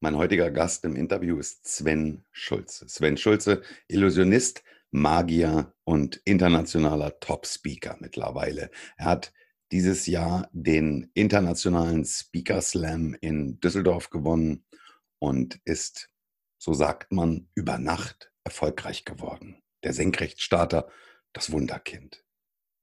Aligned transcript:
Mein 0.00 0.16
heutiger 0.16 0.50
Gast 0.50 0.84
im 0.84 0.94
Interview 0.94 1.38
ist 1.38 1.66
Sven 1.66 2.22
Schulze. 2.30 2.86
Sven 2.86 3.16
Schulze, 3.16 3.62
Illusionist, 3.88 4.62
Magier 4.90 5.72
und 5.84 6.20
internationaler 6.26 7.18
Top-Speaker 7.18 7.96
mittlerweile. 8.00 8.70
Er 8.98 9.06
hat 9.06 9.32
dieses 9.72 10.06
Jahr 10.06 10.50
den 10.52 11.10
internationalen 11.14 12.04
Speaker 12.04 12.60
Slam 12.60 13.16
in 13.22 13.58
Düsseldorf 13.60 14.10
gewonnen 14.10 14.66
und 15.18 15.60
ist, 15.64 16.10
so 16.58 16.74
sagt 16.74 17.12
man, 17.12 17.48
über 17.54 17.78
Nacht 17.78 18.30
erfolgreich 18.44 19.06
geworden. 19.06 19.62
Der 19.82 19.94
Senkrechtstarter, 19.94 20.90
das 21.32 21.52
Wunderkind. 21.52 22.22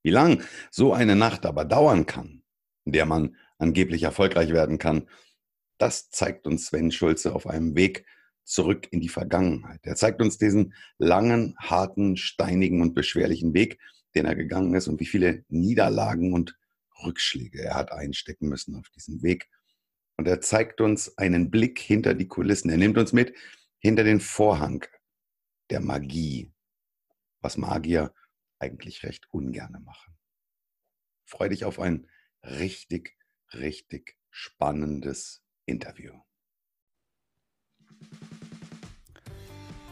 Wie 0.01 0.09
lang 0.09 0.43
so 0.71 0.93
eine 0.93 1.15
Nacht 1.15 1.45
aber 1.45 1.63
dauern 1.63 2.07
kann, 2.07 2.41
in 2.85 2.93
der 2.93 3.05
man 3.05 3.35
angeblich 3.59 4.01
erfolgreich 4.01 4.49
werden 4.51 4.79
kann, 4.79 5.07
das 5.83 6.09
zeigt 6.09 6.47
uns 6.47 6.67
Sven 6.67 6.93
Schulze 6.93 7.35
auf 7.35 7.45
einem 7.45 7.75
Weg 7.75 8.05
zurück 8.45 8.87
in 8.91 9.01
die 9.01 9.09
Vergangenheit. 9.09 9.81
Er 9.83 9.97
zeigt 9.97 10.21
uns 10.21 10.37
diesen 10.37 10.73
langen, 10.97 11.57
harten, 11.57 12.15
steinigen 12.15 12.81
und 12.81 12.93
beschwerlichen 12.93 13.53
Weg, 13.53 13.79
den 14.15 14.25
er 14.25 14.33
gegangen 14.33 14.73
ist 14.75 14.87
und 14.87 15.01
wie 15.01 15.05
viele 15.05 15.43
Niederlagen 15.49 16.31
und 16.31 16.57
Rückschläge 17.03 17.61
er 17.61 17.75
hat 17.75 17.91
einstecken 17.91 18.47
müssen 18.47 18.77
auf 18.77 18.87
diesem 18.91 19.23
Weg. 19.23 19.49
Und 20.15 20.25
er 20.25 20.39
zeigt 20.39 20.79
uns 20.79 21.17
einen 21.17 21.51
Blick 21.51 21.79
hinter 21.79 22.13
die 22.13 22.29
Kulissen. 22.29 22.69
Er 22.69 22.77
nimmt 22.77 22.97
uns 22.97 23.11
mit 23.11 23.35
hinter 23.79 24.05
den 24.05 24.21
Vorhang 24.21 24.85
der 25.69 25.81
Magie, 25.81 26.49
was 27.41 27.57
Magier 27.57 28.13
eigentlich 28.57 29.03
recht 29.03 29.27
ungerne 29.31 29.81
machen. 29.81 30.13
Freue 31.25 31.49
dich 31.49 31.65
auf 31.65 31.77
ein 31.77 32.07
richtig, 32.41 33.17
richtig 33.53 34.15
spannendes 34.29 35.42
Interview. 35.65 36.11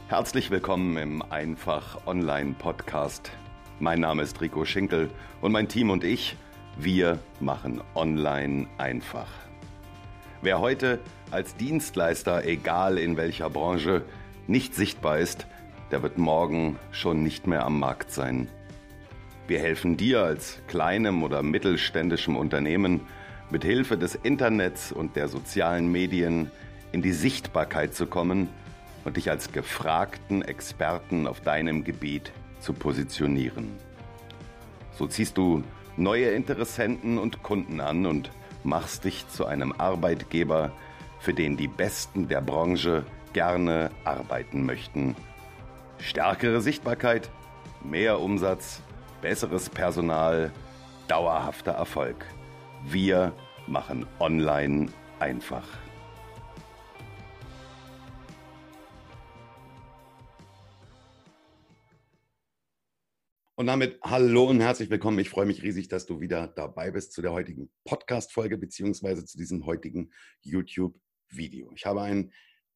Herzlich 0.09 0.51
willkommen 0.51 0.97
im 0.97 1.21
Einfach 1.21 2.05
Online 2.05 2.55
Podcast. 2.59 3.31
Mein 3.79 4.01
Name 4.01 4.23
ist 4.23 4.41
Rico 4.41 4.65
Schinkel 4.65 5.09
und 5.39 5.53
mein 5.53 5.69
Team 5.69 5.89
und 5.89 6.03
ich, 6.03 6.35
wir 6.77 7.19
machen 7.39 7.81
Online 7.95 8.67
einfach. 8.77 9.29
Wer 10.41 10.59
heute 10.59 10.99
als 11.31 11.55
Dienstleister, 11.55 12.43
egal 12.43 12.97
in 12.97 13.15
welcher 13.15 13.49
Branche, 13.49 14.03
nicht 14.47 14.75
sichtbar 14.75 15.19
ist, 15.19 15.47
der 15.89 16.03
wird 16.03 16.17
morgen 16.17 16.77
schon 16.91 17.23
nicht 17.23 17.47
mehr 17.47 17.65
am 17.65 17.79
Markt 17.79 18.11
sein. 18.11 18.49
Wir 19.47 19.59
helfen 19.59 19.95
dir 19.95 20.21
als 20.23 20.61
kleinem 20.67 21.23
oder 21.23 21.43
mittelständischem 21.43 22.35
Unternehmen, 22.35 22.99
mit 23.51 23.63
Hilfe 23.63 23.97
des 23.97 24.15
Internets 24.15 24.91
und 24.91 25.15
der 25.15 25.27
sozialen 25.27 25.91
Medien 25.91 26.49
in 26.91 27.01
die 27.01 27.11
Sichtbarkeit 27.11 27.93
zu 27.93 28.05
kommen 28.07 28.49
und 29.03 29.17
dich 29.17 29.29
als 29.29 29.51
gefragten 29.51 30.41
Experten 30.41 31.27
auf 31.27 31.41
deinem 31.41 31.83
Gebiet 31.83 32.31
zu 32.59 32.73
positionieren. 32.73 33.71
So 34.93 35.07
ziehst 35.07 35.37
du 35.37 35.63
neue 35.97 36.29
Interessenten 36.29 37.17
und 37.17 37.43
Kunden 37.43 37.81
an 37.81 38.05
und 38.05 38.31
machst 38.63 39.05
dich 39.05 39.27
zu 39.27 39.45
einem 39.45 39.73
Arbeitgeber, 39.73 40.71
für 41.19 41.33
den 41.33 41.57
die 41.57 41.67
Besten 41.67 42.27
der 42.27 42.41
Branche 42.41 43.05
gerne 43.33 43.91
arbeiten 44.03 44.65
möchten. 44.65 45.15
Stärkere 45.99 46.61
Sichtbarkeit, 46.61 47.29
mehr 47.83 48.19
Umsatz, 48.19 48.81
besseres 49.21 49.69
Personal, 49.69 50.51
dauerhafter 51.07 51.73
Erfolg. 51.73 52.25
Wir 52.85 53.35
machen 53.67 54.07
online 54.19 54.91
einfach. 55.19 55.67
Und 63.55 63.67
damit 63.67 63.99
hallo 64.01 64.45
und 64.49 64.59
herzlich 64.59 64.89
willkommen. 64.89 65.19
Ich 65.19 65.29
freue 65.29 65.45
mich 65.45 65.61
riesig, 65.61 65.89
dass 65.89 66.07
du 66.07 66.19
wieder 66.19 66.47
dabei 66.47 66.89
bist 66.89 67.13
zu 67.13 67.21
der 67.21 67.31
heutigen 67.31 67.69
Podcast-Folge 67.85 68.57
beziehungsweise 68.57 69.23
zu 69.25 69.37
diesem 69.37 69.67
heutigen 69.67 70.11
YouTube-Video. 70.41 71.71
Ich 71.75 71.85
habe 71.85 72.01
einen 72.01 72.33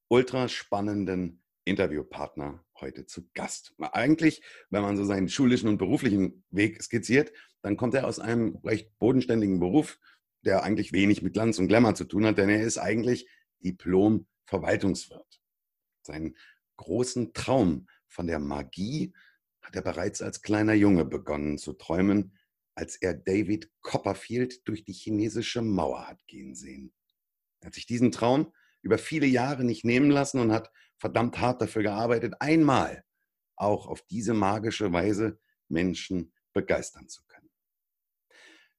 ultra 0.07 0.47
spannenden 0.47 1.41
Interviewpartner 1.63 2.63
heute 2.79 3.07
zu 3.07 3.27
Gast. 3.33 3.73
Eigentlich, 3.79 4.43
wenn 4.69 4.83
man 4.83 4.97
so 4.97 5.03
seinen 5.03 5.29
schulischen 5.29 5.67
und 5.67 5.79
beruflichen 5.79 6.43
Weg 6.51 6.81
skizziert, 6.83 7.31
dann 7.65 7.77
kommt 7.77 7.95
er 7.95 8.05
aus 8.05 8.19
einem 8.19 8.57
recht 8.63 8.95
bodenständigen 8.99 9.59
Beruf, 9.59 9.99
der 10.43 10.61
eigentlich 10.61 10.93
wenig 10.93 11.23
mit 11.23 11.33
Glanz 11.33 11.57
und 11.57 11.67
Glamour 11.67 11.95
zu 11.95 12.03
tun 12.05 12.23
hat, 12.23 12.37
denn 12.37 12.47
er 12.47 12.61
ist 12.61 12.77
eigentlich 12.77 13.27
Diplom-Verwaltungswirt. 13.63 15.41
Seinen 16.03 16.37
großen 16.77 17.33
Traum 17.33 17.87
von 18.07 18.27
der 18.27 18.37
Magie 18.37 19.15
hat 19.63 19.75
er 19.75 19.81
bereits 19.81 20.21
als 20.21 20.43
kleiner 20.43 20.75
Junge 20.75 21.05
begonnen 21.05 21.57
zu 21.57 21.73
träumen, 21.73 22.37
als 22.75 22.97
er 22.97 23.15
David 23.15 23.71
Copperfield 23.81 24.67
durch 24.67 24.83
die 24.83 24.93
chinesische 24.93 25.63
Mauer 25.63 26.07
hat 26.07 26.23
gehen 26.27 26.53
sehen. 26.53 26.93
Er 27.61 27.67
hat 27.67 27.73
sich 27.73 27.87
diesen 27.87 28.11
Traum 28.11 28.53
über 28.83 28.99
viele 28.99 29.25
Jahre 29.25 29.63
nicht 29.63 29.85
nehmen 29.85 30.11
lassen 30.11 30.39
und 30.39 30.51
hat 30.51 30.69
verdammt 30.97 31.39
hart 31.39 31.63
dafür 31.63 31.81
gearbeitet, 31.81 32.35
einmal 32.41 33.03
auch 33.55 33.87
auf 33.87 34.03
diese 34.03 34.35
magische 34.35 34.93
Weise 34.93 35.39
Menschen 35.67 36.31
begeistern 36.53 37.09
zu. 37.09 37.24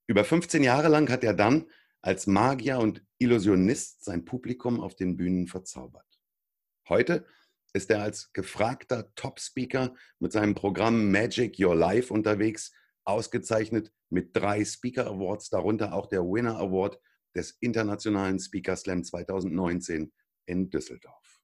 Über 0.08 0.24
15 0.24 0.62
Jahre 0.62 0.88
lang 0.88 1.10
hat 1.10 1.24
er 1.24 1.34
dann 1.34 1.70
als 2.00 2.26
Magier 2.28 2.78
und 2.78 3.04
Illusionist 3.18 4.04
sein 4.04 4.24
Publikum 4.24 4.80
auf 4.80 4.94
den 4.94 5.16
Bühnen 5.16 5.48
verzaubert. 5.48 6.06
Heute 6.88 7.26
ist 7.72 7.90
er 7.90 8.02
als 8.02 8.32
gefragter 8.32 9.12
Top-Speaker 9.16 9.94
mit 10.20 10.30
seinem 10.30 10.54
Programm 10.54 11.10
Magic 11.10 11.58
Your 11.58 11.74
Life 11.74 12.14
unterwegs, 12.14 12.72
ausgezeichnet 13.04 13.92
mit 14.08 14.36
drei 14.36 14.64
Speaker 14.64 15.06
Awards, 15.06 15.50
darunter 15.50 15.92
auch 15.92 16.06
der 16.06 16.22
Winner 16.22 16.56
Award 16.58 17.00
des 17.34 17.56
Internationalen 17.60 18.38
Speaker 18.38 18.76
Slam 18.76 19.02
2019 19.02 20.12
in 20.46 20.70
Düsseldorf. 20.70 21.40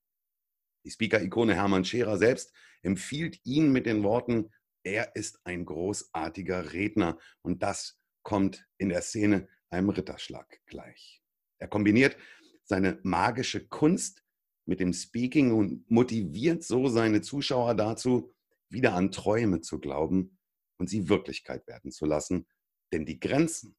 Die 0.84 0.90
Speaker-Ikone 0.90 1.54
Hermann 1.54 1.84
Scherer 1.84 2.16
selbst 2.16 2.54
empfiehlt 2.82 3.40
ihn 3.44 3.72
mit 3.72 3.86
den 3.86 4.02
Worten, 4.04 4.50
er 4.84 5.14
ist 5.14 5.40
ein 5.44 5.64
großartiger 5.64 6.72
Redner 6.72 7.18
und 7.42 7.62
das 7.62 8.01
kommt 8.22 8.66
in 8.78 8.88
der 8.88 9.02
Szene 9.02 9.48
einem 9.70 9.90
Ritterschlag 9.90 10.60
gleich. 10.66 11.22
Er 11.58 11.68
kombiniert 11.68 12.16
seine 12.64 12.98
magische 13.02 13.66
Kunst 13.68 14.22
mit 14.64 14.80
dem 14.80 14.92
Speaking 14.92 15.52
und 15.52 15.90
motiviert 15.90 16.62
so 16.62 16.88
seine 16.88 17.20
Zuschauer 17.20 17.74
dazu, 17.74 18.34
wieder 18.68 18.94
an 18.94 19.10
Träume 19.10 19.60
zu 19.60 19.80
glauben 19.80 20.38
und 20.78 20.88
sie 20.88 21.08
Wirklichkeit 21.08 21.66
werden 21.66 21.90
zu 21.90 22.06
lassen. 22.06 22.46
Denn 22.92 23.06
die 23.06 23.20
Grenzen 23.20 23.76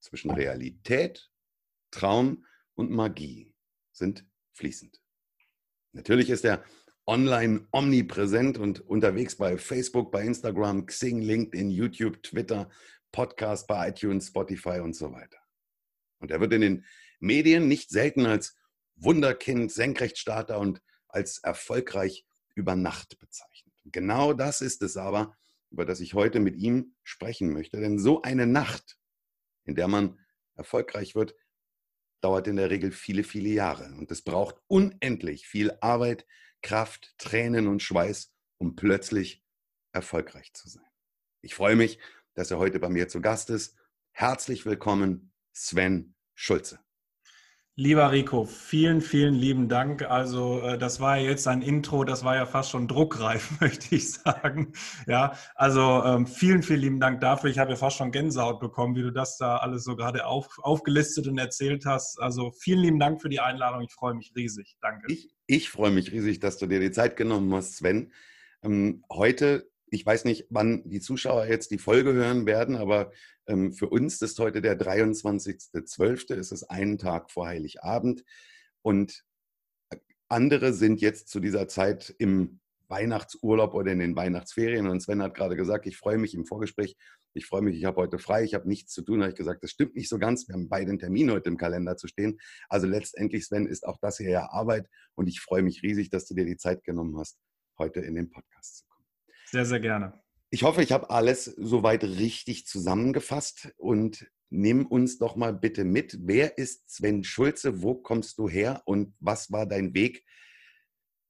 zwischen 0.00 0.30
Realität 0.30 1.30
Traum 1.90 2.44
und 2.74 2.90
Magie 2.90 3.54
sind 3.92 4.26
fließend. 4.52 5.00
Natürlich 5.92 6.30
ist 6.30 6.44
er 6.44 6.64
online 7.06 7.66
omnipräsent 7.70 8.58
und 8.58 8.80
unterwegs 8.80 9.36
bei 9.36 9.56
Facebook, 9.56 10.10
bei 10.10 10.24
Instagram, 10.24 10.86
Xing, 10.86 11.22
LinkedIn, 11.22 11.70
YouTube, 11.70 12.22
Twitter, 12.22 12.68
Podcast, 13.16 13.66
bei 13.66 13.88
iTunes, 13.88 14.26
Spotify 14.26 14.80
und 14.80 14.94
so 14.94 15.10
weiter. 15.10 15.38
Und 16.18 16.30
er 16.30 16.38
wird 16.38 16.52
in 16.52 16.60
den 16.60 16.84
Medien 17.18 17.66
nicht 17.66 17.88
selten 17.88 18.26
als 18.26 18.58
Wunderkind, 18.96 19.72
Senkrechtstarter 19.72 20.58
und 20.58 20.82
als 21.08 21.38
erfolgreich 21.38 22.26
über 22.54 22.76
Nacht 22.76 23.18
bezeichnet. 23.18 23.74
Genau 23.86 24.34
das 24.34 24.60
ist 24.60 24.82
es 24.82 24.98
aber, 24.98 25.34
über 25.70 25.86
das 25.86 26.00
ich 26.00 26.12
heute 26.12 26.40
mit 26.40 26.56
ihm 26.56 26.94
sprechen 27.04 27.54
möchte. 27.54 27.80
Denn 27.80 27.98
so 27.98 28.20
eine 28.20 28.46
Nacht, 28.46 28.98
in 29.64 29.76
der 29.76 29.88
man 29.88 30.20
erfolgreich 30.54 31.14
wird, 31.14 31.34
dauert 32.20 32.46
in 32.48 32.56
der 32.56 32.68
Regel 32.68 32.92
viele, 32.92 33.24
viele 33.24 33.48
Jahre. 33.48 33.94
Und 33.94 34.10
es 34.10 34.20
braucht 34.20 34.56
unendlich 34.66 35.46
viel 35.46 35.72
Arbeit, 35.80 36.26
Kraft, 36.60 37.14
Tränen 37.16 37.66
und 37.66 37.82
Schweiß, 37.82 38.30
um 38.58 38.76
plötzlich 38.76 39.42
erfolgreich 39.92 40.52
zu 40.52 40.68
sein. 40.68 40.84
Ich 41.40 41.54
freue 41.54 41.76
mich, 41.76 41.98
dass 42.36 42.50
er 42.50 42.58
heute 42.58 42.78
bei 42.78 42.88
mir 42.88 43.08
zu 43.08 43.20
Gast 43.20 43.50
ist. 43.50 43.76
Herzlich 44.12 44.64
willkommen, 44.64 45.32
Sven 45.52 46.14
Schulze. 46.34 46.78
Lieber 47.78 48.10
Rico, 48.10 48.46
vielen, 48.46 49.02
vielen 49.02 49.34
lieben 49.34 49.68
Dank. 49.68 50.02
Also 50.02 50.60
äh, 50.62 50.78
das 50.78 50.98
war 50.98 51.18
ja 51.18 51.28
jetzt 51.28 51.46
ein 51.46 51.60
Intro, 51.60 52.04
das 52.04 52.24
war 52.24 52.34
ja 52.34 52.46
fast 52.46 52.70
schon 52.70 52.88
druckreif, 52.88 53.50
möchte 53.60 53.94
ich 53.94 54.12
sagen. 54.12 54.72
Ja, 55.06 55.34
also 55.54 56.02
ähm, 56.02 56.26
vielen, 56.26 56.62
vielen 56.62 56.80
lieben 56.80 57.00
Dank 57.00 57.20
dafür. 57.20 57.50
Ich 57.50 57.58
habe 57.58 57.72
ja 57.72 57.76
fast 57.76 57.98
schon 57.98 58.12
Gänsehaut 58.12 58.60
bekommen, 58.60 58.96
wie 58.96 59.02
du 59.02 59.12
das 59.12 59.36
da 59.36 59.58
alles 59.58 59.84
so 59.84 59.94
gerade 59.94 60.24
auf, 60.24 60.58
aufgelistet 60.62 61.26
und 61.26 61.36
erzählt 61.36 61.84
hast. 61.84 62.18
Also 62.18 62.50
vielen 62.50 62.80
lieben 62.80 62.98
Dank 62.98 63.20
für 63.20 63.28
die 63.28 63.40
Einladung. 63.40 63.82
Ich 63.82 63.92
freue 63.92 64.14
mich 64.14 64.32
riesig. 64.34 64.76
Danke. 64.80 65.12
Ich, 65.12 65.28
ich 65.46 65.68
freue 65.68 65.90
mich 65.90 66.12
riesig, 66.12 66.40
dass 66.40 66.56
du 66.56 66.66
dir 66.66 66.80
die 66.80 66.92
Zeit 66.92 67.16
genommen 67.16 67.52
hast, 67.54 67.76
Sven. 67.76 68.10
Ähm, 68.62 69.04
heute 69.10 69.70
ich 69.88 70.04
weiß 70.04 70.24
nicht, 70.24 70.46
wann 70.50 70.82
die 70.88 71.00
Zuschauer 71.00 71.46
jetzt 71.46 71.70
die 71.70 71.78
Folge 71.78 72.12
hören 72.12 72.46
werden, 72.46 72.76
aber 72.76 73.12
ähm, 73.46 73.72
für 73.72 73.88
uns 73.88 74.20
ist 74.20 74.38
heute 74.38 74.60
der 74.60 74.78
23.12., 74.78 76.34
es 76.34 76.52
ist 76.52 76.64
einen 76.64 76.98
Tag 76.98 77.30
vor 77.30 77.46
Heiligabend. 77.46 78.24
Und 78.82 79.24
andere 80.28 80.72
sind 80.72 81.00
jetzt 81.00 81.28
zu 81.28 81.40
dieser 81.40 81.68
Zeit 81.68 82.14
im 82.18 82.60
Weihnachtsurlaub 82.88 83.74
oder 83.74 83.92
in 83.92 83.98
den 83.98 84.16
Weihnachtsferien. 84.16 84.86
Und 84.86 85.00
Sven 85.00 85.22
hat 85.22 85.34
gerade 85.34 85.56
gesagt, 85.56 85.86
ich 85.86 85.96
freue 85.96 86.18
mich 86.18 86.34
im 86.34 86.46
Vorgespräch, 86.46 86.96
ich 87.34 87.46
freue 87.46 87.62
mich, 87.62 87.76
ich 87.76 87.84
habe 87.84 88.00
heute 88.00 88.18
frei, 88.18 88.44
ich 88.44 88.54
habe 88.54 88.68
nichts 88.68 88.92
zu 88.92 89.02
tun. 89.02 89.18
Da 89.18 89.24
habe 89.24 89.32
ich 89.32 89.36
gesagt, 89.36 89.62
das 89.62 89.70
stimmt 89.70 89.94
nicht 89.94 90.08
so 90.08 90.18
ganz. 90.18 90.48
Wir 90.48 90.54
haben 90.54 90.68
beide 90.68 90.90
einen 90.90 90.98
Termin 90.98 91.30
heute 91.30 91.48
im 91.48 91.58
Kalender 91.58 91.96
zu 91.96 92.08
stehen. 92.08 92.38
Also 92.68 92.86
letztendlich, 92.86 93.44
Sven, 93.46 93.66
ist 93.66 93.86
auch 93.86 93.98
das 94.00 94.18
hier 94.18 94.30
ja 94.30 94.50
Arbeit. 94.50 94.88
Und 95.14 95.28
ich 95.28 95.40
freue 95.40 95.62
mich 95.62 95.82
riesig, 95.82 96.10
dass 96.10 96.26
du 96.26 96.34
dir 96.34 96.44
die 96.44 96.56
Zeit 96.56 96.82
genommen 96.84 97.18
hast, 97.18 97.38
heute 97.78 98.00
in 98.00 98.14
den 98.14 98.30
Podcast 98.30 98.78
zu 98.78 98.84
kommen. 98.86 98.95
Sehr, 99.50 99.64
sehr 99.64 99.80
gerne. 99.80 100.12
Ich 100.50 100.62
hoffe, 100.62 100.82
ich 100.82 100.92
habe 100.92 101.10
alles 101.10 101.44
soweit 101.44 102.04
richtig 102.04 102.66
zusammengefasst 102.66 103.72
und 103.76 104.30
nimm 104.48 104.86
uns 104.86 105.18
doch 105.18 105.36
mal 105.36 105.52
bitte 105.52 105.84
mit. 105.84 106.18
Wer 106.20 106.58
ist 106.58 106.88
Sven 106.90 107.24
Schulze? 107.24 107.82
Wo 107.82 107.94
kommst 107.94 108.38
du 108.38 108.48
her 108.48 108.82
und 108.84 109.14
was 109.20 109.50
war 109.50 109.66
dein 109.66 109.94
Weg? 109.94 110.24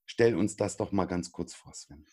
Stell 0.06 0.36
uns 0.36 0.56
das 0.56 0.76
doch 0.76 0.92
mal 0.92 1.06
ganz 1.06 1.32
kurz 1.32 1.54
vor, 1.54 1.74
Sven. 1.74 2.06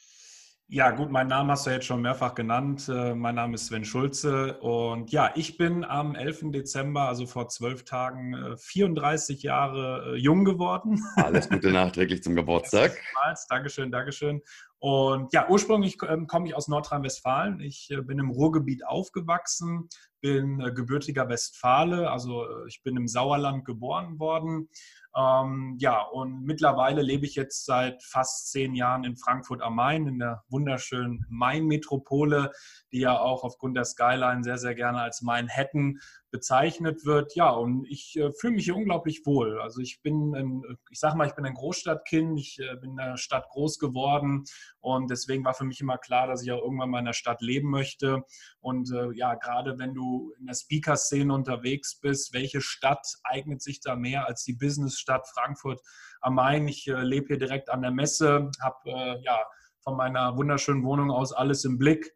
Ja, 0.73 0.89
gut, 0.89 1.11
mein 1.11 1.27
Name 1.27 1.51
hast 1.51 1.67
du 1.67 1.69
jetzt 1.69 1.85
schon 1.85 2.01
mehrfach 2.01 2.33
genannt. 2.33 2.89
Äh, 2.89 3.13
mein 3.13 3.35
Name 3.35 3.53
ist 3.53 3.67
Sven 3.67 3.85
Schulze 3.85 4.57
und 4.57 5.11
ja, 5.11 5.31
ich 5.35 5.55
bin 5.55 5.83
am 5.83 6.15
11. 6.15 6.45
Dezember, 6.51 7.01
also 7.01 7.27
vor 7.27 7.47
zwölf 7.47 7.85
Tagen, 7.85 8.57
34 8.57 9.43
äh, 9.43 9.47
Jahre 9.47 10.15
äh, 10.15 10.17
jung 10.17 10.45
geworden. 10.45 10.99
Alles 11.17 11.47
Gute 11.47 11.69
nachträglich 11.71 12.23
zum 12.23 12.35
Geburtstag. 12.35 12.97
Dankeschön, 13.49 13.91
Dankeschön. 13.91 14.41
Und 14.79 15.31
ja, 15.31 15.47
ursprünglich 15.47 15.97
ähm, 16.09 16.25
komme 16.25 16.47
ich 16.47 16.55
aus 16.55 16.67
Nordrhein-Westfalen. 16.67 17.59
Ich 17.59 17.95
bin 18.07 18.17
im 18.17 18.31
Ruhrgebiet 18.31 18.83
aufgewachsen, 18.83 19.89
bin 20.21 20.57
gebürtiger 20.73 21.29
Westfale, 21.29 22.09
also 22.09 22.47
ich 22.65 22.81
bin 22.81 22.97
im 22.97 23.07
Sauerland 23.07 23.63
geboren 23.63 24.17
worden 24.17 24.69
ähm, 25.15 25.75
ja, 25.79 26.01
und 26.01 26.43
mittlerweile 26.43 27.01
lebe 27.01 27.25
ich 27.25 27.35
jetzt 27.35 27.65
seit 27.65 28.01
fast 28.03 28.51
zehn 28.51 28.73
Jahren 28.73 29.03
in 29.03 29.15
Frankfurt 29.15 29.61
am 29.61 29.75
Main, 29.75 30.07
in 30.07 30.19
der 30.19 30.43
wunderschönen 30.49 31.25
Main-Metropole, 31.29 32.51
die 32.91 33.01
ja 33.01 33.19
auch 33.19 33.43
aufgrund 33.43 33.77
der 33.77 33.85
Skyline 33.85 34.43
sehr, 34.43 34.57
sehr 34.57 34.73
gerne 34.73 35.01
als 35.01 35.21
Manhattan 35.21 35.99
bezeichnet 36.33 37.05
wird. 37.05 37.35
Ja, 37.35 37.51
und 37.51 37.85
ich 37.87 38.17
äh, 38.17 38.31
fühle 38.33 38.55
mich 38.55 38.65
hier 38.65 38.75
unglaublich 38.75 39.23
wohl. 39.23 39.61
Also 39.61 39.81
ich 39.81 40.01
bin, 40.01 40.33
ein, 40.35 40.63
ich 40.89 40.99
sage 40.99 41.15
mal, 41.15 41.27
ich 41.27 41.35
bin 41.35 41.45
ein 41.45 41.53
Großstadtkind, 41.53 42.39
ich 42.39 42.57
äh, 42.59 42.75
bin 42.77 42.91
in 42.91 42.97
der 42.97 43.17
Stadt 43.17 43.47
groß 43.49 43.77
geworden 43.77 44.43
und 44.79 45.11
deswegen 45.11 45.45
war 45.45 45.53
für 45.53 45.63
mich 45.63 45.79
immer 45.79 45.99
klar, 45.99 46.25
dass 46.25 46.41
ich 46.41 46.51
auch 46.51 46.61
irgendwann 46.61 46.89
mal 46.89 46.99
in 46.99 47.05
der 47.05 47.13
Stadt 47.13 47.41
leben 47.41 47.69
möchte. 47.69 48.23
Und 48.59 48.91
äh, 48.91 49.11
ja, 49.13 49.35
gerade 49.35 49.77
wenn 49.77 49.93
du 49.93 50.33
in 50.39 50.47
der 50.47 50.55
Speaker-Szene 50.55 51.31
unterwegs 51.31 51.99
bist, 51.99 52.33
welche 52.33 52.61
Stadt 52.61 53.05
eignet 53.23 53.61
sich 53.61 53.79
da 53.79 53.95
mehr 53.95 54.27
als 54.27 54.43
die 54.43 54.59
Businessstadt 55.03 55.27
Frankfurt 55.27 55.81
am 56.21 56.35
Main? 56.35 56.67
Ich 56.67 56.87
äh, 56.87 57.01
lebe 57.01 57.27
hier 57.27 57.37
direkt 57.37 57.69
an 57.69 57.81
der 57.81 57.91
Messe, 57.91 58.49
habe 58.61 58.89
äh, 58.89 59.23
ja 59.23 59.39
von 59.81 59.97
meiner 59.97 60.37
wunderschönen 60.37 60.83
Wohnung 60.83 61.11
aus 61.11 61.33
alles 61.33 61.65
im 61.65 61.77
Blick. 61.77 62.13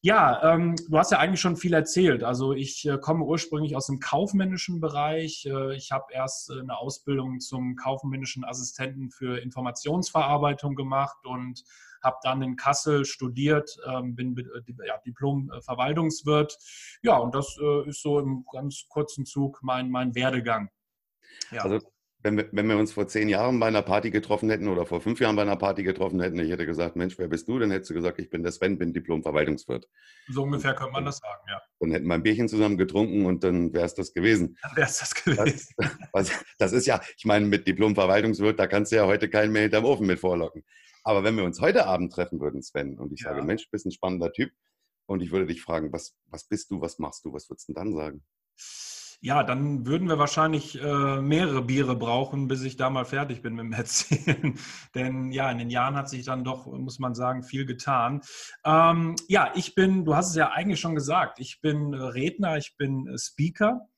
Ja, 0.00 0.54
ähm, 0.54 0.76
du 0.88 0.96
hast 0.96 1.10
ja 1.10 1.18
eigentlich 1.18 1.40
schon 1.40 1.56
viel 1.56 1.72
erzählt. 1.74 2.22
Also 2.22 2.52
ich 2.52 2.86
äh, 2.86 2.98
komme 2.98 3.24
ursprünglich 3.24 3.74
aus 3.74 3.86
dem 3.86 3.98
kaufmännischen 3.98 4.80
Bereich. 4.80 5.44
Äh, 5.46 5.74
ich 5.74 5.90
habe 5.90 6.12
erst 6.12 6.50
äh, 6.50 6.60
eine 6.60 6.78
Ausbildung 6.78 7.40
zum 7.40 7.74
kaufmännischen 7.74 8.44
Assistenten 8.44 9.10
für 9.10 9.38
Informationsverarbeitung 9.38 10.76
gemacht 10.76 11.18
und 11.24 11.64
habe 12.00 12.16
dann 12.22 12.42
in 12.42 12.54
Kassel 12.54 13.04
studiert, 13.06 13.76
ähm, 13.88 14.14
bin 14.14 14.38
äh, 14.38 14.86
ja, 14.86 14.98
Diplom-Verwaltungswirt. 14.98 16.56
Ja, 17.02 17.16
und 17.16 17.34
das 17.34 17.58
äh, 17.60 17.88
ist 17.88 18.00
so 18.00 18.20
im 18.20 18.44
ganz 18.52 18.86
kurzen 18.88 19.26
Zug 19.26 19.58
mein, 19.62 19.90
mein 19.90 20.14
Werdegang. 20.14 20.70
Ja. 21.50 21.62
Also 21.62 21.80
wenn 22.22 22.36
wir, 22.36 22.48
wenn 22.52 22.68
wir 22.68 22.76
uns 22.76 22.92
vor 22.92 23.06
zehn 23.06 23.28
Jahren 23.28 23.60
bei 23.60 23.66
einer 23.66 23.82
Party 23.82 24.10
getroffen 24.10 24.50
hätten 24.50 24.68
oder 24.68 24.86
vor 24.86 25.00
fünf 25.00 25.20
Jahren 25.20 25.36
bei 25.36 25.42
einer 25.42 25.56
Party 25.56 25.82
getroffen 25.84 26.20
hätten, 26.20 26.38
ich 26.38 26.50
hätte 26.50 26.66
gesagt, 26.66 26.96
Mensch, 26.96 27.18
wer 27.18 27.28
bist 27.28 27.48
du? 27.48 27.58
Dann 27.58 27.70
hättest 27.70 27.90
du 27.90 27.94
gesagt, 27.94 28.18
ich 28.18 28.28
bin 28.28 28.42
der 28.42 28.52
Sven, 28.52 28.76
bin 28.76 28.92
Diplom-Verwaltungswirt. 28.92 29.88
So 30.28 30.42
ungefähr 30.42 30.74
könnte 30.74 30.92
man 30.92 31.04
das 31.04 31.18
sagen, 31.18 31.42
ja. 31.48 31.60
Dann 31.80 31.92
hätten 31.92 32.06
wir 32.06 32.14
ein 32.14 32.22
Bierchen 32.22 32.48
zusammen 32.48 32.76
getrunken 32.76 33.26
und 33.26 33.44
dann 33.44 33.72
wäre 33.72 33.86
es 33.86 33.94
das 33.94 34.12
gewesen. 34.12 34.58
Dann 34.62 34.76
wäre 34.76 34.88
es 34.88 34.98
das 34.98 35.14
gewesen. 35.14 35.74
Das, 36.12 36.32
das, 36.58 36.72
ist 36.72 36.86
ja, 36.86 37.00
ich 37.16 37.24
meine, 37.24 37.46
mit 37.46 37.68
Diplom-Verwaltungswirt, 37.68 38.58
da 38.58 38.66
kannst 38.66 38.90
du 38.90 38.96
ja 38.96 39.06
heute 39.06 39.28
keinen 39.28 39.52
mehr 39.52 39.62
hinterm 39.62 39.84
Ofen 39.84 40.06
mit 40.06 40.18
vorlocken. 40.18 40.64
Aber 41.04 41.22
wenn 41.22 41.36
wir 41.36 41.44
uns 41.44 41.60
heute 41.60 41.86
Abend 41.86 42.12
treffen 42.12 42.40
würden, 42.40 42.62
Sven, 42.62 42.98
und 42.98 43.12
ich 43.12 43.20
ja. 43.20 43.30
sage, 43.30 43.42
Mensch, 43.42 43.64
du 43.64 43.70
bist 43.70 43.86
ein 43.86 43.92
spannender 43.92 44.32
Typ, 44.32 44.50
und 45.08 45.22
ich 45.22 45.30
würde 45.32 45.46
dich 45.46 45.62
fragen, 45.62 45.92
was, 45.92 46.14
was 46.26 46.44
bist 46.44 46.70
du, 46.70 46.80
was 46.80 46.98
machst 46.98 47.24
du, 47.24 47.32
was 47.32 47.48
würdest 47.48 47.68
du 47.68 47.72
dann 47.72 47.94
sagen? 47.94 48.22
Ja, 49.20 49.42
dann 49.42 49.84
würden 49.84 50.08
wir 50.08 50.20
wahrscheinlich 50.20 50.80
äh, 50.80 51.20
mehrere 51.20 51.62
Biere 51.62 51.96
brauchen, 51.96 52.46
bis 52.46 52.62
ich 52.62 52.76
da 52.76 52.88
mal 52.88 53.04
fertig 53.04 53.42
bin 53.42 53.54
mit 53.54 53.64
dem 53.64 53.72
Erzählen. 53.74 54.56
Denn 54.94 55.32
ja, 55.32 55.50
in 55.50 55.58
den 55.58 55.70
Jahren 55.70 55.96
hat 55.96 56.08
sich 56.08 56.24
dann 56.24 56.44
doch, 56.44 56.66
muss 56.66 57.00
man 57.00 57.16
sagen, 57.16 57.42
viel 57.42 57.66
getan. 57.66 58.20
Ähm, 58.64 59.16
ja, 59.26 59.50
ich 59.56 59.74
bin, 59.74 60.04
du 60.04 60.14
hast 60.14 60.30
es 60.30 60.36
ja 60.36 60.50
eigentlich 60.50 60.78
schon 60.78 60.94
gesagt, 60.94 61.40
ich 61.40 61.60
bin 61.60 61.94
Redner, 61.94 62.58
ich 62.58 62.76
bin 62.76 63.12
Speaker. 63.18 63.88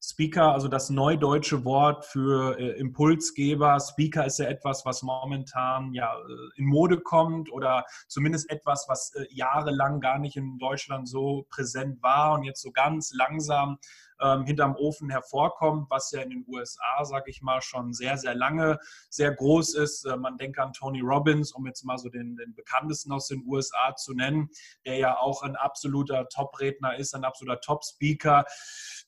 Speaker, 0.00 0.52
also 0.52 0.68
das 0.68 0.90
neudeutsche 0.90 1.64
Wort 1.64 2.04
für 2.04 2.56
äh, 2.58 2.78
Impulsgeber. 2.78 3.80
Speaker 3.80 4.24
ist 4.24 4.38
ja 4.38 4.46
etwas, 4.46 4.86
was 4.86 5.02
momentan 5.02 5.92
ja 5.92 6.14
äh, 6.14 6.60
in 6.60 6.66
Mode 6.66 7.00
kommt 7.00 7.50
oder 7.50 7.84
zumindest 8.06 8.48
etwas, 8.48 8.86
was 8.88 9.12
äh, 9.16 9.26
jahrelang 9.30 10.00
gar 10.00 10.20
nicht 10.20 10.36
in 10.36 10.56
Deutschland 10.58 11.08
so 11.08 11.46
präsent 11.50 12.00
war 12.00 12.34
und 12.34 12.44
jetzt 12.44 12.62
so 12.62 12.70
ganz 12.70 13.12
langsam 13.12 13.78
ähm, 14.20 14.44
hinterm 14.44 14.76
Ofen 14.76 15.10
hervorkommt, 15.10 15.88
was 15.90 16.10
ja 16.12 16.22
in 16.22 16.30
den 16.30 16.44
USA, 16.48 17.04
sage 17.04 17.30
ich 17.30 17.42
mal, 17.42 17.60
schon 17.62 17.92
sehr, 17.92 18.16
sehr 18.16 18.34
lange 18.34 18.78
sehr 19.10 19.32
groß 19.32 19.74
ist. 19.74 20.04
Äh, 20.04 20.16
man 20.16 20.36
denkt 20.36 20.58
an 20.58 20.72
Tony 20.72 21.00
Robbins, 21.00 21.52
um 21.52 21.66
jetzt 21.66 21.84
mal 21.84 21.98
so 21.98 22.08
den, 22.08 22.36
den 22.36 22.54
bekanntesten 22.54 23.12
aus 23.12 23.28
den 23.28 23.44
USA 23.46 23.94
zu 23.96 24.14
nennen, 24.14 24.48
der 24.84 24.96
ja 24.96 25.18
auch 25.18 25.42
ein 25.42 25.56
absoluter 25.56 26.28
Top-Redner 26.28 26.96
ist, 26.96 27.14
ein 27.14 27.24
absoluter 27.24 27.60
Top-Speaker. 27.60 28.44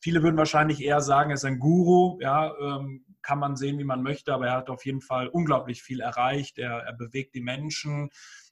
Viele 0.00 0.22
würden 0.22 0.36
wahrscheinlich 0.36 0.82
eher 0.82 1.00
sagen, 1.00 1.30
er 1.30 1.34
ist 1.34 1.44
ein 1.44 1.58
Guru. 1.58 2.18
Ja, 2.20 2.54
ähm, 2.58 3.04
kann 3.22 3.38
man 3.38 3.56
sehen, 3.56 3.78
wie 3.78 3.84
man 3.84 4.02
möchte, 4.02 4.32
aber 4.32 4.46
er 4.46 4.56
hat 4.56 4.70
auf 4.70 4.84
jeden 4.84 5.00
Fall 5.00 5.28
unglaublich 5.28 5.82
viel 5.82 6.00
erreicht. 6.00 6.58
Er, 6.58 6.78
er 6.78 6.92
bewegt 6.94 7.34
die 7.34 7.42
Menschen. 7.42 8.10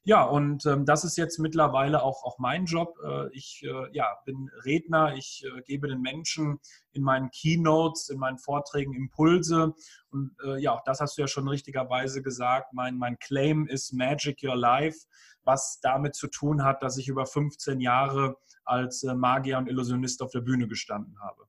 Ja, 0.09 0.23
und 0.23 0.65
ähm, 0.65 0.85
das 0.85 1.03
ist 1.03 1.17
jetzt 1.17 1.37
mittlerweile 1.37 2.01
auch, 2.01 2.23
auch 2.23 2.39
mein 2.39 2.65
Job. 2.65 2.97
Äh, 3.05 3.29
ich 3.31 3.61
äh, 3.63 3.95
ja, 3.95 4.17
bin 4.25 4.49
Redner, 4.65 5.13
ich 5.13 5.45
äh, 5.45 5.61
gebe 5.61 5.87
den 5.87 6.01
Menschen 6.01 6.59
in 6.93 7.03
meinen 7.03 7.29
Keynotes, 7.29 8.09
in 8.09 8.17
meinen 8.17 8.39
Vorträgen 8.39 8.95
Impulse. 8.95 9.75
Und 10.09 10.35
äh, 10.43 10.59
ja, 10.59 10.73
auch 10.73 10.81
das 10.83 10.99
hast 10.99 11.15
du 11.15 11.21
ja 11.21 11.27
schon 11.27 11.47
richtigerweise 11.47 12.23
gesagt. 12.23 12.73
Mein, 12.73 12.97
mein 12.97 13.19
Claim 13.19 13.67
ist 13.67 13.93
Magic 13.93 14.39
Your 14.43 14.55
Life, 14.55 14.97
was 15.43 15.79
damit 15.83 16.15
zu 16.15 16.27
tun 16.27 16.63
hat, 16.63 16.81
dass 16.81 16.97
ich 16.97 17.07
über 17.07 17.27
15 17.27 17.79
Jahre 17.79 18.35
als 18.65 19.03
äh, 19.03 19.13
Magier 19.13 19.59
und 19.59 19.69
Illusionist 19.69 20.23
auf 20.23 20.31
der 20.31 20.41
Bühne 20.41 20.67
gestanden 20.67 21.19
habe. 21.21 21.43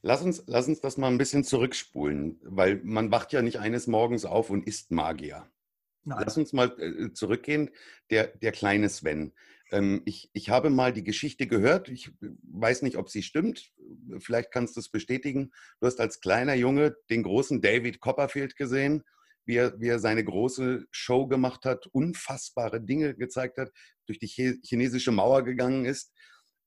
Lass 0.00 0.22
uns, 0.22 0.44
lass 0.46 0.66
uns 0.66 0.80
das 0.80 0.96
mal 0.96 1.08
ein 1.08 1.18
bisschen 1.18 1.44
zurückspulen, 1.44 2.40
weil 2.42 2.80
man 2.84 3.10
wacht 3.10 3.34
ja 3.34 3.42
nicht 3.42 3.58
eines 3.58 3.86
Morgens 3.86 4.24
auf 4.24 4.48
und 4.48 4.66
ist 4.66 4.90
Magier. 4.90 5.46
Nein. 6.04 6.22
Lass 6.24 6.36
uns 6.36 6.52
mal 6.52 6.74
äh, 6.80 7.12
zurückgehen. 7.12 7.70
Der, 8.10 8.28
der 8.28 8.52
kleine 8.52 8.88
Sven. 8.88 9.32
Ähm, 9.70 10.02
ich, 10.04 10.30
ich 10.32 10.50
habe 10.50 10.70
mal 10.70 10.92
die 10.92 11.04
Geschichte 11.04 11.46
gehört. 11.46 11.88
Ich 11.88 12.10
weiß 12.20 12.82
nicht, 12.82 12.96
ob 12.96 13.10
sie 13.10 13.22
stimmt. 13.22 13.72
Vielleicht 14.18 14.50
kannst 14.50 14.76
du 14.76 14.80
es 14.80 14.88
bestätigen. 14.88 15.50
Du 15.80 15.86
hast 15.86 16.00
als 16.00 16.20
kleiner 16.20 16.54
Junge 16.54 16.96
den 17.10 17.22
großen 17.22 17.60
David 17.60 18.00
Copperfield 18.00 18.56
gesehen, 18.56 19.04
wie 19.44 19.56
er, 19.56 19.78
wie 19.80 19.88
er 19.88 19.98
seine 19.98 20.24
große 20.24 20.86
Show 20.90 21.26
gemacht 21.26 21.64
hat, 21.64 21.86
unfassbare 21.86 22.80
Dinge 22.80 23.14
gezeigt 23.14 23.58
hat, 23.58 23.70
durch 24.06 24.18
die 24.18 24.60
chinesische 24.62 25.12
Mauer 25.12 25.42
gegangen 25.42 25.84
ist. 25.84 26.12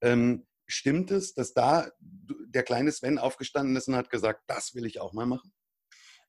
Ähm, 0.02 0.48
stimmt 0.68 1.12
es, 1.12 1.34
dass 1.34 1.54
da 1.54 1.90
der 2.00 2.64
kleine 2.64 2.92
Sven 2.92 3.18
aufgestanden 3.18 3.76
ist 3.76 3.88
und 3.88 3.96
hat 3.96 4.10
gesagt, 4.10 4.44
das 4.48 4.74
will 4.74 4.86
ich 4.86 5.00
auch 5.00 5.14
mal 5.14 5.26
machen? 5.26 5.52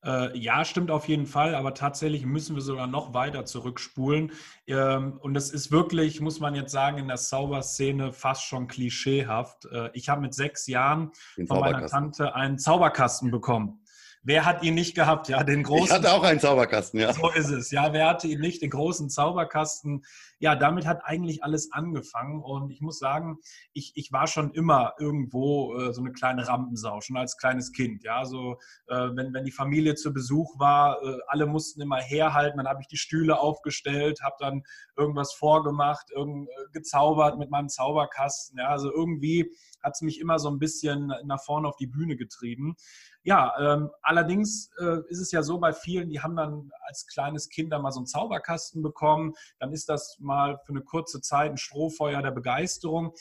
Äh, 0.03 0.37
ja, 0.37 0.65
stimmt 0.65 0.91
auf 0.91 1.07
jeden 1.07 1.25
Fall, 1.25 1.55
aber 1.55 1.73
tatsächlich 1.73 2.25
müssen 2.25 2.55
wir 2.55 2.61
sogar 2.61 2.87
noch 2.87 3.13
weiter 3.13 3.45
zurückspulen. 3.45 4.31
Ähm, 4.67 5.17
und 5.19 5.35
es 5.35 5.51
ist 5.51 5.71
wirklich, 5.71 6.19
muss 6.19 6.39
man 6.39 6.55
jetzt 6.55 6.71
sagen, 6.71 6.97
in 6.97 7.07
der 7.07 7.17
Zauberszene 7.17 8.11
fast 8.11 8.43
schon 8.43 8.67
klischeehaft. 8.67 9.65
Äh, 9.65 9.89
ich 9.93 10.09
habe 10.09 10.21
mit 10.21 10.33
sechs 10.33 10.67
Jahren 10.67 11.11
von 11.47 11.59
meiner 11.59 11.85
Tante 11.87 12.35
einen 12.35 12.57
Zauberkasten 12.59 13.31
bekommen. 13.31 13.82
Wer 14.25 14.45
hat 14.45 14.63
ihn 14.63 14.73
nicht 14.73 14.95
gehabt? 14.95 15.27
Ja, 15.27 15.43
den 15.43 15.63
großen. 15.63 15.85
Ich 15.85 15.91
hatte 15.91 16.13
auch 16.13 16.23
einen 16.23 16.39
Zauberkasten, 16.39 16.99
ja. 16.99 17.11
So 17.11 17.29
ist 17.29 17.49
es. 17.49 17.71
Ja, 17.71 17.91
wer 17.91 18.07
hatte 18.07 18.27
ihn 18.27 18.39
nicht? 18.39 18.61
Den 18.61 18.69
großen 18.69 19.09
Zauberkasten. 19.09 20.05
Ja, 20.39 20.55
damit 20.55 20.85
hat 20.85 21.01
eigentlich 21.03 21.43
alles 21.43 21.73
angefangen. 21.73 22.41
Und 22.41 22.71
ich 22.71 22.79
muss 22.79 22.99
sagen, 22.99 23.39
ich, 23.73 23.91
ich 23.95 24.13
war 24.13 24.27
schon 24.27 24.51
immer 24.51 24.93
irgendwo 24.97 25.77
äh, 25.77 25.93
so 25.93 25.99
eine 25.99 26.13
kleine 26.13 26.47
Rampensau, 26.47 27.01
schon 27.01 27.17
als 27.17 27.37
kleines 27.37 27.73
Kind. 27.73 28.03
Ja, 28.03 28.23
so, 28.23 28.57
äh, 28.87 29.09
wenn, 29.13 29.33
wenn 29.33 29.43
die 29.43 29.51
Familie 29.51 29.95
zu 29.95 30.13
Besuch 30.13 30.57
war, 30.57 31.03
äh, 31.03 31.17
alle 31.27 31.45
mussten 31.45 31.81
immer 31.81 31.97
herhalten. 31.97 32.57
Dann 32.57 32.67
habe 32.67 32.79
ich 32.81 32.87
die 32.87 32.97
Stühle 32.97 33.39
aufgestellt, 33.39 34.21
habe 34.23 34.35
dann 34.39 34.63
irgendwas 34.95 35.33
vorgemacht, 35.33 36.11
irgend, 36.11 36.47
äh, 36.47 36.51
gezaubert 36.71 37.37
mit 37.37 37.49
meinem 37.49 37.67
Zauberkasten. 37.67 38.57
Ja, 38.57 38.69
also 38.69 38.89
irgendwie 38.89 39.51
hat 39.83 39.93
es 39.95 40.01
mich 40.01 40.19
immer 40.19 40.39
so 40.39 40.49
ein 40.49 40.59
bisschen 40.59 41.13
nach 41.25 41.43
vorne 41.43 41.67
auf 41.67 41.75
die 41.75 41.87
Bühne 41.87 42.15
getrieben. 42.15 42.75
Ja, 43.23 43.53
ähm, 43.59 43.89
allerdings 44.01 44.71
äh, 44.79 44.99
ist 45.09 45.19
es 45.19 45.31
ja 45.31 45.43
so 45.43 45.59
bei 45.59 45.73
vielen, 45.73 46.09
die 46.09 46.21
haben 46.21 46.35
dann 46.35 46.71
als 46.87 47.05
kleines 47.07 47.49
Kind 47.49 47.71
dann 47.71 47.81
mal 47.81 47.91
so 47.91 47.99
einen 47.99 48.07
Zauberkasten 48.07 48.81
bekommen. 48.81 49.33
Dann 49.59 49.71
ist 49.71 49.89
das 49.89 50.17
mal 50.19 50.59
für 50.65 50.73
eine 50.73 50.81
kurze 50.81 51.21
Zeit 51.21 51.51
ein 51.51 51.57
Strohfeuer 51.57 52.21
der 52.21 52.31
Begeisterung. 52.31 53.13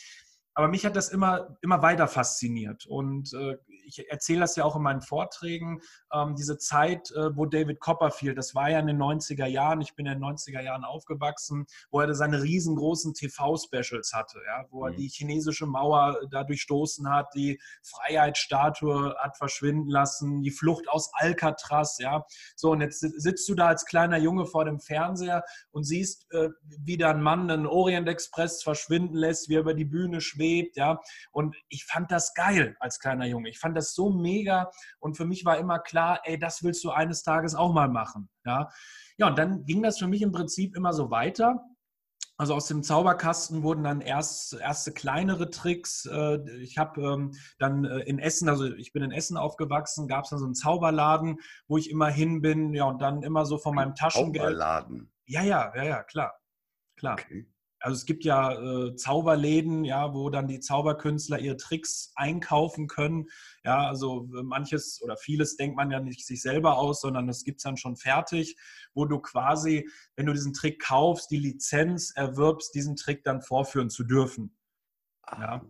Aber 0.55 0.69
mich 0.69 0.85
hat 0.85 0.97
das 0.97 1.09
immer, 1.09 1.57
immer 1.63 1.83
weiter 1.83 2.09
fasziniert. 2.09 2.87
Und 2.87 3.33
äh, 3.33 3.57
ich 3.85 4.11
erzähle 4.11 4.41
das 4.41 4.57
ja 4.57 4.65
auch 4.65 4.77
in 4.77 4.83
meinen 4.83 5.01
Vorträgen, 5.01 5.81
ähm, 6.13 6.35
diese 6.37 6.59
Zeit, 6.59 7.11
äh, 7.13 7.37
wo 7.37 7.47
David 7.47 7.81
Copperfield, 7.81 8.39
das 8.39 8.55
war 8.55 8.71
ja 8.71 8.79
in 8.79 8.87
den 8.87 8.99
90er 8.99 9.47
Jahren, 9.47 9.81
ich 9.81 9.95
bin 9.95 10.07
in 10.07 10.15
den 10.15 10.23
90er 10.23 10.63
Jahren 10.63 10.85
aufgewachsen, 10.85 11.67
wo 11.91 12.01
er 12.01 12.15
seine 12.15 12.43
riesengroßen 12.43 13.15
TV-Specials 13.15 14.13
hatte, 14.13 14.39
ja, 14.47 14.67
wo 14.71 14.87
er 14.87 14.93
mhm. 14.93 14.97
die 14.97 15.09
chinesische 15.09 15.67
Mauer 15.67 16.19
da 16.31 16.45
durchstoßen 16.45 17.09
hat, 17.09 17.29
die 17.35 17.61
Freiheitsstatue 17.83 19.15
hat 19.19 19.37
verschwinden 19.37 19.89
lassen, 19.89 20.43
die 20.43 20.51
Flucht 20.51 20.89
aus 20.89 21.11
Alcatraz, 21.15 21.99
ja. 21.99 22.25
So, 22.57 22.71
und 22.71 22.81
jetzt 22.81 23.01
sitzt 23.01 23.49
du 23.49 23.55
da 23.55 23.67
als 23.69 23.85
kleiner 23.85 24.19
Junge 24.19 24.47
vor 24.47 24.65
dem 24.65 24.81
Fernseher 24.81 25.45
und 25.71 25.85
siehst, 25.85 26.27
äh, 26.33 26.51
wie 26.63 26.97
da 26.97 27.11
ein 27.11 27.23
Mann 27.23 27.51
einen 27.51 27.67
Orient 27.67 28.09
Express 28.09 28.63
verschwinden 28.63 29.17
lässt, 29.17 29.49
wie 29.49 29.55
er 29.55 29.61
über 29.61 29.75
die 29.75 29.85
Bühne 29.85 30.21
schwebt, 30.21 30.77
ja. 30.77 31.01
Und 31.31 31.57
ich 31.69 31.85
fand 31.85 32.11
das 32.11 32.35
geil 32.35 32.77
als 32.81 32.99
kleiner 32.99 33.27
Junge. 33.27 33.49
Ich 33.49 33.59
fand 33.59 33.77
das 33.77 33.82
so 33.83 34.11
mega 34.11 34.71
und 35.01 35.17
für 35.17 35.25
mich 35.25 35.45
war 35.45 35.59
immer 35.59 35.79
klar, 35.79 36.21
ey, 36.25 36.39
das 36.39 36.63
willst 36.63 36.85
du 36.85 36.91
eines 36.91 37.23
Tages 37.23 37.55
auch 37.55 37.73
mal 37.73 37.89
machen. 37.89 38.31
Ja, 38.45 38.69
ja 39.19 39.27
und 39.27 39.39
dann 39.39 39.65
ging 39.65 39.83
das 39.83 39.99
für 39.99 40.07
mich 40.07 40.23
im 40.23 40.33
Prinzip 40.33 40.77
immer 40.77 40.93
so 40.93 41.11
weiter. 41.11 41.61
Also 42.39 42.55
aus 42.55 42.67
dem 42.67 42.83
Zauberkasten 42.83 43.63
wurden 43.63 43.85
dann 43.85 44.01
erst 44.01 44.55
erste 44.55 44.93
kleinere 44.93 45.51
Tricks. 45.51 46.07
Äh, 46.07 46.39
ich 46.61 46.79
habe 46.79 47.01
ähm, 47.03 47.33
dann 47.59 47.85
äh, 47.85 48.01
in 48.01 48.19
Essen, 48.19 48.49
also 48.49 48.65
ich 48.65 48.93
bin 48.93 49.03
in 49.03 49.13
Essen 49.13 49.37
aufgewachsen, 49.37 50.09
gab 50.09 50.25
es 50.25 50.31
dann 50.31 50.39
so 50.39 50.47
einen 50.47 50.55
Zauberladen, 50.55 51.39
wo 51.69 51.77
ich 51.77 51.91
immer 51.91 52.09
hin 52.09 52.41
bin, 52.41 52.73
ja, 52.73 52.85
und 52.85 53.03
dann 53.03 53.23
immer 53.23 53.45
so 53.45 53.59
von 53.59 53.75
meinem 53.75 53.95
Taschengeld. 53.95 54.45
Zauberladen. 54.45 55.13
Ja, 55.27 55.43
ja, 55.43 55.73
ja, 55.77 55.85
ja, 55.85 56.03
klar. 56.03 56.33
Klar. 56.97 57.15
Okay 57.15 57.52
also 57.83 57.97
es 57.97 58.07
gibt 58.07 58.25
ja 58.25 58.53
äh, 58.53 58.95
Zauberläden, 58.95 59.85
ja, 59.85 60.15
wo 60.15 60.31
dann 60.31 60.47
die 60.47 60.61
Zauberkünstler 60.61 61.41
ihre 61.41 61.57
Tricks 61.57 62.13
einkaufen 62.15 62.87
können. 62.87 63.27
Ja, 63.65 63.87
also 63.89 64.29
manches 64.31 65.01
oder 65.03 65.17
vieles 65.17 65.57
denkt 65.57 65.77
man 65.77 65.91
ja 65.91 66.01
nicht 66.01 66.25
sich 66.25 66.43
selber 66.43 66.79
aus, 66.79 67.01
sondern 67.01 67.27
das 67.27 67.43
gibt 67.43 67.59
es 67.59 67.65
dann 67.65 67.77
schon 67.77 67.97
fertig, 67.97 68.57
wo 68.95 69.05
du 69.05 69.19
quasi, 69.19 69.89
wenn 70.17 70.27
du 70.27 70.33
diesen 70.33 70.53
Trick 70.53 70.81
kaufst, 70.81 71.31
die 71.31 71.39
Lizenz 71.39 72.13
erwirbst, 72.15 72.75
diesen 72.75 72.97
Trick 72.97 73.25
dann 73.25 73.43
vorführen 73.43 73.91
zu 73.91 74.05
dürfen. 74.05 74.57
Ja. 75.31 75.63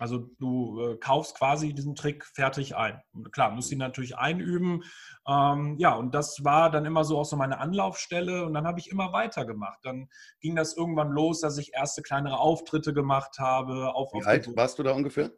Also 0.00 0.30
du 0.38 0.80
äh, 0.80 0.96
kaufst 0.96 1.36
quasi 1.36 1.74
diesen 1.74 1.94
Trick 1.94 2.24
fertig 2.24 2.74
ein. 2.74 3.02
Und 3.12 3.30
klar, 3.32 3.50
musst 3.50 3.70
ihn 3.70 3.78
natürlich 3.78 4.16
einüben. 4.16 4.82
Ähm, 5.28 5.76
ja, 5.78 5.94
und 5.94 6.14
das 6.14 6.42
war 6.42 6.70
dann 6.70 6.86
immer 6.86 7.04
so 7.04 7.18
auch 7.18 7.26
so 7.26 7.36
meine 7.36 7.58
Anlaufstelle 7.58 8.46
und 8.46 8.54
dann 8.54 8.66
habe 8.66 8.80
ich 8.80 8.90
immer 8.90 9.12
weitergemacht. 9.12 9.78
Dann 9.82 10.08
ging 10.40 10.56
das 10.56 10.74
irgendwann 10.74 11.10
los, 11.10 11.40
dass 11.40 11.58
ich 11.58 11.74
erste 11.74 12.00
kleinere 12.00 12.38
Auftritte 12.38 12.94
gemacht 12.94 13.38
habe. 13.38 13.94
Auf, 13.94 14.10
wie 14.14 14.20
auf 14.20 14.26
alt 14.26 14.56
warst 14.56 14.78
du 14.78 14.82
da 14.82 14.92
ungefähr? 14.92 15.32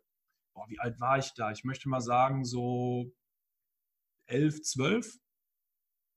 Boah, 0.54 0.66
wie 0.68 0.78
alt 0.78 1.00
war 1.00 1.18
ich 1.18 1.34
da? 1.34 1.50
Ich 1.50 1.64
möchte 1.64 1.88
mal 1.88 2.00
sagen, 2.00 2.44
so 2.44 3.10
elf, 4.26 4.62
zwölf. 4.62 5.18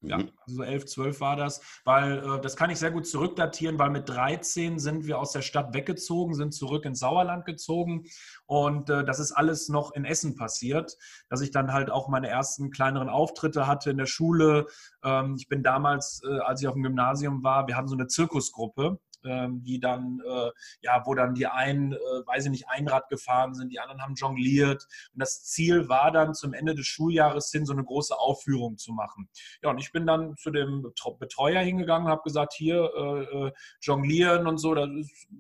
Ja, 0.08 0.18
mhm. 0.20 0.32
also 0.46 0.58
so 0.58 0.64
11, 0.64 0.86
12 0.86 1.20
war 1.22 1.36
das, 1.36 1.62
weil 1.84 2.20
äh, 2.20 2.42
das 2.42 2.56
kann 2.56 2.70
ich 2.70 2.78
sehr 2.78 2.92
gut 2.92 3.08
zurückdatieren, 3.08 3.80
weil 3.80 3.90
mit 3.90 4.08
13 4.08 4.80
sind 4.80 5.06
wir 5.06 5.20
aus 5.20 5.32
der 5.32 5.42
Stadt 5.42 5.74
weggezogen, 5.74 6.36
sind 6.36 6.54
zurück 6.54 6.86
ins 6.86 7.00
Sauerland 7.00 7.46
gezogen 7.46 8.06
und 8.46 8.90
äh, 8.90 9.04
das 9.04 9.20
ist 9.20 9.32
alles 9.32 9.70
noch 9.70 9.94
in 9.94 10.06
Essen 10.06 10.36
passiert, 10.36 10.96
dass 11.30 11.42
ich 11.42 11.52
dann 11.52 11.74
halt 11.74 11.90
auch 11.90 12.08
meine 12.08 12.28
ersten 12.28 12.70
kleineren 12.70 13.10
Auftritte 13.10 13.68
hatte 13.68 13.90
in 13.90 13.98
der 13.98 14.06
Schule. 14.06 14.68
Ähm, 15.04 15.36
ich 15.38 15.48
bin 15.48 15.64
damals, 15.64 16.22
äh, 16.24 16.40
als 16.40 16.62
ich 16.62 16.68
auf 16.68 16.76
dem 16.76 16.84
Gymnasium 16.84 17.44
war, 17.44 17.68
wir 17.68 17.76
haben 17.76 17.88
so 17.88 17.96
eine 17.96 18.08
Zirkusgruppe 18.08 19.00
ähm, 19.26 19.64
die 19.64 19.80
dann, 19.80 20.22
äh, 20.26 20.52
ja, 20.82 21.02
wo 21.06 21.14
dann 21.14 21.34
die 21.34 21.48
einen, 21.48 21.94
äh, 21.94 21.98
weiß 21.98 22.46
ich 22.46 22.52
nicht, 22.52 22.70
Einrad 22.70 23.10
gefahren 23.10 23.54
sind, 23.54 23.72
die 23.72 23.80
anderen 23.80 24.02
haben 24.02 24.16
jongliert. 24.16 24.88
Und 25.14 25.20
das 25.20 25.44
Ziel 25.44 25.90
war 25.90 26.12
dann 26.12 26.34
zum 26.34 26.54
Ende 26.54 26.76
des 26.76 26.86
Schuljahres 26.86 27.52
hin, 27.52 27.66
so 27.66 27.74
eine 27.74 27.84
große 27.84 28.18
Aufführung 28.18 28.78
zu 28.78 28.94
machen. 28.94 29.30
Ja, 29.62 29.70
und 29.70 29.80
ich 29.80 29.92
bin 29.92 30.06
dann 30.06 30.36
zu 30.38 30.52
dem 30.52 30.92
Betreuer 31.20 31.62
hingegangen, 31.62 32.08
habe 32.08 32.22
gesagt, 32.24 32.54
hier, 32.54 32.92
äh, 32.96 33.48
äh, 33.48 33.52
jonglieren 33.82 34.48
und 34.48 34.58
so, 34.58 34.74
da 34.76 34.88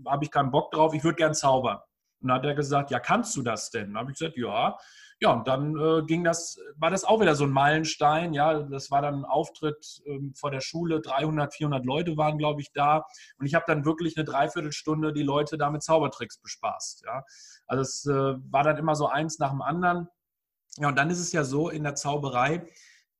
habe 0.07 0.23
ich 0.23 0.31
keinen 0.31 0.51
Bock 0.51 0.71
drauf, 0.71 0.93
ich 0.93 1.03
würde 1.03 1.15
gern 1.15 1.33
zaubern. 1.33 1.79
Und 2.21 2.29
dann 2.29 2.37
hat 2.37 2.45
er 2.45 2.55
gesagt, 2.55 2.91
ja, 2.91 2.99
kannst 2.99 3.35
du 3.35 3.41
das 3.41 3.69
denn? 3.69 3.87
Dann 3.87 3.97
habe 3.97 4.11
ich 4.11 4.17
gesagt, 4.17 4.37
ja. 4.37 4.77
Ja, 5.21 5.31
und 5.31 5.47
dann 5.47 5.77
äh, 5.79 6.01
ging 6.05 6.25
das, 6.25 6.59
war 6.75 6.89
das 6.89 7.05
auch 7.05 7.21
wieder 7.21 7.35
so 7.35 7.45
ein 7.45 7.51
Meilenstein. 7.51 8.33
Ja, 8.33 8.63
das 8.63 8.91
war 8.91 9.01
dann 9.01 9.21
ein 9.21 9.25
Auftritt 9.25 10.01
ähm, 10.05 10.33
vor 10.35 10.51
der 10.51 10.59
Schule. 10.59 10.99
300, 10.99 11.53
400 11.53 11.85
Leute 11.85 12.17
waren, 12.17 12.37
glaube 12.37 12.59
ich, 12.61 12.73
da. 12.73 13.05
Und 13.37 13.45
ich 13.45 13.55
habe 13.55 13.63
dann 13.65 13.85
wirklich 13.85 14.17
eine 14.17 14.25
Dreiviertelstunde 14.25 15.13
die 15.13 15.23
Leute 15.23 15.57
da 15.57 15.69
mit 15.69 15.83
Zaubertricks 15.83 16.39
bespaßt. 16.39 17.03
Ja, 17.05 17.23
also 17.65 17.81
es 17.81 18.05
äh, 18.05 18.35
war 18.51 18.63
dann 18.63 18.77
immer 18.77 18.95
so 18.95 19.07
eins 19.07 19.39
nach 19.39 19.51
dem 19.51 19.61
anderen. 19.61 20.09
Ja, 20.77 20.89
und 20.89 20.97
dann 20.97 21.09
ist 21.09 21.19
es 21.19 21.31
ja 21.31 21.45
so 21.45 21.69
in 21.69 21.83
der 21.83 21.95
Zauberei, 21.95 22.67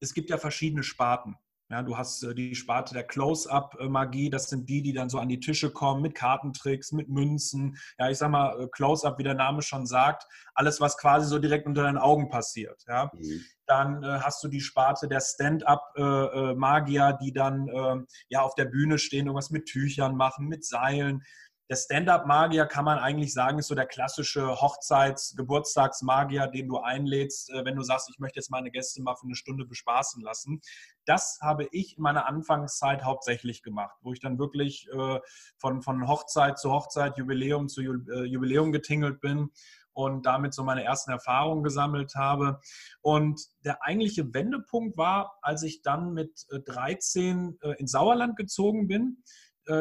es 0.02 0.14
gibt 0.14 0.30
ja 0.30 0.38
verschiedene 0.38 0.84
Sparten. 0.84 1.38
Ja, 1.70 1.82
du 1.82 1.98
hast 1.98 2.22
äh, 2.24 2.36
die 2.36 2.54
Sparte 2.54 2.94
der 2.94 3.04
Close-Up-Magie, 3.04 4.30
das 4.30 4.50
sind 4.50 4.70
die, 4.70 4.84
die 4.84 4.94
dann 4.94 5.10
so 5.10 5.18
an 5.18 5.30
die 5.30 5.40
Tische 5.40 5.72
kommen 5.72 6.04
mit 6.04 6.14
Kartentricks, 6.14 6.92
mit 6.92 7.10
Münzen. 7.10 7.78
Ja, 7.98 8.10
ich 8.10 8.20
sag 8.20 8.30
mal, 8.30 8.62
äh, 8.62 8.68
Close-Up, 8.68 9.18
wie 9.18 9.24
der 9.24 9.34
Name 9.34 9.64
schon 9.64 9.88
sagt, 9.88 10.28
alles, 10.54 10.80
was 10.80 10.96
quasi 10.98 11.28
so 11.28 11.40
direkt 11.40 11.66
unter 11.66 11.82
deinen 11.84 11.98
Augen 11.98 12.30
passiert. 12.30 12.84
Ja. 12.88 13.10
Mhm. 13.14 13.42
Dann 13.66 14.04
äh, 14.04 14.20
hast 14.22 14.44
du 14.44 14.48
die 14.48 14.62
Sparte 14.62 15.08
der 15.08 15.22
Stand-Up-Magier, 15.22 17.08
äh, 17.08 17.24
die 17.24 17.34
dann 17.34 17.68
äh, 17.68 17.96
ja 18.30 18.42
auf 18.42 18.54
der 18.54 18.66
Bühne 18.66 19.00
stehen, 19.00 19.26
irgendwas 19.26 19.50
mit 19.50 19.66
Tüchern 19.66 20.16
machen, 20.16 20.48
mit 20.48 20.64
Seilen 20.64 21.24
der 21.70 21.76
Stand-up-Magier 21.76 22.68
kann 22.68 22.86
man 22.86 23.00
eigentlich 23.00 23.34
sagen, 23.34 23.58
ist 23.58 23.68
so 23.68 23.76
der 23.76 23.88
klassische 23.88 24.62
Hochzeits-, 24.62 25.36
Geburtstagsmagier, 25.36 26.48
den 26.48 26.68
du 26.68 26.78
einlädst, 26.78 27.50
äh, 27.50 27.66
wenn 27.66 27.76
du 27.76 27.82
sagst, 27.82 28.10
ich 28.10 28.20
möchte 28.20 28.40
jetzt 28.40 28.52
meine 28.52 28.70
Gäste 28.70 29.02
mal 29.02 29.16
für 29.16 29.26
eine 29.26 29.36
Stunde 29.36 29.66
bespaßen 29.66 30.22
lassen. 30.22 30.62
Das 31.06 31.40
habe 31.42 31.68
ich 31.72 31.98
in 31.98 32.04
meiner 32.04 32.28
Anfangszeit 32.28 33.04
hauptsächlich 33.04 33.64
gemacht, 33.64 33.96
wo 34.02 34.14
ich 34.14 34.20
dann 34.20 34.38
wirklich 34.38 34.88
äh, 34.94 35.20
von, 35.58 35.82
von 35.82 36.08
Hochzeit 36.08 36.60
zu 36.60 36.72
Hochzeit, 36.72 37.18
Jubiläum 37.18 37.68
zu 37.68 37.82
äh, 37.82 38.24
Jubiläum 38.26 38.72
getingelt 38.72 39.20
bin 39.20 39.50
und 39.94 40.26
damit 40.26 40.54
so 40.54 40.64
meine 40.64 40.84
ersten 40.84 41.12
Erfahrungen 41.12 41.64
gesammelt 41.64 42.16
habe. 42.16 42.60
Und 43.02 43.42
der 43.64 43.82
eigentliche 43.82 44.34
Wendepunkt 44.34 44.98
war, 44.98 45.40
als 45.42 45.64
ich 45.64 45.82
dann 45.82 46.14
mit 46.14 46.46
13 46.52 47.58
ins 47.78 47.92
Sauerland 47.92 48.36
gezogen 48.36 48.88
bin 48.88 49.24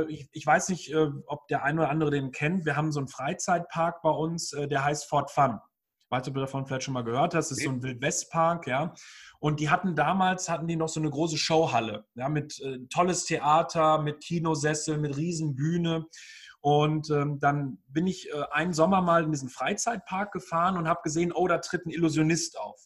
ich, 0.08 0.28
ich, 0.32 0.46
weiß 0.46 0.68
nicht, 0.70 0.92
äh, 0.92 1.10
ob 1.26 1.46
der 1.48 1.62
eine 1.64 1.82
oder 1.82 1.90
andere 1.90 2.10
den 2.10 2.32
kennt. 2.32 2.64
Wir 2.64 2.76
haben 2.76 2.92
so 2.92 3.00
einen 3.00 3.08
Freizeitpark 3.08 4.02
bei 4.02 4.10
uns, 4.10 4.52
äh, 4.52 4.68
der 4.68 4.84
heißt 4.84 5.08
Fort 5.08 5.30
Fun. 5.30 5.58
Ich 5.98 6.10
weiß 6.10 6.22
nicht, 6.22 6.28
ob 6.28 6.34
du 6.34 6.40
davon 6.40 6.66
vielleicht 6.66 6.84
schon 6.84 6.94
mal 6.94 7.04
gehört 7.04 7.34
hast. 7.34 7.50
Das 7.50 7.58
ist 7.58 7.64
so 7.64 7.70
ein 7.70 7.82
Wildwestpark, 7.82 8.66
ja. 8.66 8.94
Und 9.40 9.60
die 9.60 9.70
hatten 9.70 9.94
damals, 9.94 10.48
hatten 10.48 10.66
die 10.66 10.76
noch 10.76 10.88
so 10.88 11.00
eine 11.00 11.10
große 11.10 11.36
Showhalle, 11.36 12.06
ja, 12.14 12.28
mit 12.28 12.60
äh, 12.60 12.78
tolles 12.88 13.24
Theater, 13.24 13.98
mit 13.98 14.20
Kinosessel, 14.22 14.98
mit 14.98 15.16
Riesenbühne. 15.16 16.06
Und 16.60 17.10
ähm, 17.10 17.40
dann 17.40 17.78
bin 17.88 18.06
ich 18.06 18.30
äh, 18.30 18.42
einen 18.50 18.72
Sommer 18.72 19.02
mal 19.02 19.24
in 19.24 19.32
diesen 19.32 19.50
Freizeitpark 19.50 20.32
gefahren 20.32 20.78
und 20.78 20.88
habe 20.88 21.00
gesehen, 21.02 21.32
oh, 21.32 21.46
da 21.46 21.58
tritt 21.58 21.84
ein 21.84 21.90
Illusionist 21.90 22.58
auf. 22.58 22.80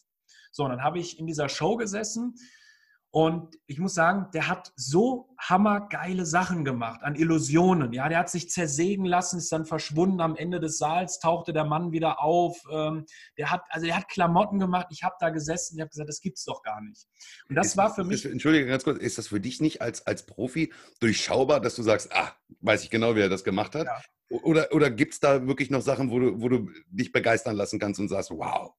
So, 0.51 0.63
und 0.65 0.71
dann 0.71 0.83
habe 0.83 0.99
ich 0.99 1.19
in 1.19 1.27
dieser 1.27 1.47
Show 1.47 1.77
gesessen 1.77 2.35
und 3.11 3.57
ich 3.65 3.79
muss 3.79 3.95
sagen, 3.95 4.27
der 4.33 4.47
hat 4.47 4.71
so 4.75 5.35
hammergeile 5.39 6.27
Sachen 6.27 6.63
gemacht 6.63 7.01
an 7.01 7.15
Illusionen. 7.15 7.91
Ja, 7.91 8.07
der 8.07 8.19
hat 8.19 8.29
sich 8.29 8.51
zersägen 8.51 9.03
lassen, 9.05 9.39
ist 9.39 9.51
dann 9.51 9.65
verschwunden. 9.65 10.21
Am 10.21 10.35
Ende 10.35 10.59
des 10.59 10.77
Saals 10.77 11.19
tauchte 11.19 11.51
der 11.51 11.63
Mann 11.63 11.91
wieder 11.91 12.21
auf. 12.21 12.61
Ähm, 12.71 13.05
der 13.35 13.49
hat, 13.49 13.63
also 13.69 13.87
der 13.87 13.97
hat 13.97 14.09
Klamotten 14.09 14.59
gemacht. 14.59 14.87
Ich 14.91 15.01
habe 15.01 15.15
da 15.19 15.31
gesessen 15.31 15.75
und 15.75 15.81
habe 15.81 15.89
gesagt, 15.89 16.07
das 16.07 16.21
gibt's 16.21 16.45
doch 16.45 16.61
gar 16.61 16.81
nicht. 16.81 17.07
Und 17.49 17.55
das 17.55 17.67
ist, 17.67 17.77
war 17.77 17.93
für 17.93 18.03
mich. 18.03 18.23
Entschuldige 18.25 18.67
ganz 18.67 18.83
kurz, 18.83 18.99
ist 18.99 19.17
das 19.17 19.29
für 19.29 19.39
dich 19.39 19.59
nicht 19.59 19.81
als, 19.81 20.05
als 20.05 20.27
Profi 20.27 20.71
durchschaubar, 20.99 21.61
dass 21.61 21.75
du 21.75 21.81
sagst, 21.81 22.13
ah, 22.13 22.35
weiß 22.61 22.83
ich 22.83 22.91
genau, 22.91 23.15
wie 23.15 23.21
er 23.21 23.29
das 23.29 23.43
gemacht 23.43 23.73
hat? 23.73 23.87
Ja. 23.87 24.01
Oder, 24.43 24.71
oder 24.71 24.91
gibt 24.91 25.13
es 25.13 25.19
da 25.19 25.47
wirklich 25.47 25.71
noch 25.71 25.81
Sachen, 25.81 26.11
wo 26.11 26.19
du, 26.19 26.39
wo 26.39 26.47
du 26.47 26.69
dich 26.91 27.11
begeistern 27.11 27.55
lassen 27.55 27.79
kannst 27.79 27.99
und 27.99 28.09
sagst, 28.09 28.29
wow, 28.29 28.75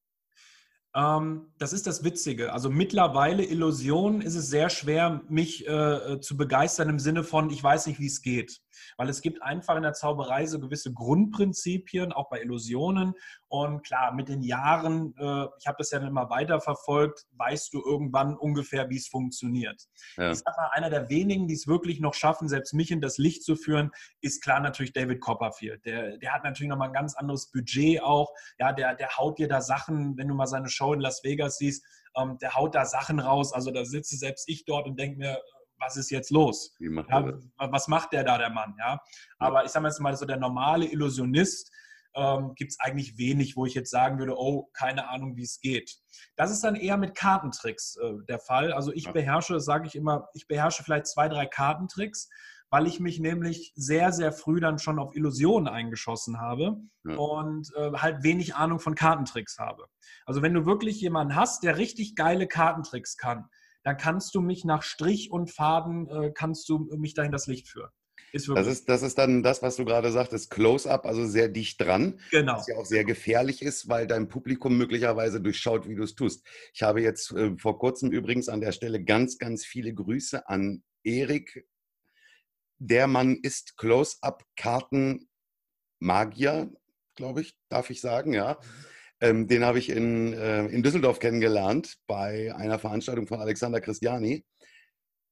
das 0.93 1.71
ist 1.73 1.87
das 1.87 2.03
Witzige. 2.03 2.51
Also 2.51 2.69
mittlerweile 2.69 3.45
Illusion 3.45 4.21
ist 4.21 4.35
es 4.35 4.49
sehr 4.49 4.69
schwer, 4.69 5.21
mich 5.29 5.65
äh, 5.67 6.19
zu 6.19 6.35
begeistern 6.35 6.89
im 6.89 6.99
Sinne 6.99 7.23
von, 7.23 7.49
ich 7.49 7.63
weiß 7.63 7.87
nicht, 7.87 7.99
wie 7.99 8.07
es 8.07 8.21
geht. 8.21 8.61
Weil 9.01 9.09
es 9.09 9.23
gibt 9.23 9.41
einfach 9.41 9.77
in 9.77 9.81
der 9.81 9.93
Zauberei 9.93 10.45
so 10.45 10.59
gewisse 10.59 10.93
Grundprinzipien, 10.93 12.11
auch 12.11 12.29
bei 12.29 12.39
Illusionen. 12.39 13.15
Und 13.47 13.81
klar, 13.81 14.13
mit 14.13 14.29
den 14.29 14.43
Jahren, 14.43 15.15
äh, 15.17 15.47
ich 15.59 15.65
habe 15.65 15.77
das 15.79 15.89
ja 15.89 15.97
immer 15.97 16.29
weiter 16.29 16.61
verfolgt, 16.61 17.25
weißt 17.31 17.73
du 17.73 17.81
irgendwann 17.83 18.37
ungefähr, 18.37 18.91
wie 18.91 18.97
es 18.97 19.07
funktioniert. 19.07 19.87
Ja. 20.17 20.29
Ich 20.29 20.37
sag 20.37 20.55
mal, 20.55 20.69
einer 20.73 20.91
der 20.91 21.09
wenigen, 21.09 21.47
die 21.47 21.55
es 21.55 21.65
wirklich 21.65 21.99
noch 21.99 22.13
schaffen, 22.13 22.47
selbst 22.47 22.75
mich 22.75 22.91
in 22.91 23.01
das 23.01 23.17
Licht 23.17 23.43
zu 23.43 23.55
führen, 23.55 23.89
ist 24.21 24.43
klar 24.43 24.59
natürlich 24.59 24.93
David 24.93 25.19
Copperfield. 25.19 25.83
Der, 25.83 26.19
der 26.19 26.31
hat 26.31 26.43
natürlich 26.43 26.69
nochmal 26.69 26.89
ein 26.89 26.93
ganz 26.93 27.15
anderes 27.15 27.49
Budget 27.49 28.03
auch. 28.03 28.31
Ja, 28.59 28.71
der, 28.71 28.93
der 28.93 29.17
haut 29.17 29.39
dir 29.39 29.47
da 29.47 29.61
Sachen, 29.61 30.15
wenn 30.15 30.27
du 30.27 30.35
mal 30.35 30.45
seine 30.45 30.69
Show 30.69 30.93
in 30.93 30.99
Las 30.99 31.23
Vegas 31.23 31.57
siehst, 31.57 31.83
ähm, 32.15 32.37
der 32.39 32.53
haut 32.53 32.75
da 32.75 32.85
Sachen 32.85 33.19
raus. 33.19 33.51
Also 33.51 33.71
da 33.71 33.83
sitze 33.83 34.15
selbst 34.15 34.47
ich 34.47 34.65
dort 34.65 34.85
und 34.85 34.99
denke 34.99 35.17
mir, 35.17 35.41
was 35.81 35.97
ist 35.97 36.11
jetzt 36.11 36.29
los? 36.29 36.75
Macht 36.79 37.09
ja, 37.09 37.33
was 37.57 37.87
macht 37.87 38.13
der 38.13 38.23
da, 38.23 38.37
der 38.37 38.49
Mann? 38.49 38.75
Ja? 38.79 39.01
Aber 39.39 39.65
ich 39.65 39.71
sage 39.71 39.87
jetzt 39.87 39.99
mal, 39.99 40.15
so 40.15 40.25
der 40.25 40.37
normale 40.37 40.85
Illusionist 40.85 41.71
ähm, 42.15 42.53
gibt 42.55 42.71
es 42.71 42.79
eigentlich 42.79 43.17
wenig, 43.17 43.55
wo 43.55 43.65
ich 43.65 43.73
jetzt 43.73 43.89
sagen 43.89 44.19
würde, 44.19 44.37
oh, 44.37 44.69
keine 44.73 45.09
Ahnung, 45.09 45.35
wie 45.35 45.43
es 45.43 45.59
geht. 45.59 45.97
Das 46.35 46.51
ist 46.51 46.63
dann 46.63 46.75
eher 46.75 46.97
mit 46.97 47.15
Kartentricks 47.15 47.97
äh, 47.97 48.13
der 48.27 48.39
Fall. 48.39 48.73
Also 48.73 48.93
ich 48.93 49.05
ja. 49.05 49.11
beherrsche, 49.11 49.59
sage 49.59 49.87
ich 49.87 49.95
immer, 49.95 50.27
ich 50.33 50.47
beherrsche 50.47 50.83
vielleicht 50.83 51.07
zwei, 51.07 51.27
drei 51.29 51.45
Kartentricks, 51.45 52.29
weil 52.69 52.87
ich 52.87 52.99
mich 52.99 53.19
nämlich 53.19 53.73
sehr, 53.75 54.11
sehr 54.11 54.31
früh 54.31 54.59
dann 54.59 54.79
schon 54.79 54.99
auf 54.99 55.15
Illusionen 55.15 55.67
eingeschossen 55.67 56.39
habe 56.39 56.77
ja. 57.05 57.15
und 57.15 57.69
äh, 57.75 57.91
halt 57.93 58.23
wenig 58.23 58.55
Ahnung 58.55 58.79
von 58.79 58.95
Kartentricks 58.95 59.57
habe. 59.57 59.85
Also 60.25 60.41
wenn 60.41 60.53
du 60.53 60.65
wirklich 60.65 61.01
jemanden 61.01 61.35
hast, 61.35 61.63
der 61.63 61.77
richtig 61.77 62.15
geile 62.15 62.47
Kartentricks 62.47 63.17
kann, 63.17 63.49
dann 63.83 63.97
kannst 63.97 64.35
du 64.35 64.41
mich 64.41 64.65
nach 64.65 64.83
Strich 64.83 65.31
und 65.31 65.49
Faden, 65.51 66.07
äh, 66.07 66.31
kannst 66.33 66.69
du 66.69 66.89
mich 66.97 67.13
dahin 67.13 67.31
das 67.31 67.47
Licht 67.47 67.67
führen. 67.67 67.89
Ist 68.33 68.47
das, 68.47 68.67
ist, 68.67 68.87
das 68.87 69.01
ist 69.01 69.17
dann 69.17 69.43
das, 69.43 69.61
was 69.61 69.75
du 69.75 69.83
gerade 69.83 70.09
sagtest, 70.09 70.51
Close-up, 70.51 71.05
also 71.05 71.25
sehr 71.25 71.49
dicht 71.49 71.81
dran. 71.81 72.17
Genau. 72.31 72.53
Was 72.53 72.67
ja 72.67 72.77
auch 72.77 72.85
sehr 72.85 73.03
gefährlich 73.03 73.61
ist, 73.61 73.89
weil 73.89 74.07
dein 74.07 74.29
Publikum 74.29 74.77
möglicherweise 74.77 75.41
durchschaut, 75.41 75.89
wie 75.89 75.95
du 75.95 76.03
es 76.03 76.15
tust. 76.15 76.47
Ich 76.73 76.81
habe 76.81 77.01
jetzt 77.01 77.33
äh, 77.33 77.57
vor 77.57 77.77
kurzem 77.77 78.09
übrigens 78.11 78.47
an 78.47 78.61
der 78.61 78.71
Stelle 78.71 79.03
ganz, 79.03 79.37
ganz 79.37 79.65
viele 79.65 79.93
Grüße 79.93 80.47
an 80.47 80.81
Erik. 81.03 81.67
Der 82.77 83.07
Mann 83.07 83.37
ist 83.41 83.75
Close-up-Karten-Magier, 83.75 86.71
glaube 87.15 87.41
ich, 87.41 87.57
darf 87.67 87.89
ich 87.89 87.99
sagen, 87.99 88.31
ja. 88.33 88.57
Mhm 88.61 88.91
ähm, 89.21 89.47
den 89.47 89.63
habe 89.63 89.79
ich 89.79 89.89
in, 89.89 90.33
äh, 90.33 90.65
in 90.65 90.83
Düsseldorf 90.83 91.19
kennengelernt 91.19 91.97
bei 92.07 92.53
einer 92.55 92.79
Veranstaltung 92.79 93.27
von 93.27 93.39
Alexander 93.39 93.79
Christiani. 93.79 94.45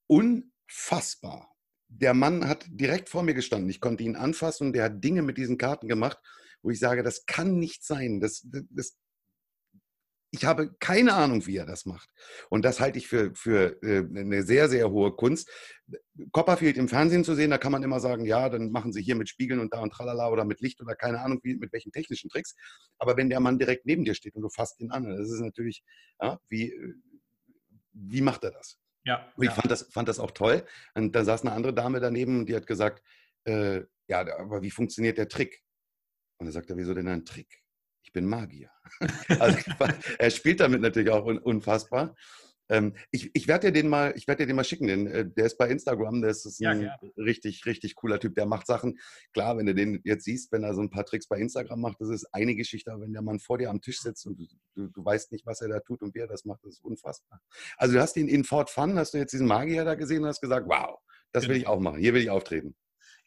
Unfassbar. 0.07 1.51
Der 1.87 2.13
Mann 2.13 2.47
hat 2.47 2.65
direkt 2.69 3.09
vor 3.09 3.23
mir 3.23 3.33
gestanden. 3.33 3.69
Ich 3.69 3.81
konnte 3.81 4.03
ihn 4.03 4.15
anfassen 4.15 4.67
und 4.67 4.73
der 4.73 4.85
hat 4.85 5.03
Dinge 5.03 5.23
mit 5.23 5.37
diesen 5.37 5.57
Karten 5.57 5.87
gemacht, 5.87 6.19
wo 6.61 6.69
ich 6.69 6.79
sage, 6.79 7.01
das 7.01 7.25
kann 7.25 7.57
nicht 7.57 7.83
sein. 7.83 8.19
Das, 8.19 8.47
das, 8.69 8.95
ich 10.31 10.45
habe 10.45 10.73
keine 10.79 11.13
Ahnung, 11.13 11.45
wie 11.47 11.57
er 11.57 11.65
das 11.65 11.85
macht. 11.85 12.09
Und 12.49 12.63
das 12.63 12.79
halte 12.79 12.99
ich 12.99 13.07
für, 13.07 13.33
für 13.33 13.81
äh, 13.81 13.99
eine 13.99 14.43
sehr, 14.43 14.69
sehr 14.69 14.91
hohe 14.91 15.11
Kunst. 15.15 15.49
Copperfield 16.31 16.77
im 16.77 16.87
Fernsehen 16.87 17.23
zu 17.23 17.33
sehen, 17.33 17.49
da 17.49 17.57
kann 17.57 17.71
man 17.71 17.81
immer 17.81 17.99
sagen, 17.99 18.25
ja, 18.25 18.47
dann 18.49 18.71
machen 18.71 18.93
sie 18.93 19.01
hier 19.01 19.15
mit 19.15 19.27
Spiegeln 19.27 19.59
und 19.59 19.73
da 19.73 19.79
und 19.79 19.91
tralala 19.91 20.29
oder 20.29 20.45
mit 20.45 20.61
Licht 20.61 20.81
oder 20.81 20.95
keine 20.95 21.19
Ahnung, 21.21 21.39
wie, 21.43 21.55
mit 21.55 21.73
welchen 21.73 21.91
technischen 21.91 22.29
Tricks. 22.29 22.55
Aber 22.99 23.17
wenn 23.17 23.29
der 23.29 23.39
Mann 23.39 23.57
direkt 23.57 23.85
neben 23.85 24.05
dir 24.05 24.13
steht 24.13 24.35
und 24.35 24.43
du 24.43 24.49
fasst 24.49 24.79
ihn 24.81 24.91
an, 24.91 25.09
das 25.09 25.31
ist 25.31 25.41
natürlich, 25.41 25.83
ja, 26.21 26.39
wie, 26.47 26.73
wie 27.93 28.21
macht 28.21 28.43
er 28.43 28.51
das? 28.51 28.77
Ja. 29.05 29.31
Und 29.35 29.43
ich 29.43 29.49
ja. 29.49 29.55
fand, 29.55 29.71
das, 29.71 29.83
fand 29.91 30.09
das 30.09 30.19
auch 30.19 30.31
toll. 30.31 30.63
Und 30.93 31.15
da 31.15 31.23
saß 31.23 31.41
eine 31.41 31.53
andere 31.53 31.73
Dame 31.73 31.99
daneben 31.99 32.39
und 32.39 32.49
die 32.49 32.55
hat 32.55 32.67
gesagt, 32.67 33.03
äh, 33.45 33.81
ja, 34.07 34.19
aber 34.37 34.61
wie 34.61 34.71
funktioniert 34.71 35.17
der 35.17 35.27
Trick? 35.27 35.63
Und 36.37 36.47
er 36.47 36.51
sagte, 36.51 36.77
wieso 36.77 36.93
denn 36.93 37.07
ein 37.07 37.25
Trick? 37.25 37.63
Ich 38.03 38.11
bin 38.11 38.25
Magier. 38.25 38.69
also, 39.39 39.57
er 40.17 40.29
spielt 40.31 40.59
damit 40.59 40.81
natürlich 40.81 41.09
auch 41.09 41.25
unfassbar. 41.25 42.15
Ähm, 42.69 42.93
ich, 43.11 43.31
ich 43.33 43.47
werde 43.47 43.67
dir 43.67 43.73
den 43.73 43.89
mal, 43.89 44.13
ich 44.15 44.27
werde 44.27 44.43
dir 44.43 44.47
den 44.47 44.55
mal 44.55 44.63
schicken. 44.63 44.87
Den, 44.87 45.07
äh, 45.07 45.27
der 45.27 45.47
ist 45.47 45.57
bei 45.57 45.69
Instagram. 45.69 46.21
Der 46.21 46.29
ist, 46.29 46.45
ist 46.45 46.63
ein 46.63 46.83
ja, 46.83 46.95
richtig, 47.17 47.65
richtig 47.65 47.95
cooler 47.95 48.19
Typ. 48.19 48.35
Der 48.35 48.45
macht 48.45 48.67
Sachen. 48.67 48.99
Klar, 49.33 49.57
wenn 49.57 49.65
du 49.65 49.73
den 49.73 49.99
jetzt 50.03 50.25
siehst, 50.25 50.51
wenn 50.51 50.63
er 50.63 50.75
so 50.75 50.81
ein 50.81 50.89
paar 50.89 51.05
Tricks 51.05 51.27
bei 51.27 51.37
Instagram 51.37 51.81
macht, 51.81 51.99
das 51.99 52.09
ist 52.09 52.27
eine 52.31 52.55
Geschichte. 52.55 52.91
Aber 52.91 53.01
wenn 53.01 53.13
der 53.13 53.23
Mann 53.23 53.39
vor 53.39 53.57
dir 53.57 53.69
am 53.69 53.81
Tisch 53.81 53.99
sitzt 53.99 54.25
und 54.27 54.39
du, 54.75 54.87
du, 54.87 55.05
weißt 55.05 55.31
nicht, 55.31 55.45
was 55.45 55.61
er 55.61 55.69
da 55.69 55.79
tut 55.79 56.01
und 56.01 56.13
wie 56.13 56.19
er 56.19 56.27
das 56.27 56.45
macht, 56.45 56.63
das 56.63 56.75
ist 56.75 56.83
unfassbar. 56.83 57.41
Also 57.77 57.95
du 57.95 58.01
hast 58.01 58.15
ihn 58.17 58.27
in 58.27 58.43
Fort 58.43 58.69
Fun, 58.69 58.97
hast 58.97 59.13
du 59.13 59.17
jetzt 59.17 59.33
diesen 59.33 59.47
Magier 59.47 59.83
da 59.83 59.95
gesehen 59.95 60.21
und 60.21 60.29
hast 60.29 60.41
gesagt, 60.41 60.67
wow, 60.69 60.99
das 61.31 61.47
will 61.47 61.55
genau. 61.55 61.61
ich 61.61 61.67
auch 61.67 61.79
machen. 61.79 61.99
Hier 61.99 62.13
will 62.13 62.21
ich 62.21 62.29
auftreten. 62.29 62.75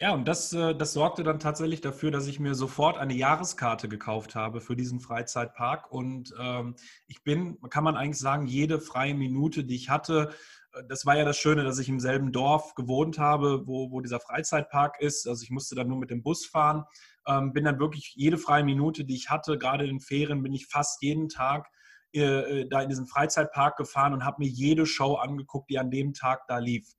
Ja, 0.02 0.14
und 0.14 0.26
das, 0.26 0.52
äh, 0.52 0.74
das 0.74 0.94
sorgte 0.94 1.22
dann 1.22 1.38
tatsächlich 1.38 1.80
dafür, 1.80 2.10
dass 2.10 2.26
ich 2.26 2.40
mir 2.40 2.56
sofort 2.56 2.98
eine 2.98 3.14
Jahreskarte 3.14 3.88
gekauft 3.88 4.34
habe 4.34 4.60
für 4.60 4.74
diesen 4.74 4.98
Freizeitpark. 4.98 5.92
Und 5.92 6.34
ähm, 6.40 6.74
ich 7.06 7.22
bin, 7.22 7.60
kann 7.70 7.84
man 7.84 7.94
eigentlich 7.94 8.18
sagen, 8.18 8.48
jede 8.48 8.80
freie 8.80 9.14
Minute, 9.14 9.62
die 9.62 9.76
ich 9.76 9.90
hatte, 9.90 10.34
äh, 10.72 10.82
das 10.88 11.06
war 11.06 11.16
ja 11.16 11.24
das 11.24 11.38
Schöne, 11.38 11.62
dass 11.62 11.78
ich 11.78 11.88
im 11.88 12.00
selben 12.00 12.32
Dorf 12.32 12.74
gewohnt 12.74 13.20
habe, 13.20 13.64
wo, 13.68 13.92
wo 13.92 14.00
dieser 14.00 14.18
Freizeitpark 14.18 15.00
ist. 15.00 15.28
Also 15.28 15.44
ich 15.44 15.50
musste 15.50 15.76
dann 15.76 15.86
nur 15.86 15.98
mit 15.98 16.10
dem 16.10 16.24
Bus 16.24 16.46
fahren. 16.46 16.82
Ähm, 17.28 17.52
bin 17.52 17.62
dann 17.62 17.78
wirklich 17.78 18.12
jede 18.16 18.38
freie 18.38 18.64
Minute, 18.64 19.04
die 19.04 19.14
ich 19.14 19.30
hatte, 19.30 19.56
gerade 19.56 19.84
in 19.84 19.90
den 19.90 20.00
Ferien, 20.00 20.42
bin 20.42 20.52
ich 20.52 20.66
fast 20.66 21.00
jeden 21.00 21.28
Tag 21.28 21.68
äh, 22.10 22.66
da 22.68 22.82
in 22.82 22.88
diesen 22.88 23.06
Freizeitpark 23.06 23.76
gefahren 23.76 24.14
und 24.14 24.24
habe 24.24 24.42
mir 24.42 24.48
jede 24.48 24.84
Show 24.84 25.14
angeguckt, 25.14 25.70
die 25.70 25.78
an 25.78 25.92
dem 25.92 26.12
Tag 26.12 26.48
da 26.48 26.58
lief. 26.58 26.92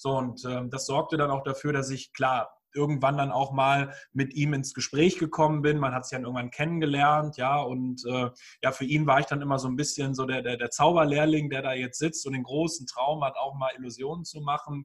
So, 0.00 0.16
und 0.16 0.42
ähm, 0.46 0.70
das 0.70 0.86
sorgte 0.86 1.18
dann 1.18 1.30
auch 1.30 1.42
dafür, 1.42 1.74
dass 1.74 1.90
ich, 1.90 2.14
klar, 2.14 2.56
irgendwann 2.72 3.18
dann 3.18 3.30
auch 3.30 3.52
mal 3.52 3.92
mit 4.14 4.32
ihm 4.32 4.54
ins 4.54 4.72
Gespräch 4.72 5.18
gekommen 5.18 5.60
bin. 5.60 5.78
Man 5.78 5.92
hat 5.92 6.06
sich 6.06 6.16
dann 6.16 6.24
irgendwann 6.24 6.50
kennengelernt, 6.50 7.36
ja, 7.36 7.60
und 7.60 8.02
äh, 8.06 8.30
ja, 8.62 8.72
für 8.72 8.86
ihn 8.86 9.06
war 9.06 9.20
ich 9.20 9.26
dann 9.26 9.42
immer 9.42 9.58
so 9.58 9.68
ein 9.68 9.76
bisschen 9.76 10.14
so 10.14 10.24
der, 10.24 10.40
der, 10.40 10.56
der 10.56 10.70
Zauberlehrling, 10.70 11.50
der 11.50 11.60
da 11.60 11.74
jetzt 11.74 11.98
sitzt 11.98 12.26
und 12.26 12.32
den 12.32 12.44
großen 12.44 12.86
Traum 12.86 13.22
hat, 13.22 13.36
auch 13.36 13.54
mal 13.56 13.72
Illusionen 13.76 14.24
zu 14.24 14.40
machen. 14.40 14.84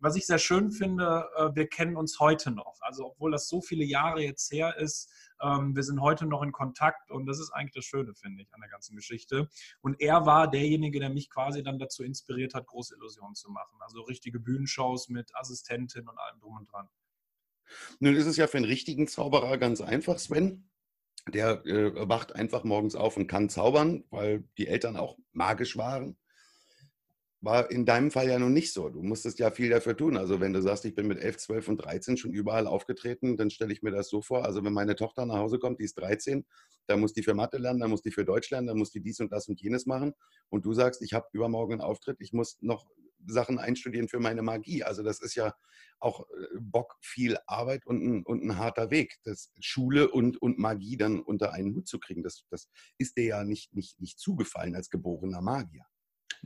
Was 0.00 0.16
ich 0.16 0.26
sehr 0.26 0.38
schön 0.38 0.70
finde, 0.70 1.28
äh, 1.36 1.54
wir 1.54 1.68
kennen 1.68 1.96
uns 1.96 2.20
heute 2.20 2.50
noch. 2.50 2.76
Also, 2.80 3.06
obwohl 3.06 3.30
das 3.30 3.48
so 3.48 3.60
viele 3.60 3.84
Jahre 3.84 4.22
jetzt 4.22 4.52
her 4.52 4.76
ist, 4.78 5.10
ähm, 5.40 5.74
wir 5.74 5.82
sind 5.82 6.00
heute 6.00 6.26
noch 6.26 6.42
in 6.42 6.52
Kontakt 6.52 7.10
und 7.10 7.26
das 7.26 7.38
ist 7.38 7.50
eigentlich 7.50 7.74
das 7.74 7.84
Schöne, 7.84 8.14
finde 8.14 8.42
ich, 8.42 8.52
an 8.54 8.60
der 8.60 8.70
ganzen 8.70 8.96
Geschichte. 8.96 9.48
Und 9.80 10.00
er 10.00 10.26
war 10.26 10.48
derjenige, 10.48 11.00
der 11.00 11.10
mich 11.10 11.30
quasi 11.30 11.62
dann 11.62 11.78
dazu 11.78 12.02
inspiriert 12.02 12.54
hat, 12.54 12.66
große 12.66 12.94
Illusionen 12.94 13.34
zu 13.34 13.50
machen. 13.50 13.78
Also 13.80 14.02
richtige 14.02 14.40
Bühnenshows 14.40 15.08
mit 15.08 15.34
Assistentin 15.34 16.08
und 16.08 16.18
allem 16.18 16.40
drum 16.40 16.56
und 16.56 16.72
dran. 16.72 16.88
Nun 17.98 18.14
ist 18.14 18.26
es 18.26 18.36
ja 18.36 18.46
für 18.46 18.58
einen 18.58 18.66
richtigen 18.66 19.08
Zauberer 19.08 19.58
ganz 19.58 19.80
einfach, 19.80 20.18
Sven. 20.18 20.70
Der 21.28 21.66
äh, 21.66 22.08
wacht 22.08 22.36
einfach 22.36 22.62
morgens 22.62 22.94
auf 22.94 23.16
und 23.16 23.26
kann 23.26 23.48
zaubern, 23.48 24.04
weil 24.10 24.44
die 24.58 24.68
Eltern 24.68 24.96
auch 24.96 25.18
magisch 25.32 25.76
waren 25.76 26.16
war 27.46 27.70
in 27.70 27.86
deinem 27.86 28.10
Fall 28.10 28.28
ja 28.28 28.38
noch 28.38 28.50
nicht 28.50 28.72
so. 28.72 28.88
Du 28.88 29.02
musstest 29.02 29.38
ja 29.38 29.50
viel 29.50 29.70
dafür 29.70 29.96
tun. 29.96 30.16
Also 30.16 30.40
wenn 30.40 30.52
du 30.52 30.60
sagst, 30.60 30.84
ich 30.84 30.94
bin 30.94 31.06
mit 31.06 31.18
11, 31.18 31.38
12 31.38 31.68
und 31.68 31.76
13 31.78 32.16
schon 32.16 32.32
überall 32.32 32.66
aufgetreten, 32.66 33.36
dann 33.36 33.50
stelle 33.50 33.72
ich 33.72 33.82
mir 33.82 33.92
das 33.92 34.08
so 34.08 34.20
vor. 34.20 34.44
Also 34.44 34.64
wenn 34.64 34.72
meine 34.72 34.96
Tochter 34.96 35.24
nach 35.24 35.38
Hause 35.38 35.58
kommt, 35.58 35.80
die 35.80 35.84
ist 35.84 35.94
13, 35.98 36.44
dann 36.86 37.00
muss 37.00 37.12
die 37.12 37.22
für 37.22 37.34
Mathe 37.34 37.56
lernen, 37.58 37.80
dann 37.80 37.90
muss 37.90 38.02
die 38.02 38.10
für 38.10 38.24
Deutsch 38.24 38.50
lernen, 38.50 38.66
dann 38.66 38.78
muss 38.78 38.90
die 38.90 39.00
dies 39.00 39.20
und 39.20 39.32
das 39.32 39.48
und 39.48 39.60
jenes 39.62 39.86
machen. 39.86 40.12
Und 40.50 40.66
du 40.66 40.74
sagst, 40.74 41.02
ich 41.02 41.14
habe 41.14 41.26
übermorgen 41.32 41.74
einen 41.74 41.80
Auftritt, 41.80 42.16
ich 42.20 42.32
muss 42.32 42.58
noch 42.60 42.86
Sachen 43.26 43.58
einstudieren 43.58 44.08
für 44.08 44.20
meine 44.20 44.42
Magie. 44.42 44.82
Also 44.82 45.02
das 45.02 45.20
ist 45.20 45.36
ja 45.36 45.54
auch 46.00 46.28
äh, 46.30 46.58
Bock, 46.60 46.96
viel 47.00 47.38
Arbeit 47.46 47.86
und 47.86 48.02
ein, 48.02 48.22
und 48.24 48.42
ein 48.42 48.58
harter 48.58 48.90
Weg. 48.90 49.18
Das 49.24 49.50
Schule 49.60 50.10
und, 50.10 50.40
und 50.42 50.58
Magie 50.58 50.96
dann 50.96 51.20
unter 51.20 51.52
einen 51.52 51.74
Hut 51.74 51.86
zu 51.86 51.98
kriegen, 51.98 52.22
das, 52.22 52.44
das 52.50 52.68
ist 52.98 53.16
dir 53.16 53.24
ja 53.24 53.44
nicht, 53.44 53.72
nicht, 53.74 54.00
nicht 54.00 54.18
zugefallen 54.18 54.74
als 54.74 54.90
geborener 54.90 55.40
Magier. 55.40 55.86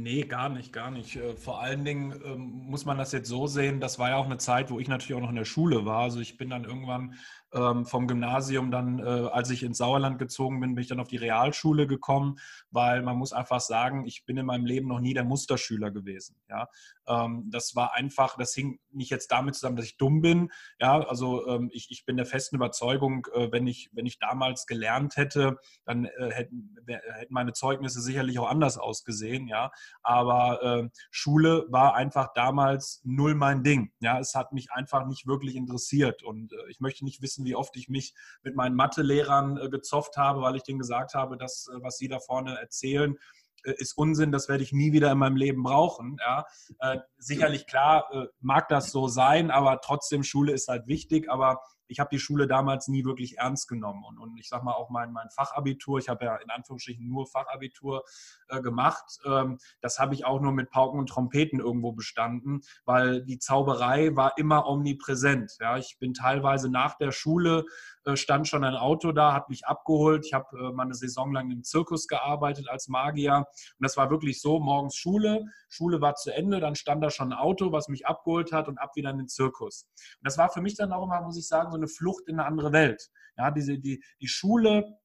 Nee, 0.02 0.22
gar 0.22 0.48
nicht, 0.48 0.72
gar 0.72 0.90
nicht. 0.90 1.16
Äh, 1.16 1.36
vor 1.36 1.60
allen 1.60 1.84
Dingen 1.84 2.18
ähm, 2.24 2.62
muss 2.70 2.86
man 2.86 2.96
das 2.96 3.12
jetzt 3.12 3.28
so 3.28 3.46
sehen, 3.46 3.80
das 3.80 3.98
war 3.98 4.08
ja 4.08 4.16
auch 4.16 4.24
eine 4.24 4.38
Zeit, 4.38 4.70
wo 4.70 4.78
ich 4.80 4.88
natürlich 4.88 5.14
auch 5.14 5.20
noch 5.22 5.28
in 5.28 5.36
der 5.36 5.44
Schule 5.44 5.84
war. 5.84 5.98
Also 6.04 6.20
ich 6.20 6.38
bin 6.38 6.48
dann 6.48 6.64
irgendwann 6.64 7.16
ähm, 7.52 7.84
vom 7.84 8.06
Gymnasium 8.06 8.70
dann, 8.70 8.98
äh, 8.98 9.02
als 9.02 9.50
ich 9.50 9.62
ins 9.62 9.78
Sauerland 9.78 10.18
gezogen 10.18 10.60
bin, 10.60 10.74
bin 10.74 10.82
ich 10.82 10.88
dann 10.88 11.00
auf 11.00 11.08
die 11.08 11.16
Realschule 11.16 11.86
gekommen, 11.86 12.38
weil 12.70 13.02
man 13.02 13.16
muss 13.16 13.32
einfach 13.32 13.60
sagen, 13.60 14.06
ich 14.06 14.24
bin 14.24 14.36
in 14.36 14.46
meinem 14.46 14.64
Leben 14.64 14.88
noch 14.88 15.00
nie 15.00 15.14
der 15.14 15.24
Musterschüler 15.24 15.90
gewesen. 15.90 16.36
Ja, 16.48 16.68
ähm, 17.06 17.48
das 17.50 17.74
war 17.74 17.94
einfach, 17.94 18.36
das 18.36 18.54
hing 18.54 18.78
nicht 18.92 19.10
jetzt 19.10 19.32
damit 19.32 19.54
zusammen, 19.54 19.76
dass 19.76 19.86
ich 19.86 19.96
dumm 19.96 20.20
bin. 20.20 20.50
Ja, 20.78 21.00
also 21.00 21.46
ähm, 21.48 21.70
ich, 21.72 21.90
ich 21.90 22.04
bin 22.04 22.16
der 22.16 22.26
festen 22.26 22.56
Überzeugung, 22.56 23.26
äh, 23.34 23.50
wenn 23.50 23.66
ich 23.66 23.90
wenn 23.92 24.06
ich 24.06 24.18
damals 24.18 24.66
gelernt 24.66 25.16
hätte, 25.16 25.58
dann 25.84 26.04
äh, 26.04 26.30
hätten, 26.30 26.76
hätten 26.86 27.34
meine 27.34 27.52
Zeugnisse 27.52 28.00
sicherlich 28.00 28.38
auch 28.38 28.48
anders 28.48 28.78
ausgesehen. 28.78 29.48
Ja, 29.48 29.70
aber 30.02 30.62
äh, 30.62 30.88
Schule 31.10 31.66
war 31.68 31.94
einfach 31.94 32.32
damals 32.34 33.00
null 33.04 33.34
mein 33.34 33.62
Ding. 33.62 33.92
Ja, 34.00 34.18
es 34.18 34.34
hat 34.34 34.52
mich 34.52 34.70
einfach 34.72 35.06
nicht 35.06 35.26
wirklich 35.26 35.56
interessiert 35.56 36.22
und 36.22 36.52
äh, 36.52 36.56
ich 36.68 36.80
möchte 36.80 37.04
nicht 37.04 37.22
wissen 37.22 37.39
wissen, 37.40 37.44
wie 37.44 37.54
oft 37.54 37.76
ich 37.76 37.88
mich 37.88 38.14
mit 38.42 38.56
meinen 38.56 38.76
Mathelehrern 38.76 39.56
äh, 39.58 39.68
gezofft 39.68 40.16
habe, 40.16 40.42
weil 40.42 40.56
ich 40.56 40.62
denen 40.62 40.78
gesagt 40.78 41.14
habe, 41.14 41.36
dass, 41.36 41.68
äh, 41.68 41.82
was 41.82 41.96
sie 41.96 42.08
da 42.08 42.18
vorne 42.20 42.58
erzählen, 42.58 43.16
äh, 43.64 43.74
ist 43.78 43.96
Unsinn, 43.96 44.32
das 44.32 44.48
werde 44.48 44.62
ich 44.62 44.72
nie 44.72 44.92
wieder 44.92 45.10
in 45.10 45.18
meinem 45.18 45.36
Leben 45.36 45.62
brauchen. 45.62 46.16
Ja. 46.20 46.44
Äh, 46.78 46.98
sicherlich 47.18 47.66
klar 47.66 48.08
äh, 48.12 48.26
mag 48.40 48.68
das 48.68 48.90
so 48.90 49.08
sein, 49.08 49.50
aber 49.50 49.80
trotzdem 49.80 50.22
Schule 50.22 50.52
ist 50.52 50.68
halt 50.68 50.86
wichtig. 50.86 51.30
Aber 51.30 51.62
ich 51.90 52.00
habe 52.00 52.10
die 52.10 52.18
Schule 52.18 52.46
damals 52.46 52.88
nie 52.88 53.04
wirklich 53.04 53.38
ernst 53.38 53.68
genommen. 53.68 54.04
Und, 54.04 54.18
und 54.18 54.36
ich 54.38 54.48
sage 54.48 54.64
mal 54.64 54.74
auch 54.74 54.90
mein, 54.90 55.12
mein 55.12 55.30
Fachabitur, 55.30 55.98
ich 55.98 56.08
habe 56.08 56.24
ja 56.24 56.36
in 56.36 56.50
Anführungsstrichen 56.50 57.08
nur 57.08 57.26
Fachabitur 57.26 58.04
äh, 58.48 58.60
gemacht, 58.60 59.18
ähm, 59.24 59.58
das 59.80 59.98
habe 59.98 60.14
ich 60.14 60.24
auch 60.24 60.40
nur 60.40 60.52
mit 60.52 60.70
Pauken 60.70 61.00
und 61.00 61.08
Trompeten 61.08 61.60
irgendwo 61.60 61.92
bestanden, 61.92 62.60
weil 62.84 63.24
die 63.24 63.38
Zauberei 63.38 64.14
war 64.14 64.36
immer 64.36 64.66
omnipräsent. 64.66 65.56
Ja, 65.60 65.76
ich 65.76 65.96
bin 65.98 66.14
teilweise 66.14 66.70
nach 66.70 66.96
der 66.96 67.12
Schule, 67.12 67.64
äh, 68.04 68.16
stand 68.16 68.48
schon 68.48 68.64
ein 68.64 68.76
Auto 68.76 69.12
da, 69.12 69.32
hat 69.32 69.48
mich 69.48 69.66
abgeholt. 69.66 70.24
Ich 70.26 70.32
habe 70.32 70.56
äh, 70.58 70.72
mal 70.72 70.90
Saison 70.94 71.32
lang 71.32 71.50
im 71.50 71.62
Zirkus 71.62 72.06
gearbeitet 72.06 72.68
als 72.68 72.88
Magier. 72.88 73.36
Und 73.36 73.46
das 73.80 73.96
war 73.96 74.10
wirklich 74.10 74.40
so, 74.40 74.60
morgens 74.60 74.96
Schule, 74.96 75.44
Schule 75.68 76.00
war 76.00 76.14
zu 76.14 76.34
Ende, 76.34 76.60
dann 76.60 76.74
stand 76.74 77.02
da 77.02 77.10
schon 77.10 77.32
ein 77.32 77.38
Auto, 77.38 77.72
was 77.72 77.88
mich 77.88 78.06
abgeholt 78.06 78.52
hat 78.52 78.68
und 78.68 78.78
ab 78.78 78.96
wieder 78.96 79.10
in 79.10 79.18
den 79.18 79.28
Zirkus. 79.28 79.86
Und 80.18 80.26
das 80.26 80.38
war 80.38 80.50
für 80.50 80.60
mich 80.60 80.76
dann 80.76 80.92
auch 80.92 81.04
immer, 81.04 81.20
muss 81.22 81.38
ich 81.38 81.46
sagen, 81.46 81.70
so 81.70 81.76
eine 81.80 81.88
Flucht 81.88 82.28
in 82.28 82.38
eine 82.38 82.46
andere 82.46 82.72
Welt. 82.72 83.10
Ja, 83.36 83.50
diese, 83.50 83.78
die, 83.78 84.02
die 84.20 84.28
Schule, 84.28 84.98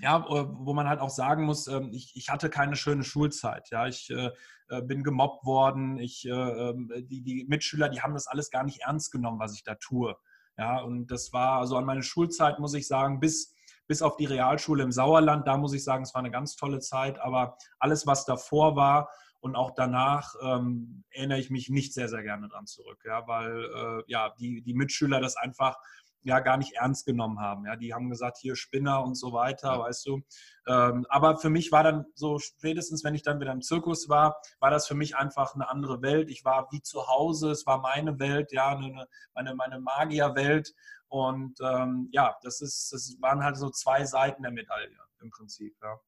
ja, 0.00 0.18
äh, 0.18 0.46
wo 0.48 0.72
man 0.74 0.88
halt 0.88 1.00
auch 1.00 1.10
sagen 1.10 1.44
muss, 1.44 1.66
ähm, 1.66 1.90
ich, 1.92 2.12
ich 2.14 2.30
hatte 2.30 2.48
keine 2.48 2.76
schöne 2.76 3.04
Schulzeit. 3.04 3.68
Ja, 3.70 3.86
ich 3.86 4.10
äh, 4.10 4.30
äh, 4.68 4.82
bin 4.82 5.02
gemobbt 5.02 5.44
worden. 5.44 5.98
Ich, 5.98 6.24
äh, 6.26 6.30
ähm, 6.30 6.90
die, 6.96 7.22
die 7.22 7.44
Mitschüler, 7.48 7.88
die 7.88 8.00
haben 8.00 8.14
das 8.14 8.26
alles 8.26 8.50
gar 8.50 8.64
nicht 8.64 8.80
ernst 8.82 9.12
genommen, 9.12 9.38
was 9.38 9.54
ich 9.54 9.64
da 9.64 9.74
tue. 9.74 10.16
Ja, 10.56 10.80
und 10.80 11.10
das 11.10 11.32
war 11.32 11.60
also 11.60 11.76
an 11.76 11.84
meine 11.84 12.02
Schulzeit, 12.02 12.58
muss 12.58 12.74
ich 12.74 12.86
sagen, 12.86 13.20
bis, 13.20 13.54
bis 13.86 14.02
auf 14.02 14.16
die 14.16 14.26
Realschule 14.26 14.82
im 14.82 14.92
Sauerland, 14.92 15.46
da 15.46 15.56
muss 15.56 15.72
ich 15.72 15.82
sagen, 15.82 16.04
es 16.04 16.14
war 16.14 16.20
eine 16.20 16.30
ganz 16.30 16.56
tolle 16.56 16.78
Zeit. 16.80 17.18
Aber 17.18 17.56
alles, 17.78 18.06
was 18.06 18.24
davor 18.24 18.76
war, 18.76 19.08
und 19.42 19.56
auch 19.56 19.72
danach 19.74 20.34
ähm, 20.40 21.02
erinnere 21.10 21.40
ich 21.40 21.50
mich 21.50 21.68
nicht 21.68 21.92
sehr, 21.92 22.08
sehr 22.08 22.22
gerne 22.22 22.48
dran 22.48 22.68
zurück, 22.68 23.00
ja, 23.04 23.26
weil 23.26 23.64
äh, 23.64 24.02
ja, 24.06 24.32
die, 24.38 24.62
die 24.62 24.72
Mitschüler 24.72 25.20
das 25.20 25.36
einfach 25.36 25.76
ja 26.22 26.40
gar 26.40 26.56
nicht 26.56 26.74
ernst 26.74 27.06
genommen 27.06 27.40
haben. 27.40 27.66
Ja, 27.66 27.76
die 27.76 27.94
haben 27.94 28.10
gesagt, 28.10 28.38
hier 28.38 28.56
Spinner 28.56 29.02
und 29.04 29.14
so 29.14 29.32
weiter, 29.32 29.78
weißt 29.80 30.06
du. 30.06 30.22
Ähm, 30.66 31.06
aber 31.08 31.36
für 31.36 31.50
mich 31.50 31.72
war 31.72 31.82
dann 31.82 32.06
so 32.14 32.38
spätestens, 32.38 33.04
wenn 33.04 33.14
ich 33.14 33.22
dann 33.22 33.40
wieder 33.40 33.52
im 33.52 33.62
Zirkus 33.62 34.08
war, 34.08 34.36
war 34.60 34.70
das 34.70 34.86
für 34.86 34.94
mich 34.94 35.16
einfach 35.16 35.54
eine 35.54 35.68
andere 35.68 36.02
Welt. 36.02 36.30
Ich 36.30 36.44
war 36.44 36.68
wie 36.70 36.82
zu 36.82 37.08
Hause, 37.08 37.50
es 37.50 37.66
war 37.66 37.80
meine 37.80 38.18
Welt, 38.18 38.52
ja, 38.52 38.76
eine, 38.76 39.06
meine, 39.34 39.54
meine 39.54 39.80
Magierwelt. 39.80 40.74
Und 41.08 41.58
ähm, 41.60 42.08
ja, 42.12 42.36
das 42.42 42.60
ist, 42.60 42.92
das 42.92 43.16
waren 43.20 43.42
halt 43.42 43.56
so 43.56 43.70
zwei 43.70 44.04
Seiten 44.04 44.42
der 44.42 44.52
Medaille 44.52 44.96
im 45.20 45.30
Prinzip, 45.30 45.76
ja. 45.82 45.98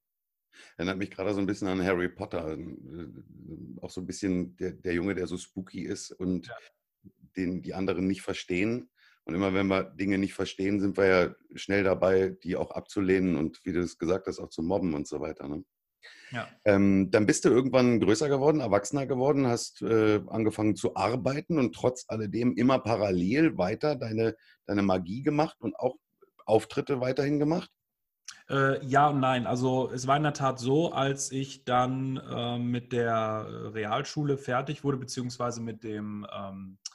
Erinnert 0.76 0.98
mich 0.98 1.10
gerade 1.10 1.34
so 1.34 1.40
ein 1.40 1.46
bisschen 1.46 1.68
an 1.68 1.84
Harry 1.84 2.08
Potter. 2.08 2.52
Äh, 2.52 3.08
auch 3.80 3.90
so 3.90 4.00
ein 4.00 4.06
bisschen 4.06 4.56
der, 4.56 4.72
der 4.72 4.94
Junge, 4.94 5.14
der 5.14 5.26
so 5.26 5.36
spooky 5.36 5.82
ist 5.82 6.10
und 6.12 6.46
ja. 6.46 6.54
den 7.36 7.62
die 7.62 7.74
anderen 7.74 8.06
nicht 8.06 8.22
verstehen. 8.22 8.88
Und 9.26 9.34
immer 9.34 9.54
wenn 9.54 9.68
wir 9.68 9.84
Dinge 9.84 10.18
nicht 10.18 10.34
verstehen, 10.34 10.80
sind 10.80 10.96
wir 10.96 11.06
ja 11.06 11.34
schnell 11.54 11.82
dabei, 11.82 12.36
die 12.42 12.56
auch 12.56 12.70
abzulehnen 12.70 13.36
und 13.36 13.64
wie 13.64 13.72
du 13.72 13.80
es 13.80 13.98
gesagt 13.98 14.26
hast, 14.26 14.38
auch 14.38 14.50
zu 14.50 14.62
mobben 14.62 14.94
und 14.94 15.06
so 15.06 15.20
weiter. 15.20 15.48
Ne? 15.48 15.64
Ja. 16.30 16.48
Ähm, 16.64 17.10
dann 17.10 17.26
bist 17.26 17.44
du 17.44 17.48
irgendwann 17.48 18.00
größer 18.00 18.28
geworden, 18.28 18.60
erwachsener 18.60 19.06
geworden, 19.06 19.46
hast 19.46 19.82
äh, 19.82 20.20
angefangen 20.28 20.76
zu 20.76 20.96
arbeiten 20.96 21.58
und 21.58 21.74
trotz 21.74 22.04
alledem 22.08 22.54
immer 22.54 22.78
parallel 22.80 23.56
weiter 23.56 23.96
deine, 23.96 24.36
deine 24.66 24.82
Magie 24.82 25.22
gemacht 25.22 25.56
und 25.60 25.74
auch 25.76 25.96
Auftritte 26.44 27.00
weiterhin 27.00 27.38
gemacht? 27.38 27.70
Äh, 28.50 28.84
ja 28.84 29.08
und 29.08 29.20
nein. 29.20 29.46
Also 29.46 29.90
es 29.90 30.06
war 30.06 30.16
in 30.16 30.22
der 30.22 30.34
Tat 30.34 30.58
so, 30.58 30.92
als 30.92 31.32
ich 31.32 31.64
dann 31.64 32.16
äh, 32.16 32.58
mit 32.58 32.92
der 32.92 33.72
Realschule 33.72 34.36
fertig 34.36 34.84
wurde, 34.84 34.98
beziehungsweise 34.98 35.62
mit 35.62 35.82
dem 35.82 36.26
ähm, 36.34 36.78
äh, 36.82 36.93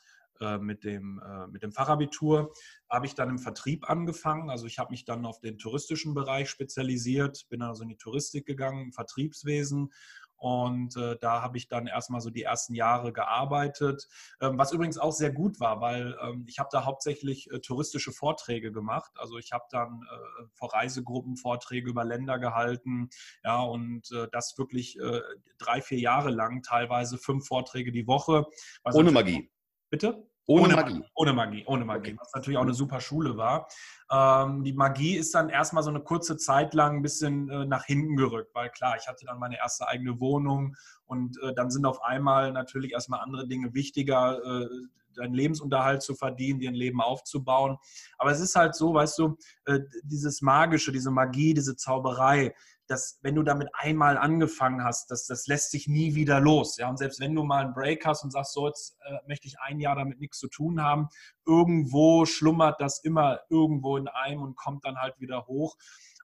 mit 0.60 0.84
dem, 0.84 1.22
äh, 1.24 1.48
mit 1.48 1.64
dem 1.64 1.72
Fachabitur 1.72 2.54
habe 2.90 3.06
ich 3.06 3.16
dann 3.16 3.30
im 3.30 3.40
Vertrieb 3.40 3.90
angefangen. 3.90 4.50
Also 4.50 4.66
ich 4.66 4.80
habe 4.80 4.92
mich 4.92 5.06
dann 5.06 5.26
auf 5.26 5.40
den 5.40 5.58
touristischen 5.58 6.14
Bereich 6.14 6.50
spezialisiert, 6.50 7.48
bin 7.50 7.62
also 7.62 7.84
in 7.84 7.90
die 7.90 7.98
Touristik 7.98 8.46
gegangen, 8.46 8.86
im 8.86 8.94
Vertriebswesen 8.94 9.92
und 10.40 10.96
äh, 10.96 11.18
da 11.20 11.42
habe 11.42 11.58
ich 11.58 11.68
dann 11.68 11.86
erstmal 11.86 12.22
so 12.22 12.30
die 12.30 12.44
ersten 12.44 12.74
Jahre 12.74 13.12
gearbeitet, 13.12 14.08
ähm, 14.40 14.58
was 14.58 14.72
übrigens 14.72 14.98
auch 14.98 15.12
sehr 15.12 15.32
gut 15.32 15.60
war, 15.60 15.82
weil 15.82 16.18
ähm, 16.22 16.46
ich 16.48 16.60
habe 16.60 16.70
da 16.72 16.86
hauptsächlich 16.86 17.52
äh, 17.52 17.60
touristische 17.60 18.14
Vorträge 18.14 18.72
gemacht. 18.72 19.12
Also 19.18 19.38
ich 19.38 19.52
habe 19.52 19.66
dann 19.70 20.02
äh, 20.02 20.46
vor 20.54 20.74
Reisegruppen 20.74 21.36
Vorträge 21.36 21.90
über 21.90 22.06
Länder 22.06 22.40
gehalten, 22.40 23.10
ja, 23.44 23.62
und 23.62 24.10
äh, 24.12 24.28
das 24.32 24.58
wirklich 24.58 24.98
äh, 25.00 25.22
drei, 25.58 25.82
vier 25.82 26.00
Jahre 26.00 26.30
lang, 26.30 26.64
teilweise 26.64 27.18
fünf 27.18 27.46
Vorträge 27.46 27.92
die 27.92 28.08
Woche. 28.08 28.46
Ohne 28.94 29.12
Magie. 29.12 29.52
Bitte? 29.90 30.26
Ohne, 30.50 30.64
ohne 30.64 30.76
Magie. 30.76 30.94
Magie. 30.94 31.10
Ohne 31.14 31.34
Magie, 31.34 31.64
ohne 31.68 31.86
Magie. 31.86 32.10
Okay. 32.10 32.18
Was 32.20 32.34
natürlich 32.34 32.58
auch 32.58 32.64
eine 32.64 32.74
super 32.74 33.00
Schule 33.02 33.38
war. 33.38 33.68
Ähm, 34.12 34.64
die 34.64 34.74
Magie 34.74 35.16
ist 35.16 35.36
dann 35.36 35.50
erstmal 35.50 35.84
so 35.84 35.92
eine 35.92 36.00
kurze 36.00 36.38
Zeit 36.38 36.74
lang 36.74 36.98
ein 36.98 37.02
bisschen 37.04 37.50
äh, 37.50 37.66
nach 37.66 37.86
hinten 37.86 38.16
gerückt, 38.16 38.56
weil 38.56 38.72
klar, 38.72 38.96
ich 39.00 39.08
hatte 39.08 39.26
dann 39.28 39.38
meine 39.38 39.58
erste 39.58 39.88
eigene 39.88 40.20
Wohnung 40.20 40.76
und 41.06 41.40
äh, 41.44 41.54
dann 41.54 41.70
sind 41.70 41.86
auf 41.86 42.02
einmal 42.02 42.52
natürlich 42.52 42.94
erstmal 42.94 43.20
andere 43.20 43.48
Dinge 43.48 43.76
wichtiger, 43.76 44.44
äh, 44.44 44.68
deinen 45.16 45.36
Lebensunterhalt 45.36 46.02
zu 46.02 46.16
verdienen, 46.16 46.60
dir 46.60 46.72
ein 46.72 46.76
Leben 46.76 47.02
aufzubauen. 47.02 47.78
Aber 48.18 48.32
es 48.32 48.40
ist 48.40 48.56
halt 48.56 48.74
so, 48.74 48.96
weißt 48.96 49.20
du, 49.20 49.38
äh, 49.66 49.82
dieses 50.04 50.42
Magische, 50.42 50.92
diese 50.92 51.12
Magie, 51.12 51.54
diese 51.54 51.76
Zauberei, 51.76 52.56
dass 52.90 53.20
wenn 53.22 53.36
du 53.36 53.44
damit 53.44 53.70
einmal 53.74 54.18
angefangen 54.18 54.84
hast, 54.84 55.12
das, 55.12 55.28
das 55.28 55.48
lässt 55.48 55.72
sich 55.72 55.88
nie 55.88 56.16
wieder 56.16 56.40
los. 56.40 56.78
Ja? 56.78 56.90
Und 56.90 56.98
selbst 56.98 57.20
wenn 57.20 57.36
du 57.36 57.44
mal 57.44 57.66
einen 57.66 57.74
Break 57.74 58.06
hast 58.06 58.24
und 58.24 58.32
sagst, 58.32 58.54
so 58.54 58.68
jetzt 58.68 58.98
äh, 59.06 59.18
möchte 59.28 59.48
ich 59.48 59.60
ein 59.60 59.80
Jahr 59.80 59.96
damit 59.96 60.20
nichts 60.20 60.40
zu 60.40 60.48
tun 60.48 60.82
haben, 60.82 61.08
irgendwo 61.46 62.26
schlummert 62.26 62.82
das 62.82 63.04
immer 63.04 63.42
irgendwo 63.50 63.98
in 63.98 64.08
einem 64.08 64.42
und 64.42 64.56
kommt 64.56 64.86
dann 64.86 64.98
halt 64.98 65.20
wieder 65.20 65.46
hoch. 65.46 65.76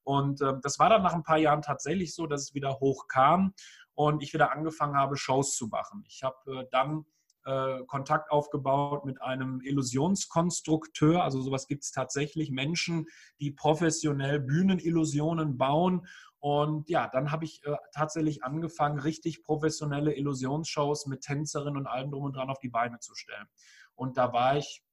Und 0.04 0.42
äh, 0.42 0.54
das 0.62 0.80
war 0.80 0.90
dann 0.90 1.04
nach 1.04 1.14
ein 1.14 1.24
paar 1.24 1.38
Jahren 1.38 1.62
tatsächlich 1.62 2.16
so, 2.16 2.28
dass 2.28 2.42
es 2.42 2.54
wieder 2.54 2.80
hochkam 2.80 3.54
und 3.94 4.24
ich 4.24 4.34
wieder 4.34 4.52
angefangen 4.52 4.96
habe, 4.96 5.18
Shows 5.18 5.56
zu 5.56 5.68
machen. 5.68 6.04
Ich 6.08 6.24
habe 6.24 6.38
äh, 6.62 6.66
dann 6.72 7.06
äh, 7.46 7.84
Kontakt 7.86 8.32
aufgebaut 8.32 9.06
mit 9.06 9.22
einem 9.22 9.62
Illusionskonstrukteur. 9.62 11.24
Also 11.24 11.42
sowas 11.42 11.68
gibt 11.68 11.84
es 11.84 11.92
tatsächlich. 11.92 12.50
Menschen, 12.50 13.06
die 13.40 13.52
professionell 13.52 14.40
Bühnenillusionen 14.40 15.58
bauen 15.58 16.08
und 16.40 16.90
ja, 16.90 17.08
dann 17.08 17.32
habe 17.32 17.46
ich 17.46 17.62
äh, 17.66 17.76
tatsächlich 17.94 18.44
angefangen, 18.44 19.00
richtig 19.00 19.44
professionelle 19.44 20.16
Illusionsshows 20.16 21.08
mit 21.08 21.22
Tänzerinnen 21.22 21.78
und 21.78 21.88
allem 21.88 22.12
drum 22.12 22.24
und 22.24 22.36
dran 22.36 22.50
auf 22.50 22.60
die 22.60 22.70
Beine 22.70 23.00
zu 23.00 23.16
stellen. 23.16 23.48
Und 23.96 24.18
da 24.18 24.34
war 24.34 24.58
ich, 24.58 24.84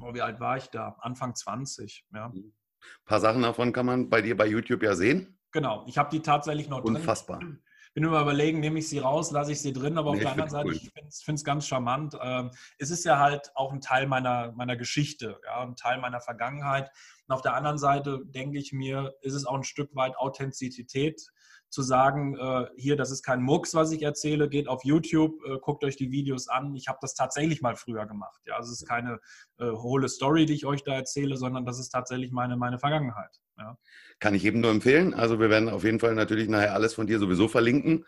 oh, 0.00 0.14
wie 0.14 0.22
alt 0.22 0.40
war 0.40 0.56
ich 0.56 0.68
da? 0.68 0.96
Anfang 1.00 1.34
20. 1.34 2.06
Ja. 2.12 2.26
Ein 2.26 2.32
mhm. 2.32 2.52
paar 3.04 3.20
Sachen 3.20 3.42
davon 3.42 3.72
kann 3.72 3.86
man 3.86 4.10
bei 4.10 4.22
dir 4.22 4.36
bei 4.36 4.46
YouTube 4.46 4.82
ja 4.82 4.94
sehen. 4.94 5.38
Genau, 5.52 5.84
ich 5.86 5.98
habe 5.98 6.10
die 6.10 6.20
tatsächlich 6.20 6.68
noch 6.68 6.82
Unfassbar. 6.82 7.38
drin. 7.38 7.48
Unfassbar 7.48 7.72
bin 7.94 8.04
immer 8.04 8.22
überlegen, 8.22 8.60
nehme 8.60 8.78
ich 8.78 8.88
sie 8.88 8.98
raus, 8.98 9.30
lasse 9.32 9.52
ich 9.52 9.60
sie 9.60 9.72
drin, 9.72 9.98
aber 9.98 10.10
auf 10.10 10.16
nee, 10.16 10.22
der 10.22 10.32
anderen 10.32 10.50
Seite, 10.50 10.68
cool. 10.68 10.74
ich 10.74 10.90
finde 11.22 11.34
es 11.34 11.44
ganz 11.44 11.66
charmant. 11.66 12.16
Ähm, 12.22 12.50
es 12.78 12.90
ist 12.90 13.04
ja 13.04 13.18
halt 13.18 13.50
auch 13.54 13.72
ein 13.72 13.80
Teil 13.80 14.06
meiner, 14.06 14.52
meiner 14.52 14.76
Geschichte, 14.76 15.38
ja, 15.44 15.60
ein 15.62 15.76
Teil 15.76 15.98
meiner 16.00 16.20
Vergangenheit. 16.20 16.90
Und 17.26 17.34
auf 17.34 17.42
der 17.42 17.54
anderen 17.54 17.78
Seite 17.78 18.20
denke 18.24 18.58
ich 18.58 18.72
mir, 18.72 19.14
ist 19.22 19.34
es 19.34 19.46
auch 19.46 19.54
ein 19.54 19.64
Stück 19.64 19.94
weit 19.94 20.16
Authentizität 20.16 21.22
zu 21.72 21.82
sagen, 21.82 22.36
äh, 22.36 22.66
hier, 22.76 22.96
das 22.96 23.10
ist 23.10 23.22
kein 23.22 23.42
Murks, 23.42 23.74
was 23.74 23.92
ich 23.92 24.02
erzähle, 24.02 24.48
geht 24.50 24.68
auf 24.68 24.84
YouTube, 24.84 25.42
äh, 25.46 25.58
guckt 25.58 25.82
euch 25.84 25.96
die 25.96 26.10
Videos 26.10 26.48
an. 26.48 26.74
Ich 26.76 26.86
habe 26.86 26.98
das 27.00 27.14
tatsächlich 27.14 27.62
mal 27.62 27.76
früher 27.76 28.04
gemacht. 28.04 28.42
Ja, 28.44 28.56
also 28.56 28.70
es 28.70 28.82
ist 28.82 28.88
keine 28.88 29.18
äh, 29.58 29.70
hohle 29.70 30.08
Story, 30.10 30.44
die 30.44 30.52
ich 30.52 30.66
euch 30.66 30.84
da 30.84 30.92
erzähle, 30.92 31.38
sondern 31.38 31.64
das 31.64 31.78
ist 31.78 31.88
tatsächlich 31.88 32.30
meine, 32.30 32.58
meine 32.58 32.78
Vergangenheit. 32.78 33.40
Ja. 33.56 33.78
Kann 34.18 34.34
ich 34.34 34.44
eben 34.44 34.60
nur 34.60 34.70
empfehlen. 34.70 35.14
Also 35.14 35.40
wir 35.40 35.48
werden 35.48 35.70
auf 35.70 35.84
jeden 35.84 35.98
Fall 35.98 36.14
natürlich 36.14 36.48
nachher 36.48 36.74
alles 36.74 36.92
von 36.92 37.06
dir 37.06 37.18
sowieso 37.18 37.48
verlinken. 37.48 38.04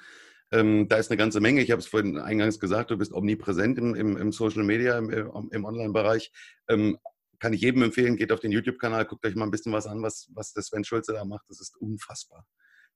Ähm, 0.53 0.87
da 0.89 0.97
ist 0.97 1.11
eine 1.11 1.17
ganze 1.17 1.41
Menge. 1.41 1.63
Ich 1.63 1.71
habe 1.71 1.81
es 1.81 1.87
vorhin 1.87 2.19
eingangs 2.19 2.61
gesagt, 2.61 2.91
du 2.91 2.99
bist 2.99 3.15
omnipräsent 3.15 3.79
im, 3.79 3.95
im, 3.95 4.19
im 4.19 4.31
Social 4.31 4.63
Media, 4.63 4.99
im, 4.99 5.09
im 5.11 5.65
Online-Bereich. 5.65 6.33
Ähm, 6.69 6.99
kann 7.39 7.53
ich 7.53 7.61
jedem 7.61 7.83
empfehlen, 7.83 8.17
geht 8.17 8.33
auf 8.33 8.41
den 8.41 8.53
YouTube-Kanal, 8.53 9.05
guckt 9.05 9.25
euch 9.27 9.35
mal 9.35 9.45
ein 9.45 9.51
bisschen 9.51 9.73
was 9.73 9.87
an, 9.87 10.03
was, 10.03 10.29
was 10.35 10.53
der 10.53 10.63
Sven 10.63 10.85
Schulze 10.85 11.13
da 11.13 11.25
macht. 11.25 11.45
Das 11.49 11.61
ist 11.61 11.77
unfassbar 11.77 12.47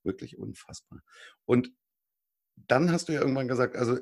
wirklich 0.05 0.39
unfassbar. 0.39 1.03
Und 1.45 1.73
dann 2.57 2.91
hast 2.91 3.09
du 3.09 3.13
ja 3.13 3.21
irgendwann 3.21 3.49
gesagt, 3.49 3.77
also 3.77 3.99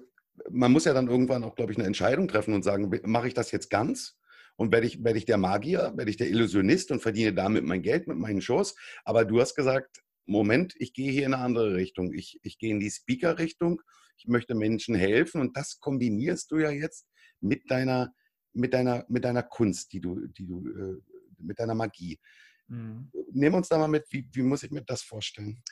man 0.51 0.73
muss 0.73 0.85
ja 0.85 0.95
dann 0.95 1.09
irgendwann 1.09 1.45
auch, 1.45 1.55
glaube 1.55 1.73
ich, 1.73 1.79
eine 1.79 1.87
Entscheidung 1.87 2.29
treffen 2.29 2.55
und 2.55 2.63
sagen, 2.63 2.91
mache 3.05 3.29
ich 3.29 3.35
das 3.35 3.51
jetzt 3.51 3.71
ganz? 3.71 4.19
Und 4.57 4.73
werde 4.73 4.87
ich, 4.87 5.05
werde 5.05 5.19
ich 5.19 5.27
der 5.27 5.37
Magier, 5.37 5.93
werde 5.97 6.11
ich 6.11 6.17
der 6.17 6.29
Illusionist 6.29 6.91
und 6.91 7.03
verdiene 7.03 7.35
damit 7.35 7.65
mein 7.65 7.83
Geld 7.83 8.07
mit 8.07 8.17
meinen 8.17 8.41
Shows? 8.41 8.75
Aber 9.05 9.25
du 9.27 9.41
hast 9.41 9.55
gesagt, 9.55 10.03
Moment, 10.25 10.75
ich 10.79 10.95
gehe 10.95 11.13
hier 11.13 11.27
in 11.27 11.35
eine 11.35 11.43
andere 11.43 11.75
Richtung. 11.75 12.13
Ich, 12.13 12.39
ich 12.43 12.59
gehe 12.59 12.71
in 12.71 12.81
die 12.81 12.91
Speaker-Richtung. 12.91 13.83
Ich 14.17 14.27
möchte 14.29 14.55
Menschen 14.55 14.95
helfen 14.95 15.41
und 15.41 15.57
das 15.57 15.79
kombinierst 15.79 16.51
du 16.51 16.59
ja 16.59 16.71
jetzt 16.71 17.07
mit 17.41 17.71
deiner, 17.71 18.15
mit 18.57 18.75
deiner, 18.75 19.05
mit 19.09 19.25
deiner 19.25 19.43
Kunst, 19.43 19.93
die 19.93 20.01
du, 20.01 20.27
die 20.27 20.47
du, 20.47 20.67
äh, 20.69 21.03
mit 21.39 21.59
deiner 21.59 21.75
Magie. 21.75 22.19
Mhm. 22.69 23.11
Nehmen 23.33 23.57
uns 23.57 23.69
da 23.69 23.79
mal 23.79 23.89
mit, 23.89 24.05
wie, 24.11 24.29
wie 24.33 24.43
muss 24.43 24.63
ich 24.63 24.71
mir 24.71 24.83
das 24.83 25.03
vorstellen? 25.03 25.63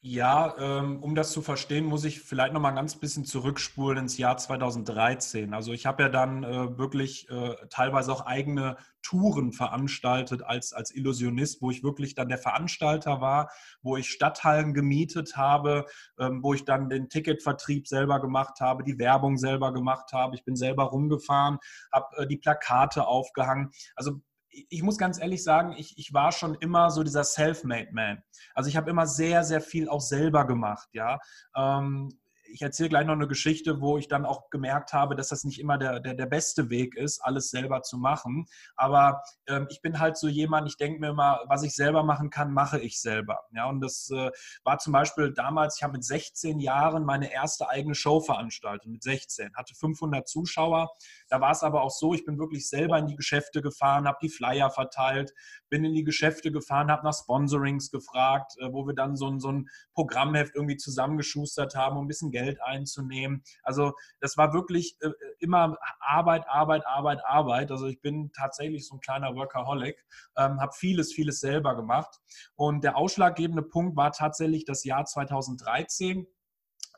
Ja, 0.00 0.54
ähm, 0.60 1.02
um 1.02 1.16
das 1.16 1.32
zu 1.32 1.42
verstehen, 1.42 1.84
muss 1.84 2.04
ich 2.04 2.20
vielleicht 2.20 2.52
noch 2.52 2.60
mal 2.60 2.68
ein 2.68 2.76
ganz 2.76 2.94
bisschen 2.94 3.24
zurückspulen 3.24 3.98
ins 3.98 4.16
Jahr 4.16 4.36
2013. 4.36 5.52
Also 5.52 5.72
ich 5.72 5.86
habe 5.86 6.04
ja 6.04 6.08
dann 6.08 6.44
äh, 6.44 6.78
wirklich 6.78 7.28
äh, 7.30 7.56
teilweise 7.68 8.12
auch 8.12 8.24
eigene 8.24 8.76
Touren 9.02 9.52
veranstaltet 9.52 10.44
als, 10.44 10.72
als 10.72 10.94
Illusionist, 10.94 11.62
wo 11.62 11.72
ich 11.72 11.82
wirklich 11.82 12.14
dann 12.14 12.28
der 12.28 12.38
Veranstalter 12.38 13.20
war, 13.20 13.50
wo 13.82 13.96
ich 13.96 14.08
Stadthallen 14.08 14.72
gemietet 14.72 15.36
habe, 15.36 15.84
ähm, 16.20 16.44
wo 16.44 16.54
ich 16.54 16.64
dann 16.64 16.88
den 16.88 17.08
Ticketvertrieb 17.08 17.88
selber 17.88 18.20
gemacht 18.20 18.60
habe, 18.60 18.84
die 18.84 19.00
Werbung 19.00 19.36
selber 19.36 19.72
gemacht 19.72 20.12
habe. 20.12 20.36
Ich 20.36 20.44
bin 20.44 20.54
selber 20.54 20.84
rumgefahren, 20.84 21.58
habe 21.92 22.22
äh, 22.22 22.26
die 22.28 22.36
Plakate 22.36 23.04
aufgehangen. 23.04 23.72
Also 23.96 24.20
ich 24.68 24.82
muss 24.82 24.98
ganz 24.98 25.20
ehrlich 25.20 25.42
sagen, 25.44 25.74
ich, 25.76 25.96
ich 25.98 26.12
war 26.12 26.32
schon 26.32 26.54
immer 26.56 26.90
so 26.90 27.02
dieser 27.02 27.24
Self-Made 27.24 27.90
Man. 27.92 28.22
Also 28.54 28.68
ich 28.68 28.76
habe 28.76 28.90
immer 28.90 29.06
sehr, 29.06 29.44
sehr 29.44 29.60
viel 29.60 29.88
auch 29.88 30.00
selber 30.00 30.46
gemacht, 30.46 30.88
ja. 30.92 31.18
Ähm, 31.56 32.10
ich 32.50 32.62
erzähle 32.62 32.88
gleich 32.88 33.06
noch 33.06 33.14
eine 33.14 33.28
Geschichte, 33.28 33.80
wo 33.80 33.98
ich 33.98 34.08
dann 34.08 34.24
auch 34.24 34.50
gemerkt 34.50 34.92
habe, 34.92 35.14
dass 35.14 35.28
das 35.28 35.44
nicht 35.44 35.60
immer 35.60 35.78
der, 35.78 36.00
der, 36.00 36.14
der 36.14 36.26
beste 36.26 36.70
Weg 36.70 36.96
ist, 36.96 37.20
alles 37.20 37.50
selber 37.50 37.82
zu 37.82 37.98
machen. 37.98 38.46
Aber 38.76 39.22
ähm, 39.46 39.66
ich 39.70 39.80
bin 39.82 39.98
halt 39.98 40.16
so 40.16 40.28
jemand, 40.28 40.68
ich 40.68 40.76
denke 40.76 41.00
mir 41.00 41.10
immer, 41.10 41.40
was 41.46 41.62
ich 41.62 41.74
selber 41.74 42.02
machen 42.02 42.30
kann, 42.30 42.52
mache 42.52 42.80
ich 42.80 43.00
selber. 43.00 43.44
Ja, 43.52 43.68
und 43.68 43.80
das 43.80 44.10
äh, 44.10 44.30
war 44.64 44.78
zum 44.78 44.92
Beispiel 44.92 45.32
damals, 45.32 45.76
ich 45.76 45.82
habe 45.82 45.94
mit 45.94 46.04
16 46.04 46.60
Jahren 46.60 47.04
meine 47.04 47.32
erste 47.32 47.68
eigene 47.68 47.94
Show 47.94 48.20
veranstaltet, 48.20 48.88
mit 48.90 49.02
16, 49.02 49.54
hatte 49.54 49.74
500 49.74 50.26
Zuschauer. 50.28 50.90
Da 51.28 51.40
war 51.40 51.52
es 51.52 51.62
aber 51.62 51.82
auch 51.82 51.90
so, 51.90 52.14
ich 52.14 52.24
bin 52.24 52.38
wirklich 52.38 52.68
selber 52.68 52.98
in 52.98 53.06
die 53.06 53.16
Geschäfte 53.16 53.62
gefahren, 53.62 54.06
habe 54.06 54.18
die 54.22 54.28
Flyer 54.28 54.70
verteilt, 54.70 55.32
bin 55.68 55.84
in 55.84 55.94
die 55.94 56.04
Geschäfte 56.04 56.50
gefahren, 56.50 56.90
habe 56.90 57.04
nach 57.04 57.14
Sponsorings 57.14 57.90
gefragt, 57.90 58.52
äh, 58.60 58.72
wo 58.72 58.86
wir 58.86 58.94
dann 58.94 59.16
so 59.16 59.28
ein, 59.28 59.40
so 59.40 59.50
ein 59.52 59.68
Programmheft 59.94 60.54
irgendwie 60.54 60.76
zusammengeschustert 60.76 61.74
haben, 61.74 61.96
um 61.96 62.04
ein 62.04 62.08
bisschen 62.08 62.30
Geld 62.30 62.62
einzunehmen. 62.62 63.42
Also 63.62 63.92
das 64.20 64.36
war 64.36 64.52
wirklich 64.52 64.96
äh, 65.00 65.10
immer 65.38 65.76
Arbeit, 66.00 66.48
Arbeit, 66.48 66.86
Arbeit, 66.86 67.24
Arbeit. 67.24 67.70
Also 67.70 67.86
ich 67.86 68.00
bin 68.00 68.30
tatsächlich 68.32 68.86
so 68.86 68.96
ein 68.96 69.00
kleiner 69.00 69.34
Workaholic, 69.34 70.04
ähm, 70.36 70.60
habe 70.60 70.72
vieles, 70.72 71.12
vieles 71.12 71.40
selber 71.40 71.76
gemacht. 71.76 72.20
Und 72.54 72.84
der 72.84 72.96
ausschlaggebende 72.96 73.62
Punkt 73.62 73.96
war 73.96 74.12
tatsächlich 74.12 74.64
das 74.64 74.84
Jahr 74.84 75.04
2013. 75.04 76.26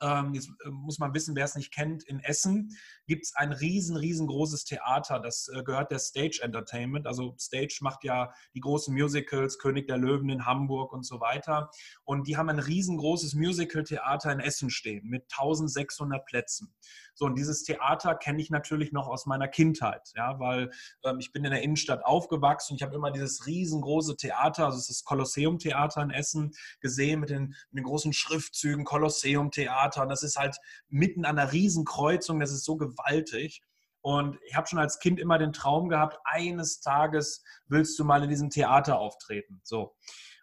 Ähm, 0.03 0.35
jetzt 0.35 0.51
äh, 0.65 0.71
muss 0.71 0.99
man 0.99 1.15
wissen, 1.15 1.37
wer 1.37 1.45
es 1.45 1.55
nicht 1.55 1.73
kennt, 1.73 2.03
in 2.05 2.21
Essen 2.21 2.77
gibt 3.11 3.25
es 3.25 3.35
ein 3.35 3.51
riesen, 3.51 3.97
riesengroßes 3.97 4.65
Theater. 4.65 5.19
Das 5.19 5.49
äh, 5.49 5.65
gehört 5.65 5.91
der 5.91 5.99
Stage 5.99 6.39
Entertainment. 6.43 7.09
Also 7.09 7.35
Stage 7.41 7.79
macht 7.81 8.05
ja 8.05 8.33
die 8.55 8.61
großen 8.61 8.95
Musicals, 8.95 9.59
König 9.59 9.89
der 9.89 9.99
Löwen 9.99 10.29
in 10.31 10.47
Hamburg 10.47 10.93
und 10.93 11.05
so 11.05 11.21
weiter. 11.21 11.71
Und 12.05 12.29
die 12.29 12.37
haben 12.37 12.49
ein 12.49 12.61
riesengroßes 12.61 13.35
Musical-Theater 13.35 14.31
in 14.31 14.39
Essen 14.39 14.71
stehen 14.71 15.09
mit 15.09 15.25
1600 15.25 16.25
Plätzen. 16.25 16.73
So, 17.15 17.27
und 17.27 17.37
dieses 17.37 17.65
Theater 17.65 18.15
kenne 18.15 18.41
ich 18.41 18.49
natürlich 18.49 18.93
noch 18.93 19.09
aus 19.09 19.27
meiner 19.27 19.49
Kindheit, 19.49 20.13
ja, 20.17 20.39
weil 20.39 20.71
ähm, 21.05 21.19
ich 21.19 21.33
bin 21.33 21.45
in 21.45 21.51
der 21.51 21.63
Innenstadt 21.63 22.05
aufgewachsen 22.05 22.73
und 22.73 22.77
ich 22.77 22.83
habe 22.83 22.95
immer 22.95 23.11
dieses 23.11 23.47
riesengroße 23.47 24.17
Theater, 24.17 24.67
also 24.67 24.79
das 24.79 25.05
Kolosseum-Theater 25.05 26.01
in 26.03 26.11
Essen, 26.11 26.53
gesehen 26.81 27.21
mit 27.21 27.31
den, 27.31 27.57
mit 27.73 27.83
den 27.83 27.85
großen 27.85 28.13
Schriftzügen 28.13 28.85
Kolosseum-Theater. 28.85 30.03
Und 30.03 30.09
das 30.09 30.23
ist 30.23 30.37
halt 30.37 30.57
mitten 30.89 31.25
an 31.25 31.39
einer 31.39 31.53
Riesenkreuzung, 31.53 32.41
das 32.41 32.53
ist 32.53 32.65
so 32.65 32.77
gewaltig 32.77 33.00
gewaltig. 33.01 33.63
Und 34.03 34.39
ich 34.47 34.57
habe 34.57 34.67
schon 34.67 34.79
als 34.79 34.99
Kind 34.99 35.21
immer 35.21 35.39
den 35.39 35.53
Traum 35.53 35.89
gehabt, 35.89 36.19
eines 36.25 36.81
Tages 36.81 37.43
willst 37.67 37.99
du 37.99 38.05
mal 38.05 38.23
in 38.23 38.31
diesem 38.31 38.51
Theater 38.51 38.99
auftreten. 38.99 39.61
So. 39.63 39.95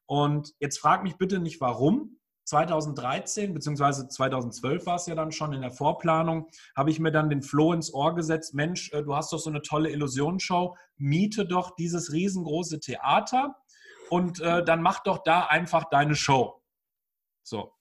Und 0.05 0.53
jetzt 0.59 0.79
frag 0.79 1.03
mich 1.03 1.17
bitte 1.17 1.39
nicht, 1.39 1.59
warum. 1.59 2.13
2013 2.45 3.53
bzw. 3.53 4.07
2012 4.07 4.85
war 4.85 4.95
es 4.95 5.05
ja 5.07 5.15
dann 5.15 5.33
schon 5.33 5.51
in 5.51 5.61
der 5.61 5.71
Vorplanung, 5.71 6.47
habe 6.77 6.91
ich 6.91 6.99
mir 6.99 7.11
dann 7.11 7.29
den 7.29 7.41
Floh 7.41 7.73
ins 7.73 7.93
Ohr 7.93 8.15
gesetzt, 8.15 8.53
Mensch, 8.53 8.89
äh, 8.93 9.03
du 9.03 9.13
hast 9.15 9.33
doch 9.33 9.39
so 9.39 9.49
eine 9.49 9.61
tolle 9.61 9.89
Illusionsshow, 9.89 10.77
miete 10.95 11.45
doch 11.45 11.75
dieses 11.75 12.13
riesengroße 12.13 12.79
Theater 12.79 13.57
und 14.09 14.39
äh, 14.39 14.63
dann 14.63 14.81
mach 14.81 15.03
doch 15.03 15.23
da 15.23 15.47
einfach 15.47 15.89
deine 15.89 16.15
Show. 16.15 16.63
So. 17.43 17.76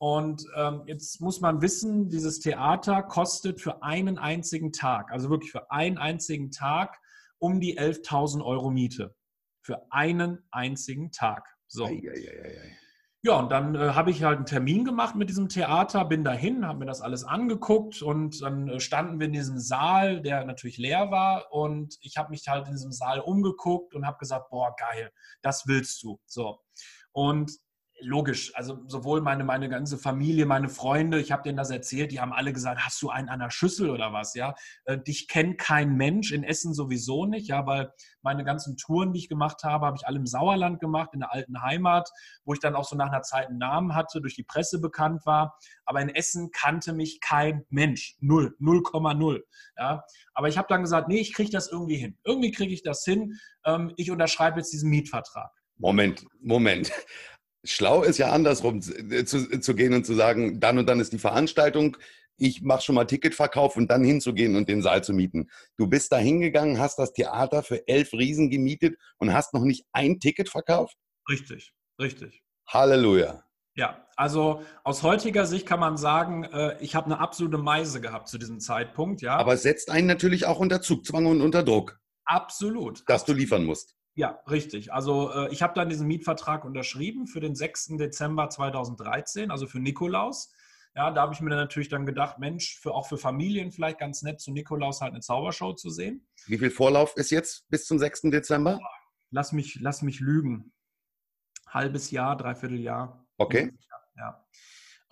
Und 0.00 0.46
ähm, 0.56 0.84
jetzt 0.86 1.20
muss 1.20 1.42
man 1.42 1.60
wissen, 1.60 2.08
dieses 2.08 2.40
Theater 2.40 3.02
kostet 3.02 3.60
für 3.60 3.82
einen 3.82 4.16
einzigen 4.16 4.72
Tag, 4.72 5.12
also 5.12 5.28
wirklich 5.28 5.52
für 5.52 5.70
einen 5.70 5.98
einzigen 5.98 6.50
Tag, 6.50 6.98
um 7.38 7.60
die 7.60 7.78
11.000 7.78 8.42
Euro 8.42 8.70
Miete. 8.70 9.14
Für 9.60 9.82
einen 9.90 10.38
einzigen 10.50 11.12
Tag. 11.12 11.46
So. 11.66 11.84
Ei, 11.84 12.00
ei, 12.10 12.16
ei, 12.16 12.76
ja, 13.22 13.34
und 13.34 13.50
dann 13.50 13.74
äh, 13.74 13.90
habe 13.90 14.10
ich 14.10 14.22
halt 14.22 14.38
einen 14.38 14.46
Termin 14.46 14.86
gemacht 14.86 15.16
mit 15.16 15.28
diesem 15.28 15.50
Theater, 15.50 16.06
bin 16.06 16.24
dahin, 16.24 16.66
habe 16.66 16.78
mir 16.78 16.86
das 16.86 17.02
alles 17.02 17.22
angeguckt 17.22 18.00
und 18.00 18.40
dann 18.40 18.68
äh, 18.68 18.80
standen 18.80 19.20
wir 19.20 19.26
in 19.26 19.34
diesem 19.34 19.58
Saal, 19.58 20.22
der 20.22 20.46
natürlich 20.46 20.78
leer 20.78 21.10
war 21.10 21.52
und 21.52 21.98
ich 22.00 22.16
habe 22.16 22.30
mich 22.30 22.48
halt 22.48 22.66
in 22.68 22.72
diesem 22.72 22.92
Saal 22.92 23.20
umgeguckt 23.20 23.94
und 23.94 24.06
habe 24.06 24.16
gesagt, 24.16 24.48
boah, 24.48 24.74
geil, 24.78 25.12
das 25.42 25.66
willst 25.66 26.02
du. 26.02 26.18
So. 26.24 26.60
Und 27.12 27.52
logisch, 28.02 28.54
also 28.54 28.82
sowohl 28.86 29.20
meine, 29.20 29.44
meine 29.44 29.68
ganze 29.68 29.98
Familie, 29.98 30.46
meine 30.46 30.68
Freunde, 30.68 31.20
ich 31.20 31.32
habe 31.32 31.42
denen 31.42 31.56
das 31.56 31.70
erzählt, 31.70 32.12
die 32.12 32.20
haben 32.20 32.32
alle 32.32 32.52
gesagt, 32.52 32.80
hast 32.84 33.00
du 33.02 33.10
einen 33.10 33.28
an 33.28 33.40
der 33.40 33.50
Schüssel 33.50 33.90
oder 33.90 34.12
was, 34.12 34.34
ja? 34.34 34.54
Äh, 34.84 34.98
dich 34.98 35.28
kennt 35.28 35.58
kein 35.58 35.94
Mensch, 35.96 36.32
in 36.32 36.44
Essen 36.44 36.74
sowieso 36.74 37.26
nicht, 37.26 37.48
ja, 37.48 37.66
weil 37.66 37.92
meine 38.22 38.44
ganzen 38.44 38.76
Touren, 38.76 39.12
die 39.12 39.20
ich 39.20 39.28
gemacht 39.28 39.64
habe, 39.64 39.86
habe 39.86 39.96
ich 39.96 40.06
alle 40.06 40.18
im 40.18 40.26
Sauerland 40.26 40.80
gemacht, 40.80 41.10
in 41.12 41.20
der 41.20 41.32
alten 41.32 41.62
Heimat, 41.62 42.10
wo 42.44 42.52
ich 42.52 42.60
dann 42.60 42.74
auch 42.74 42.84
so 42.84 42.96
nach 42.96 43.08
einer 43.08 43.22
Zeit 43.22 43.48
einen 43.48 43.58
Namen 43.58 43.94
hatte, 43.94 44.20
durch 44.20 44.34
die 44.34 44.44
Presse 44.44 44.80
bekannt 44.80 45.24
war. 45.26 45.58
Aber 45.84 46.00
in 46.00 46.08
Essen 46.08 46.50
kannte 46.52 46.92
mich 46.92 47.20
kein 47.20 47.64
Mensch, 47.70 48.16
null, 48.20 48.56
0,0, 48.60 49.40
ja? 49.76 50.04
Aber 50.34 50.48
ich 50.48 50.58
habe 50.58 50.68
dann 50.68 50.82
gesagt, 50.82 51.08
nee, 51.08 51.20
ich 51.20 51.34
kriege 51.34 51.50
das 51.50 51.70
irgendwie 51.70 51.96
hin. 51.96 52.18
Irgendwie 52.24 52.50
kriege 52.50 52.72
ich 52.72 52.82
das 52.82 53.04
hin. 53.04 53.38
Ähm, 53.64 53.92
ich 53.96 54.10
unterschreibe 54.10 54.58
jetzt 54.58 54.72
diesen 54.72 54.90
Mietvertrag. 54.90 55.50
Moment, 55.80 56.26
Moment. 56.42 56.92
Schlau 57.64 58.02
ist 58.02 58.18
ja 58.18 58.30
andersrum 58.30 58.80
äh, 59.10 59.24
zu, 59.24 59.60
zu, 59.60 59.74
gehen 59.74 59.92
und 59.92 60.06
zu 60.06 60.14
sagen, 60.14 60.60
dann 60.60 60.78
und 60.78 60.88
dann 60.88 61.00
ist 61.00 61.12
die 61.12 61.18
Veranstaltung, 61.18 61.96
ich 62.36 62.62
mache 62.62 62.82
schon 62.82 62.94
mal 62.94 63.04
Ticketverkauf 63.04 63.76
und 63.76 63.90
dann 63.90 64.02
hinzugehen 64.02 64.56
und 64.56 64.68
den 64.68 64.82
Saal 64.82 65.04
zu 65.04 65.12
mieten. 65.12 65.50
Du 65.76 65.86
bist 65.86 66.10
da 66.10 66.16
hingegangen, 66.16 66.78
hast 66.78 66.98
das 66.98 67.12
Theater 67.12 67.62
für 67.62 67.86
elf 67.86 68.12
Riesen 68.14 68.50
gemietet 68.50 68.96
und 69.18 69.34
hast 69.34 69.52
noch 69.52 69.64
nicht 69.64 69.84
ein 69.92 70.20
Ticket 70.20 70.48
verkauft? 70.48 70.96
Richtig, 71.28 71.72
richtig. 72.00 72.42
Halleluja. 72.66 73.44
Ja, 73.76 74.06
also 74.16 74.62
aus 74.84 75.02
heutiger 75.02 75.46
Sicht 75.46 75.66
kann 75.66 75.80
man 75.80 75.96
sagen, 75.96 76.44
äh, 76.44 76.76
ich 76.80 76.94
habe 76.94 77.06
eine 77.06 77.18
absolute 77.18 77.58
Meise 77.58 78.00
gehabt 78.00 78.28
zu 78.28 78.38
diesem 78.38 78.58
Zeitpunkt. 78.58 79.22
Ja. 79.22 79.36
Aber 79.36 79.54
es 79.54 79.62
setzt 79.62 79.90
einen 79.90 80.06
natürlich 80.06 80.46
auch 80.46 80.58
unter 80.58 80.82
Zugzwang 80.82 81.26
und 81.26 81.40
unter 81.40 81.62
Druck. 81.62 82.00
Absolut. 82.24 83.02
Dass 83.06 83.24
du 83.24 83.32
liefern 83.32 83.64
musst. 83.64 83.96
Ja, 84.20 84.38
richtig. 84.50 84.92
Also 84.92 85.32
äh, 85.32 85.50
ich 85.50 85.62
habe 85.62 85.72
dann 85.72 85.88
diesen 85.88 86.06
Mietvertrag 86.06 86.66
unterschrieben 86.66 87.26
für 87.26 87.40
den 87.40 87.54
6. 87.54 87.96
Dezember 87.96 88.50
2013, 88.50 89.50
also 89.50 89.66
für 89.66 89.80
Nikolaus. 89.80 90.52
Ja, 90.94 91.10
da 91.10 91.22
habe 91.22 91.32
ich 91.32 91.40
mir 91.40 91.48
dann 91.48 91.58
natürlich 91.58 91.88
dann 91.88 92.04
gedacht, 92.04 92.38
Mensch, 92.38 92.78
für, 92.78 92.92
auch 92.92 93.08
für 93.08 93.16
Familien 93.16 93.72
vielleicht 93.72 93.98
ganz 93.98 94.20
nett, 94.20 94.38
zu 94.38 94.52
Nikolaus 94.52 95.00
halt 95.00 95.12
eine 95.12 95.22
Zaubershow 95.22 95.72
zu 95.72 95.88
sehen. 95.88 96.28
Wie 96.44 96.58
viel 96.58 96.70
Vorlauf 96.70 97.16
ist 97.16 97.30
jetzt 97.30 97.66
bis 97.70 97.86
zum 97.86 97.98
6. 97.98 98.24
Dezember? 98.24 98.78
Lass 99.30 99.52
mich, 99.52 99.78
lass 99.80 100.02
mich 100.02 100.20
lügen. 100.20 100.70
Halbes 101.66 102.10
Jahr, 102.10 102.36
dreiviertel 102.36 102.78
Jahr. 102.78 103.26
Okay. 103.38 103.72
Ja. 104.18 104.44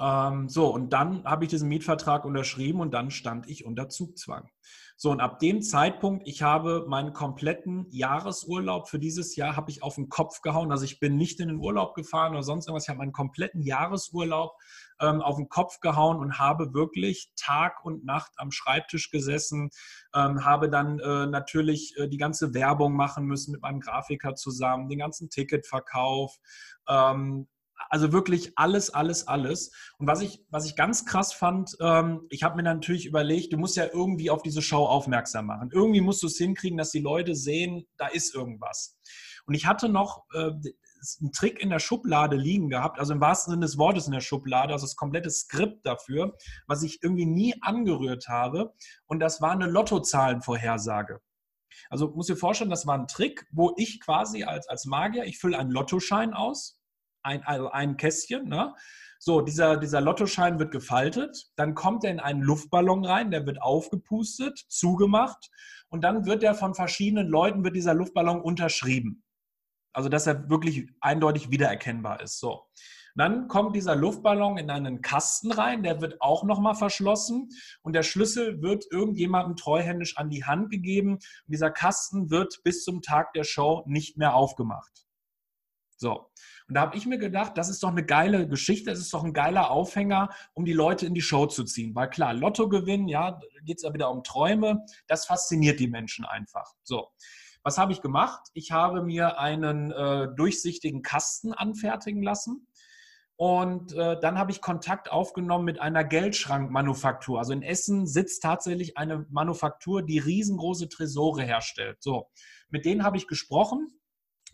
Ähm, 0.01 0.49
so, 0.49 0.73
und 0.73 0.93
dann 0.93 1.25
habe 1.25 1.45
ich 1.45 1.51
diesen 1.51 1.69
Mietvertrag 1.69 2.25
unterschrieben 2.25 2.81
und 2.81 2.93
dann 2.93 3.11
stand 3.11 3.49
ich 3.49 3.65
unter 3.65 3.89
Zugzwang. 3.89 4.49
So, 5.01 5.13
und 5.13 5.21
ab 5.21 5.39
dem 5.39 5.63
Zeitpunkt, 5.63 6.27
ich 6.27 6.43
habe 6.43 6.85
meinen 6.89 7.13
kompletten 7.13 7.87
Jahresurlaub 7.91 8.89
für 8.89 8.99
dieses 8.99 9.37
Jahr 9.37 9.55
habe 9.55 9.71
ich 9.71 9.81
auf 9.85 9.95
den 9.95 10.09
Kopf 10.09 10.41
gehauen. 10.43 10.73
Also 10.73 10.85
ich 10.85 10.99
bin 10.99 11.17
nicht 11.17 11.39
in 11.39 11.47
den 11.47 11.59
Urlaub 11.59 11.95
gefahren 11.95 12.33
oder 12.33 12.43
sonst 12.43 12.67
irgendwas. 12.67 12.85
Ich 12.85 12.89
habe 12.89 12.99
meinen 12.99 13.13
kompletten 13.13 13.63
Jahresurlaub 13.63 14.57
ähm, 15.01 15.21
auf 15.21 15.37
den 15.37 15.49
Kopf 15.49 15.79
gehauen 15.79 16.17
und 16.19 16.41
habe 16.41 16.75
wirklich 16.75 17.31
Tag 17.37 17.85
und 17.85 18.05
Nacht 18.05 18.33
am 18.39 18.51
Schreibtisch 18.51 19.11
gesessen, 19.11 19.71
ähm, 20.17 20.45
habe 20.45 20.69
dann 20.69 20.99
äh, 20.99 21.27
natürlich 21.27 21.95
äh, 21.97 22.09
die 22.09 22.19
ganze 22.19 22.53
Werbung 22.53 22.95
machen 22.95 23.25
müssen 23.25 23.53
mit 23.53 23.63
meinem 23.63 23.79
Grafiker 23.79 24.35
zusammen, 24.35 24.89
den 24.89 24.99
ganzen 24.99 25.31
Ticketverkauf, 25.31 26.37
ähm, 26.89 27.47
also 27.91 28.13
wirklich 28.13 28.53
alles, 28.57 28.91
alles, 28.91 29.27
alles. 29.27 29.73
Und 29.99 30.07
was 30.07 30.21
ich, 30.21 30.45
was 30.51 30.67
ich 30.67 30.77
ganz 30.77 31.07
krass 31.07 31.33
fand, 31.33 31.77
ähm, 31.81 32.27
ich 32.29 32.43
habe 32.43 32.57
mir 32.57 32.63
natürlich 32.63 33.07
überlegt, 33.07 33.53
du 33.53 33.57
musst 33.59 33.77
ja 33.77 33.87
irgendwie 33.93 34.31
auf 34.31 34.43
diese 34.43 34.63
Show 34.63 34.85
aufmerksam 34.85 35.47
machen. 35.47 35.71
Irgendwie 35.73 36.01
musst 36.01 36.23
du 36.23 36.27
es 36.27 36.37
hinkriegen, 36.37 36.79
dass 36.79 36.91
die 36.91 37.01
Leute 37.01 37.35
sehen, 37.35 37.87
da 37.97 38.09
ist 38.09 38.35
irgendwas. 38.35 38.99
Und 39.47 39.55
ich 39.55 39.67
hatte 39.67 39.89
noch 39.89 40.25
äh, 40.35 40.51
einen 41.21 41.33
Trick 41.33 41.61
in 41.61 41.71
der 41.71 41.79
Schublade 41.79 42.37
liegen 42.37 42.69
gehabt, 42.69 42.99
also 42.99 43.15
im 43.15 43.21
wahrsten 43.21 43.53
Sinne 43.53 43.65
des 43.65 43.79
Wortes 43.79 44.07
in 44.07 44.13
der 44.13 44.21
Schublade, 44.21 44.73
also 44.73 44.85
das 44.85 44.97
komplette 44.97 45.31
Skript 45.31 45.87
dafür, 45.87 46.37
was 46.67 46.83
ich 46.83 47.03
irgendwie 47.03 47.27
nie 47.27 47.55
angerührt 47.63 48.29
habe. 48.29 48.75
Und 49.07 49.21
das 49.21 49.41
war 49.41 49.53
eine 49.53 49.67
Lottozahlenvorhersage. 49.67 51.21
Also 51.91 52.11
muss 52.11 52.27
dir 52.27 52.37
vorstellen, 52.37 52.71
das 52.71 52.87
war 52.87 52.99
ein 52.99 53.07
Trick, 53.07 53.47
wo 53.53 53.73
ich 53.77 54.01
quasi 54.01 54.45
als, 54.45 54.69
als 54.69 54.85
Magier, 54.85 55.25
ich 55.25 55.39
fülle 55.39 55.59
einen 55.59 55.71
Lottoschein 55.71 56.35
aus 56.35 56.78
ein, 57.29 57.43
also 57.45 57.71
ein 57.71 57.97
Kästchen. 57.97 58.49
Ne? 58.49 58.75
So, 59.21 59.41
dieser, 59.41 59.77
dieser 59.77 60.01
Lottoschein 60.01 60.59
wird 60.59 60.71
gefaltet, 60.71 61.51
dann 61.57 61.75
kommt 61.75 62.05
er 62.05 62.11
in 62.11 62.21
einen 62.21 62.41
Luftballon 62.41 63.05
rein, 63.05 63.31
der 63.31 63.47
wird 63.47 63.61
aufgepustet, 63.61 64.65
zugemacht 64.69 65.51
und 65.89 66.03
dann 66.03 66.25
wird 66.25 66.43
er 66.43 66.55
von 66.55 66.75
verschiedenen 66.75 67.29
Leuten, 67.29 67.65
wird 67.65 67.77
dieser 67.77 67.95
Luftballon 67.95 68.41
unterschrieben. 68.41 69.25
Also, 69.93 70.09
dass 70.09 70.27
er 70.27 70.49
wirklich 70.49 70.89
eindeutig 71.01 71.51
wiedererkennbar 71.51 72.21
ist. 72.21 72.39
So. 72.39 72.67
Dann 73.17 73.49
kommt 73.49 73.75
dieser 73.75 73.97
Luftballon 73.97 74.59
in 74.59 74.71
einen 74.71 75.03
Kasten 75.03 75.51
rein, 75.51 75.83
der 75.83 76.01
wird 76.01 76.21
auch 76.23 76.45
nochmal 76.45 76.77
verschlossen 76.77 77.49
und 77.83 77.95
der 77.95 78.05
Schlüssel 78.05 78.63
wird 78.63 78.85
irgendjemandem 78.93 79.57
treuhändisch 79.57 80.17
an 80.17 80.31
die 80.31 80.45
Hand 80.45 80.71
gegeben. 80.71 81.15
Und 81.15 81.49
dieser 81.49 81.73
Kasten 81.73 82.31
wird 82.31 82.61
bis 82.63 82.85
zum 82.85 83.03
Tag 83.03 83.33
der 83.33 83.43
Show 83.43 83.83
nicht 83.87 84.19
mehr 84.19 84.35
aufgemacht. 84.35 85.09
So. 85.97 86.31
Und 86.69 86.75
da 86.75 86.83
habe 86.83 86.97
ich 86.97 87.07
mir 87.07 87.19
gedacht, 87.19 87.57
das 87.57 87.71
ist 87.71 87.83
doch 87.83 87.89
eine 87.89 88.05
geile 88.05 88.47
Geschichte, 88.47 88.91
das 88.91 88.99
ist 88.99 89.13
doch 89.15 89.25
ein 89.25 89.33
geiler 89.33 89.71
Aufhänger, 89.71 90.29
um 90.53 90.67
die 90.67 90.75
Leute 90.75 91.07
in 91.07 91.15
die 91.15 91.23
Show 91.23 91.47
zu 91.47 91.65
ziehen. 91.65 91.95
Weil 91.95 92.11
klar, 92.11 92.35
Lotto 92.35 92.69
gewinnen, 92.69 93.09
ja, 93.09 93.41
geht 93.65 93.79
es 93.79 93.85
ja 93.85 93.95
wieder 93.95 94.11
um 94.11 94.23
Träume, 94.23 94.85
das 95.07 95.25
fasziniert 95.25 95.81
die 95.81 95.89
Menschen 95.89 96.27
einfach. 96.27 96.75
So. 96.83 97.09
Was 97.63 97.79
habe 97.79 97.93
ich 97.93 98.03
gemacht? 98.03 98.49
Ich 98.53 98.71
habe 98.71 99.03
mir 99.03 99.39
einen 99.39 99.91
äh, 99.91 100.29
durchsichtigen 100.37 101.03
Kasten 101.03 101.53
anfertigen 101.53 102.23
lassen. 102.23 102.67
Und 103.37 103.93
äh, 103.95 104.19
dann 104.21 104.39
habe 104.39 104.51
ich 104.51 104.61
Kontakt 104.61 105.11
aufgenommen 105.11 105.65
mit 105.65 105.81
einer 105.81 106.05
Geldschrankmanufaktur. 106.05 107.39
Also 107.39 107.53
in 107.53 107.63
Essen 107.63 108.07
sitzt 108.07 108.43
tatsächlich 108.43 108.99
eine 108.99 109.27
Manufaktur, 109.31 110.03
die 110.03 110.19
riesengroße 110.19 110.89
Tresore 110.89 111.43
herstellt. 111.43 111.99
So, 112.01 112.29
mit 112.69 112.85
denen 112.85 113.05
habe 113.05 113.17
ich 113.17 113.27
gesprochen 113.27 113.89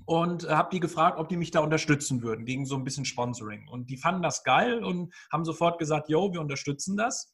und 0.07 0.49
habe 0.49 0.69
die 0.73 0.81
gefragt, 0.81 1.19
ob 1.19 1.29
die 1.29 1.37
mich 1.37 1.51
da 1.51 1.61
unterstützen 1.61 2.23
würden 2.23 2.45
gegen 2.45 2.67
so 2.67 2.77
ein 2.77 2.85
bisschen 2.85 3.05
Sponsoring. 3.05 3.69
Und 3.69 3.91
die 3.91 3.97
fanden 3.97 4.23
das 4.23 4.43
geil 4.43 4.85
und 4.85 5.13
haben 5.33 5.45
sofort 5.45 5.79
gesagt, 5.79 6.09
yo, 6.09 6.33
wir 6.33 6.41
unterstützen 6.41 6.97
das. 6.97 7.33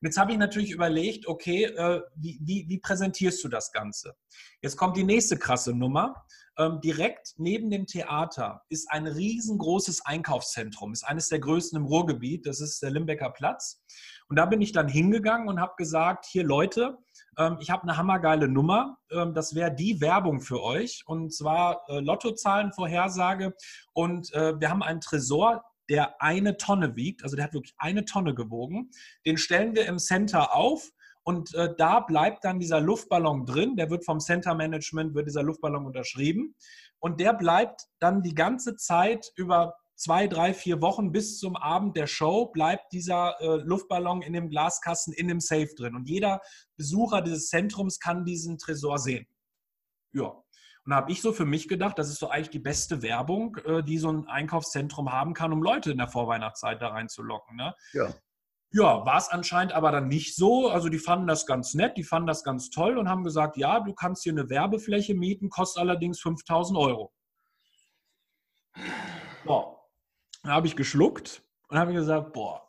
Und 0.00 0.06
jetzt 0.08 0.18
habe 0.18 0.32
ich 0.32 0.38
natürlich 0.38 0.72
überlegt, 0.72 1.28
okay, 1.28 1.64
äh, 1.64 2.00
wie, 2.16 2.40
wie, 2.42 2.66
wie, 2.68 2.78
präsentierst 2.78 3.42
du 3.44 3.48
das 3.48 3.70
Ganze? 3.70 4.14
Jetzt 4.60 4.76
kommt 4.76 4.96
die 4.96 5.04
nächste 5.04 5.38
krasse 5.38 5.72
Nummer. 5.72 6.26
Ähm, 6.58 6.80
direkt 6.82 7.34
neben 7.38 7.70
dem 7.70 7.86
Theater 7.86 8.62
ist 8.68 8.90
ein 8.90 9.06
riesengroßes 9.06 10.04
Einkaufszentrum, 10.04 10.92
ist 10.92 11.04
eines 11.04 11.28
der 11.28 11.38
größten 11.38 11.78
im 11.78 11.86
Ruhrgebiet, 11.86 12.46
das 12.46 12.60
ist 12.60 12.82
der 12.82 12.90
Limbecker 12.90 13.30
Platz. 13.30 13.82
Und 14.28 14.36
da 14.36 14.44
bin 14.44 14.60
ich 14.60 14.72
dann 14.72 14.88
hingegangen 14.88 15.48
und 15.48 15.60
habe 15.60 15.74
gesagt, 15.78 16.26
hier 16.26 16.44
Leute, 16.44 16.98
ähm, 17.38 17.58
ich 17.60 17.70
habe 17.70 17.82
eine 17.82 17.96
hammergeile 17.96 18.48
Nummer. 18.48 18.98
Ähm, 19.10 19.34
das 19.34 19.54
wäre 19.54 19.74
die 19.74 20.00
Werbung 20.00 20.40
für 20.40 20.62
euch. 20.62 21.02
Und 21.06 21.32
zwar 21.34 21.82
äh, 21.88 22.00
Lottozahlenvorhersage. 22.00 23.54
Und 23.92 24.32
äh, 24.34 24.58
wir 24.60 24.70
haben 24.70 24.82
einen 24.82 25.00
Tresor, 25.00 25.64
der 25.88 26.20
eine 26.20 26.56
Tonne 26.56 26.96
wiegt. 26.96 27.22
Also 27.22 27.36
der 27.36 27.46
hat 27.46 27.54
wirklich 27.54 27.74
eine 27.78 28.04
Tonne 28.04 28.34
gewogen. 28.34 28.90
Den 29.26 29.36
stellen 29.36 29.74
wir 29.74 29.86
im 29.86 29.98
Center 29.98 30.54
auf. 30.54 30.90
Und 31.24 31.54
äh, 31.54 31.74
da 31.76 32.00
bleibt 32.00 32.44
dann 32.44 32.58
dieser 32.58 32.80
Luftballon 32.80 33.46
drin. 33.46 33.76
Der 33.76 33.90
wird 33.90 34.04
vom 34.04 34.18
Center 34.18 34.54
Management, 34.54 35.14
wird 35.14 35.26
dieser 35.26 35.42
Luftballon 35.42 35.86
unterschrieben. 35.86 36.54
Und 36.98 37.20
der 37.20 37.32
bleibt 37.32 37.86
dann 38.00 38.22
die 38.22 38.34
ganze 38.34 38.76
Zeit 38.76 39.32
über 39.36 39.74
zwei, 40.02 40.26
drei, 40.26 40.52
vier 40.52 40.82
Wochen 40.82 41.12
bis 41.12 41.38
zum 41.38 41.54
Abend 41.56 41.96
der 41.96 42.08
Show 42.08 42.46
bleibt 42.46 42.92
dieser 42.92 43.40
äh, 43.40 43.62
Luftballon 43.62 44.22
in 44.22 44.32
dem 44.32 44.50
Glaskasten, 44.50 45.14
in 45.14 45.28
dem 45.28 45.40
Safe 45.40 45.68
drin. 45.76 45.94
Und 45.94 46.08
jeder 46.08 46.40
Besucher 46.76 47.22
dieses 47.22 47.48
Zentrums 47.48 48.00
kann 48.00 48.24
diesen 48.24 48.58
Tresor 48.58 48.98
sehen. 48.98 49.26
Ja. 50.12 50.24
Und 50.84 50.90
da 50.90 50.96
habe 50.96 51.12
ich 51.12 51.22
so 51.22 51.32
für 51.32 51.44
mich 51.44 51.68
gedacht, 51.68 51.96
das 51.96 52.08
ist 52.08 52.18
so 52.18 52.28
eigentlich 52.28 52.50
die 52.50 52.58
beste 52.58 53.02
Werbung, 53.02 53.56
äh, 53.64 53.84
die 53.84 53.98
so 53.98 54.10
ein 54.10 54.26
Einkaufszentrum 54.26 55.12
haben 55.12 55.34
kann, 55.34 55.52
um 55.52 55.62
Leute 55.62 55.92
in 55.92 55.98
der 55.98 56.08
Vorweihnachtszeit 56.08 56.82
da 56.82 56.88
reinzulocken. 56.88 57.56
Ne? 57.56 57.74
Ja. 57.92 58.12
Ja, 58.74 59.04
war 59.04 59.18
es 59.18 59.28
anscheinend 59.28 59.74
aber 59.74 59.92
dann 59.92 60.08
nicht 60.08 60.34
so. 60.34 60.68
Also 60.68 60.88
die 60.88 60.98
fanden 60.98 61.26
das 61.26 61.46
ganz 61.46 61.74
nett, 61.74 61.96
die 61.96 62.04
fanden 62.04 62.26
das 62.26 62.42
ganz 62.42 62.70
toll 62.70 62.96
und 62.96 63.08
haben 63.08 63.22
gesagt, 63.22 63.58
ja, 63.58 63.80
du 63.80 63.92
kannst 63.92 64.22
hier 64.22 64.32
eine 64.32 64.48
Werbefläche 64.48 65.14
mieten, 65.14 65.50
kostet 65.50 65.82
allerdings 65.82 66.20
5000 66.20 66.78
Euro. 66.78 67.12
So, 69.44 69.81
dann 70.42 70.52
habe 70.52 70.66
ich 70.66 70.76
geschluckt 70.76 71.42
und 71.68 71.78
habe 71.78 71.92
gesagt, 71.92 72.32
boah, 72.32 72.68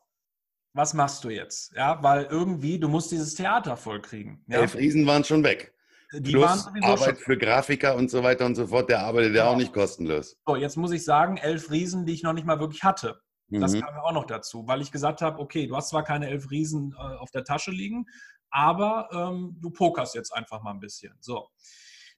was 0.74 0.94
machst 0.94 1.24
du 1.24 1.30
jetzt? 1.30 1.74
Ja, 1.76 2.02
weil 2.02 2.26
irgendwie, 2.26 2.80
du 2.80 2.88
musst 2.88 3.12
dieses 3.12 3.36
Theater 3.36 3.78
vollkriegen. 3.78 4.44
Ja? 4.48 4.62
Elf 4.62 4.76
Riesen 4.76 5.06
waren 5.06 5.24
schon 5.24 5.44
weg. 5.44 5.74
Die 6.14 6.32
Plus 6.32 6.66
waren 6.66 6.84
Arbeit 6.84 7.18
für 7.18 7.38
Grafiker 7.38 7.96
und 7.96 8.10
so 8.10 8.22
weiter 8.22 8.46
und 8.46 8.56
so 8.56 8.68
fort, 8.68 8.90
der 8.90 9.00
arbeitet 9.02 9.36
ja 9.36 9.48
auch 9.48 9.56
nicht 9.56 9.74
kostenlos. 9.74 10.38
So, 10.46 10.56
jetzt 10.56 10.78
muss 10.78 10.92
ich 10.92 11.04
sagen, 11.04 11.38
elf 11.38 11.72
Riesen, 11.72 12.06
die 12.06 12.14
ich 12.14 12.24
noch 12.24 12.34
nicht 12.34 12.46
mal 12.46 12.60
wirklich 12.60 12.84
hatte. 12.84 13.20
Das 13.50 13.74
mhm. 13.74 13.82
kam 13.82 13.96
ja 13.96 14.02
auch 14.02 14.14
noch 14.14 14.26
dazu, 14.26 14.68
weil 14.68 14.82
ich 14.82 14.92
gesagt 14.92 15.22
habe, 15.22 15.40
okay, 15.40 15.68
du 15.68 15.76
hast 15.76 15.90
zwar 15.90 16.04
keine 16.04 16.28
elf 16.28 16.50
Riesen 16.50 16.94
äh, 16.98 17.16
auf 17.18 17.32
der 17.32 17.44
Tasche 17.44 17.72
liegen, 17.72 18.06
aber 18.50 19.10
ähm, 19.12 19.58
du 19.60 19.70
pokerst 19.72 20.16
jetzt 20.16 20.32
einfach 20.32 20.62
mal 20.62 20.72
ein 20.72 20.80
bisschen. 20.80 21.14
So. 21.20 21.50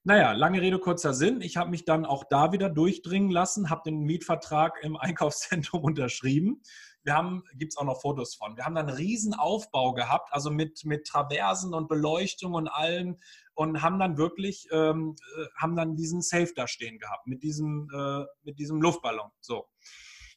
Naja, 0.08 0.34
lange 0.34 0.62
Rede, 0.62 0.78
kurzer 0.78 1.16
Sinn. 1.16 1.42
Ich 1.42 1.58
habe 1.58 1.72
mich 1.72 1.84
dann 1.84 2.06
auch 2.06 2.26
da 2.26 2.52
wieder 2.52 2.70
durchdringen 2.70 3.32
lassen, 3.32 3.72
habe 3.72 3.82
den 3.90 4.02
Mietvertrag 4.02 4.78
im 4.84 4.96
Einkaufszentrum 4.98 5.84
unterschrieben. 5.84 6.62
Wir 7.02 7.16
haben, 7.16 7.44
gibt 7.56 7.74
es 7.74 7.78
auch 7.78 7.86
noch 7.86 8.02
Fotos 8.02 8.36
von. 8.36 8.56
Wir 8.56 8.66
haben 8.66 8.76
dann 8.76 8.88
einen 8.88 8.98
riesen 8.98 9.34
Aufbau 9.34 9.94
gehabt, 9.94 10.32
also 10.32 10.52
mit, 10.52 10.86
mit 10.86 11.08
Traversen 11.08 11.74
und 11.74 11.88
Beleuchtung 11.88 12.54
und 12.54 12.68
allem 12.68 13.18
und 13.56 13.82
haben 13.82 13.98
dann 13.98 14.16
wirklich, 14.16 14.68
ähm, 14.72 15.16
äh, 15.40 15.46
haben 15.60 15.76
dann 15.76 15.96
diesen 15.96 16.22
Safe 16.22 16.54
da 16.56 16.68
stehen 16.68 17.00
gehabt 17.00 17.26
mit 17.26 17.42
diesem, 17.42 17.90
äh, 17.92 18.26
mit 18.44 18.60
diesem 18.60 18.80
Luftballon. 18.84 19.32
So. 19.40 19.66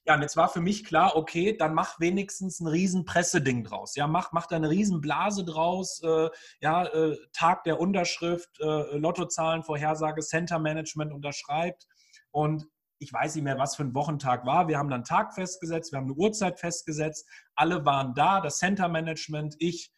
Ja, 0.09 0.15
und 0.15 0.23
jetzt 0.23 0.39
war 0.39 0.49
für 0.49 0.63
mich 0.63 0.85
klar, 0.87 1.17
okay, 1.17 1.55
dann 1.55 1.75
mach 1.75 2.01
wenigstens 2.01 2.61
ein 2.61 2.67
riesen 2.67 3.05
Presseding 3.05 3.63
draus. 3.63 3.95
Ja, 3.95 4.07
mach, 4.07 4.33
mach 4.33 4.47
da 4.47 4.57
eine 4.57 4.71
riesen 4.71 5.03
Blase 5.03 5.45
draus. 5.45 6.03
Äh, 6.03 6.31
ja, 6.63 6.87
äh, 6.87 7.15
Tag 7.35 7.65
der 7.65 7.79
Unterschrift, 7.79 8.59
äh, 8.59 8.97
Lottozahlen, 8.97 9.63
Vorhersage, 9.63 10.23
Center 10.23 10.59
Management 10.59 11.13
unterschreibt. 11.13 11.87
Und 12.31 12.67
ich 12.99 13.13
weiß 13.13 13.35
nicht 13.35 13.45
mehr, 13.45 13.59
was 13.59 13.77
für 13.77 13.83
ein 13.83 13.95
Wochentag 13.95 14.47
war. 14.47 14.67
Wir 14.67 14.79
haben 14.79 14.89
dann 14.89 15.05
Tag 15.05 15.35
festgesetzt, 15.35 15.93
wir 15.93 15.99
haben 15.99 16.07
eine 16.07 16.15
Uhrzeit 16.15 16.59
festgesetzt. 16.59 17.29
Alle 17.55 17.85
waren 17.85 18.15
da, 18.15 18.41
das 18.41 18.57
Center 18.57 18.89
Management, 18.89 19.57
ich. 19.59 19.93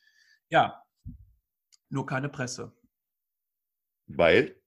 Ja, 0.48 0.82
nur 1.88 2.04
keine 2.06 2.28
Presse. 2.28 2.76
Weil? 4.08 4.60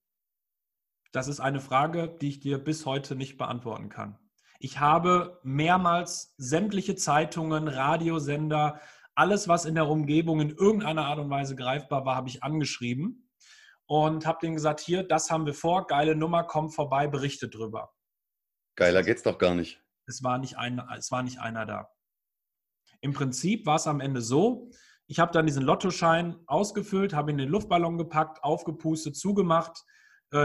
Das 1.11 1.27
ist 1.27 1.41
eine 1.41 1.59
Frage, 1.59 2.07
die 2.07 2.29
ich 2.29 2.39
dir 2.39 2.63
bis 2.63 2.85
heute 2.85 3.17
nicht 3.17 3.37
beantworten 3.37 3.89
kann. 3.89 4.22
Ich 4.63 4.79
habe 4.79 5.41
mehrmals 5.43 6.33
sämtliche 6.37 6.95
Zeitungen, 6.95 7.67
Radiosender, 7.67 8.79
alles, 9.13 9.49
was 9.49 9.65
in 9.65 9.75
der 9.75 9.89
Umgebung 9.89 10.39
in 10.39 10.51
irgendeiner 10.51 11.05
Art 11.05 11.19
und 11.19 11.29
Weise 11.29 11.57
greifbar 11.57 12.05
war, 12.05 12.15
habe 12.15 12.29
ich 12.29 12.43
angeschrieben 12.43 13.29
und 13.87 14.25
habe 14.25 14.37
denen 14.41 14.55
gesagt, 14.55 14.79
hier, 14.79 15.03
das 15.03 15.29
haben 15.29 15.45
wir 15.45 15.53
vor, 15.53 15.85
geile 15.87 16.15
Nummer, 16.15 16.45
kommt 16.45 16.73
vorbei, 16.73 17.07
berichtet 17.07 17.55
drüber. 17.55 17.93
Geiler 18.77 19.03
geht's 19.03 19.23
doch 19.23 19.37
gar 19.37 19.53
nicht. 19.53 19.83
Es 20.05 20.23
war 20.23 20.37
nicht, 20.37 20.57
ein, 20.57 20.81
es 20.97 21.11
war 21.11 21.23
nicht 21.23 21.39
einer 21.39 21.65
da. 21.65 21.89
Im 23.01 23.11
Prinzip 23.11 23.65
war 23.65 23.75
es 23.75 23.85
am 23.85 23.99
Ende 23.99 24.21
so, 24.21 24.71
ich 25.07 25.19
habe 25.19 25.33
dann 25.33 25.45
diesen 25.45 25.63
Lottoschein 25.63 26.37
ausgefüllt, 26.47 27.13
habe 27.13 27.31
ihn 27.31 27.37
in 27.37 27.47
den 27.47 27.51
Luftballon 27.51 27.97
gepackt, 27.97 28.41
aufgepustet, 28.45 29.17
zugemacht, 29.17 29.83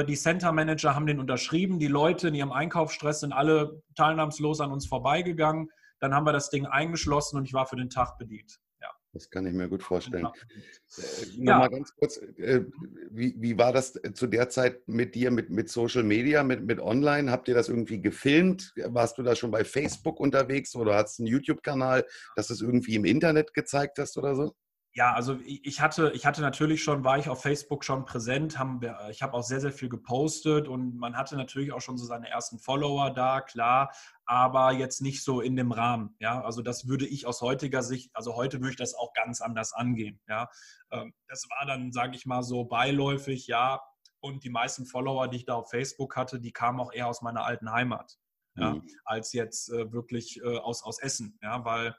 die 0.07 0.17
Center 0.17 0.53
Manager 0.53 0.95
haben 0.95 1.07
den 1.07 1.21
unterschrieben. 1.21 1.79
Die 1.79 1.89
Leute 1.89 2.29
in 2.29 2.35
ihrem 2.35 2.53
Einkaufsstress 2.53 3.21
sind 3.21 3.33
alle 3.33 3.83
teilnahmslos 3.97 4.61
an 4.61 4.71
uns 4.71 4.87
vorbeigegangen. 4.87 5.71
Dann 6.01 6.15
haben 6.15 6.27
wir 6.27 6.33
das 6.33 6.51
Ding 6.51 6.67
eingeschlossen 6.67 7.39
und 7.39 7.45
ich 7.45 7.55
war 7.55 7.67
für 7.67 7.77
den 7.77 7.91
Tag 7.91 8.19
bedient. 8.19 8.59
Ja. 8.81 8.89
Das 9.13 9.31
kann 9.31 9.47
ich 9.47 9.55
mir 9.55 9.69
gut 9.69 9.83
vorstellen. 9.83 10.27
Äh, 10.27 11.01
ja. 11.33 11.55
Nochmal 11.55 11.71
ganz 11.71 11.95
kurz, 11.97 12.19
äh, 12.19 12.65
wie, 13.11 13.35
wie 13.39 13.59
war 13.59 13.73
das 13.73 13.99
zu 14.15 14.27
der 14.27 14.49
Zeit 14.49 14.87
mit 14.87 15.15
dir, 15.15 15.31
mit, 15.31 15.51
mit 15.51 15.69
Social 15.71 16.05
Media, 16.05 16.45
mit, 16.45 16.65
mit 16.65 16.81
Online? 16.81 17.31
Habt 17.31 17.49
ihr 17.49 17.55
das 17.55 17.69
irgendwie 17.69 18.01
gefilmt? 18.01 18.73
Warst 18.77 19.19
du 19.19 19.23
da 19.23 19.35
schon 19.35 19.51
bei 19.51 19.65
Facebook 19.65 20.21
unterwegs 20.21 20.77
oder 20.77 20.95
hast 20.95 21.19
du 21.19 21.23
einen 21.23 21.33
YouTube-Kanal, 21.33 22.07
dass 22.37 22.49
du 22.49 22.55
es 22.55 22.61
irgendwie 22.61 22.95
im 22.95 23.05
Internet 23.05 23.55
gezeigt 23.55 23.99
hast 23.99 24.17
oder 24.19 24.37
so? 24.37 24.55
Ja, 24.95 25.13
also 25.13 25.39
ich 25.45 25.81
hatte, 25.81 26.11
ich 26.15 26.27
hatte 26.27 26.41
natürlich 26.41 26.83
schon, 26.83 27.05
war 27.05 27.19
ich 27.19 27.29
auf 27.29 27.43
Facebook 27.43 27.85
schon 27.85 28.05
präsent, 28.05 28.59
haben 28.59 28.81
wir, 28.81 28.99
ich 29.11 29.23
habe 29.23 29.35
auch 29.35 29.43
sehr, 29.43 29.61
sehr 29.61 29.71
viel 29.71 29.89
gepostet 29.89 30.67
und 30.67 30.97
man 30.97 31.17
hatte 31.17 31.37
natürlich 31.37 31.73
auch 31.73 31.81
schon 31.81 31.99
so 31.99 32.05
seine 32.05 32.29
ersten 32.29 32.59
Follower 32.59 33.11
da, 33.11 33.41
klar, 33.41 33.93
aber 34.25 34.73
jetzt 34.73 35.01
nicht 35.01 35.23
so 35.23 35.41
in 35.41 35.57
dem 35.57 35.73
Rahmen. 35.73 36.17
Ja, 36.19 36.41
also 36.43 36.63
das 36.63 36.89
würde 36.89 37.07
ich 37.07 37.27
aus 37.27 37.43
heutiger 37.43 37.83
Sicht, 37.83 38.11
also 38.15 38.35
heute 38.35 38.59
würde 38.59 38.71
ich 38.71 38.77
das 38.77 38.95
auch 38.95 39.13
ganz 39.13 39.41
anders 39.41 39.73
angehen. 39.73 40.21
Ja, 40.27 40.49
ähm, 40.91 41.15
das 41.29 41.45
war 41.51 41.67
dann, 41.67 41.93
sage 41.93 42.17
ich 42.17 42.27
mal, 42.27 42.43
so 42.43 42.65
beiläufig, 42.65 43.47
ja. 43.47 43.81
Und 44.21 44.43
die 44.43 44.51
meisten 44.51 44.85
Follower, 44.85 45.29
die 45.29 45.37
ich 45.37 45.45
da 45.45 45.55
auf 45.55 45.71
Facebook 45.71 46.17
hatte, 46.17 46.41
die 46.41 46.53
kamen 46.53 46.81
auch 46.81 46.93
eher 46.93 47.07
aus 47.07 47.23
meiner 47.23 47.45
alten 47.45 47.71
Heimat, 47.71 48.19
ja, 48.57 48.75
mhm. 48.75 48.89
als 49.05 49.33
jetzt 49.33 49.71
äh, 49.71 49.93
wirklich 49.93 50.41
äh, 50.43 50.57
aus, 50.57 50.83
aus 50.83 50.99
Essen. 50.99 51.39
Ja, 51.41 51.65
weil 51.65 51.95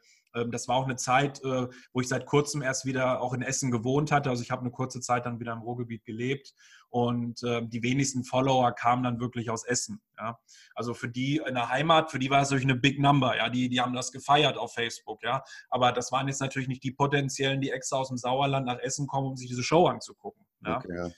das 0.49 0.67
war 0.67 0.75
auch 0.75 0.85
eine 0.85 0.95
Zeit, 0.95 1.43
äh, 1.43 1.67
wo 1.93 2.01
ich 2.01 2.07
seit 2.07 2.25
kurzem 2.25 2.61
erst 2.61 2.85
wieder 2.85 3.21
auch 3.21 3.33
in 3.33 3.41
Essen 3.41 3.71
gewohnt 3.71 4.11
hatte. 4.11 4.29
Also 4.29 4.43
ich 4.43 4.51
habe 4.51 4.61
eine 4.61 4.71
kurze 4.71 5.01
Zeit 5.01 5.25
dann 5.25 5.39
wieder 5.39 5.53
im 5.53 5.61
Ruhrgebiet 5.61 6.05
gelebt 6.05 6.53
und 6.89 7.41
ähm, 7.43 7.69
die 7.69 7.83
wenigsten 7.83 8.23
Follower 8.23 8.71
kamen 8.71 9.03
dann 9.03 9.19
wirklich 9.19 9.49
aus 9.49 9.63
Essen. 9.65 10.01
Also 10.73 10.93
für 10.93 11.07
die 11.07 11.41
in 11.45 11.55
der 11.55 11.69
Heimat, 11.69 12.11
für 12.11 12.19
die 12.19 12.29
war 12.29 12.41
es 12.41 12.49
natürlich 12.49 12.65
eine 12.65 12.79
Big 12.79 12.99
Number. 12.99 13.37
Ja, 13.37 13.49
die, 13.49 13.69
die 13.69 13.79
haben 13.79 13.93
das 13.93 14.11
gefeiert 14.11 14.57
auf 14.57 14.73
Facebook. 14.73 15.23
Ja, 15.23 15.43
aber 15.69 15.91
das 15.91 16.11
waren 16.11 16.27
jetzt 16.27 16.41
natürlich 16.41 16.67
nicht 16.67 16.83
die 16.83 16.91
potenziellen, 16.91 17.61
die 17.61 17.69
extra 17.69 17.97
aus 17.97 18.09
dem 18.09 18.17
Sauerland 18.17 18.65
nach 18.65 18.79
Essen 18.79 19.07
kommen, 19.07 19.27
um 19.27 19.37
sich 19.37 19.47
diese 19.47 19.63
Show 19.63 19.87
anzugucken. 19.87 20.45
Okay, 20.65 20.95
ja. 20.95 21.09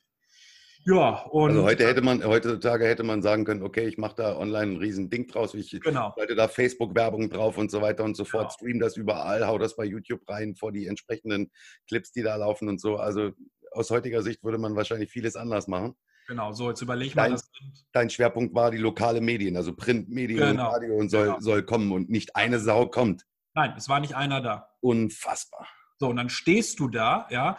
Ja, 0.86 1.24
und. 1.30 1.52
Also 1.52 1.64
heute 1.64 1.88
hätte 1.88 2.02
man, 2.02 2.24
heutzutage 2.24 2.86
hätte 2.86 3.04
man 3.04 3.22
sagen 3.22 3.46
können, 3.46 3.64
okay, 3.64 3.88
ich 3.88 3.98
mache 3.98 4.16
da 4.16 4.38
online 4.38 4.74
ein 4.74 4.78
riesen 4.78 5.10
Ding 5.10 5.28
draus, 5.28 5.54
ich 5.54 5.80
genau. 5.80 6.16
halte 6.18 6.36
da 6.36 6.48
Facebook-Werbung 6.48 7.30
drauf 7.30 7.58
und 7.58 7.70
so 7.70 7.82
weiter 7.82 8.04
und 8.04 8.16
so 8.16 8.26
fort, 8.26 8.44
genau. 8.44 8.54
stream 8.54 8.80
das 8.80 8.98
überall, 8.98 9.46
hau 9.48 9.58
das 9.58 9.76
bei 9.76 9.86
YouTube 9.86 10.28
rein 10.28 10.56
vor 10.56 10.72
die 10.72 10.88
entsprechenden 10.88 11.52
Clips, 11.88 12.12
die 12.12 12.24
da 12.24 12.36
laufen 12.36 12.68
und 12.68 12.82
so. 12.82 12.98
Also 12.98 13.32
aus 13.72 13.90
heutiger 13.92 14.22
Sicht 14.22 14.44
würde 14.44 14.58
man 14.58 14.76
wahrscheinlich 14.76 15.12
vieles 15.12 15.36
anders 15.36 15.68
machen. 15.68 15.96
Genau, 16.28 16.52
so 16.54 16.70
jetzt 16.70 16.82
überleg 16.82 17.16
mal. 17.16 17.30
Dein, 17.30 17.40
dein 17.92 18.10
Schwerpunkt 18.10 18.56
war 18.56 18.72
die 18.72 18.78
lokale 18.78 19.22
Medien, 19.22 19.58
also 19.58 19.76
Printmedien 19.76 20.40
genau. 20.40 20.68
und 20.68 20.74
Radio 20.74 20.96
und 20.96 21.10
soll, 21.10 21.26
genau. 21.26 21.40
soll 21.40 21.64
kommen 21.64 21.92
und 21.92 22.10
nicht 22.10 22.36
eine 22.36 22.60
Sau 22.60 22.88
kommt. 22.88 23.26
Nein, 23.54 23.74
es 23.78 23.90
war 23.90 24.00
nicht 24.00 24.16
einer 24.16 24.42
da. 24.42 24.70
Unfassbar. 24.80 25.68
So, 25.98 26.08
und 26.10 26.16
dann 26.16 26.30
stehst 26.30 26.80
du 26.80 26.88
da, 26.88 27.28
ja, 27.30 27.58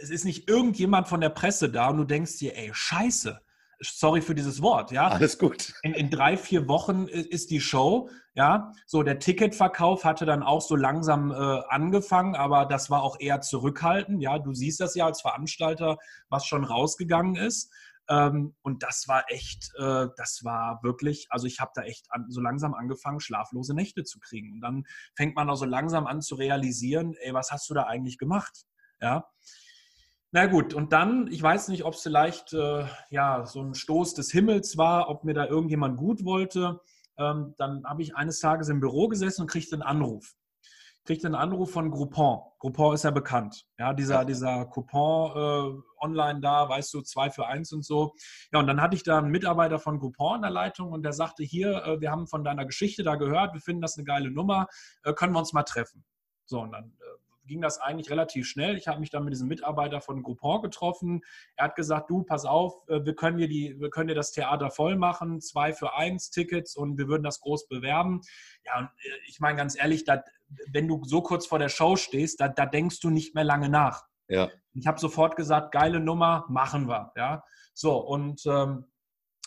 es 0.00 0.10
ist 0.10 0.24
nicht 0.24 0.48
irgendjemand 0.48 1.08
von 1.08 1.20
der 1.20 1.30
Presse 1.30 1.70
da 1.70 1.88
und 1.88 1.96
du 1.96 2.04
denkst 2.04 2.38
dir, 2.38 2.56
ey, 2.56 2.70
scheiße, 2.72 3.40
sorry 3.80 4.20
für 4.20 4.34
dieses 4.34 4.60
Wort, 4.60 4.90
ja. 4.90 5.08
Alles 5.08 5.38
gut. 5.38 5.72
In, 5.82 5.94
in, 5.94 6.10
drei, 6.10 6.36
vier 6.36 6.68
Wochen 6.68 7.06
ist 7.06 7.50
die 7.50 7.60
Show, 7.60 8.10
ja. 8.34 8.72
So, 8.86 9.02
der 9.02 9.18
Ticketverkauf 9.18 10.04
hatte 10.04 10.26
dann 10.26 10.42
auch 10.42 10.60
so 10.60 10.76
langsam 10.76 11.30
äh, 11.30 11.34
angefangen, 11.34 12.34
aber 12.34 12.66
das 12.66 12.90
war 12.90 13.02
auch 13.02 13.16
eher 13.18 13.40
zurückhaltend, 13.40 14.22
ja. 14.22 14.38
Du 14.38 14.52
siehst 14.52 14.80
das 14.80 14.94
ja 14.94 15.06
als 15.06 15.20
Veranstalter, 15.20 15.96
was 16.28 16.46
schon 16.46 16.64
rausgegangen 16.64 17.36
ist. 17.36 17.72
Ähm, 18.10 18.54
und 18.62 18.82
das 18.82 19.06
war 19.06 19.24
echt, 19.28 19.70
äh, 19.78 20.06
das 20.16 20.40
war 20.42 20.80
wirklich, 20.82 21.26
also 21.30 21.46
ich 21.46 21.60
habe 21.60 21.72
da 21.74 21.82
echt 21.82 22.06
an, 22.10 22.26
so 22.28 22.40
langsam 22.40 22.74
angefangen, 22.74 23.20
schlaflose 23.20 23.74
Nächte 23.74 24.02
zu 24.04 24.18
kriegen. 24.18 24.54
Und 24.54 24.60
dann 24.60 24.84
fängt 25.14 25.36
man 25.36 25.48
auch 25.50 25.56
so 25.56 25.66
langsam 25.66 26.06
an 26.06 26.22
zu 26.22 26.34
realisieren, 26.34 27.14
ey, 27.20 27.34
was 27.34 27.50
hast 27.50 27.68
du 27.68 27.74
da 27.74 27.84
eigentlich 27.84 28.18
gemacht? 28.18 28.64
Ja. 29.00 29.28
Na 30.30 30.44
gut, 30.44 30.74
und 30.74 30.92
dann, 30.92 31.26
ich 31.28 31.42
weiß 31.42 31.68
nicht, 31.68 31.84
ob 31.84 31.94
es 31.94 32.02
vielleicht 32.02 32.52
äh, 32.52 32.84
ja, 33.08 33.46
so 33.46 33.62
ein 33.62 33.74
Stoß 33.74 34.12
des 34.12 34.30
Himmels 34.30 34.76
war, 34.76 35.08
ob 35.08 35.24
mir 35.24 35.32
da 35.32 35.46
irgendjemand 35.46 35.96
gut 35.96 36.22
wollte. 36.22 36.80
Ähm, 37.16 37.54
dann 37.56 37.82
habe 37.86 38.02
ich 38.02 38.14
eines 38.14 38.38
Tages 38.38 38.68
im 38.68 38.80
Büro 38.80 39.08
gesessen 39.08 39.42
und 39.42 39.50
kriegte 39.50 39.74
einen 39.74 39.82
Anruf. 39.82 40.34
Kriegte 41.06 41.26
einen 41.28 41.34
Anruf 41.34 41.72
von 41.72 41.90
Groupon. 41.90 42.40
Groupon 42.58 42.94
ist 42.94 43.04
ja 43.04 43.10
bekannt. 43.10 43.64
Ja, 43.78 43.94
dieser, 43.94 44.26
dieser 44.26 44.66
Coupon 44.66 45.30
äh, 45.34 46.04
online 46.04 46.40
da, 46.40 46.68
weißt 46.68 46.92
du, 46.92 47.00
zwei 47.00 47.30
für 47.30 47.46
eins 47.46 47.72
und 47.72 47.82
so. 47.82 48.12
Ja, 48.52 48.58
und 48.58 48.66
dann 48.66 48.82
hatte 48.82 48.96
ich 48.96 49.04
da 49.04 49.16
einen 49.16 49.30
Mitarbeiter 49.30 49.78
von 49.78 49.98
Groupon 49.98 50.36
in 50.36 50.42
der 50.42 50.50
Leitung 50.50 50.92
und 50.92 51.04
der 51.04 51.14
sagte: 51.14 51.42
Hier, 51.42 51.82
äh, 51.86 52.00
wir 52.02 52.10
haben 52.10 52.26
von 52.26 52.44
deiner 52.44 52.66
Geschichte 52.66 53.02
da 53.02 53.16
gehört, 53.16 53.54
wir 53.54 53.62
finden 53.62 53.80
das 53.80 53.96
eine 53.96 54.04
geile 54.04 54.30
Nummer, 54.30 54.66
äh, 55.04 55.14
können 55.14 55.32
wir 55.32 55.38
uns 55.38 55.54
mal 55.54 55.62
treffen. 55.62 56.04
So, 56.44 56.60
und 56.60 56.72
dann 56.72 56.92
ging 57.48 57.60
das 57.60 57.80
eigentlich 57.80 58.10
relativ 58.10 58.46
schnell. 58.46 58.76
Ich 58.76 58.86
habe 58.86 59.00
mich 59.00 59.10
dann 59.10 59.24
mit 59.24 59.32
diesem 59.32 59.48
Mitarbeiter 59.48 60.00
von 60.00 60.22
Groupon 60.22 60.62
getroffen. 60.62 61.22
Er 61.56 61.64
hat 61.64 61.74
gesagt, 61.74 62.08
du, 62.10 62.22
pass 62.22 62.44
auf, 62.44 62.74
äh, 62.88 63.04
wir 63.04 63.14
können 63.14 63.38
dir, 63.38 63.48
die, 63.48 63.80
wir 63.80 63.90
können 63.90 64.08
dir 64.08 64.14
das 64.14 64.30
Theater 64.30 64.70
voll 64.70 64.96
machen, 64.96 65.40
zwei 65.40 65.72
für 65.72 65.94
eins 65.94 66.30
Tickets 66.30 66.76
und 66.76 66.98
wir 66.98 67.08
würden 67.08 67.24
das 67.24 67.40
groß 67.40 67.66
bewerben. 67.66 68.20
Ja, 68.64 68.78
und 68.78 68.84
äh, 68.84 69.08
ich 69.26 69.40
meine 69.40 69.56
ganz 69.56 69.76
ehrlich, 69.76 70.04
dat, 70.04 70.28
wenn 70.70 70.86
du 70.86 71.02
so 71.04 71.22
kurz 71.22 71.46
vor 71.46 71.58
der 71.58 71.68
Show 71.68 71.96
stehst, 71.96 72.40
da, 72.40 72.48
da 72.48 72.66
denkst 72.66 73.00
du 73.00 73.10
nicht 73.10 73.34
mehr 73.34 73.44
lange 73.44 73.68
nach. 73.68 74.04
Ja. 74.28 74.50
Ich 74.74 74.86
habe 74.86 75.00
sofort 75.00 75.36
gesagt, 75.36 75.72
geile 75.72 75.98
Nummer, 75.98 76.44
machen 76.48 76.86
wir. 76.86 77.12
Ja, 77.16 77.42
so 77.74 77.96
und 77.96 78.44
ähm, 78.46 78.84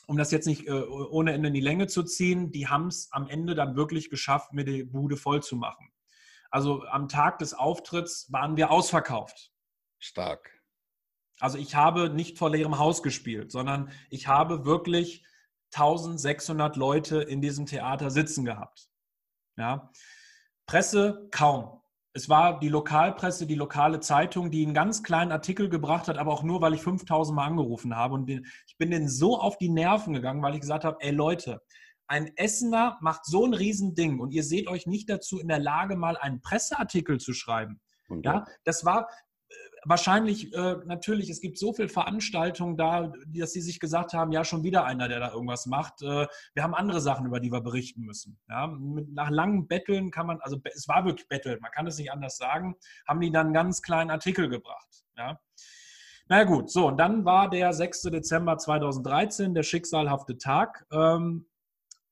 um 0.07 0.17
das 0.17 0.31
jetzt 0.31 0.47
nicht 0.47 0.67
äh, 0.67 0.71
ohne 0.71 1.33
Ende 1.33 1.47
in 1.49 1.53
die 1.53 1.61
Länge 1.61 1.87
zu 1.87 2.03
ziehen, 2.03 2.51
die 2.51 2.67
haben 2.67 2.87
es 2.87 3.09
am 3.11 3.27
Ende 3.27 3.55
dann 3.55 3.75
wirklich 3.75 4.09
geschafft, 4.09 4.51
mir 4.51 4.65
die 4.65 4.83
Bude 4.83 5.15
voll 5.15 5.41
zu 5.41 5.55
machen. 5.55 5.90
Also 6.51 6.83
am 6.87 7.07
Tag 7.07 7.39
des 7.39 7.53
Auftritts 7.53 8.31
waren 8.31 8.57
wir 8.57 8.71
ausverkauft. 8.71 9.51
Stark. 9.99 10.61
Also 11.39 11.57
ich 11.57 11.75
habe 11.75 12.09
nicht 12.09 12.37
vor 12.37 12.51
leerem 12.51 12.77
Haus 12.77 13.01
gespielt, 13.01 13.51
sondern 13.51 13.91
ich 14.09 14.27
habe 14.27 14.65
wirklich 14.65 15.25
1600 15.73 16.75
Leute 16.75 17.21
in 17.21 17.41
diesem 17.41 17.65
Theater 17.65 18.11
sitzen 18.11 18.45
gehabt. 18.45 18.89
Ja. 19.57 19.91
Presse 20.67 21.27
kaum. 21.31 21.81
Es 22.13 22.27
war 22.27 22.59
die 22.59 22.67
Lokalpresse, 22.67 23.47
die 23.47 23.55
lokale 23.55 24.01
Zeitung, 24.01 24.51
die 24.51 24.65
einen 24.65 24.73
ganz 24.73 25.01
kleinen 25.01 25.31
Artikel 25.31 25.69
gebracht 25.69 26.09
hat, 26.09 26.17
aber 26.17 26.33
auch 26.33 26.43
nur, 26.43 26.59
weil 26.59 26.73
ich 26.73 26.81
5000 26.81 27.33
Mal 27.33 27.47
angerufen 27.47 27.95
habe. 27.95 28.15
Und 28.15 28.29
ich 28.29 28.77
bin 28.77 28.91
denen 28.91 29.07
so 29.07 29.39
auf 29.39 29.57
die 29.57 29.69
Nerven 29.69 30.13
gegangen, 30.13 30.43
weil 30.43 30.53
ich 30.53 30.59
gesagt 30.59 30.83
habe, 30.83 30.97
ey 30.99 31.11
Leute, 31.11 31.61
ein 32.11 32.35
Essener 32.35 32.97
macht 32.99 33.25
so 33.25 33.45
ein 33.45 33.53
Riesending 33.53 34.19
und 34.19 34.31
ihr 34.31 34.43
seht 34.43 34.67
euch 34.67 34.85
nicht 34.85 35.09
dazu 35.09 35.39
in 35.39 35.47
der 35.47 35.59
Lage, 35.59 35.95
mal 35.95 36.17
einen 36.17 36.41
Presseartikel 36.41 37.21
zu 37.21 37.31
schreiben. 37.31 37.79
Okay. 38.09 38.19
Ja, 38.25 38.45
das 38.65 38.83
war 38.83 39.07
äh, 39.47 39.53
wahrscheinlich 39.85 40.53
äh, 40.53 40.75
natürlich, 40.85 41.29
es 41.29 41.39
gibt 41.39 41.57
so 41.57 41.71
viele 41.71 41.87
Veranstaltungen 41.87 42.75
da, 42.75 43.13
dass 43.27 43.53
sie 43.53 43.61
sich 43.61 43.79
gesagt 43.79 44.11
haben, 44.11 44.33
ja, 44.33 44.43
schon 44.43 44.65
wieder 44.65 44.83
einer, 44.83 45.07
der 45.07 45.21
da 45.21 45.31
irgendwas 45.31 45.67
macht. 45.67 46.01
Äh, 46.01 46.27
wir 46.53 46.63
haben 46.63 46.75
andere 46.75 46.99
Sachen, 46.99 47.25
über 47.25 47.39
die 47.39 47.49
wir 47.49 47.61
berichten 47.61 48.01
müssen. 48.01 48.37
Ja, 48.49 48.67
mit, 48.67 49.13
nach 49.13 49.29
langen 49.29 49.69
Betteln 49.69 50.11
kann 50.11 50.27
man, 50.27 50.41
also 50.41 50.57
es 50.65 50.89
war 50.89 51.05
wirklich 51.05 51.29
Betteln, 51.29 51.59
man 51.61 51.71
kann 51.71 51.87
es 51.87 51.97
nicht 51.97 52.11
anders 52.11 52.35
sagen, 52.35 52.75
haben 53.07 53.21
die 53.21 53.31
dann 53.31 53.47
einen 53.47 53.53
ganz 53.53 53.81
kleinen 53.81 54.11
Artikel 54.11 54.49
gebracht. 54.49 55.05
Ja. 55.15 55.39
Na 56.27 56.43
gut, 56.43 56.69
so, 56.69 56.89
und 56.89 56.97
dann 56.97 57.23
war 57.23 57.49
der 57.49 57.71
6. 57.71 58.01
Dezember 58.03 58.57
2013, 58.57 59.53
der 59.53 59.63
schicksalhafte 59.63 60.37
Tag. 60.37 60.85
Ähm, 60.91 61.45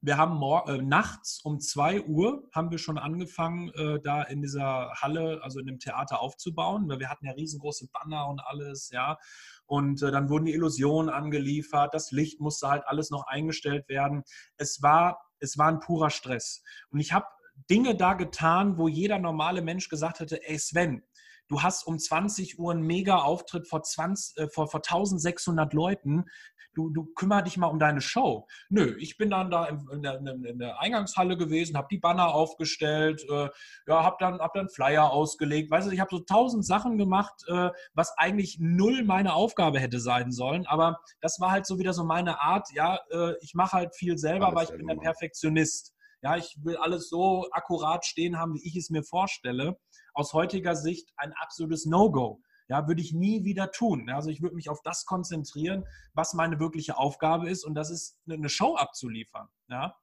wir 0.02 0.18
haben 0.18 0.42
äh, 0.68 0.82
nachts 0.82 1.42
um 1.44 1.60
2 1.60 2.04
Uhr 2.04 2.48
haben 2.54 2.72
wir 2.72 2.78
schon 2.78 2.98
angefangen, 2.98 3.70
äh, 3.74 4.00
da 4.02 4.24
in 4.24 4.42
dieser 4.42 4.94
Halle, 4.96 5.42
also 5.44 5.60
in 5.60 5.66
dem 5.66 5.80
Theater 5.80 6.22
aufzubauen, 6.22 6.88
weil 6.88 7.00
wir 7.00 7.10
hatten 7.10 7.26
ja 7.26 7.34
riesengroße 7.34 7.88
Banner 7.92 8.28
und 8.28 8.40
alles, 8.40 8.90
ja. 8.92 9.18
Und 9.66 10.02
äh, 10.02 10.12
dann 10.12 10.30
wurden 10.30 10.46
die 10.46 10.54
Illusionen 10.54 11.10
angeliefert, 11.10 11.94
das 11.94 12.12
Licht 12.12 12.40
musste 12.40 12.70
halt 12.70 12.84
alles 12.88 13.10
noch 13.12 13.28
eingestellt 13.28 13.90
werden. 13.90 14.24
Es 14.58 14.82
war, 14.82 15.20
es 15.40 15.58
war 15.58 15.68
ein 15.68 15.80
purer 15.80 16.10
Stress. 16.10 16.64
Und 16.90 17.00
ich 17.00 17.12
habe 17.12 17.26
Dinge 17.70 17.96
da 17.96 18.14
getan, 18.14 18.78
wo 18.78 18.88
jeder 18.88 19.20
normale 19.20 19.62
Mensch 19.62 19.90
gesagt 19.90 20.22
hätte, 20.22 20.48
ey 20.48 20.58
Sven, 20.58 21.04
du 21.50 21.62
hast 21.62 21.86
um 21.86 22.00
20 22.00 22.58
Uhr 22.58 22.72
einen 22.72 22.84
Mega-Auftritt 22.84 23.68
vor, 23.68 23.84
20, 23.84 24.38
äh, 24.38 24.48
vor, 24.48 24.70
vor 24.70 24.80
1600 24.80 25.74
Leuten 25.74 26.26
du, 26.74 26.90
du 26.90 27.06
kümmer 27.14 27.42
dich 27.42 27.58
mal 27.58 27.68
um 27.68 27.80
deine 27.80 28.02
Show. 28.02 28.48
Nö, 28.70 28.96
ich 29.00 29.18
bin 29.18 29.30
dann 29.30 29.52
da 29.52 29.66
in, 29.66 30.02
der, 30.02 30.20
in 30.20 30.60
der 30.60 30.80
Eingangshalle 30.80 31.38
gewesen, 31.38 31.78
habe 31.78 31.88
die 31.92 31.98
Banner 31.98 32.34
aufgestellt, 32.34 33.24
äh, 33.30 33.50
ja, 33.88 34.04
habe 34.04 34.18
dann, 34.20 34.40
hab 34.40 34.54
dann 34.54 34.70
Flyer 34.70 35.12
ausgelegt. 35.12 35.72
Weißt 35.72 35.88
du, 35.88 35.92
ich 35.92 36.00
habe 36.00 36.10
so 36.12 36.20
tausend 36.20 36.66
Sachen 36.66 36.98
gemacht, 36.98 37.44
äh, 37.48 37.70
was 37.94 38.18
eigentlich 38.18 38.58
null 38.60 39.04
meine 39.04 39.34
Aufgabe 39.34 39.80
hätte 39.80 40.00
sein 40.00 40.32
sollen. 40.32 40.66
Aber 40.68 41.00
das 41.22 41.40
war 41.40 41.52
halt 41.52 41.66
so 41.66 41.80
wieder 41.80 41.94
so 41.94 42.04
meine 42.04 42.40
Art. 42.42 42.68
Ja, 42.74 43.00
äh, 43.12 43.34
ich 43.42 43.54
mache 43.54 43.74
halt 43.74 43.96
viel 43.96 44.18
selber, 44.18 44.48
aber 44.48 44.64
ich 44.64 44.70
bin 44.70 44.88
der 44.88 44.96
Perfektionist. 44.96 45.94
Ja, 46.22 46.36
ich 46.36 46.58
will 46.64 46.76
alles 46.78 47.10
so 47.10 47.48
akkurat 47.52 48.06
stehen 48.06 48.38
haben, 48.38 48.54
wie 48.54 48.68
ich 48.68 48.76
es 48.76 48.90
mir 48.90 49.04
vorstelle. 49.04 49.78
Aus 50.14 50.34
heutiger 50.34 50.76
Sicht 50.76 51.12
ein 51.18 51.34
absolutes 51.34 51.86
No-Go. 51.86 52.42
Ja, 52.68 52.88
würde 52.88 53.02
ich 53.02 53.14
nie 53.14 53.44
wieder 53.44 53.72
tun. 53.72 54.10
Also 54.12 54.30
ich 54.30 54.42
würde 54.42 54.56
mich 54.56 54.70
auf 54.70 54.82
das 54.84 55.06
konzentrieren, 55.06 55.86
was 56.14 56.36
meine 56.36 56.60
wirkliche 56.60 56.98
Aufgabe 56.98 57.50
ist 57.50 57.66
und 57.66 57.74
das 57.74 57.90
ist 57.90 58.20
eine 58.30 58.50
Show 58.50 58.76
abzuliefern. 58.76 59.48
Ja. 59.70 59.96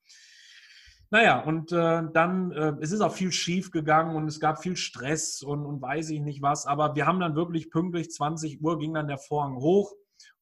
Naja, 1.10 1.40
und 1.40 1.70
äh, 1.70 2.02
dann, 2.12 2.50
äh, 2.50 2.72
es 2.80 2.90
ist 2.90 3.00
auch 3.00 3.12
viel 3.12 3.30
schief 3.30 3.70
gegangen 3.70 4.16
und 4.16 4.26
es 4.26 4.40
gab 4.40 4.60
viel 4.60 4.76
Stress 4.76 5.40
und, 5.40 5.64
und 5.64 5.80
weiß 5.80 6.10
ich 6.10 6.20
nicht 6.20 6.42
was, 6.42 6.66
aber 6.66 6.96
wir 6.96 7.06
haben 7.06 7.20
dann 7.20 7.36
wirklich 7.36 7.70
pünktlich 7.70 8.10
20 8.10 8.60
Uhr 8.60 8.78
ging 8.78 8.94
dann 8.94 9.06
der 9.06 9.18
Vorhang 9.18 9.54
hoch 9.56 9.92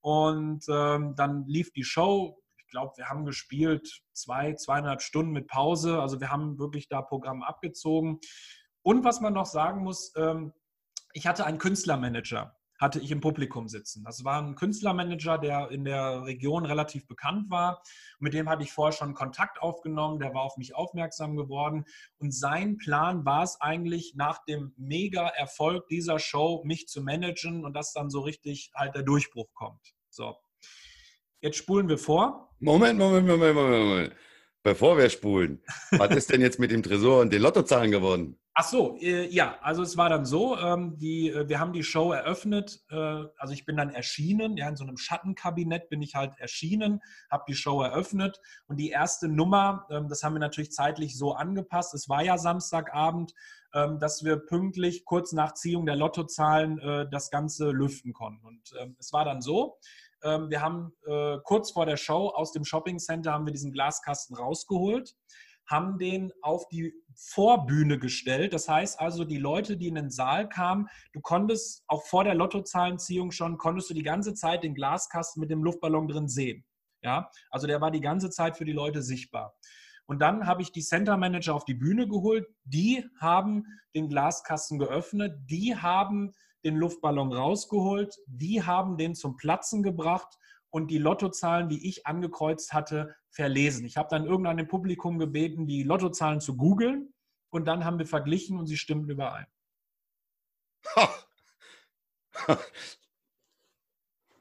und 0.00 0.64
ähm, 0.70 1.14
dann 1.16 1.46
lief 1.46 1.70
die 1.72 1.84
Show. 1.84 2.40
Ich 2.56 2.66
glaube, 2.68 2.92
wir 2.96 3.10
haben 3.10 3.26
gespielt 3.26 4.02
zwei, 4.14 4.54
zweieinhalb 4.54 5.02
Stunden 5.02 5.32
mit 5.32 5.48
Pause. 5.48 6.00
Also 6.00 6.20
wir 6.20 6.30
haben 6.30 6.58
wirklich 6.58 6.88
da 6.88 7.02
Programm 7.02 7.42
abgezogen. 7.42 8.20
Und 8.84 9.02
was 9.02 9.20
man 9.20 9.32
noch 9.32 9.46
sagen 9.46 9.82
muss, 9.82 10.12
ähm, 10.14 10.52
ich 11.14 11.26
hatte 11.26 11.46
einen 11.46 11.58
Künstlermanager, 11.58 12.54
hatte 12.78 13.00
ich 13.00 13.10
im 13.10 13.22
Publikum 13.22 13.66
sitzen. 13.66 14.04
Das 14.04 14.24
war 14.24 14.42
ein 14.42 14.56
Künstlermanager, 14.56 15.38
der 15.38 15.70
in 15.70 15.86
der 15.86 16.24
Region 16.24 16.66
relativ 16.66 17.06
bekannt 17.06 17.50
war. 17.50 17.82
Mit 18.18 18.34
dem 18.34 18.46
hatte 18.46 18.62
ich 18.62 18.72
vorher 18.72 18.92
schon 18.92 19.14
Kontakt 19.14 19.62
aufgenommen, 19.62 20.18
der 20.18 20.34
war 20.34 20.42
auf 20.42 20.58
mich 20.58 20.74
aufmerksam 20.74 21.34
geworden. 21.34 21.86
Und 22.18 22.34
sein 22.34 22.76
Plan 22.76 23.24
war 23.24 23.42
es 23.42 23.58
eigentlich, 23.58 24.16
nach 24.16 24.44
dem 24.44 24.74
Mega-Erfolg 24.76 25.88
dieser 25.88 26.18
Show 26.18 26.62
mich 26.66 26.86
zu 26.86 27.00
managen 27.00 27.64
und 27.64 27.72
dass 27.74 27.94
dann 27.94 28.10
so 28.10 28.20
richtig 28.20 28.70
halt 28.74 28.94
der 28.94 29.02
Durchbruch 29.02 29.48
kommt. 29.54 29.94
So. 30.10 30.36
Jetzt 31.40 31.56
spulen 31.56 31.88
wir 31.88 31.98
vor. 31.98 32.54
Moment, 32.58 32.98
Moment, 32.98 33.26
Moment, 33.26 33.54
Moment. 33.54 34.14
Bevor 34.64 34.98
wir 34.98 35.08
spulen, 35.10 35.62
was 35.92 36.10
ist 36.16 36.32
denn 36.32 36.40
jetzt 36.40 36.58
mit 36.58 36.72
dem 36.72 36.82
Tresor 36.82 37.20
und 37.20 37.32
den 37.32 37.42
Lottozahlen 37.42 37.92
geworden? 37.92 38.36
Ach 38.56 38.64
so, 38.64 38.96
äh, 39.00 39.26
ja, 39.28 39.58
also 39.62 39.82
es 39.82 39.96
war 39.96 40.08
dann 40.08 40.24
so, 40.24 40.56
ähm, 40.56 40.96
die, 40.96 41.28
äh, 41.28 41.48
wir 41.48 41.58
haben 41.58 41.72
die 41.72 41.82
Show 41.82 42.12
eröffnet, 42.12 42.84
äh, 42.88 43.24
also 43.36 43.52
ich 43.52 43.66
bin 43.66 43.76
dann 43.76 43.90
erschienen, 43.90 44.56
ja, 44.56 44.68
in 44.68 44.76
so 44.76 44.84
einem 44.84 44.96
Schattenkabinett 44.96 45.88
bin 45.88 46.00
ich 46.02 46.14
halt 46.14 46.38
erschienen, 46.38 47.00
habe 47.30 47.44
die 47.48 47.54
Show 47.54 47.82
eröffnet 47.82 48.40
und 48.68 48.76
die 48.76 48.90
erste 48.90 49.28
Nummer, 49.28 49.86
ähm, 49.90 50.08
das 50.08 50.22
haben 50.22 50.34
wir 50.34 50.40
natürlich 50.40 50.70
zeitlich 50.70 51.18
so 51.18 51.34
angepasst, 51.34 51.94
es 51.94 52.08
war 52.08 52.22
ja 52.22 52.38
Samstagabend, 52.38 53.34
ähm, 53.74 53.98
dass 53.98 54.24
wir 54.24 54.36
pünktlich 54.36 55.04
kurz 55.04 55.32
nach 55.32 55.54
Ziehung 55.54 55.84
der 55.84 55.96
Lottozahlen 55.96 56.78
äh, 56.78 57.08
das 57.10 57.30
Ganze 57.30 57.72
lüften 57.72 58.12
konnten. 58.12 58.46
Und 58.46 58.72
ähm, 58.80 58.94
es 59.00 59.12
war 59.12 59.24
dann 59.24 59.42
so, 59.42 59.78
wir 60.28 60.60
haben 60.60 60.92
äh, 61.06 61.38
kurz 61.44 61.72
vor 61.72 61.86
der 61.86 61.96
Show 61.96 62.28
aus 62.28 62.52
dem 62.52 62.64
Shopping 62.64 62.98
Center 62.98 63.32
haben 63.32 63.46
wir 63.46 63.52
diesen 63.52 63.72
Glaskasten 63.72 64.36
rausgeholt 64.36 65.14
haben 65.66 65.98
den 65.98 66.32
auf 66.42 66.68
die 66.68 66.92
Vorbühne 67.14 67.98
gestellt. 67.98 68.52
Das 68.52 68.68
heißt 68.68 69.00
also, 69.00 69.24
die 69.24 69.38
Leute, 69.38 69.76
die 69.76 69.88
in 69.88 69.94
den 69.94 70.10
Saal 70.10 70.48
kamen, 70.48 70.88
du 71.12 71.20
konntest 71.20 71.84
auch 71.86 72.04
vor 72.04 72.24
der 72.24 72.34
Lottozahlenziehung 72.34 73.30
schon, 73.30 73.58
konntest 73.58 73.90
du 73.90 73.94
die 73.94 74.02
ganze 74.02 74.34
Zeit 74.34 74.62
den 74.62 74.74
Glaskasten 74.74 75.40
mit 75.40 75.50
dem 75.50 75.62
Luftballon 75.62 76.08
drin 76.08 76.28
sehen. 76.28 76.64
Ja, 77.02 77.30
also 77.50 77.66
der 77.66 77.80
war 77.80 77.90
die 77.90 78.00
ganze 78.00 78.30
Zeit 78.30 78.56
für 78.56 78.64
die 78.64 78.72
Leute 78.72 79.02
sichtbar. 79.02 79.54
Und 80.06 80.20
dann 80.20 80.46
habe 80.46 80.62
ich 80.62 80.72
die 80.72 80.82
Center 80.82 81.16
Manager 81.16 81.54
auf 81.54 81.64
die 81.64 81.74
Bühne 81.74 82.06
geholt. 82.08 82.46
Die 82.64 83.06
haben 83.20 83.64
den 83.94 84.08
Glaskasten 84.08 84.78
geöffnet. 84.78 85.34
Die 85.50 85.76
haben 85.76 86.32
den 86.64 86.76
Luftballon 86.76 87.32
rausgeholt. 87.32 88.16
Die 88.26 88.62
haben 88.62 88.96
den 88.96 89.14
zum 89.14 89.36
Platzen 89.36 89.82
gebracht 89.82 90.38
und 90.70 90.90
die 90.90 90.98
Lottozahlen, 90.98 91.68
die 91.68 91.88
ich 91.88 92.06
angekreuzt 92.06 92.72
hatte, 92.72 93.14
verlesen. 93.30 93.84
Ich 93.84 93.96
habe 93.96 94.08
dann 94.10 94.26
irgendwann 94.26 94.66
Publikum 94.66 95.18
gebeten, 95.18 95.66
die 95.66 95.82
Lottozahlen 95.82 96.40
zu 96.40 96.56
googeln 96.56 97.14
und 97.50 97.66
dann 97.66 97.84
haben 97.84 97.98
wir 97.98 98.06
verglichen 98.06 98.58
und 98.58 98.66
sie 98.66 98.76
stimmten 98.76 99.10
überein. 99.10 99.46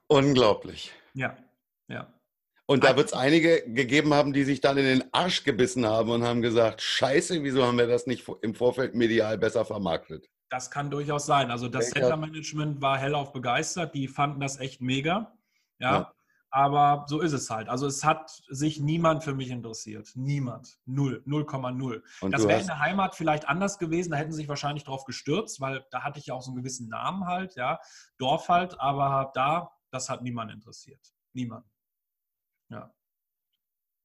Unglaublich. 0.07 0.91
Ja, 1.13 1.37
ja. 1.87 2.11
Und 2.65 2.83
da 2.83 2.95
wird 2.95 3.07
es 3.07 3.13
einige 3.13 3.63
gegeben 3.67 4.13
haben, 4.13 4.33
die 4.33 4.43
sich 4.43 4.61
dann 4.61 4.77
in 4.77 4.85
den 4.85 5.13
Arsch 5.13 5.43
gebissen 5.43 5.85
haben 5.85 6.09
und 6.09 6.23
haben 6.23 6.41
gesagt, 6.41 6.81
scheiße, 6.81 7.43
wieso 7.43 7.63
haben 7.63 7.77
wir 7.77 7.87
das 7.87 8.07
nicht 8.07 8.27
im 8.41 8.55
Vorfeld 8.55 8.95
medial 8.95 9.37
besser 9.37 9.65
vermarktet? 9.65 10.29
Das 10.53 10.69
kann 10.69 10.91
durchaus 10.91 11.25
sein. 11.25 11.49
Also 11.49 11.67
das 11.67 11.89
Center 11.89 12.15
Management 12.15 12.79
war 12.79 12.99
hellauf 12.99 13.33
begeistert, 13.33 13.95
die 13.95 14.07
fanden 14.07 14.39
das 14.39 14.59
echt 14.59 14.81
mega. 14.81 15.35
Ja. 15.79 15.91
ja. 15.91 16.13
Aber 16.51 17.05
so 17.07 17.21
ist 17.21 17.33
es 17.33 17.49
halt. 17.49 17.69
Also 17.69 17.87
es 17.87 18.03
hat 18.03 18.29
sich 18.49 18.79
niemand 18.79 19.23
für 19.23 19.33
mich 19.33 19.49
interessiert. 19.49 20.11
Niemand. 20.13 20.77
Null. 20.85 21.23
0,0. 21.25 22.03
Das 22.29 22.47
wäre 22.47 22.61
in 22.61 22.67
der 22.67 22.77
Heimat 22.77 23.15
vielleicht 23.15 23.49
anders 23.49 23.79
gewesen. 23.79 24.11
Da 24.11 24.17
hätten 24.17 24.31
sie 24.31 24.41
sich 24.41 24.47
wahrscheinlich 24.47 24.83
drauf 24.83 25.05
gestürzt, 25.05 25.59
weil 25.59 25.83
da 25.89 26.03
hatte 26.03 26.19
ich 26.19 26.27
ja 26.27 26.35
auch 26.35 26.43
so 26.43 26.51
einen 26.51 26.57
gewissen 26.57 26.87
Namen 26.87 27.25
halt, 27.25 27.55
ja. 27.55 27.79
Dorf 28.19 28.47
halt. 28.47 28.79
Aber 28.79 29.31
da, 29.33 29.71
das 29.89 30.07
hat 30.11 30.21
niemand 30.21 30.51
interessiert. 30.51 31.01
Niemand. 31.33 31.65
Ja. 32.69 32.93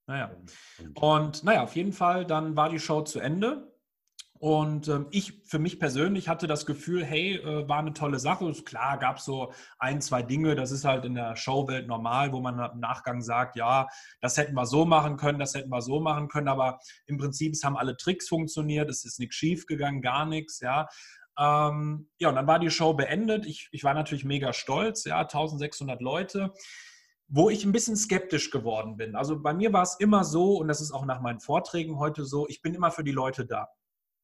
Naja. 0.06 0.34
Und 0.94 1.44
naja, 1.44 1.62
auf 1.62 1.76
jeden 1.76 1.92
Fall, 1.92 2.24
dann 2.24 2.56
war 2.56 2.70
die 2.70 2.80
Show 2.80 3.02
zu 3.02 3.20
Ende. 3.20 3.70
Und 4.40 4.86
ähm, 4.86 5.06
ich 5.10 5.42
für 5.46 5.58
mich 5.58 5.80
persönlich 5.80 6.28
hatte 6.28 6.46
das 6.46 6.64
Gefühl, 6.64 7.04
hey, 7.04 7.36
äh, 7.36 7.68
war 7.68 7.78
eine 7.78 7.92
tolle 7.92 8.20
Sache. 8.20 8.50
Klar, 8.64 8.98
gab 8.98 9.18
es 9.18 9.24
so 9.24 9.52
ein, 9.78 10.00
zwei 10.00 10.22
Dinge, 10.22 10.54
das 10.54 10.70
ist 10.70 10.84
halt 10.84 11.04
in 11.04 11.14
der 11.14 11.34
Showwelt 11.34 11.88
normal, 11.88 12.32
wo 12.32 12.40
man 12.40 12.58
im 12.58 12.78
Nachgang 12.78 13.20
sagt, 13.20 13.56
ja, 13.56 13.88
das 14.20 14.36
hätten 14.36 14.54
wir 14.54 14.66
so 14.66 14.84
machen 14.84 15.16
können, 15.16 15.40
das 15.40 15.54
hätten 15.54 15.70
wir 15.70 15.82
so 15.82 15.98
machen 16.00 16.28
können, 16.28 16.48
aber 16.48 16.78
im 17.06 17.18
Prinzip 17.18 17.52
es 17.52 17.64
haben 17.64 17.76
alle 17.76 17.96
Tricks 17.96 18.28
funktioniert, 18.28 18.88
es 18.88 19.04
ist 19.04 19.18
nichts 19.18 19.34
schief 19.34 19.66
gegangen, 19.66 20.02
gar 20.02 20.24
nichts, 20.24 20.60
ja. 20.60 20.86
Ähm, 21.36 22.08
ja, 22.18 22.28
und 22.28 22.36
dann 22.36 22.46
war 22.46 22.58
die 22.58 22.70
Show 22.70 22.94
beendet. 22.94 23.46
Ich, 23.46 23.68
ich 23.72 23.84
war 23.84 23.94
natürlich 23.94 24.24
mega 24.24 24.52
stolz, 24.52 25.04
ja, 25.04 25.20
1600 25.20 26.00
Leute 26.00 26.52
wo 27.30 27.50
ich 27.50 27.64
ein 27.64 27.72
bisschen 27.72 27.94
skeptisch 27.94 28.50
geworden 28.50 28.96
bin. 28.96 29.14
Also 29.14 29.38
bei 29.40 29.52
mir 29.52 29.72
war 29.72 29.82
es 29.82 29.96
immer 30.00 30.24
so, 30.24 30.56
und 30.56 30.68
das 30.68 30.80
ist 30.80 30.92
auch 30.92 31.04
nach 31.04 31.20
meinen 31.20 31.40
Vorträgen 31.40 31.98
heute 31.98 32.24
so, 32.24 32.48
ich 32.48 32.62
bin 32.62 32.74
immer 32.74 32.90
für 32.90 33.04
die 33.04 33.12
Leute 33.12 33.44
da. 33.44 33.68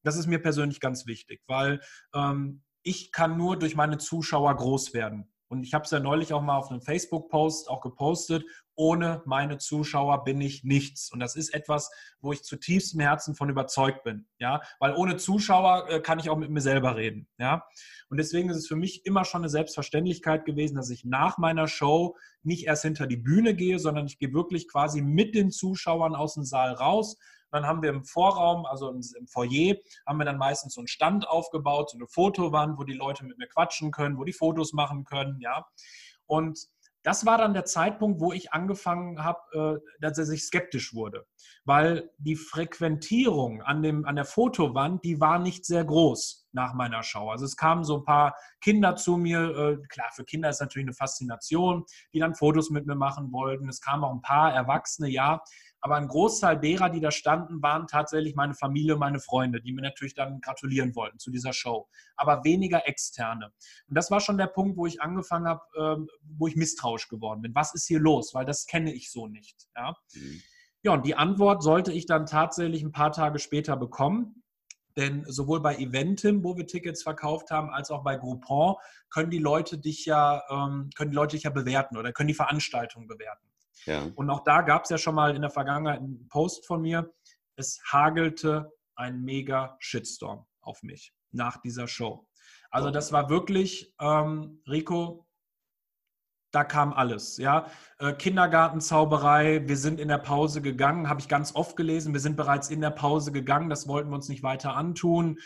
Das 0.05 0.17
ist 0.17 0.27
mir 0.27 0.41
persönlich 0.41 0.81
ganz 0.81 1.07
wichtig, 1.07 1.43
weil 1.47 1.81
ähm, 2.15 2.63
ich 2.83 3.11
kann 3.11 3.37
nur 3.37 3.59
durch 3.59 3.75
meine 3.75 3.99
Zuschauer 3.99 4.55
groß 4.55 4.95
werden. 4.95 5.31
Und 5.49 5.63
ich 5.63 5.75
habe 5.75 5.85
es 5.85 5.91
ja 5.91 6.01
neulich 6.01 6.33
auch 6.33 6.43
mal 6.43 6.57
auf 6.57 6.71
einem 6.71 6.81
Facebook-Post 6.81 7.69
auch 7.69 7.81
gepostet. 7.81 8.45
Ohne 8.75 9.23
meine 9.25 9.59
Zuschauer 9.59 10.25
bin 10.25 10.41
ich 10.41 10.65
nichts. 10.65 11.13
Und 11.13 11.21
das 11.21 11.37
ist 11.37 11.55
etwas, 11.55 11.91
wo 12.21 12.33
ich 12.33 12.43
zutiefst 12.43 12.95
im 12.95 13.01
Herzen 13.01 13.37
von 13.37 13.51
überzeugt 13.51 14.03
bin. 14.03 14.27
Ja, 14.39 14.63
weil 14.81 14.95
ohne 14.95 15.17
Zuschauer 15.17 15.89
äh, 15.89 16.01
kann 16.01 16.19
ich 16.19 16.29
auch 16.29 16.37
mit 16.37 16.51
mir 16.51 16.61
selber 16.61 16.97
reden. 16.97 17.29
Ja, 17.39 17.65
und 18.09 18.17
deswegen 18.17 18.51
ist 18.51 18.57
es 18.57 18.67
für 18.67 18.77
mich 18.77 19.07
immer 19.07 19.25
schon 19.25 19.43
eine 19.43 19.49
Selbstverständlichkeit 19.49 20.45
gewesen, 20.45 20.75
dass 20.75 20.91
ich 20.91 21.05
nach 21.05 21.39
meiner 21.39 21.69
Show 21.69 22.17
nicht 22.43 22.67
erst 22.67 22.83
hinter 22.83 23.07
die 23.07 23.17
Bühne 23.17 23.55
gehe, 23.55 23.79
sondern 23.79 24.07
ich 24.07 24.19
gehe 24.19 24.33
wirklich 24.33 24.67
quasi 24.67 25.03
mit 25.03 25.35
den 25.35 25.51
Zuschauern 25.51 26.17
aus 26.17 26.35
dem 26.35 26.45
Saal 26.45 26.73
raus, 26.73 27.17
dann 27.55 27.67
haben 27.67 27.83
wir 27.83 27.91
im 27.91 28.05
Vorraum, 28.05 28.67
also 28.67 28.91
im 28.91 29.27
Foyer, 29.27 29.77
haben 30.07 30.19
wir 30.19 30.25
dann 30.25 30.39
meistens 30.39 30.75
so 30.75 30.81
einen 30.81 30.89
Stand 30.89 31.29
aufgebaut, 31.29 31.91
so 31.91 31.99
eine 31.99 32.07
Fotowand, 32.07 32.79
wo 32.79 32.85
die 32.85 32.95
Leute 32.95 33.25
mit 33.25 33.39
mir 33.39 33.47
quatschen 33.47 33.91
können, 33.93 34.19
wo 34.19 34.25
die 34.25 34.33
Fotos 34.33 34.73
machen 34.73 35.05
können, 35.05 35.41
ja. 35.41 35.67
Und 36.27 36.69
das 37.05 37.27
war 37.27 37.37
dann 37.37 37.53
der 37.53 37.67
Zeitpunkt, 37.67 38.21
wo 38.21 38.33
ich 38.33 38.53
angefangen 38.53 39.23
habe, 39.23 39.83
äh, 39.85 39.91
dass 40.01 40.17
er 40.17 40.25
sich 40.25 40.45
skeptisch 40.45 40.95
wurde, 40.95 41.27
weil 41.65 42.11
die 42.17 42.35
Frequentierung 42.35 43.61
an, 43.63 43.83
dem, 43.83 44.07
an 44.07 44.17
der 44.17 44.25
Fotowand, 44.25 45.05
die 45.05 45.21
war 45.21 45.39
nicht 45.39 45.67
sehr 45.67 45.85
groß 45.85 46.49
nach 46.53 46.73
meiner 46.73 47.03
Show. 47.03 47.29
Also 47.29 47.45
es 47.45 47.59
kamen 47.59 47.85
so 47.85 47.99
ein 47.99 48.05
paar 48.05 48.35
Kinder 48.63 48.97
zu 48.97 49.19
mir, 49.19 49.41
äh, 49.41 49.87
klar, 49.89 50.09
für 50.15 50.25
Kinder 50.25 50.49
ist 50.49 50.61
natürlich 50.61 50.87
eine 50.87 50.95
Faszination, 50.95 51.85
die 52.15 52.21
dann 52.21 52.35
Fotos 52.35 52.71
mit 52.71 52.87
mir 52.87 52.97
machen 52.97 53.31
wollten. 53.33 53.69
Es 53.69 53.83
kamen 53.83 54.03
auch 54.03 54.13
ein 54.13 54.23
paar 54.23 54.55
Erwachsene, 54.55 55.11
ja, 55.11 55.43
aber 55.85 55.97
ein 55.97 56.09
Großteil 56.09 56.59
derer, 56.59 56.89
die 56.89 57.01
da 57.01 57.11
standen, 57.11 57.61
waren 57.61 57.87
tatsächlich 57.87 58.35
meine 58.35 58.55
Familie, 58.55 58.97
meine 58.97 59.21
Freunde, 59.21 59.61
die 59.61 59.71
mir 59.71 59.83
natürlich 59.83 60.15
dann 60.15 60.41
gratulieren 60.41 60.97
wollten 60.97 61.19
zu 61.19 61.31
dieser 61.31 61.53
Show. 61.53 61.87
Aber 62.17 62.43
weniger 62.43 62.89
externe. 62.89 63.53
Und 63.87 63.95
das 63.95 64.11
war 64.11 64.21
schon 64.21 64.39
der 64.39 64.47
Punkt, 64.47 64.79
wo 64.79 64.87
ich 64.87 65.03
angefangen 65.03 65.47
habe, 65.47 65.61
ähm, 65.79 66.09
wo 66.39 66.47
ich 66.47 66.57
misstrauisch 66.57 67.09
geworden 67.09 67.43
bin. 67.43 67.55
Was 67.55 67.75
ist 67.75 67.87
hier 67.87 68.01
los? 68.01 68.33
Weil 68.33 68.47
das 68.47 68.65
kenne 68.65 68.95
ich 68.95 69.13
so 69.13 69.27
nicht. 69.27 69.69
Ja, 69.77 69.95
mhm. 70.15 70.43
ja 70.85 70.93
und 70.95 71.05
die 71.05 71.17
Antwort 71.17 71.63
sollte 71.63 71.93
ich 71.93 72.07
dann 72.07 72.25
tatsächlich 72.25 72.83
ein 72.83 72.93
paar 72.93 73.13
Tage 73.13 73.39
später 73.39 73.77
bekommen. 73.77 74.43
Denn 74.97 75.27
sowohl 75.27 75.61
bei 75.61 75.77
Eventim, 75.77 76.43
wo 76.45 76.57
wir 76.57 76.67
Tickets 76.67 77.03
verkauft 77.03 77.51
haben, 77.51 77.69
als 77.69 77.91
auch 77.91 78.03
bei 78.03 78.17
Groupon 78.17 78.77
können 79.11 79.29
die 79.29 79.39
Leute 79.39 79.77
dich 79.77 80.07
ja, 80.07 80.43
ähm, 80.49 80.89
können 80.97 81.11
die 81.11 81.17
Leute 81.17 81.37
dich 81.37 81.43
ja 81.43 81.51
bewerten 81.51 81.99
oder 81.99 82.11
können 82.15 82.29
die 82.29 82.35
Veranstaltung 82.35 83.07
bewerten. 83.07 83.45
Ja. 83.87 84.11
Und 84.15 84.31
auch 84.31 84.45
da 84.45 84.63
gab 84.63 84.85
es 84.85 84.91
ja 84.91 84.99
schon 84.99 85.15
mal 85.15 85.35
in 85.35 85.43
der 85.43 85.51
Vergangenheit 85.51 86.01
einen 86.01 86.29
Post 86.29 86.67
von 86.67 86.83
mir. 86.83 87.13
Es 87.57 87.81
hagelte 87.91 88.73
ein 88.97 89.23
mega 89.23 89.77
Shitstorm 89.81 90.47
auf 90.61 90.83
mich 90.83 91.13
nach 91.33 91.61
dieser 91.61 91.89
Show. 91.89 92.27
Also 92.71 92.91
das 92.91 93.13
war 93.13 93.29
wirklich, 93.31 93.95
ähm, 94.01 94.63
Rico, 94.69 95.27
da 96.55 96.65
kam 96.65 96.93
alles. 96.93 97.37
Ja, 97.37 97.67
äh, 97.99 98.13
Kindergartenzauberei. 98.13 99.67
Wir 99.67 99.77
sind 99.77 99.99
in 99.99 100.09
der 100.09 100.19
Pause 100.19 100.63
gegangen, 100.63 101.09
habe 101.09 101.21
ich 101.21 101.29
ganz 101.29 101.55
oft 101.55 101.77
gelesen. 101.77 102.13
Wir 102.13 102.21
sind 102.21 102.37
bereits 102.37 102.71
in 102.71 102.81
der 102.81 102.91
Pause 102.91 103.33
gegangen. 103.33 103.71
Das 103.71 103.89
wollten 103.89 104.11
wir 104.11 104.17
uns 104.17 104.29
nicht 104.29 104.43
weiter 104.43 104.77
antun. 104.77 105.39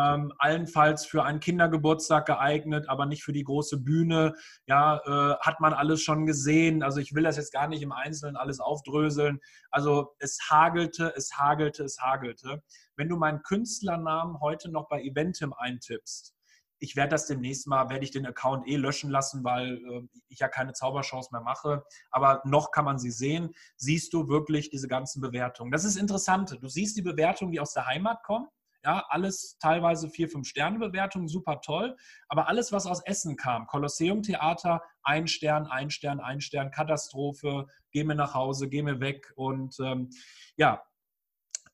Ähm, 0.00 0.32
allenfalls 0.38 1.06
für 1.06 1.24
einen 1.24 1.40
Kindergeburtstag 1.40 2.26
geeignet, 2.26 2.88
aber 2.88 3.06
nicht 3.06 3.24
für 3.24 3.32
die 3.32 3.44
große 3.44 3.78
Bühne. 3.78 4.34
Ja, 4.66 5.00
äh, 5.04 5.36
hat 5.40 5.60
man 5.60 5.72
alles 5.72 6.02
schon 6.02 6.26
gesehen. 6.26 6.82
Also 6.82 7.00
ich 7.00 7.14
will 7.14 7.24
das 7.24 7.36
jetzt 7.36 7.52
gar 7.52 7.68
nicht 7.68 7.82
im 7.82 7.92
Einzelnen 7.92 8.36
alles 8.36 8.60
aufdröseln. 8.60 9.40
Also 9.70 10.14
es 10.18 10.38
hagelte, 10.50 11.12
es 11.16 11.32
hagelte, 11.36 11.84
es 11.84 11.98
hagelte. 12.00 12.62
Wenn 12.96 13.08
du 13.08 13.16
meinen 13.16 13.42
Künstlernamen 13.42 14.40
heute 14.40 14.70
noch 14.70 14.88
bei 14.88 15.02
Eventim 15.02 15.52
eintippst, 15.52 16.34
ich 16.82 16.96
werde 16.96 17.10
das 17.10 17.26
demnächst 17.26 17.68
mal, 17.68 17.88
werde 17.90 18.04
ich 18.04 18.10
den 18.10 18.26
Account 18.26 18.66
eh 18.66 18.74
löschen 18.74 19.08
lassen, 19.08 19.44
weil 19.44 19.76
äh, 19.76 20.02
ich 20.28 20.40
ja 20.40 20.48
keine 20.48 20.72
Zaubershows 20.72 21.30
mehr 21.30 21.40
mache. 21.40 21.84
Aber 22.10 22.42
noch 22.44 22.72
kann 22.72 22.84
man 22.84 22.98
sie 22.98 23.12
sehen. 23.12 23.54
Siehst 23.76 24.12
du 24.12 24.28
wirklich 24.28 24.68
diese 24.68 24.88
ganzen 24.88 25.20
Bewertungen. 25.20 25.70
Das 25.70 25.84
ist 25.84 25.96
interessant. 25.96 26.58
Du 26.60 26.66
siehst 26.66 26.96
die 26.96 27.02
Bewertungen, 27.02 27.52
die 27.52 27.60
aus 27.60 27.72
der 27.72 27.86
Heimat 27.86 28.24
kommen. 28.24 28.48
Ja, 28.84 29.06
alles 29.10 29.58
teilweise 29.60 30.10
vier, 30.10 30.28
fünf 30.28 30.48
Sterne 30.48 30.80
Bewertungen, 30.80 31.28
super 31.28 31.60
toll. 31.60 31.96
Aber 32.28 32.48
alles, 32.48 32.72
was 32.72 32.86
aus 32.86 33.00
Essen 33.04 33.36
kam, 33.36 33.68
Kolosseum 33.68 34.24
Theater, 34.24 34.82
ein 35.04 35.28
Stern, 35.28 35.68
ein 35.68 35.88
Stern, 35.88 36.18
ein 36.18 36.40
Stern, 36.40 36.72
Katastrophe, 36.72 37.68
geh 37.92 38.02
mir 38.02 38.16
nach 38.16 38.34
Hause, 38.34 38.68
geh 38.68 38.82
mir 38.82 38.98
weg. 38.98 39.32
Und 39.36 39.76
ähm, 39.78 40.10
ja, 40.56 40.82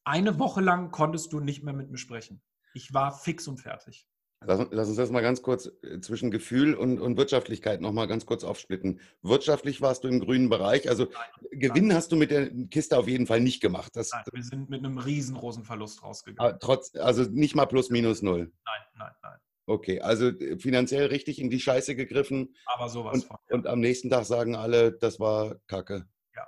eine 0.04 0.38
Woche 0.38 0.60
lang 0.60 0.90
konntest 0.90 1.32
du 1.32 1.40
nicht 1.40 1.62
mehr 1.62 1.72
mit 1.72 1.90
mir 1.90 1.96
sprechen. 1.96 2.42
Ich 2.74 2.92
war 2.92 3.10
fix 3.18 3.48
und 3.48 3.56
fertig. 3.56 4.06
Lass, 4.40 4.68
lass, 4.70 4.88
uns 4.88 4.96
das 4.96 5.10
mal 5.10 5.20
ganz 5.20 5.42
kurz 5.42 5.68
äh, 5.82 6.00
zwischen 6.00 6.30
Gefühl 6.30 6.74
und, 6.74 7.00
und 7.00 7.16
Wirtschaftlichkeit 7.16 7.80
noch 7.80 7.92
mal 7.92 8.06
ganz 8.06 8.24
kurz 8.24 8.44
aufsplitten. 8.44 9.00
Wirtschaftlich 9.22 9.80
warst 9.80 10.04
du 10.04 10.08
im 10.08 10.20
grünen 10.20 10.48
Bereich, 10.48 10.88
also 10.88 11.04
nein, 11.06 11.58
Gewinn 11.58 11.88
nein. 11.88 11.96
hast 11.96 12.12
du 12.12 12.16
mit 12.16 12.30
der 12.30 12.48
Kiste 12.68 12.96
auf 12.96 13.08
jeden 13.08 13.26
Fall 13.26 13.40
nicht 13.40 13.60
gemacht. 13.60 13.96
Das, 13.96 14.12
nein, 14.12 14.22
wir 14.32 14.44
sind 14.44 14.70
mit 14.70 14.84
einem 14.84 14.98
riesengroßen 14.98 15.64
Verlust 15.64 16.04
rausgegangen. 16.04 16.54
Ah, 16.54 16.56
trotz, 16.56 16.94
also 16.94 17.24
nicht 17.24 17.56
mal 17.56 17.66
plus 17.66 17.90
minus 17.90 18.22
null. 18.22 18.52
Nein, 18.64 18.82
nein, 18.96 19.12
nein. 19.22 19.38
Okay, 19.66 20.00
also 20.00 20.28
äh, 20.28 20.58
finanziell 20.58 21.06
richtig 21.06 21.40
in 21.40 21.50
die 21.50 21.60
Scheiße 21.60 21.96
gegriffen. 21.96 22.54
Aber 22.66 22.88
sowas 22.88 23.14
und, 23.14 23.24
von. 23.24 23.36
Ja. 23.48 23.56
Und 23.56 23.66
am 23.66 23.80
nächsten 23.80 24.08
Tag 24.08 24.24
sagen 24.24 24.54
alle, 24.54 24.92
das 24.92 25.18
war 25.18 25.56
Kacke. 25.66 26.08
Ja. 26.34 26.46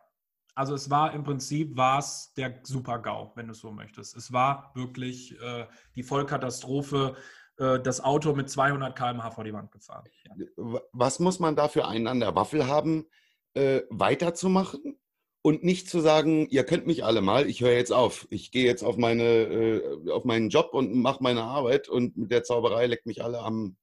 Also 0.54 0.74
es 0.74 0.88
war 0.90 1.12
im 1.12 1.24
Prinzip 1.24 1.76
war 1.76 1.98
es 1.98 2.32
der 2.36 2.60
Super-GAU, 2.62 3.32
wenn 3.34 3.46
du 3.46 3.52
es 3.52 3.58
so 3.58 3.72
möchtest. 3.72 4.16
Es 4.16 4.32
war 4.32 4.70
wirklich 4.74 5.38
äh, 5.38 5.66
die 5.96 6.02
Vollkatastrophe 6.02 7.16
das 7.60 8.00
Auto 8.00 8.34
mit 8.34 8.48
200 8.48 8.96
km/h 8.96 9.30
vor 9.30 9.44
die 9.44 9.52
Wand 9.52 9.70
gefahren. 9.70 10.08
Ja. 10.24 10.80
Was 10.92 11.18
muss 11.18 11.38
man 11.38 11.56
da 11.56 11.68
für 11.68 11.86
einen 11.86 12.06
an 12.06 12.20
der 12.20 12.34
Waffel 12.34 12.66
haben, 12.66 13.06
äh, 13.54 13.82
weiterzumachen? 13.90 14.96
Und 15.42 15.64
nicht 15.64 15.88
zu 15.88 16.00
sagen, 16.00 16.48
ihr 16.50 16.64
könnt 16.64 16.86
mich 16.86 17.02
alle 17.02 17.22
mal, 17.22 17.48
ich 17.48 17.62
höre 17.62 17.72
jetzt 17.72 17.92
auf. 17.92 18.26
Ich 18.30 18.50
gehe 18.50 18.66
jetzt 18.66 18.82
auf, 18.82 18.98
meine, 18.98 19.24
äh, 19.24 20.10
auf 20.10 20.24
meinen 20.24 20.50
Job 20.50 20.74
und 20.74 20.94
mache 20.94 21.22
meine 21.22 21.42
Arbeit 21.42 21.88
und 21.88 22.16
mit 22.16 22.30
der 22.30 22.44
Zauberei 22.44 22.86
leckt 22.86 23.06
mich 23.06 23.24
alle 23.24 23.38
am. 23.38 23.76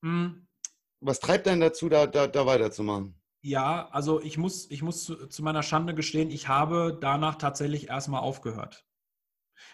Mhm. 0.00 0.46
Was 1.00 1.20
treibt 1.20 1.46
einen 1.48 1.60
dazu, 1.60 1.90
da, 1.90 2.06
da, 2.06 2.26
da 2.26 2.46
weiterzumachen? 2.46 3.20
Ja, 3.42 3.88
also 3.90 4.20
ich 4.20 4.38
muss, 4.38 4.70
ich 4.70 4.82
muss 4.82 5.04
zu, 5.04 5.28
zu 5.28 5.42
meiner 5.42 5.62
Schande 5.62 5.94
gestehen, 5.94 6.30
ich 6.30 6.48
habe 6.48 6.96
danach 6.98 7.36
tatsächlich 7.36 7.88
erstmal 7.88 8.22
aufgehört. 8.22 8.86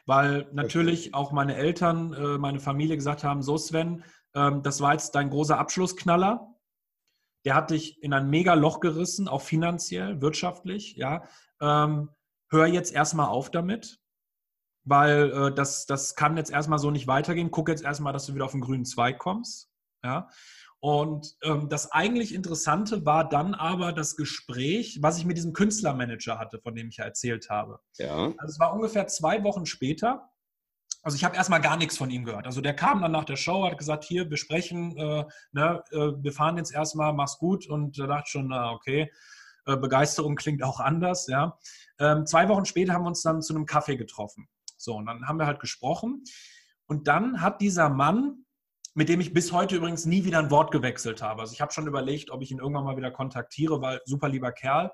Weil 0.06 0.48
natürlich 0.52 1.14
auch 1.14 1.32
meine 1.32 1.56
Eltern, 1.56 2.12
äh, 2.12 2.38
meine 2.38 2.60
Familie 2.60 2.96
gesagt 2.96 3.24
haben, 3.24 3.42
so 3.42 3.56
Sven, 3.56 4.04
ähm, 4.34 4.62
das 4.62 4.80
war 4.80 4.92
jetzt 4.92 5.14
dein 5.14 5.30
großer 5.30 5.58
Abschlussknaller. 5.58 6.48
Der 7.44 7.54
hat 7.54 7.70
dich 7.70 8.02
in 8.02 8.12
ein 8.12 8.30
mega 8.30 8.54
Loch 8.54 8.80
gerissen, 8.80 9.28
auch 9.28 9.42
finanziell, 9.42 10.20
wirtschaftlich. 10.20 10.96
Ja, 10.96 11.24
ähm, 11.60 12.10
hör 12.50 12.66
jetzt 12.66 12.92
erstmal 12.92 13.28
auf 13.28 13.50
damit, 13.50 13.98
weil 14.84 15.30
äh, 15.30 15.54
das, 15.54 15.86
das 15.86 16.14
kann 16.14 16.36
jetzt 16.36 16.50
erstmal 16.50 16.78
so 16.78 16.90
nicht 16.90 17.06
weitergehen. 17.06 17.50
Guck 17.50 17.68
jetzt 17.68 17.84
erstmal, 17.84 18.12
dass 18.12 18.26
du 18.26 18.34
wieder 18.34 18.44
auf 18.44 18.52
den 18.52 18.60
grünen 18.60 18.84
Zweig 18.84 19.18
kommst. 19.18 19.70
Ja. 20.04 20.28
Und 20.84 21.36
ähm, 21.44 21.68
das 21.68 21.92
eigentlich 21.92 22.34
Interessante 22.34 23.06
war 23.06 23.28
dann 23.28 23.54
aber 23.54 23.92
das 23.92 24.16
Gespräch, 24.16 24.98
was 25.00 25.16
ich 25.16 25.24
mit 25.24 25.36
diesem 25.36 25.52
Künstlermanager 25.52 26.40
hatte, 26.40 26.58
von 26.58 26.74
dem 26.74 26.88
ich 26.88 26.96
ja 26.96 27.04
erzählt 27.04 27.50
habe. 27.50 27.78
Ja. 27.98 28.32
Also 28.36 28.48
es 28.48 28.58
war 28.58 28.74
ungefähr 28.74 29.06
zwei 29.06 29.44
Wochen 29.44 29.64
später. 29.64 30.28
Also 31.04 31.14
ich 31.14 31.22
habe 31.22 31.36
erstmal 31.36 31.60
gar 31.60 31.76
nichts 31.76 31.96
von 31.96 32.10
ihm 32.10 32.24
gehört. 32.24 32.46
Also 32.46 32.60
der 32.60 32.74
kam 32.74 33.00
dann 33.00 33.12
nach 33.12 33.24
der 33.24 33.36
Show, 33.36 33.64
hat 33.64 33.78
gesagt, 33.78 34.02
hier, 34.02 34.28
wir 34.28 34.36
sprechen, 34.36 34.96
äh, 34.96 35.24
ne, 35.52 35.84
äh, 35.92 36.20
wir 36.20 36.32
fahren 36.32 36.56
jetzt 36.56 36.74
erstmal, 36.74 37.12
mach's 37.12 37.38
gut. 37.38 37.68
Und 37.68 37.96
da 38.00 38.08
dachte 38.08 38.24
ich 38.26 38.32
schon, 38.32 38.48
na 38.48 38.72
okay, 38.72 39.08
äh, 39.66 39.76
Begeisterung 39.76 40.34
klingt 40.34 40.64
auch 40.64 40.80
anders, 40.80 41.28
ja. 41.28 41.56
Ähm, 42.00 42.26
zwei 42.26 42.48
Wochen 42.48 42.64
später 42.64 42.92
haben 42.92 43.04
wir 43.04 43.08
uns 43.08 43.22
dann 43.22 43.40
zu 43.40 43.54
einem 43.54 43.66
Kaffee 43.66 43.96
getroffen. 43.96 44.48
So, 44.76 44.96
und 44.96 45.06
dann 45.06 45.28
haben 45.28 45.38
wir 45.38 45.46
halt 45.46 45.60
gesprochen. 45.60 46.24
Und 46.86 47.06
dann 47.06 47.40
hat 47.40 47.60
dieser 47.60 47.88
Mann 47.88 48.46
mit 48.94 49.08
dem 49.08 49.20
ich 49.20 49.32
bis 49.32 49.52
heute 49.52 49.76
übrigens 49.76 50.04
nie 50.04 50.24
wieder 50.24 50.38
ein 50.38 50.50
Wort 50.50 50.70
gewechselt 50.70 51.22
habe. 51.22 51.40
Also 51.40 51.52
ich 51.54 51.60
habe 51.60 51.72
schon 51.72 51.86
überlegt, 51.86 52.30
ob 52.30 52.42
ich 52.42 52.50
ihn 52.50 52.58
irgendwann 52.58 52.84
mal 52.84 52.96
wieder 52.96 53.10
kontaktiere, 53.10 53.80
weil 53.80 54.00
super 54.04 54.28
lieber 54.28 54.52
Kerl. 54.52 54.92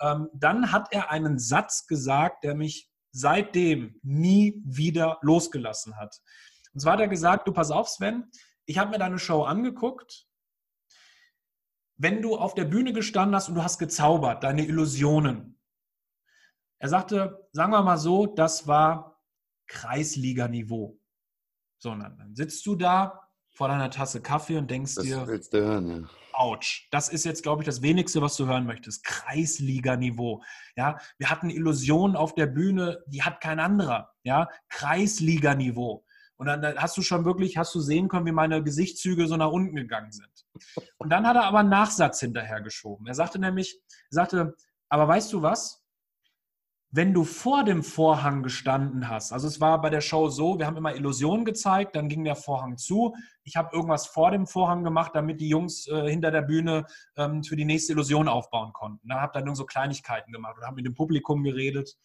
Ähm, 0.00 0.28
dann 0.34 0.72
hat 0.72 0.88
er 0.92 1.10
einen 1.10 1.38
Satz 1.38 1.86
gesagt, 1.86 2.44
der 2.44 2.54
mich 2.54 2.90
seitdem 3.12 3.98
nie 4.02 4.60
wieder 4.64 5.18
losgelassen 5.22 5.96
hat. 5.96 6.20
Und 6.74 6.80
zwar 6.80 6.94
hat 6.94 7.00
er 7.00 7.08
gesagt, 7.08 7.48
du 7.48 7.52
pass 7.52 7.70
auf, 7.70 7.88
Sven, 7.88 8.30
ich 8.66 8.78
habe 8.78 8.90
mir 8.90 8.98
deine 8.98 9.18
Show 9.18 9.44
angeguckt. 9.44 10.26
Wenn 11.96 12.20
du 12.20 12.36
auf 12.36 12.54
der 12.54 12.66
Bühne 12.66 12.92
gestanden 12.92 13.34
hast 13.34 13.48
und 13.48 13.54
du 13.54 13.62
hast 13.62 13.78
gezaubert, 13.78 14.44
deine 14.44 14.66
Illusionen. 14.66 15.58
Er 16.78 16.90
sagte, 16.90 17.48
sagen 17.52 17.72
wir 17.72 17.82
mal 17.82 17.96
so, 17.96 18.26
das 18.26 18.66
war 18.66 19.22
Kreisliganiveau. 19.66 21.00
So, 21.78 21.94
dann 21.94 22.34
sitzt 22.34 22.66
du 22.66 22.74
da, 22.74 23.25
vor 23.56 23.68
deiner 23.68 23.90
Tasse 23.90 24.20
Kaffee 24.20 24.58
und 24.58 24.70
denkst 24.70 24.96
das 24.96 25.04
dir, 25.04 25.26
willst 25.26 25.54
du 25.54 25.62
hören, 25.62 25.88
ja. 25.88 26.08
Autsch, 26.34 26.88
das 26.90 27.08
ist 27.08 27.24
jetzt, 27.24 27.42
glaube 27.42 27.62
ich, 27.62 27.66
das 27.66 27.80
Wenigste, 27.80 28.20
was 28.20 28.36
du 28.36 28.46
hören 28.46 28.66
möchtest. 28.66 29.02
Kreisliga-Niveau. 29.04 30.42
Ja, 30.76 30.98
wir 31.16 31.30
hatten 31.30 31.48
Illusionen 31.48 32.16
auf 32.16 32.34
der 32.34 32.46
Bühne, 32.46 33.02
die 33.06 33.22
hat 33.22 33.40
kein 33.40 33.58
anderer. 33.58 34.12
Ja, 34.24 34.50
Kreisliga-Niveau. 34.68 36.04
Und 36.36 36.46
dann 36.46 36.76
hast 36.76 36.98
du 36.98 37.02
schon 37.02 37.24
wirklich, 37.24 37.56
hast 37.56 37.74
du 37.74 37.80
sehen 37.80 38.08
können, 38.08 38.26
wie 38.26 38.32
meine 38.32 38.62
Gesichtszüge 38.62 39.26
so 39.26 39.38
nach 39.38 39.50
unten 39.50 39.74
gegangen 39.74 40.12
sind. 40.12 40.28
Und 40.98 41.08
dann 41.08 41.26
hat 41.26 41.36
er 41.36 41.44
aber 41.44 41.60
einen 41.60 41.70
Nachsatz 41.70 42.20
hinterhergeschoben. 42.20 43.06
Er 43.06 43.14
sagte 43.14 43.38
nämlich, 43.38 43.80
er 44.10 44.14
sagte, 44.14 44.54
aber 44.90 45.08
weißt 45.08 45.32
du 45.32 45.40
was? 45.40 45.85
Wenn 46.96 47.12
du 47.12 47.24
vor 47.24 47.62
dem 47.62 47.82
Vorhang 47.82 48.42
gestanden 48.42 49.10
hast, 49.10 49.30
also 49.30 49.46
es 49.46 49.60
war 49.60 49.82
bei 49.82 49.90
der 49.90 50.00
Show 50.00 50.30
so, 50.30 50.58
wir 50.58 50.66
haben 50.66 50.78
immer 50.78 50.94
Illusionen 50.94 51.44
gezeigt, 51.44 51.94
dann 51.94 52.08
ging 52.08 52.24
der 52.24 52.36
Vorhang 52.36 52.78
zu. 52.78 53.14
Ich 53.44 53.54
habe 53.54 53.76
irgendwas 53.76 54.06
vor 54.06 54.30
dem 54.30 54.46
Vorhang 54.46 54.82
gemacht, 54.82 55.10
damit 55.14 55.42
die 55.42 55.50
Jungs 55.50 55.86
äh, 55.88 56.08
hinter 56.08 56.30
der 56.30 56.40
Bühne 56.40 56.86
ähm, 57.18 57.44
für 57.44 57.54
die 57.54 57.66
nächste 57.66 57.92
Illusion 57.92 58.28
aufbauen 58.28 58.72
konnten. 58.72 59.06
Da 59.08 59.20
habe 59.20 59.32
dann 59.34 59.44
nur 59.44 59.54
so 59.54 59.66
Kleinigkeiten 59.66 60.32
gemacht 60.32 60.56
oder 60.56 60.68
habe 60.68 60.76
mit 60.76 60.86
dem 60.86 60.94
Publikum 60.94 61.44
geredet. 61.44 61.98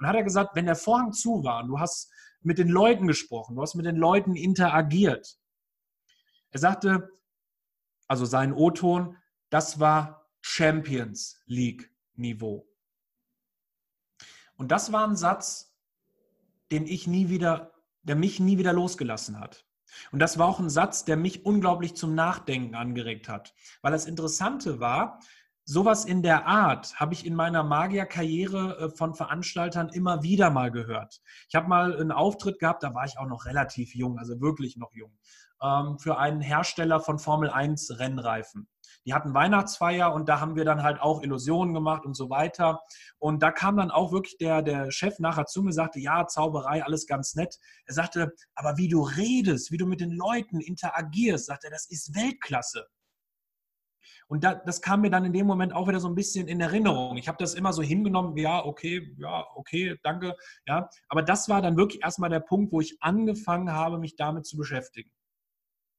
Und 0.00 0.08
hat 0.08 0.16
er 0.16 0.24
gesagt, 0.24 0.56
wenn 0.56 0.66
der 0.66 0.74
Vorhang 0.74 1.12
zu 1.12 1.44
war 1.44 1.62
und 1.62 1.68
du 1.68 1.78
hast 1.78 2.10
mit 2.40 2.58
den 2.58 2.68
Leuten 2.68 3.06
gesprochen, 3.06 3.54
du 3.54 3.62
hast 3.62 3.76
mit 3.76 3.86
den 3.86 3.94
Leuten 3.94 4.34
interagiert. 4.34 5.38
Er 6.50 6.58
sagte, 6.58 7.08
also 8.08 8.24
sein 8.24 8.52
O-Ton, 8.52 9.16
das 9.50 9.78
war 9.78 10.26
Champions 10.40 11.40
League 11.46 11.92
Niveau. 12.16 12.71
Und 14.62 14.68
das 14.68 14.92
war 14.92 15.08
ein 15.08 15.16
Satz, 15.16 15.74
den 16.70 16.86
ich 16.86 17.08
nie 17.08 17.28
wieder, 17.28 17.72
der 18.04 18.14
mich 18.14 18.38
nie 18.38 18.58
wieder 18.58 18.72
losgelassen 18.72 19.40
hat. 19.40 19.66
Und 20.12 20.20
das 20.20 20.38
war 20.38 20.46
auch 20.46 20.60
ein 20.60 20.70
Satz, 20.70 21.04
der 21.04 21.16
mich 21.16 21.44
unglaublich 21.44 21.96
zum 21.96 22.14
Nachdenken 22.14 22.76
angeregt 22.76 23.28
hat. 23.28 23.54
Weil 23.80 23.90
das 23.90 24.06
Interessante 24.06 24.78
war, 24.78 25.18
sowas 25.64 26.04
in 26.04 26.22
der 26.22 26.46
Art 26.46 26.94
habe 27.00 27.12
ich 27.12 27.26
in 27.26 27.34
meiner 27.34 27.64
Magierkarriere 27.64 28.78
äh, 28.78 28.96
von 28.96 29.14
Veranstaltern 29.14 29.88
immer 29.88 30.22
wieder 30.22 30.50
mal 30.50 30.70
gehört. 30.70 31.20
Ich 31.48 31.56
habe 31.56 31.66
mal 31.66 32.00
einen 32.00 32.12
Auftritt 32.12 32.60
gehabt, 32.60 32.84
da 32.84 32.94
war 32.94 33.04
ich 33.04 33.18
auch 33.18 33.26
noch 33.26 33.46
relativ 33.46 33.96
jung, 33.96 34.16
also 34.16 34.40
wirklich 34.40 34.76
noch 34.76 34.92
jung, 34.94 35.18
ähm, 35.60 35.98
für 35.98 36.18
einen 36.18 36.40
Hersteller 36.40 37.00
von 37.00 37.18
Formel 37.18 37.50
1 37.50 37.98
Rennreifen. 37.98 38.68
Die 39.04 39.14
hatten 39.14 39.34
Weihnachtsfeier 39.34 40.12
und 40.12 40.28
da 40.28 40.40
haben 40.40 40.54
wir 40.54 40.64
dann 40.64 40.82
halt 40.82 41.00
auch 41.00 41.22
Illusionen 41.22 41.74
gemacht 41.74 42.04
und 42.04 42.14
so 42.14 42.30
weiter. 42.30 42.80
Und 43.18 43.42
da 43.42 43.50
kam 43.50 43.76
dann 43.76 43.90
auch 43.90 44.12
wirklich 44.12 44.38
der, 44.38 44.62
der 44.62 44.90
Chef 44.90 45.18
nachher 45.18 45.46
zu 45.46 45.62
mir, 45.62 45.72
sagte, 45.72 45.98
ja, 46.00 46.26
Zauberei, 46.26 46.84
alles 46.84 47.06
ganz 47.06 47.34
nett. 47.34 47.58
Er 47.86 47.94
sagte, 47.94 48.32
aber 48.54 48.76
wie 48.76 48.88
du 48.88 49.02
redest, 49.02 49.72
wie 49.72 49.76
du 49.76 49.86
mit 49.86 50.00
den 50.00 50.12
Leuten 50.12 50.60
interagierst, 50.60 51.46
sagte 51.46 51.68
er, 51.68 51.72
das 51.72 51.90
ist 51.90 52.14
Weltklasse. 52.14 52.86
Und 54.28 54.44
da, 54.44 54.54
das 54.54 54.80
kam 54.80 55.02
mir 55.02 55.10
dann 55.10 55.24
in 55.24 55.32
dem 55.32 55.46
Moment 55.46 55.74
auch 55.74 55.88
wieder 55.88 56.00
so 56.00 56.08
ein 56.08 56.14
bisschen 56.14 56.48
in 56.48 56.60
Erinnerung. 56.60 57.16
Ich 57.16 57.28
habe 57.28 57.38
das 57.38 57.54
immer 57.54 57.72
so 57.72 57.82
hingenommen, 57.82 58.36
ja, 58.36 58.64
okay, 58.64 59.14
ja, 59.18 59.46
okay, 59.56 59.98
danke, 60.02 60.36
ja. 60.66 60.88
Aber 61.08 61.22
das 61.22 61.48
war 61.48 61.60
dann 61.60 61.76
wirklich 61.76 62.02
erstmal 62.02 62.30
der 62.30 62.40
Punkt, 62.40 62.72
wo 62.72 62.80
ich 62.80 62.96
angefangen 63.00 63.72
habe, 63.72 63.98
mich 63.98 64.16
damit 64.16 64.46
zu 64.46 64.56
beschäftigen. 64.56 65.10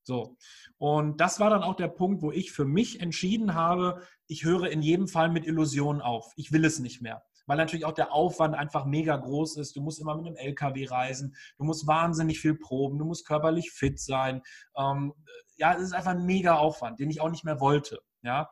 So. 0.04 0.38
Und 0.78 1.22
das 1.22 1.40
war 1.40 1.50
dann 1.50 1.64
auch 1.64 1.76
der 1.76 1.88
Punkt, 1.88 2.22
wo 2.22 2.32
ich 2.32 2.52
für 2.52 2.66
mich 2.66 3.00
entschieden 3.00 3.54
habe, 3.54 4.02
ich 4.28 4.44
höre 4.44 4.70
in 4.70 4.82
jedem 4.82 5.08
Fall 5.08 5.30
mit 5.30 5.46
Illusionen 5.46 6.02
auf. 6.02 6.32
Ich 6.36 6.52
will 6.52 6.66
es 6.66 6.80
nicht 6.80 7.02
mehr. 7.02 7.24
Weil 7.46 7.58
natürlich 7.58 7.86
auch 7.86 7.94
der 7.94 8.14
Aufwand 8.14 8.56
einfach 8.56 8.86
mega 8.86 9.18
groß 9.18 9.58
ist. 9.58 9.76
Du 9.76 9.82
musst 9.82 10.00
immer 10.00 10.16
mit 10.16 10.28
einem 10.28 10.36
LKW 10.36 10.86
reisen. 10.88 11.36
Du 11.58 11.66
musst 11.66 11.88
wahnsinnig 11.88 12.40
viel 12.40 12.56
proben. 12.56 12.98
Du 13.00 13.06
musst 13.06 13.28
körperlich 13.28 13.72
fit 13.72 14.00
sein. 14.00 14.42
Ähm, 14.78 15.14
ja, 15.58 15.74
es 15.74 15.82
ist 15.82 15.94
einfach 15.94 16.12
ein 16.12 16.26
mega 16.26 16.56
Aufwand, 16.56 17.00
den 17.00 17.10
ich 17.10 17.22
auch 17.22 17.30
nicht 17.30 17.44
mehr 17.44 17.60
wollte. 17.60 18.00
Ja. 18.22 18.50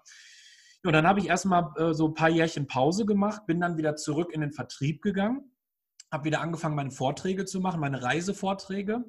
Und 0.83 0.93
dann 0.93 1.07
habe 1.07 1.19
ich 1.19 1.27
erstmal 1.27 1.71
äh, 1.77 1.93
so 1.93 2.07
ein 2.07 2.13
paar 2.15 2.29
Jährchen 2.29 2.67
Pause 2.67 3.05
gemacht, 3.05 3.45
bin 3.45 3.59
dann 3.59 3.77
wieder 3.77 3.95
zurück 3.95 4.31
in 4.33 4.41
den 4.41 4.51
Vertrieb 4.51 5.01
gegangen, 5.01 5.55
habe 6.11 6.25
wieder 6.25 6.41
angefangen, 6.41 6.75
meine 6.75 6.91
Vorträge 6.91 7.45
zu 7.45 7.59
machen, 7.59 7.79
meine 7.79 8.01
Reisevorträge. 8.01 9.03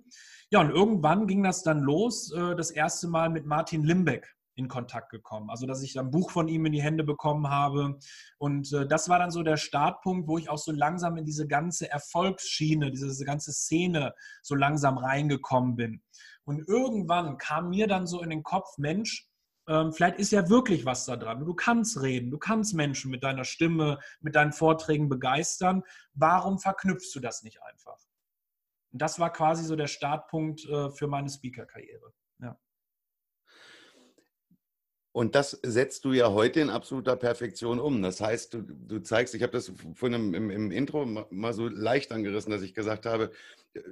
Ja, 0.53 0.61
und 0.61 0.69
irgendwann 0.69 1.27
ging 1.27 1.43
das 1.43 1.63
dann 1.63 1.81
los, 1.81 2.31
äh, 2.31 2.55
das 2.55 2.71
erste 2.71 3.09
Mal 3.09 3.31
mit 3.31 3.47
Martin 3.47 3.85
Limbeck 3.85 4.37
in 4.55 4.69
Kontakt 4.69 5.09
gekommen. 5.09 5.49
Also, 5.49 5.65
dass 5.65 5.83
ich 5.83 5.99
ein 5.99 6.11
Buch 6.11 6.31
von 6.31 6.47
ihm 6.47 6.67
in 6.67 6.73
die 6.73 6.83
Hände 6.83 7.05
bekommen 7.05 7.49
habe. 7.49 7.99
Und 8.37 8.71
äh, 8.75 8.87
das 8.87 9.09
war 9.09 9.19
dann 9.19 9.31
so 9.31 9.43
der 9.43 9.57
Startpunkt, 9.57 10.29
wo 10.29 10.37
ich 10.37 10.51
auch 10.51 10.59
so 10.59 10.71
langsam 10.71 11.17
in 11.17 11.25
diese 11.25 11.47
ganze 11.47 11.91
Erfolgsschiene, 11.91 12.91
diese 12.91 13.25
ganze 13.25 13.51
Szene 13.51 14.13
so 14.43 14.55
langsam 14.55 14.99
reingekommen 14.99 15.75
bin. 15.75 16.03
Und 16.45 16.69
irgendwann 16.69 17.39
kam 17.39 17.71
mir 17.71 17.87
dann 17.87 18.07
so 18.07 18.21
in 18.21 18.29
den 18.29 18.43
Kopf, 18.43 18.77
Mensch, 18.77 19.31
ähm, 19.69 19.95
vielleicht 19.95 20.19
ist 20.19 20.33
ja 20.33 20.51
wirklich 20.51 20.85
was 20.85 21.07
da 21.07 21.17
dran. 21.17 21.47
Du 21.47 21.55
kannst 21.55 22.03
reden, 22.03 22.31
du 22.31 22.37
kannst 22.37 22.75
Menschen 22.75 23.11
mit 23.11 23.25
deiner 23.25 23.45
Stimme, 23.45 24.01
mit 24.21 24.35
deinen 24.35 24.53
Vorträgen 24.53 25.09
begeistern. 25.09 25.83
Warum 26.13 26.59
verknüpfst 26.59 27.15
du 27.15 27.21
das 27.21 27.43
nicht 27.43 27.63
einfach? 27.63 27.97
Das 28.93 29.19
war 29.19 29.33
quasi 29.33 29.65
so 29.65 29.75
der 29.75 29.87
Startpunkt 29.87 30.65
äh, 30.67 30.91
für 30.91 31.07
meine 31.07 31.29
Speaker-Karriere. 31.29 32.13
Ja. 32.41 32.59
Und 35.13 35.35
das 35.35 35.59
setzt 35.63 36.05
du 36.05 36.13
ja 36.13 36.31
heute 36.31 36.61
in 36.61 36.71
absoluter 36.71 37.17
Perfektion 37.17 37.79
um. 37.79 38.01
Das 38.03 38.21
heißt, 38.21 38.55
du, 38.55 38.63
du 38.63 39.01
zeigst, 39.01 39.35
ich 39.35 39.43
habe 39.43 39.53
das 39.53 39.73
vorhin 39.95 40.35
im, 40.35 40.51
im, 40.51 40.71
Intro 40.71 41.05
mal 41.05 41.53
so 41.53 41.69
leicht 41.69 42.13
angerissen, 42.13 42.51
dass 42.51 42.63
ich 42.63 42.75
gesagt 42.75 43.05
habe, 43.05 43.31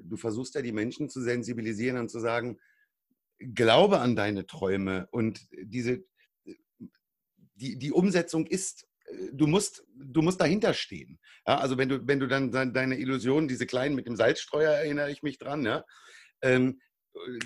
du 0.03 0.17
versuchst 0.17 0.55
ja 0.55 0.63
die 0.63 0.73
Menschen 0.73 1.11
zu 1.11 1.21
sensibilisieren 1.21 1.99
und 1.99 2.11
zu 2.11 2.21
sagen, 2.21 2.59
glaube 3.39 4.01
an 4.01 4.17
deine 4.17 4.47
Träume 4.47 5.09
und 5.11 5.47
diese, 5.53 6.05
die, 7.55 7.79
die 7.79 7.93
Umsetzung 7.93 8.47
ist 8.47 8.87
du 9.33 9.47
musst, 9.47 9.85
du 9.95 10.23
musst 10.23 10.41
dahinter 10.41 10.75
stehen. 10.75 11.19
Ja, 11.47 11.59
also 11.59 11.79
wenn 11.79 11.89
du, 11.89 12.07
wenn 12.07 12.21
du 12.21 12.27
dann 12.27 12.51
deine 12.51 12.99
Illusionen, 12.99 13.49
diese 13.49 13.67
kleinen 13.67 13.95
mit 13.95 14.07
dem 14.07 14.17
Salzstreuer, 14.17 14.73
erinnere 14.73 15.11
ich 15.11 15.23
mich 15.23 15.39
dran, 15.39 15.65
ja, 15.65 15.85
ähm, 16.43 16.81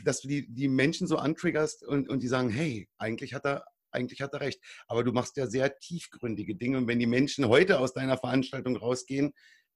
dass 0.04 0.20
du 0.20 0.28
die, 0.28 0.52
die 0.52 0.68
Menschen 0.68 1.06
so 1.06 1.16
antriggerst 1.16 1.84
und, 1.84 2.08
und 2.08 2.22
die 2.22 2.28
sagen, 2.28 2.50
hey, 2.50 2.88
eigentlich 2.98 3.34
hat 3.34 3.46
er, 3.46 3.64
eigentlich 3.90 4.20
hat 4.20 4.34
er 4.34 4.40
recht. 4.40 4.60
Aber 4.88 5.04
du 5.04 5.12
machst 5.12 5.36
ja 5.36 5.46
sehr 5.46 5.78
tiefgründige 5.78 6.56
Dinge. 6.56 6.78
Und 6.78 6.88
wenn 6.88 6.98
die 6.98 7.06
Menschen 7.06 7.48
heute 7.48 7.78
aus 7.78 7.92
deiner 7.92 8.18
Veranstaltung 8.18 8.76
rausgehen, 8.76 9.32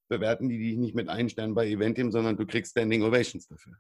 bewerten 0.08 0.48
die 0.48 0.58
dich 0.58 0.76
nicht 0.76 0.94
mit 0.94 1.08
einem 1.08 1.28
Stern 1.28 1.54
bei 1.54 1.68
Eventim, 1.68 2.10
sondern 2.10 2.36
du 2.36 2.46
kriegst 2.46 2.72
Standing 2.72 3.02
Ovations 3.02 3.46
dafür. 3.46 3.74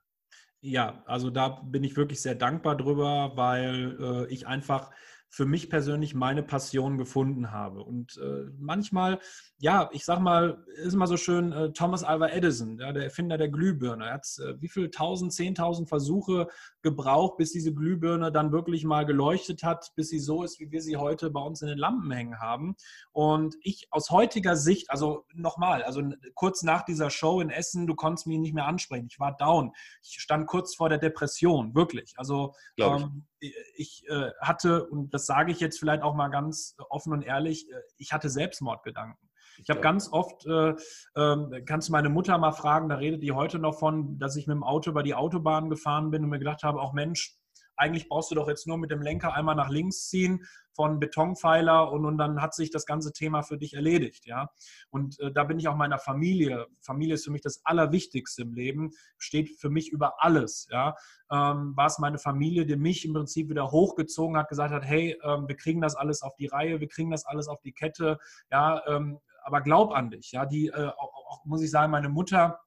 Ja, 0.60 1.02
also 1.06 1.30
da 1.30 1.48
bin 1.48 1.84
ich 1.84 1.96
wirklich 1.96 2.20
sehr 2.20 2.34
dankbar 2.34 2.76
drüber, 2.76 3.32
weil 3.36 3.96
äh, 4.00 4.32
ich 4.32 4.46
einfach 4.46 4.90
für 5.28 5.46
mich 5.46 5.70
persönlich 5.70 6.14
meine 6.14 6.42
Passion 6.42 6.98
gefunden 6.98 7.50
habe. 7.50 7.82
Und 7.82 8.16
äh, 8.18 8.50
manchmal, 8.58 9.20
ja, 9.60 9.90
ich 9.92 10.04
sag 10.04 10.20
mal, 10.20 10.64
ist 10.76 10.94
immer 10.94 11.08
so 11.08 11.16
schön, 11.16 11.50
äh, 11.50 11.72
Thomas 11.72 12.04
Alva 12.04 12.28
Edison, 12.28 12.78
ja, 12.78 12.92
der 12.92 13.02
Erfinder 13.02 13.36
der 13.36 13.48
Glühbirne, 13.48 14.06
er 14.06 14.14
hat 14.14 14.26
äh, 14.38 14.60
wie 14.60 14.68
viel 14.68 14.88
tausend, 14.88 15.32
zehntausend 15.32 15.88
Versuche 15.88 16.46
gebraucht, 16.82 17.38
bis 17.38 17.50
diese 17.50 17.74
Glühbirne 17.74 18.30
dann 18.30 18.52
wirklich 18.52 18.84
mal 18.84 19.04
geleuchtet 19.04 19.64
hat, 19.64 19.90
bis 19.96 20.10
sie 20.10 20.20
so 20.20 20.44
ist, 20.44 20.60
wie 20.60 20.70
wir 20.70 20.80
sie 20.80 20.96
heute 20.96 21.30
bei 21.30 21.40
uns 21.40 21.60
in 21.60 21.68
den 21.68 21.78
Lampen 21.78 22.10
hängen 22.12 22.38
haben. 22.38 22.76
Und 23.10 23.56
ich 23.60 23.88
aus 23.90 24.10
heutiger 24.10 24.54
Sicht, 24.54 24.90
also 24.90 25.24
nochmal, 25.34 25.82
also 25.82 26.02
kurz 26.34 26.62
nach 26.62 26.84
dieser 26.84 27.10
Show 27.10 27.40
in 27.40 27.50
Essen, 27.50 27.88
du 27.88 27.96
konntest 27.96 28.28
mich 28.28 28.38
nicht 28.38 28.54
mehr 28.54 28.66
ansprechen. 28.66 29.08
Ich 29.10 29.18
war 29.18 29.36
down. 29.36 29.72
Ich 30.02 30.20
stand 30.20 30.46
kurz 30.46 30.76
vor 30.76 30.88
der 30.88 30.98
Depression, 30.98 31.74
wirklich. 31.74 32.14
Also 32.16 32.54
ähm, 32.78 33.26
ich 33.74 34.04
äh, 34.08 34.30
hatte, 34.40 34.86
und 34.86 35.12
das 35.12 35.26
sage 35.26 35.50
ich 35.50 35.58
jetzt 35.58 35.80
vielleicht 35.80 36.02
auch 36.02 36.14
mal 36.14 36.28
ganz 36.28 36.76
offen 36.90 37.12
und 37.12 37.22
ehrlich, 37.22 37.68
äh, 37.70 37.80
ich 37.96 38.12
hatte 38.12 38.28
Selbstmordgedanken. 38.28 39.27
Ich 39.58 39.70
habe 39.70 39.80
ganz 39.80 40.10
oft, 40.12 40.46
äh, 40.46 40.70
äh, 41.14 41.62
kannst 41.64 41.88
du 41.88 41.92
meine 41.92 42.08
Mutter 42.08 42.38
mal 42.38 42.52
fragen, 42.52 42.88
da 42.88 42.96
redet 42.96 43.22
die 43.22 43.32
heute 43.32 43.58
noch 43.58 43.78
von, 43.78 44.18
dass 44.18 44.36
ich 44.36 44.46
mit 44.46 44.54
dem 44.54 44.64
Auto 44.64 44.90
über 44.90 45.02
die 45.02 45.14
Autobahn 45.14 45.70
gefahren 45.70 46.10
bin 46.10 46.24
und 46.24 46.30
mir 46.30 46.38
gedacht 46.38 46.62
habe, 46.62 46.80
auch 46.80 46.92
Mensch, 46.92 47.38
eigentlich 47.78 48.08
brauchst 48.08 48.30
du 48.30 48.34
doch 48.34 48.48
jetzt 48.48 48.66
nur 48.66 48.76
mit 48.76 48.90
dem 48.90 49.02
Lenker 49.02 49.34
einmal 49.34 49.54
nach 49.54 49.70
links 49.70 50.08
ziehen 50.08 50.44
von 50.72 51.00
Betonpfeiler 51.00 51.90
und, 51.90 52.04
und 52.04 52.18
dann 52.18 52.42
hat 52.42 52.54
sich 52.54 52.70
das 52.70 52.86
ganze 52.86 53.12
Thema 53.12 53.42
für 53.42 53.56
dich 53.56 53.74
erledigt, 53.74 54.26
ja. 54.26 54.50
Und 54.90 55.18
äh, 55.20 55.32
da 55.32 55.44
bin 55.44 55.58
ich 55.58 55.68
auch 55.68 55.76
meiner 55.76 55.98
Familie. 55.98 56.66
Familie 56.80 57.14
ist 57.14 57.24
für 57.24 57.30
mich 57.30 57.40
das 57.40 57.60
Allerwichtigste 57.64 58.42
im 58.42 58.52
Leben, 58.54 58.90
steht 59.16 59.50
für 59.60 59.70
mich 59.70 59.90
über 59.90 60.22
alles, 60.22 60.68
ja. 60.70 60.94
Ähm, 61.30 61.76
war 61.76 61.86
es 61.86 61.98
meine 61.98 62.18
Familie, 62.18 62.66
die 62.66 62.76
mich 62.76 63.04
im 63.04 63.12
Prinzip 63.12 63.48
wieder 63.48 63.70
hochgezogen 63.70 64.36
hat, 64.36 64.48
gesagt 64.48 64.72
hat, 64.72 64.84
hey, 64.84 65.18
ähm, 65.22 65.48
wir 65.48 65.56
kriegen 65.56 65.80
das 65.80 65.94
alles 65.94 66.22
auf 66.22 66.34
die 66.36 66.46
Reihe, 66.46 66.80
wir 66.80 66.88
kriegen 66.88 67.10
das 67.10 67.26
alles 67.26 67.48
auf 67.48 67.60
die 67.60 67.72
Kette, 67.72 68.18
ja, 68.50 68.82
ähm, 68.86 69.18
aber 69.48 69.62
glaub 69.62 69.92
an 69.92 70.10
dich. 70.10 70.32
Ja, 70.32 70.44
die, 70.44 70.68
äh, 70.68 70.90
auch, 70.96 71.44
muss 71.44 71.62
ich 71.62 71.70
sagen, 71.70 71.90
meine 71.90 72.10
Mutter, 72.10 72.60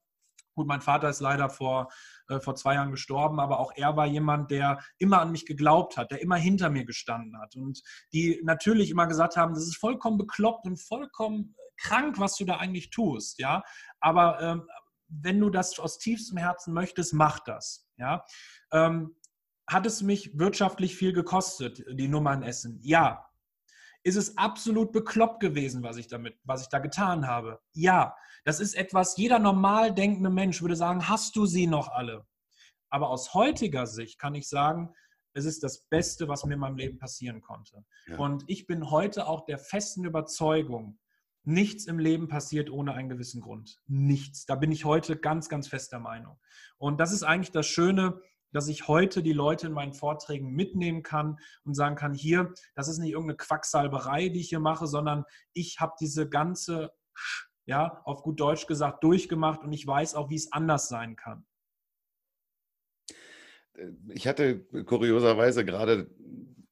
gut, 0.55 0.67
mein 0.67 0.81
Vater 0.81 1.09
ist 1.09 1.21
leider 1.21 1.47
vor, 1.49 1.89
äh, 2.27 2.39
vor 2.39 2.55
zwei 2.55 2.73
Jahren 2.73 2.89
gestorben, 2.89 3.39
aber 3.39 3.59
auch 3.59 3.71
er 3.75 3.95
war 3.95 4.07
jemand, 4.07 4.49
der 4.49 4.79
immer 4.97 5.21
an 5.21 5.31
mich 5.31 5.45
geglaubt 5.45 5.95
hat, 5.95 6.09
der 6.09 6.21
immer 6.21 6.37
hinter 6.37 6.71
mir 6.71 6.83
gestanden 6.83 7.39
hat 7.39 7.55
und 7.55 7.83
die 8.13 8.41
natürlich 8.43 8.89
immer 8.89 9.05
gesagt 9.05 9.37
haben, 9.37 9.53
das 9.53 9.63
ist 9.63 9.77
vollkommen 9.77 10.17
bekloppt 10.17 10.65
und 10.65 10.81
vollkommen 10.81 11.55
krank, 11.77 12.19
was 12.19 12.35
du 12.35 12.45
da 12.45 12.57
eigentlich 12.57 12.89
tust. 12.89 13.39
Ja, 13.39 13.61
aber 13.99 14.41
ähm, 14.41 14.67
wenn 15.07 15.39
du 15.39 15.51
das 15.51 15.77
aus 15.77 15.99
tiefstem 15.99 16.37
Herzen 16.37 16.73
möchtest, 16.73 17.13
mach 17.13 17.39
das. 17.39 17.87
Ja. 17.97 18.25
Ähm, 18.71 19.15
hat 19.67 19.85
es 19.85 20.01
mich 20.01 20.37
wirtschaftlich 20.37 20.95
viel 20.95 21.13
gekostet, 21.13 21.85
die 21.91 22.07
Nummer 22.07 22.43
Essen? 22.43 22.79
Ja, 22.81 23.30
ist 24.03 24.15
es 24.15 24.37
absolut 24.37 24.91
bekloppt 24.91 25.39
gewesen, 25.39 25.83
was 25.83 25.97
ich 25.97 26.07
damit, 26.07 26.37
was 26.43 26.63
ich 26.63 26.69
da 26.69 26.79
getan 26.79 27.27
habe? 27.27 27.59
Ja, 27.73 28.15
das 28.43 28.59
ist 28.59 28.75
etwas, 28.75 29.17
jeder 29.17 29.39
normal 29.39 29.93
denkende 29.93 30.29
Mensch 30.29 30.61
würde 30.61 30.75
sagen, 30.75 31.07
hast 31.07 31.35
du 31.35 31.45
sie 31.45 31.67
noch 31.67 31.89
alle? 31.89 32.25
Aber 32.89 33.09
aus 33.09 33.33
heutiger 33.33 33.87
Sicht 33.87 34.19
kann 34.19 34.35
ich 34.35 34.49
sagen, 34.49 34.93
es 35.33 35.45
ist 35.45 35.63
das 35.63 35.85
Beste, 35.87 36.27
was 36.27 36.43
mir 36.45 36.55
in 36.55 36.59
meinem 36.59 36.77
Leben 36.77 36.97
passieren 36.97 37.41
konnte. 37.41 37.85
Ja. 38.07 38.17
Und 38.17 38.43
ich 38.47 38.67
bin 38.67 38.91
heute 38.91 39.27
auch 39.27 39.45
der 39.45 39.59
festen 39.59 40.03
Überzeugung, 40.03 40.99
nichts 41.43 41.85
im 41.85 41.99
Leben 41.99 42.27
passiert 42.27 42.69
ohne 42.69 42.93
einen 42.93 43.09
gewissen 43.09 43.41
Grund. 43.41 43.79
Nichts. 43.87 44.45
Da 44.45 44.55
bin 44.55 44.71
ich 44.71 44.85
heute 44.85 45.17
ganz, 45.17 45.49
ganz 45.49 45.67
fester 45.67 45.99
Meinung. 45.99 46.39
Und 46.77 46.99
das 46.99 47.11
ist 47.11 47.23
eigentlich 47.23 47.51
das 47.51 47.65
Schöne, 47.65 48.19
dass 48.51 48.67
ich 48.67 48.87
heute 48.87 49.23
die 49.23 49.33
Leute 49.33 49.67
in 49.67 49.73
meinen 49.73 49.93
Vorträgen 49.93 50.51
mitnehmen 50.51 51.03
kann 51.03 51.37
und 51.63 51.73
sagen 51.73 51.95
kann, 51.95 52.13
hier, 52.13 52.53
das 52.75 52.87
ist 52.87 52.99
nicht 52.99 53.11
irgendeine 53.11 53.37
Quacksalberei, 53.37 54.29
die 54.29 54.41
ich 54.41 54.49
hier 54.49 54.59
mache, 54.59 54.87
sondern 54.87 55.23
ich 55.53 55.79
habe 55.79 55.93
diese 55.99 56.27
ganze, 56.29 56.91
ja, 57.65 58.01
auf 58.05 58.23
gut 58.23 58.39
Deutsch 58.39 58.67
gesagt, 58.67 59.03
durchgemacht 59.03 59.63
und 59.63 59.71
ich 59.73 59.85
weiß 59.85 60.15
auch, 60.15 60.29
wie 60.29 60.35
es 60.35 60.51
anders 60.51 60.89
sein 60.89 61.15
kann. 61.15 61.45
Ich 64.09 64.27
hatte 64.27 64.59
kurioserweise 64.85 65.65
gerade 65.65 66.09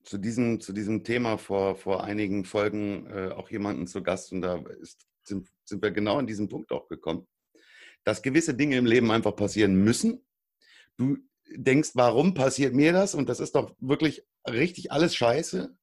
zu 0.03 0.17
diesem, 0.17 0.59
zu 0.59 0.73
diesem 0.73 1.03
Thema 1.03 1.37
vor, 1.37 1.75
vor 1.75 2.03
einigen 2.03 2.43
Folgen 2.43 3.07
äh, 3.07 3.29
auch 3.29 3.49
jemanden 3.49 3.87
zu 3.87 4.03
Gast 4.03 4.31
und 4.31 4.41
da 4.41 4.57
ist, 4.81 5.07
sind, 5.23 5.47
sind 5.63 5.81
wir 5.81 5.91
genau 5.91 6.17
an 6.17 6.27
diesem 6.27 6.49
Punkt 6.49 6.71
auch 6.71 6.87
gekommen, 6.87 7.27
dass 8.03 8.21
gewisse 8.21 8.55
Dinge 8.55 8.77
im 8.77 8.85
Leben 8.85 9.11
einfach 9.11 9.35
passieren 9.35 9.75
müssen. 9.75 10.25
Du 10.97 11.17
denkst, 11.55 11.91
warum 11.93 12.33
passiert 12.33 12.73
mir 12.73 12.93
das? 12.93 13.15
Und 13.15 13.29
das 13.29 13.39
ist 13.39 13.55
doch 13.55 13.75
wirklich 13.79 14.23
richtig 14.49 14.91
alles 14.91 15.15
scheiße. 15.15 15.75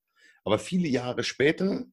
Aber 0.44 0.58
viele 0.58 0.88
Jahre 0.88 1.24
später 1.24 1.84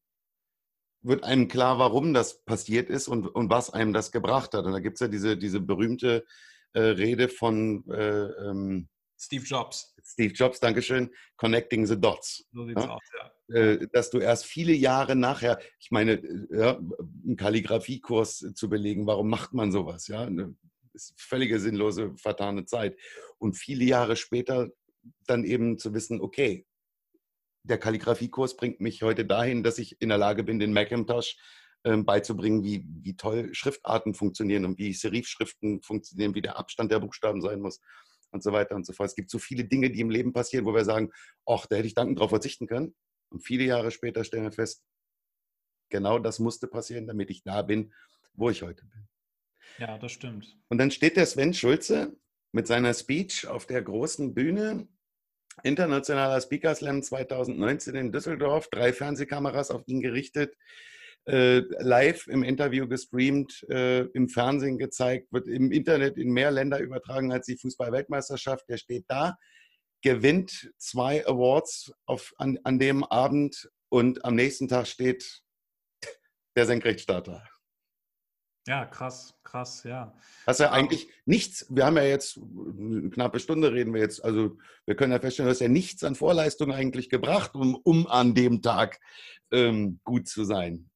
wird 1.01 1.24
einem 1.24 1.47
klar, 1.47 1.80
warum 1.80 2.13
das 2.13 2.43
passiert 2.45 2.89
ist 2.89 3.07
und, 3.07 3.28
und 3.28 3.49
was 3.49 3.69
einem 3.69 3.93
das 3.93 4.11
gebracht 4.11 4.53
hat. 4.53 4.65
Und 4.65 4.71
da 4.71 4.80
gibt 4.80 4.95
es 4.95 5.01
ja 5.01 5.07
diese, 5.07 5.38
diese 5.38 5.59
berühmte 5.59 6.26
äh, 6.74 6.82
Rede 6.82 7.30
von 7.30 7.84
äh, 7.89 8.26
ähm, 8.47 8.88
Steve 9.17 9.43
Jobs. 9.43 9.95
Steve 10.03 10.34
Jobs, 10.34 10.59
Dankeschön, 10.59 11.09
Connecting 11.38 11.86
the 11.86 11.99
Dots. 11.99 12.45
So 12.51 12.65
sieht's 12.65 12.84
ja? 12.84 12.89
aus, 12.89 13.01
ja. 13.17 13.55
Äh, 13.55 13.88
dass 13.91 14.09
du 14.09 14.19
erst 14.19 14.45
viele 14.45 14.74
Jahre 14.74 15.15
nachher, 15.15 15.59
ich 15.80 15.91
meine, 15.91 16.13
äh, 16.13 16.47
ja, 16.51 16.78
einen 16.78 17.38
Kalligrafiekurs 17.38 18.53
zu 18.53 18.69
belegen, 18.69 19.07
warum 19.07 19.30
macht 19.30 19.53
man 19.53 19.71
sowas? 19.71 20.07
Ja, 20.07 20.28
ist 20.93 21.13
völlige 21.19 21.59
sinnlose, 21.59 22.15
vertane 22.17 22.65
Zeit. 22.65 22.97
Und 23.37 23.53
viele 23.53 23.85
Jahre 23.85 24.15
später 24.15 24.69
dann 25.27 25.43
eben 25.43 25.77
zu 25.77 25.93
wissen, 25.93 26.21
okay, 26.21 26.65
der 27.63 27.77
Kalligrafiekurs 27.77 28.57
bringt 28.57 28.81
mich 28.81 29.03
heute 29.03 29.25
dahin, 29.25 29.63
dass 29.63 29.77
ich 29.77 30.01
in 30.01 30.09
der 30.09 30.17
Lage 30.17 30.43
bin, 30.43 30.59
den 30.59 30.73
Macintosh 30.73 31.37
äh, 31.83 31.97
beizubringen, 31.97 32.63
wie, 32.63 32.85
wie 32.87 33.15
toll 33.15 33.53
Schriftarten 33.53 34.13
funktionieren 34.13 34.65
und 34.65 34.77
wie 34.77 34.93
Serifschriften 34.93 35.81
funktionieren, 35.81 36.35
wie 36.35 36.41
der 36.41 36.57
Abstand 36.57 36.91
der 36.91 36.99
Buchstaben 36.99 37.41
sein 37.41 37.61
muss 37.61 37.79
und 38.31 38.43
so 38.43 38.51
weiter 38.51 38.75
und 38.75 38.85
so 38.85 38.93
fort. 38.93 39.09
Es 39.09 39.15
gibt 39.15 39.29
so 39.29 39.39
viele 39.39 39.63
Dinge, 39.65 39.89
die 39.91 40.01
im 40.01 40.09
Leben 40.09 40.33
passieren, 40.33 40.65
wo 40.65 40.73
wir 40.73 40.85
sagen, 40.85 41.11
ach, 41.45 41.65
da 41.67 41.77
hätte 41.77 41.87
ich 41.87 41.93
dankend 41.93 42.19
darauf 42.19 42.31
verzichten 42.31 42.67
können. 42.67 42.95
Und 43.29 43.41
viele 43.41 43.63
Jahre 43.63 43.91
später 43.91 44.23
stellen 44.23 44.43
wir 44.43 44.51
fest, 44.51 44.83
genau 45.89 46.19
das 46.19 46.39
musste 46.39 46.67
passieren, 46.67 47.07
damit 47.07 47.29
ich 47.29 47.43
da 47.43 47.61
bin, 47.61 47.93
wo 48.33 48.49
ich 48.49 48.63
heute 48.63 48.85
bin. 48.85 49.07
Ja, 49.80 49.97
das 49.97 50.11
stimmt. 50.11 50.57
Und 50.69 50.78
dann 50.78 50.91
steht 50.91 51.17
der 51.17 51.26
Sven 51.26 51.53
Schulze 51.53 52.15
mit 52.51 52.67
seiner 52.67 52.93
Speech 52.93 53.47
auf 53.47 53.65
der 53.65 53.82
großen 53.82 54.34
Bühne. 54.34 54.88
Internationaler 55.63 56.41
Speaker 56.41 56.74
Slam 56.74 57.03
2019 57.03 57.95
in 57.95 58.11
Düsseldorf, 58.11 58.69
drei 58.69 58.91
Fernsehkameras 58.91 59.69
auf 59.69 59.84
ihn 59.88 60.01
gerichtet, 60.01 60.55
äh, 61.26 61.61
live 61.80 62.28
im 62.28 62.43
Interview 62.43 62.88
gestreamt, 62.88 63.63
äh, 63.69 64.01
im 64.13 64.30
Fernsehen 64.30 64.78
gezeigt, 64.78 65.32
wird 65.32 65.47
im 65.47 65.71
Internet 65.71 66.17
in 66.17 66.32
mehr 66.32 66.51
Länder 66.51 66.80
übertragen 66.80 67.32
als 67.32 67.45
die 67.45 67.57
Fußball-Weltmeisterschaft. 67.57 68.67
Der 68.67 68.78
steht 68.78 69.05
da, 69.07 69.38
gewinnt 70.01 70.71
zwei 70.78 71.26
Awards 71.26 71.91
auf, 72.05 72.34
an, 72.38 72.59
an 72.63 72.80
dem 72.80 73.03
Abend 73.03 73.69
und 73.89 74.26
am 74.26 74.36
nächsten 74.36 74.67
Tag 74.67 74.88
steht 74.88 75.43
der 76.55 76.65
Senkrechtstarter. 76.65 77.43
Ja, 78.66 78.86
krass, 78.86 79.34
krass, 79.43 79.84
ja. 79.84 80.14
Hast 80.47 80.61
ja 80.61 80.72
eigentlich 80.72 81.09
nichts, 81.26 81.66
wir 81.70 81.86
haben 81.86 81.97
ja 81.97 82.03
jetzt 82.03 82.38
eine 82.38 83.09
knappe 83.09 83.41
Stunde 83.41 83.74
reden 83.74 83.93
wir 83.93 83.99
jetzt, 83.99 84.24
also 84.24 84.57
wir 84.86 84.95
können 84.95 85.11
ja 85.11 85.20
feststellen, 85.20 85.47
du 85.47 85.51
hast 85.51 85.59
ja 85.59 85.68
nichts 85.68 86.03
an 86.03 86.16
Vorleistung 86.16 86.72
eigentlich 86.72 87.09
gebracht, 87.09 87.55
um, 87.55 87.76
um 87.76 88.07
an 88.07 88.36
dem 88.36 88.61
Tag 88.61 89.01
ähm, 89.51 89.99
gut 90.05 90.30
zu 90.30 90.45
sein. 90.45 90.89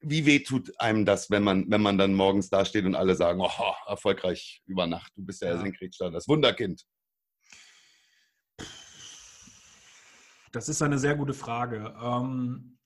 wie 0.00 0.24
weh 0.24 0.38
tut 0.38 0.80
einem 0.80 1.04
das, 1.04 1.30
wenn 1.30 1.42
man, 1.42 1.70
wenn 1.70 1.82
man 1.82 1.98
dann 1.98 2.14
morgens 2.14 2.48
da 2.48 2.64
steht 2.64 2.86
und 2.86 2.94
alle 2.94 3.14
sagen, 3.14 3.40
oh, 3.40 3.74
erfolgreich 3.86 4.62
über 4.66 4.86
Nacht, 4.86 5.12
du 5.16 5.24
bist 5.24 5.42
ja, 5.42 5.48
ja. 5.48 5.58
Senkrechtstarter, 5.58 6.14
das 6.14 6.28
Wunderkind. 6.28 6.82
Das 10.52 10.68
ist 10.68 10.82
eine 10.82 10.98
sehr 10.98 11.16
gute 11.16 11.34
Frage. 11.34 11.94
Ähm, 12.00 12.78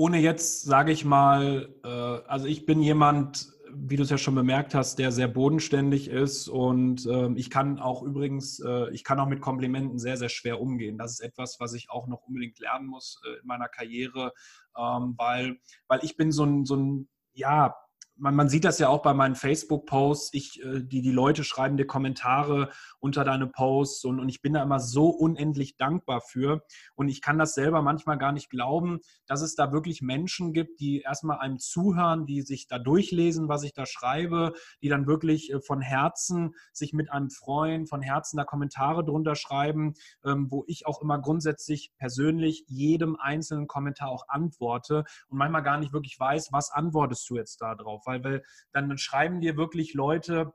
ohne 0.00 0.18
jetzt, 0.18 0.62
sage 0.62 0.92
ich 0.92 1.04
mal, 1.04 1.74
äh, 1.84 1.88
also 2.26 2.46
ich 2.46 2.64
bin 2.64 2.80
jemand, 2.80 3.52
wie 3.70 3.96
du 3.96 4.02
es 4.02 4.08
ja 4.08 4.16
schon 4.16 4.34
bemerkt 4.34 4.74
hast, 4.74 4.98
der 4.98 5.12
sehr 5.12 5.28
bodenständig 5.28 6.08
ist 6.08 6.48
und 6.48 7.04
äh, 7.04 7.28
ich 7.34 7.50
kann 7.50 7.78
auch 7.78 8.02
übrigens, 8.02 8.60
äh, 8.60 8.88
ich 8.94 9.04
kann 9.04 9.20
auch 9.20 9.28
mit 9.28 9.42
Komplimenten 9.42 9.98
sehr, 9.98 10.16
sehr 10.16 10.30
schwer 10.30 10.58
umgehen. 10.58 10.96
Das 10.96 11.12
ist 11.12 11.20
etwas, 11.20 11.60
was 11.60 11.74
ich 11.74 11.90
auch 11.90 12.06
noch 12.06 12.22
unbedingt 12.22 12.58
lernen 12.60 12.86
muss 12.86 13.20
äh, 13.26 13.40
in 13.42 13.46
meiner 13.46 13.68
Karriere, 13.68 14.32
ähm, 14.74 15.16
weil, 15.18 15.58
weil 15.86 16.00
ich 16.02 16.16
bin 16.16 16.32
so 16.32 16.44
ein, 16.44 16.64
so 16.64 16.76
ein 16.76 17.10
ja, 17.34 17.74
man, 18.20 18.36
man, 18.36 18.48
sieht 18.48 18.64
das 18.64 18.78
ja 18.78 18.88
auch 18.88 19.02
bei 19.02 19.14
meinen 19.14 19.34
Facebook-Posts. 19.34 20.34
Ich, 20.34 20.62
äh, 20.62 20.82
die, 20.82 21.00
die 21.00 21.10
Leute 21.10 21.42
schreiben 21.42 21.76
dir 21.76 21.86
Kommentare 21.86 22.70
unter 22.98 23.24
deine 23.24 23.46
Posts 23.46 24.04
und, 24.04 24.20
und 24.20 24.28
ich 24.28 24.42
bin 24.42 24.52
da 24.52 24.62
immer 24.62 24.78
so 24.78 25.08
unendlich 25.08 25.76
dankbar 25.76 26.20
für. 26.20 26.62
Und 26.94 27.08
ich 27.08 27.22
kann 27.22 27.38
das 27.38 27.54
selber 27.54 27.82
manchmal 27.82 28.18
gar 28.18 28.32
nicht 28.32 28.50
glauben, 28.50 29.00
dass 29.26 29.40
es 29.40 29.54
da 29.54 29.72
wirklich 29.72 30.02
Menschen 30.02 30.52
gibt, 30.52 30.80
die 30.80 31.00
erstmal 31.00 31.38
einem 31.38 31.58
zuhören, 31.58 32.26
die 32.26 32.42
sich 32.42 32.66
da 32.66 32.78
durchlesen, 32.78 33.48
was 33.48 33.62
ich 33.62 33.72
da 33.72 33.86
schreibe, 33.86 34.52
die 34.82 34.88
dann 34.88 35.06
wirklich 35.06 35.52
äh, 35.52 35.60
von 35.60 35.80
Herzen 35.80 36.54
sich 36.72 36.92
mit 36.92 37.10
einem 37.10 37.30
freuen, 37.30 37.86
von 37.86 38.02
Herzen 38.02 38.36
da 38.36 38.44
Kommentare 38.44 39.04
drunter 39.04 39.34
schreiben, 39.34 39.94
ähm, 40.24 40.48
wo 40.50 40.64
ich 40.66 40.86
auch 40.86 41.00
immer 41.00 41.18
grundsätzlich 41.18 41.92
persönlich 41.96 42.64
jedem 42.68 43.16
einzelnen 43.16 43.66
Kommentar 43.66 44.10
auch 44.10 44.28
antworte 44.28 45.04
und 45.28 45.38
manchmal 45.38 45.62
gar 45.62 45.78
nicht 45.78 45.94
wirklich 45.94 46.20
weiß, 46.20 46.52
was 46.52 46.70
antwortest 46.70 47.28
du 47.30 47.36
jetzt 47.36 47.62
da 47.62 47.74
drauf 47.74 48.06
weil, 48.10 48.24
weil 48.24 48.42
dann 48.72 48.98
schreiben 48.98 49.40
dir 49.40 49.56
wirklich 49.56 49.94
Leute, 49.94 50.52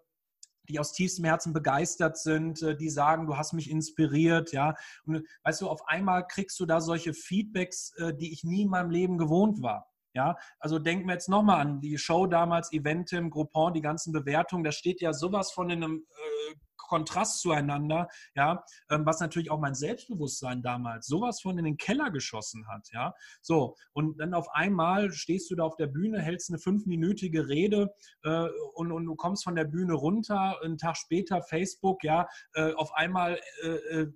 die 0.69 0.79
aus 0.79 0.93
tiefstem 0.93 1.25
Herzen 1.25 1.53
begeistert 1.53 2.17
sind, 2.17 2.61
äh, 2.61 2.75
die 2.75 2.89
sagen, 2.89 3.27
du 3.27 3.37
hast 3.37 3.53
mich 3.53 3.69
inspiriert, 3.69 4.51
ja. 4.51 4.75
Und 5.05 5.25
weißt 5.43 5.61
du, 5.61 5.69
auf 5.69 5.87
einmal 5.87 6.27
kriegst 6.27 6.59
du 6.59 6.65
da 6.65 6.81
solche 6.81 7.13
Feedbacks, 7.13 7.91
äh, 7.97 8.13
die 8.13 8.31
ich 8.31 8.43
nie 8.43 8.63
in 8.63 8.69
meinem 8.69 8.89
Leben 8.89 9.17
gewohnt 9.17 9.61
war. 9.61 9.87
Ja, 10.13 10.37
also 10.59 10.79
denken 10.79 11.07
wir 11.07 11.13
jetzt 11.13 11.27
nochmal 11.27 11.59
an 11.59 11.81
die 11.81 11.97
Show 11.97 12.25
damals, 12.25 12.71
Eventim, 12.71 13.29
Groupon, 13.29 13.73
die 13.73 13.81
ganzen 13.81 14.13
Bewertungen, 14.13 14.63
da 14.63 14.71
steht 14.71 15.01
ja 15.01 15.11
sowas 15.11 15.51
von 15.51 15.69
in 15.69 15.83
einem 15.83 16.05
äh, 16.07 16.34
Kontrast 16.87 17.41
zueinander, 17.41 18.07
ja, 18.35 18.63
ähm, 18.89 19.05
was 19.05 19.19
natürlich 19.19 19.51
auch 19.51 19.59
mein 19.59 19.75
Selbstbewusstsein 19.75 20.61
damals 20.61 21.07
sowas 21.07 21.41
von 21.41 21.57
in 21.57 21.65
den 21.65 21.77
Keller 21.77 22.11
geschossen 22.11 22.67
hat, 22.67 22.87
ja. 22.91 23.13
So, 23.41 23.75
und 23.93 24.19
dann 24.19 24.33
auf 24.33 24.49
einmal 24.49 25.11
stehst 25.11 25.49
du 25.51 25.55
da 25.55 25.63
auf 25.63 25.75
der 25.75 25.87
Bühne, 25.87 26.21
hältst 26.21 26.49
eine 26.49 26.59
fünfminütige 26.59 27.47
Rede 27.47 27.93
äh, 28.23 28.47
und, 28.73 28.91
und 28.91 29.05
du 29.05 29.15
kommst 29.15 29.43
von 29.43 29.55
der 29.55 29.65
Bühne 29.65 29.93
runter, 29.93 30.59
einen 30.63 30.77
Tag 30.77 30.97
später 30.97 31.41
Facebook, 31.41 32.03
ja, 32.03 32.27
äh, 32.53 32.73
auf 32.73 32.93
einmal 32.93 33.39
äh, 33.63 33.67
äh 33.67 34.07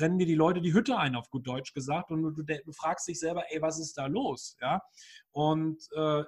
rennen 0.00 0.18
dir 0.18 0.26
die 0.26 0.34
Leute 0.34 0.60
die 0.60 0.72
Hütte 0.72 0.96
ein, 0.96 1.14
auf 1.14 1.30
gut 1.30 1.46
Deutsch 1.46 1.74
gesagt, 1.74 2.10
und 2.10 2.22
du, 2.22 2.42
du 2.42 2.72
fragst 2.72 3.08
dich 3.08 3.18
selber, 3.18 3.44
ey, 3.50 3.60
was 3.60 3.78
ist 3.78 3.98
da 3.98 4.06
los, 4.06 4.56
ja. 4.60 4.80
Und 5.32 5.86
äh, 5.94 6.24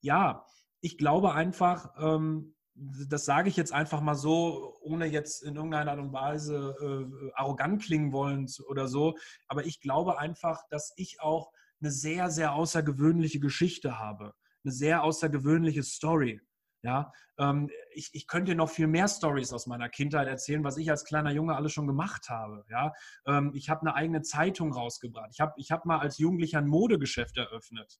ja, 0.00 0.44
ich 0.80 0.98
glaube 0.98 1.34
einfach, 1.34 1.92
ähm, 1.98 2.54
das 2.80 3.26
sage 3.26 3.48
ich 3.48 3.56
jetzt 3.56 3.72
einfach 3.72 4.00
mal 4.00 4.14
so, 4.14 4.78
ohne 4.80 5.06
jetzt 5.06 5.42
in 5.42 5.56
irgendeiner 5.56 5.90
Art 5.90 6.00
und 6.00 6.12
Weise 6.12 6.74
äh, 6.80 7.30
arrogant 7.34 7.82
klingen 7.82 8.12
wollen 8.12 8.46
oder 8.68 8.88
so. 8.88 9.16
Aber 9.48 9.66
ich 9.66 9.80
glaube 9.80 10.18
einfach, 10.18 10.62
dass 10.70 10.92
ich 10.96 11.20
auch 11.20 11.52
eine 11.80 11.90
sehr, 11.90 12.30
sehr 12.30 12.54
außergewöhnliche 12.54 13.40
Geschichte 13.40 13.98
habe. 13.98 14.32
Eine 14.64 14.72
sehr 14.72 15.02
außergewöhnliche 15.02 15.82
Story. 15.82 16.40
Ja, 16.82 17.12
ähm, 17.38 17.68
ich, 17.92 18.08
ich 18.14 18.26
könnte 18.26 18.54
noch 18.54 18.70
viel 18.70 18.86
mehr 18.86 19.06
Stories 19.06 19.52
aus 19.52 19.66
meiner 19.66 19.90
Kindheit 19.90 20.28
erzählen, 20.28 20.64
was 20.64 20.78
ich 20.78 20.90
als 20.90 21.04
kleiner 21.04 21.30
Junge 21.30 21.54
alles 21.54 21.72
schon 21.72 21.86
gemacht 21.86 22.30
habe. 22.30 22.64
Ja, 22.70 22.94
ähm, 23.26 23.52
ich 23.54 23.68
habe 23.68 23.82
eine 23.82 23.94
eigene 23.94 24.22
Zeitung 24.22 24.72
rausgebracht. 24.72 25.28
Ich 25.32 25.40
habe 25.40 25.52
ich 25.58 25.70
hab 25.70 25.84
mal 25.84 25.98
als 25.98 26.16
Jugendlicher 26.16 26.58
ein 26.58 26.66
Modegeschäft 26.66 27.36
eröffnet. 27.36 27.98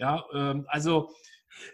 Ja, 0.00 0.24
ähm, 0.32 0.64
also 0.68 1.12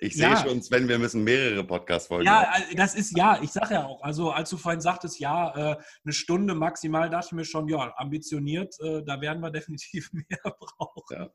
ich 0.00 0.14
sehe 0.14 0.30
ja. 0.30 0.36
schon, 0.36 0.62
Sven, 0.62 0.88
wir 0.88 0.98
müssen 0.98 1.24
mehrere 1.24 1.64
Podcast-Folgen 1.64 2.26
Ja, 2.26 2.42
machen. 2.42 2.76
das 2.76 2.94
ist 2.94 3.16
ja, 3.16 3.38
ich 3.42 3.50
sage 3.50 3.74
ja 3.74 3.86
auch, 3.86 4.02
also 4.02 4.30
als 4.30 4.50
du 4.50 4.56
vorhin 4.56 4.80
sagtest, 4.80 5.18
ja, 5.18 5.72
äh, 5.72 5.76
eine 6.04 6.12
Stunde 6.12 6.54
maximal, 6.54 7.10
dachte 7.10 7.28
ich 7.28 7.32
mir 7.32 7.44
schon, 7.44 7.68
ja, 7.68 7.92
ambitioniert, 7.96 8.74
äh, 8.80 9.02
da 9.04 9.20
werden 9.20 9.40
wir 9.40 9.50
definitiv 9.52 10.12
mehr 10.12 10.38
brauchen. 10.42 11.02
Ja. 11.10 11.30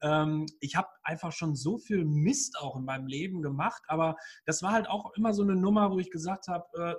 Ähm, 0.00 0.46
ich 0.60 0.76
habe 0.76 0.88
einfach 1.02 1.32
schon 1.32 1.56
so 1.56 1.78
viel 1.78 2.04
Mist 2.04 2.58
auch 2.60 2.76
in 2.76 2.84
meinem 2.84 3.06
Leben 3.06 3.42
gemacht, 3.42 3.82
aber 3.88 4.16
das 4.46 4.62
war 4.62 4.72
halt 4.72 4.88
auch 4.88 5.12
immer 5.14 5.34
so 5.34 5.42
eine 5.42 5.56
Nummer, 5.56 5.90
wo 5.90 5.98
ich 5.98 6.10
gesagt 6.10 6.46
habe, 6.48 6.66
äh, 6.74 6.94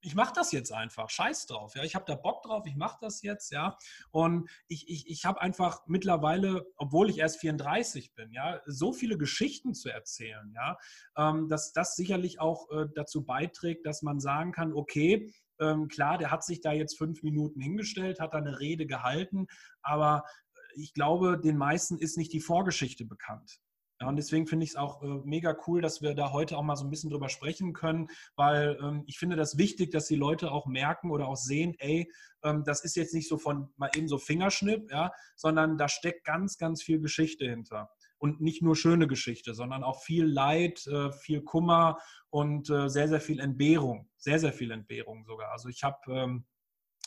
ich 0.00 0.14
mache 0.14 0.32
das 0.34 0.52
jetzt 0.52 0.72
einfach, 0.72 1.10
scheiß 1.10 1.46
drauf, 1.46 1.74
ja, 1.74 1.82
ich 1.82 1.94
habe 1.94 2.04
da 2.06 2.14
Bock 2.14 2.42
drauf, 2.42 2.66
ich 2.66 2.76
mache 2.76 2.98
das 3.00 3.22
jetzt, 3.22 3.50
ja, 3.50 3.76
und 4.10 4.48
ich, 4.68 4.88
ich, 4.88 5.08
ich 5.08 5.24
habe 5.24 5.40
einfach 5.40 5.86
mittlerweile, 5.86 6.66
obwohl 6.76 7.10
ich 7.10 7.18
erst 7.18 7.40
34 7.40 8.14
bin, 8.14 8.32
ja, 8.32 8.60
so 8.66 8.92
viele 8.92 9.18
Geschichten 9.18 9.74
zu 9.74 9.88
erzählen, 9.88 10.52
ja, 10.54 10.78
ähm, 11.16 11.48
dass 11.48 11.72
das 11.72 11.96
sicherlich 11.96 12.40
auch 12.40 12.70
äh, 12.70 12.86
dazu 12.94 13.24
beiträgt, 13.24 13.86
dass 13.86 14.02
man 14.02 14.20
sagen 14.20 14.52
kann, 14.52 14.72
okay, 14.72 15.32
ähm, 15.60 15.88
klar, 15.88 16.18
der 16.18 16.30
hat 16.30 16.44
sich 16.44 16.60
da 16.60 16.72
jetzt 16.72 16.96
fünf 16.96 17.22
Minuten 17.22 17.60
hingestellt, 17.60 18.20
hat 18.20 18.34
da 18.34 18.38
eine 18.38 18.60
Rede 18.60 18.86
gehalten, 18.86 19.46
aber 19.82 20.24
ich 20.74 20.94
glaube, 20.94 21.40
den 21.40 21.56
meisten 21.56 21.98
ist 21.98 22.16
nicht 22.16 22.32
die 22.32 22.40
Vorgeschichte 22.40 23.04
bekannt. 23.04 23.60
Ja, 24.00 24.08
und 24.08 24.16
deswegen 24.16 24.46
finde 24.46 24.62
ich 24.62 24.70
es 24.70 24.76
auch 24.76 25.02
äh, 25.02 25.06
mega 25.24 25.56
cool, 25.66 25.80
dass 25.80 26.02
wir 26.02 26.14
da 26.14 26.30
heute 26.30 26.56
auch 26.56 26.62
mal 26.62 26.76
so 26.76 26.84
ein 26.84 26.90
bisschen 26.90 27.10
drüber 27.10 27.28
sprechen 27.28 27.72
können, 27.72 28.08
weil 28.36 28.78
ähm, 28.80 29.02
ich 29.06 29.18
finde 29.18 29.34
das 29.34 29.58
wichtig, 29.58 29.90
dass 29.90 30.06
die 30.06 30.14
Leute 30.14 30.52
auch 30.52 30.66
merken 30.66 31.10
oder 31.10 31.26
auch 31.26 31.36
sehen, 31.36 31.74
ey, 31.78 32.10
ähm, 32.44 32.62
das 32.64 32.84
ist 32.84 32.94
jetzt 32.94 33.12
nicht 33.12 33.28
so 33.28 33.38
von 33.38 33.70
mal 33.76 33.90
eben 33.96 34.06
so 34.06 34.16
Fingerschnipp, 34.18 34.92
ja, 34.92 35.10
sondern 35.34 35.78
da 35.78 35.88
steckt 35.88 36.24
ganz, 36.24 36.58
ganz 36.58 36.80
viel 36.80 37.00
Geschichte 37.00 37.48
hinter. 37.48 37.90
Und 38.18 38.40
nicht 38.40 38.62
nur 38.62 38.76
schöne 38.76 39.08
Geschichte, 39.08 39.54
sondern 39.54 39.82
auch 39.82 40.00
viel 40.02 40.24
Leid, 40.24 40.86
äh, 40.86 41.10
viel 41.10 41.42
Kummer 41.42 41.98
und 42.30 42.70
äh, 42.70 42.88
sehr, 42.88 43.08
sehr 43.08 43.20
viel 43.20 43.40
Entbehrung. 43.40 44.08
Sehr, 44.16 44.38
sehr 44.38 44.52
viel 44.52 44.70
Entbehrung 44.70 45.24
sogar. 45.24 45.50
Also 45.50 45.68
ich 45.68 45.82
habe 45.82 45.98
ähm, 46.08 46.44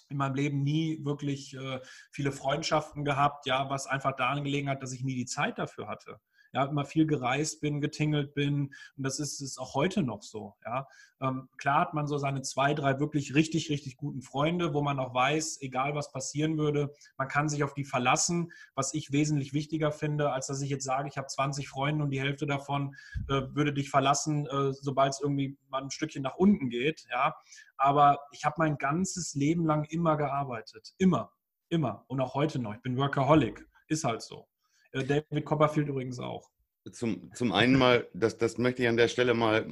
in 0.09 0.17
meinem 0.17 0.35
Leben 0.35 0.63
nie 0.63 1.03
wirklich 1.05 1.53
äh, 1.53 1.79
viele 2.11 2.33
Freundschaften 2.33 3.05
gehabt, 3.05 3.45
ja, 3.45 3.69
was 3.69 3.87
einfach 3.87 4.13
daran 4.13 4.43
gelegen 4.43 4.69
hat, 4.69 4.83
dass 4.83 4.91
ich 4.91 5.03
nie 5.03 5.15
die 5.15 5.25
Zeit 5.25 5.57
dafür 5.57 5.87
hatte 5.87 6.19
ja, 6.53 6.65
immer 6.65 6.85
viel 6.85 7.05
gereist 7.05 7.61
bin, 7.61 7.81
getingelt 7.81 8.33
bin. 8.33 8.73
Und 8.97 9.03
das 9.03 9.19
ist, 9.19 9.41
ist 9.41 9.57
auch 9.57 9.73
heute 9.73 10.03
noch 10.03 10.21
so. 10.21 10.55
Ja. 10.65 10.87
Ähm, 11.21 11.49
klar 11.57 11.81
hat 11.81 11.93
man 11.93 12.07
so 12.07 12.17
seine 12.17 12.41
zwei, 12.41 12.73
drei 12.73 12.99
wirklich 12.99 13.35
richtig, 13.35 13.69
richtig 13.69 13.95
guten 13.95 14.21
Freunde, 14.21 14.73
wo 14.73 14.81
man 14.81 14.99
auch 14.99 15.13
weiß, 15.13 15.61
egal 15.61 15.95
was 15.95 16.11
passieren 16.11 16.57
würde, 16.57 16.93
man 17.17 17.27
kann 17.27 17.47
sich 17.47 17.63
auf 17.63 17.73
die 17.73 17.85
verlassen, 17.85 18.51
was 18.75 18.93
ich 18.93 19.11
wesentlich 19.11 19.53
wichtiger 19.53 19.91
finde, 19.91 20.31
als 20.31 20.47
dass 20.47 20.61
ich 20.61 20.69
jetzt 20.69 20.83
sage, 20.83 21.07
ich 21.07 21.17
habe 21.17 21.27
20 21.27 21.69
Freunde 21.69 22.03
und 22.03 22.09
die 22.09 22.19
Hälfte 22.19 22.45
davon 22.45 22.95
äh, 23.29 23.41
würde 23.53 23.73
dich 23.73 23.89
verlassen, 23.89 24.47
äh, 24.47 24.73
sobald 24.73 25.13
es 25.13 25.21
irgendwie 25.21 25.57
mal 25.69 25.83
ein 25.83 25.91
Stückchen 25.91 26.23
nach 26.23 26.35
unten 26.35 26.69
geht. 26.69 27.05
Ja. 27.11 27.35
Aber 27.77 28.19
ich 28.31 28.45
habe 28.45 28.55
mein 28.57 28.77
ganzes 28.77 29.35
Leben 29.35 29.65
lang 29.65 29.85
immer 29.85 30.17
gearbeitet. 30.17 30.93
Immer. 30.97 31.31
Immer. 31.69 32.03
Und 32.07 32.19
auch 32.19 32.33
heute 32.33 32.59
noch. 32.59 32.73
Ich 32.75 32.81
bin 32.81 32.97
Workaholic. 32.97 33.65
Ist 33.87 34.03
halt 34.03 34.21
so. 34.21 34.47
Äh, 34.91 35.03
David 35.03 35.45
Copperfield 35.45 35.87
übrigens 35.87 36.19
auch. 36.19 36.49
Zum, 36.91 37.31
zum 37.35 37.51
einen 37.51 37.77
mal, 37.77 38.07
das, 38.13 38.37
das 38.37 38.57
möchte 38.57 38.81
ich 38.81 38.89
an 38.89 38.97
der 38.97 39.07
Stelle 39.07 39.35
mal 39.35 39.67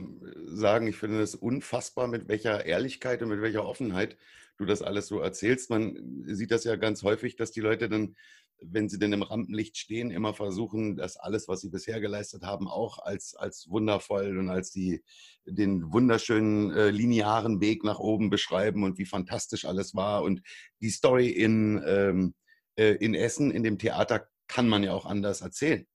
sagen, 0.46 0.86
ich 0.88 0.96
finde 0.96 1.22
es 1.22 1.34
unfassbar, 1.34 2.08
mit 2.08 2.28
welcher 2.28 2.66
Ehrlichkeit 2.66 3.24
und 3.24 3.30
mit 3.30 3.42
welcher 3.42 3.66
Offenheit 3.66 4.16
du 4.58 4.66
das 4.66 4.84
alles 4.84 5.08
so 5.08 5.20
erzählst. 5.20 5.72
Man 5.72 6.24
sieht 6.28 6.52
das 6.52 6.66
ja 6.66 6.76
ganz 6.76 7.02
häufig, 7.02 7.36
dass 7.36 7.52
die 7.52 7.62
Leute 7.62 7.90
dann, 7.90 8.16
wenn 8.62 8.90
sie 8.90 9.00
denn 9.00 9.14
im 9.14 9.24
Rampenlicht 9.24 9.78
stehen, 9.78 10.12
immer 10.12 10.36
versuchen, 10.36 10.98
das 10.98 11.18
alles, 11.18 11.48
was 11.48 11.62
sie 11.62 11.70
bisher 11.70 12.00
geleistet 12.00 12.44
haben, 12.44 12.68
auch 12.68 13.00
als, 13.00 13.36
als 13.36 13.70
wundervoll 13.70 14.38
und 14.38 14.50
als 14.50 14.70
die, 14.72 15.02
den 15.46 15.92
wunderschönen 15.92 16.72
äh, 16.72 16.90
linearen 16.92 17.60
Weg 17.62 17.84
nach 17.84 18.00
oben 18.00 18.30
beschreiben 18.30 18.84
und 18.84 19.00
wie 19.00 19.06
fantastisch 19.06 19.66
alles 19.66 19.96
war. 19.96 20.22
Und 20.22 20.44
die 20.82 20.90
Story 20.90 21.30
in, 21.30 21.82
ähm, 21.88 22.36
äh, 22.76 22.96
in 22.96 23.16
Essen, 23.16 23.50
in 23.50 23.64
dem 23.64 23.80
Theater, 23.80 24.28
kann 24.50 24.68
man 24.68 24.84
ja 24.84 24.94
auch 24.94 25.06
anders 25.06 25.40
erzählen. 25.40 25.88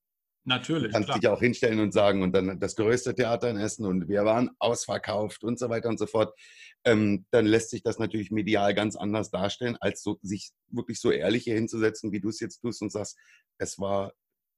Natürlich. 0.47 0.89
Du 0.89 0.93
kannst 0.93 1.09
klar. 1.09 1.19
dich 1.19 1.29
auch 1.29 1.41
hinstellen 1.41 1.81
und 1.81 1.93
sagen, 1.93 2.23
und 2.23 2.33
dann 2.33 2.61
das 2.61 2.77
größte 2.77 3.15
Theater 3.15 3.49
in 3.49 3.57
Essen 3.57 3.87
und 3.87 4.09
wir 4.09 4.25
waren 4.25 4.51
ausverkauft 4.59 5.43
und 5.43 5.59
so 5.59 5.71
weiter 5.71 5.89
und 5.89 5.99
so 5.99 6.07
fort. 6.07 6.39
Ähm, 6.85 7.25
dann 7.31 7.47
lässt 7.47 7.71
sich 7.71 7.83
das 7.83 7.99
natürlich 7.99 8.31
medial 8.31 8.75
ganz 8.75 8.95
anders 8.95 9.31
darstellen, 9.31 9.77
als 9.81 10.03
so, 10.03 10.19
sich 10.21 10.51
wirklich 10.69 11.01
so 11.01 11.11
ehrlich 11.11 11.45
hier 11.45 11.55
hinzusetzen, 11.55 12.13
wie 12.13 12.21
du 12.21 12.29
es 12.29 12.41
jetzt 12.41 12.61
tust 12.61 12.83
und 12.83 12.93
sagst, 12.93 13.19
es 13.59 13.79
war 13.79 14.13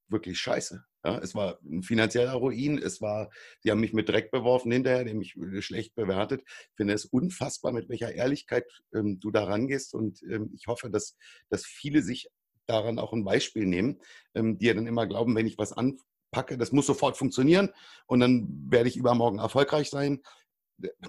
wirklich 0.09 0.37
scheiße. 0.39 0.83
Ja, 1.05 1.19
es 1.19 1.35
war 1.35 1.59
ein 1.63 1.83
finanzieller 1.83 2.33
Ruin, 2.33 2.77
es 2.77 2.99
war, 3.01 3.29
sie 3.61 3.71
haben 3.71 3.79
mich 3.79 3.93
mit 3.93 4.09
Dreck 4.09 4.29
beworfen 4.29 4.71
hinterher, 4.71 5.05
die 5.05 5.11
haben 5.11 5.19
mich 5.19 5.35
schlecht 5.65 5.95
bewertet. 5.95 6.41
Ich 6.45 6.75
finde 6.75 6.93
es 6.93 7.05
unfassbar, 7.05 7.71
mit 7.71 7.87
welcher 7.87 8.13
Ehrlichkeit 8.13 8.65
ähm, 8.93 9.19
du 9.21 9.31
da 9.31 9.45
rangehst 9.45 9.93
und 9.93 10.21
ähm, 10.23 10.51
ich 10.53 10.67
hoffe, 10.67 10.89
dass, 10.89 11.15
dass 11.49 11.65
viele 11.65 12.01
sich 12.01 12.29
daran 12.67 12.99
auch 12.99 13.13
ein 13.13 13.23
Beispiel 13.23 13.65
nehmen, 13.65 14.01
ähm, 14.35 14.57
die 14.57 14.67
ja 14.67 14.73
dann 14.73 14.87
immer 14.87 15.07
glauben, 15.07 15.35
wenn 15.35 15.47
ich 15.47 15.57
was 15.57 15.73
anpacke, 15.73 16.57
das 16.57 16.71
muss 16.71 16.85
sofort 16.85 17.17
funktionieren 17.17 17.73
und 18.05 18.19
dann 18.19 18.47
werde 18.69 18.89
ich 18.89 18.97
übermorgen 18.97 19.39
erfolgreich 19.39 19.89
sein. 19.89 20.21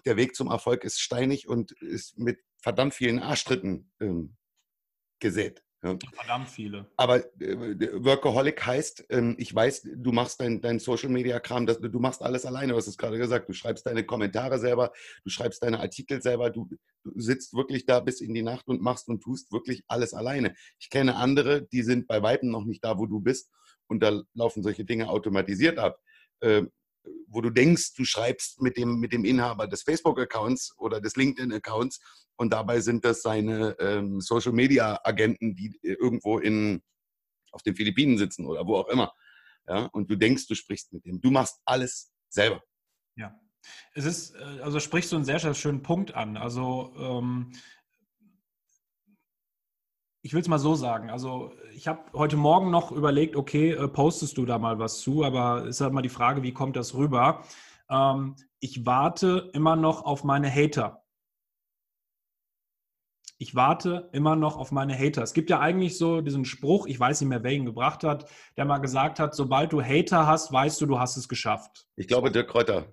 Der 0.07 0.17
Weg 0.17 0.35
zum 0.35 0.51
Erfolg 0.51 0.85
ist 0.85 1.01
steinig 1.01 1.47
und 1.47 1.73
ist 1.73 2.19
mit 2.19 2.39
verdammt 2.63 2.95
vielen 2.95 3.19
Arschtritten 3.19 3.93
ähm, 4.01 4.37
gesät. 5.21 5.63
Ja. 5.83 5.97
Verdammt 6.13 6.49
viele. 6.49 6.91
Aber 6.97 7.25
äh, 7.41 8.05
Workaholic 8.05 8.67
heißt, 8.67 9.07
ähm, 9.11 9.37
ich 9.39 9.55
weiß, 9.55 9.89
du 9.95 10.11
machst 10.11 10.41
dein, 10.41 10.61
dein 10.61 10.81
Social 10.81 11.09
Media 11.09 11.39
Kram, 11.39 11.67
das, 11.67 11.79
du 11.81 12.01
machst 12.01 12.21
alles 12.21 12.45
alleine, 12.45 12.73
du 12.73 12.79
hast 12.79 12.89
es 12.89 12.99
gerade 12.99 13.17
gesagt. 13.17 13.49
Du 13.49 13.53
schreibst 13.53 13.87
deine 13.87 14.05
Kommentare 14.05 14.59
selber, 14.59 14.93
du 15.23 15.31
schreibst 15.31 15.63
deine 15.63 15.79
Artikel 15.79 16.21
selber, 16.21 16.51
du, 16.51 16.69
du, 17.05 17.13
sitzt 17.21 17.55
wirklich 17.55 17.87
da 17.87 18.01
bis 18.01 18.21
in 18.21 18.35
die 18.35 18.43
Nacht 18.43 18.67
und 18.67 18.83
machst 18.83 19.09
und 19.09 19.23
tust 19.23 19.53
wirklich 19.53 19.85
alles 19.87 20.15
alleine. 20.15 20.55
Ich 20.81 20.91
kenne 20.91 21.15
andere, 21.15 21.63
die 21.63 21.83
sind 21.83 22.09
bei 22.09 22.23
Weitem 22.23 22.51
noch 22.51 22.65
nicht 22.65 22.85
da, 22.85 22.99
wo 22.99 23.07
du 23.07 23.21
bist 23.21 23.49
und 23.87 24.03
da 24.03 24.21
laufen 24.35 24.65
solche 24.65 24.85
Dinge 24.85 25.09
automatisiert 25.09 25.79
ab. 25.79 26.01
Äh, 26.41 26.65
wo 27.27 27.41
du 27.41 27.51
denkst, 27.51 27.95
du 27.95 28.05
schreibst 28.05 28.61
mit 28.61 28.77
dem, 28.77 28.99
mit 28.99 29.13
dem 29.13 29.25
Inhaber 29.25 29.67
des 29.67 29.83
Facebook-Accounts 29.83 30.75
oder 30.79 31.01
des 31.01 31.17
LinkedIn-Accounts 31.17 32.01
und 32.37 32.53
dabei 32.53 32.81
sind 32.81 33.05
das 33.05 33.23
seine 33.23 33.77
ähm, 33.81 34.21
Social-Media-Agenten, 34.21 35.57
die 35.57 35.79
äh, 35.83 35.95
irgendwo 35.95 36.39
in, 36.39 36.83
auf 37.53 37.63
den 37.63 37.75
Philippinen 37.75 38.19
sitzen 38.19 38.47
oder 38.47 38.67
wo 38.67 38.77
auch 38.77 38.89
immer. 38.89 39.13
Ja? 39.67 39.87
Und 39.87 40.11
du 40.11 40.17
denkst, 40.17 40.47
du 40.47 40.55
sprichst 40.55 40.93
mit 40.93 41.05
dem. 41.05 41.21
Du 41.21 41.31
machst 41.31 41.61
alles 41.65 42.13
selber. 42.29 42.63
Ja. 43.17 43.39
Es 43.95 44.05
ist, 44.05 44.35
äh, 44.35 44.61
also 44.63 44.81
sprichst 44.81 45.13
du 45.13 45.17
einen 45.17 45.25
sehr, 45.25 45.41
sehr 45.41 45.55
schönen 45.55 45.83
Punkt 45.83 46.15
an. 46.15 46.37
Also 46.37 46.95
ähm, 46.97 47.53
ich 50.29 50.35
will 50.35 50.43
es 50.43 50.49
mal 50.49 50.59
so 50.59 50.75
sagen. 50.75 51.09
Also 51.09 51.55
ich 51.75 51.89
habe 51.89 52.03
heute 52.13 52.37
Morgen 52.37 52.71
noch 52.71 52.93
überlegt, 52.93 53.35
okay, 53.35 53.71
äh, 53.71 53.89
postest 53.89 54.37
du 54.37 54.45
da 54.45 54.59
mal 54.59 54.79
was 54.79 55.01
zu, 55.01 55.25
aber 55.25 55.63
es 55.63 55.77
ist 55.77 55.81
halt 55.81 55.95
mal 55.95 56.03
die 56.03 56.11
Frage, 56.11 56.43
wie 56.43 56.53
kommt 56.53 56.77
das 56.77 56.95
rüber? 56.95 57.45
Ähm, 57.89 58.37
ich 58.61 58.85
warte 58.85 59.49
immer 59.55 59.75
noch 59.75 60.05
auf 60.05 60.25
meine 60.25 60.55
Hater. 60.55 61.03
Ich 63.39 63.55
warte 63.55 64.11
immer 64.13 64.37
noch 64.37 64.59
auf 64.59 64.71
meine 64.71 64.99
Hater. 64.99 65.23
Es 65.23 65.33
gibt 65.33 65.49
ja 65.49 65.61
eigentlich 65.61 65.97
so 65.97 66.21
diesen 66.21 66.45
Spruch, 66.45 66.87
ich 66.87 67.01
weiß 67.01 67.23
nicht 67.23 67.31
mehr, 67.31 67.43
wer 67.43 67.53
ihn 67.53 67.65
gebracht 67.65 68.05
hat, 68.05 68.29
der 68.59 68.67
mal 68.67 68.81
gesagt 68.81 69.21
hat, 69.21 69.35
sobald 69.35 69.73
du 69.73 69.81
Hater 69.81 70.27
hast, 70.27 70.53
weißt 70.53 70.79
du, 70.83 70.85
du 70.85 70.99
hast 70.99 71.17
es 71.17 71.27
geschafft. 71.27 71.87
Ich 71.97 72.07
glaube, 72.07 72.31
Dirk 72.31 72.51
Kräuter. 72.51 72.85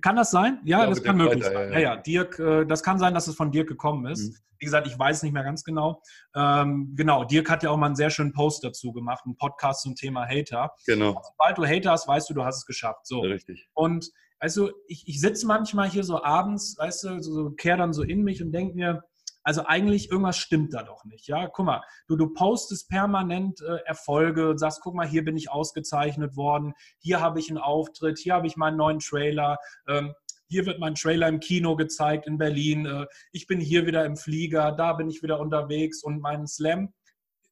Kann 0.00 0.16
das 0.16 0.30
sein? 0.30 0.60
Ja, 0.64 0.78
glaube, 0.78 0.94
das 0.94 1.02
kann 1.02 1.16
möglich 1.16 1.44
sein. 1.44 1.72
Ja, 1.72 1.78
ja. 1.78 1.96
Dirk, 1.96 2.38
äh, 2.38 2.64
das 2.64 2.82
kann 2.82 2.98
sein, 2.98 3.14
dass 3.14 3.26
es 3.26 3.34
von 3.34 3.50
Dirk 3.50 3.68
gekommen 3.68 4.06
ist. 4.06 4.32
Mhm. 4.32 4.36
Wie 4.58 4.64
gesagt, 4.64 4.86
ich 4.86 4.98
weiß 4.98 5.22
nicht 5.24 5.32
mehr 5.32 5.42
ganz 5.42 5.64
genau. 5.64 6.00
Ähm, 6.34 6.94
genau, 6.96 7.24
Dirk 7.24 7.50
hat 7.50 7.62
ja 7.62 7.70
auch 7.70 7.76
mal 7.76 7.86
einen 7.86 7.96
sehr 7.96 8.10
schönen 8.10 8.32
Post 8.32 8.64
dazu 8.64 8.92
gemacht, 8.92 9.22
einen 9.24 9.36
Podcast 9.36 9.82
zum 9.82 9.94
Thema 9.94 10.26
Hater. 10.26 10.70
Genau. 10.86 11.20
Sobald 11.22 11.58
du 11.58 11.66
Hater 11.66 11.90
hast, 11.90 12.06
weißt 12.06 12.30
du, 12.30 12.34
du 12.34 12.44
hast 12.44 12.58
es 12.58 12.66
geschafft. 12.66 13.06
So. 13.06 13.20
Richtig. 13.20 13.68
Und 13.74 14.10
also 14.38 14.70
ich, 14.86 15.08
ich 15.08 15.20
sitze 15.20 15.46
manchmal 15.46 15.88
hier 15.88 16.04
so 16.04 16.22
abends, 16.22 16.76
weißt 16.78 17.04
du, 17.04 17.22
so, 17.22 17.32
so 17.32 17.50
kehr 17.50 17.76
dann 17.76 17.92
so 17.92 18.02
in 18.02 18.22
mich 18.22 18.42
und 18.42 18.52
denke 18.52 18.74
mir, 18.74 19.02
also 19.44 19.64
eigentlich 19.66 20.10
irgendwas 20.10 20.38
stimmt 20.38 20.74
da 20.74 20.82
doch 20.82 21.04
nicht. 21.04 21.28
Ja, 21.28 21.46
guck 21.46 21.66
mal, 21.66 21.82
du, 22.08 22.16
du 22.16 22.32
postest 22.32 22.88
permanent 22.88 23.60
äh, 23.60 23.76
Erfolge 23.84 24.50
und 24.50 24.58
sagst, 24.58 24.80
guck 24.80 24.94
mal, 24.94 25.06
hier 25.06 25.24
bin 25.24 25.36
ich 25.36 25.50
ausgezeichnet 25.50 26.34
worden, 26.36 26.72
hier 26.98 27.20
habe 27.20 27.38
ich 27.38 27.50
einen 27.50 27.58
Auftritt, 27.58 28.18
hier 28.18 28.34
habe 28.34 28.46
ich 28.46 28.56
meinen 28.56 28.76
neuen 28.76 28.98
Trailer. 28.98 29.58
Ähm, 29.86 30.14
hier 30.48 30.66
wird 30.66 30.78
mein 30.78 30.94
Trailer 30.94 31.28
im 31.28 31.40
Kino 31.40 31.76
gezeigt 31.76 32.26
in 32.26 32.38
Berlin. 32.38 32.86
Äh, 32.86 33.06
ich 33.32 33.46
bin 33.46 33.60
hier 33.60 33.86
wieder 33.86 34.04
im 34.04 34.16
Flieger, 34.16 34.72
da 34.72 34.94
bin 34.94 35.08
ich 35.08 35.22
wieder 35.22 35.38
unterwegs 35.40 36.02
und 36.02 36.20
mein 36.20 36.46
Slam 36.46 36.92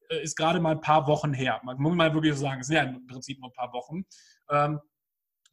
äh, 0.09 0.23
ist 0.23 0.35
gerade 0.35 0.59
mal 0.59 0.71
ein 0.71 0.81
paar 0.81 1.07
Wochen 1.07 1.33
her. 1.33 1.61
Man 1.63 1.77
muss 1.77 1.95
mal 1.95 2.13
wirklich 2.13 2.35
sagen, 2.35 2.61
es 2.61 2.67
sind 2.67 2.75
ja 2.75 2.83
im 2.83 3.05
Prinzip 3.07 3.39
nur 3.39 3.49
ein 3.49 3.53
paar 3.53 3.71
Wochen. 3.73 4.03
Ähm, 4.49 4.79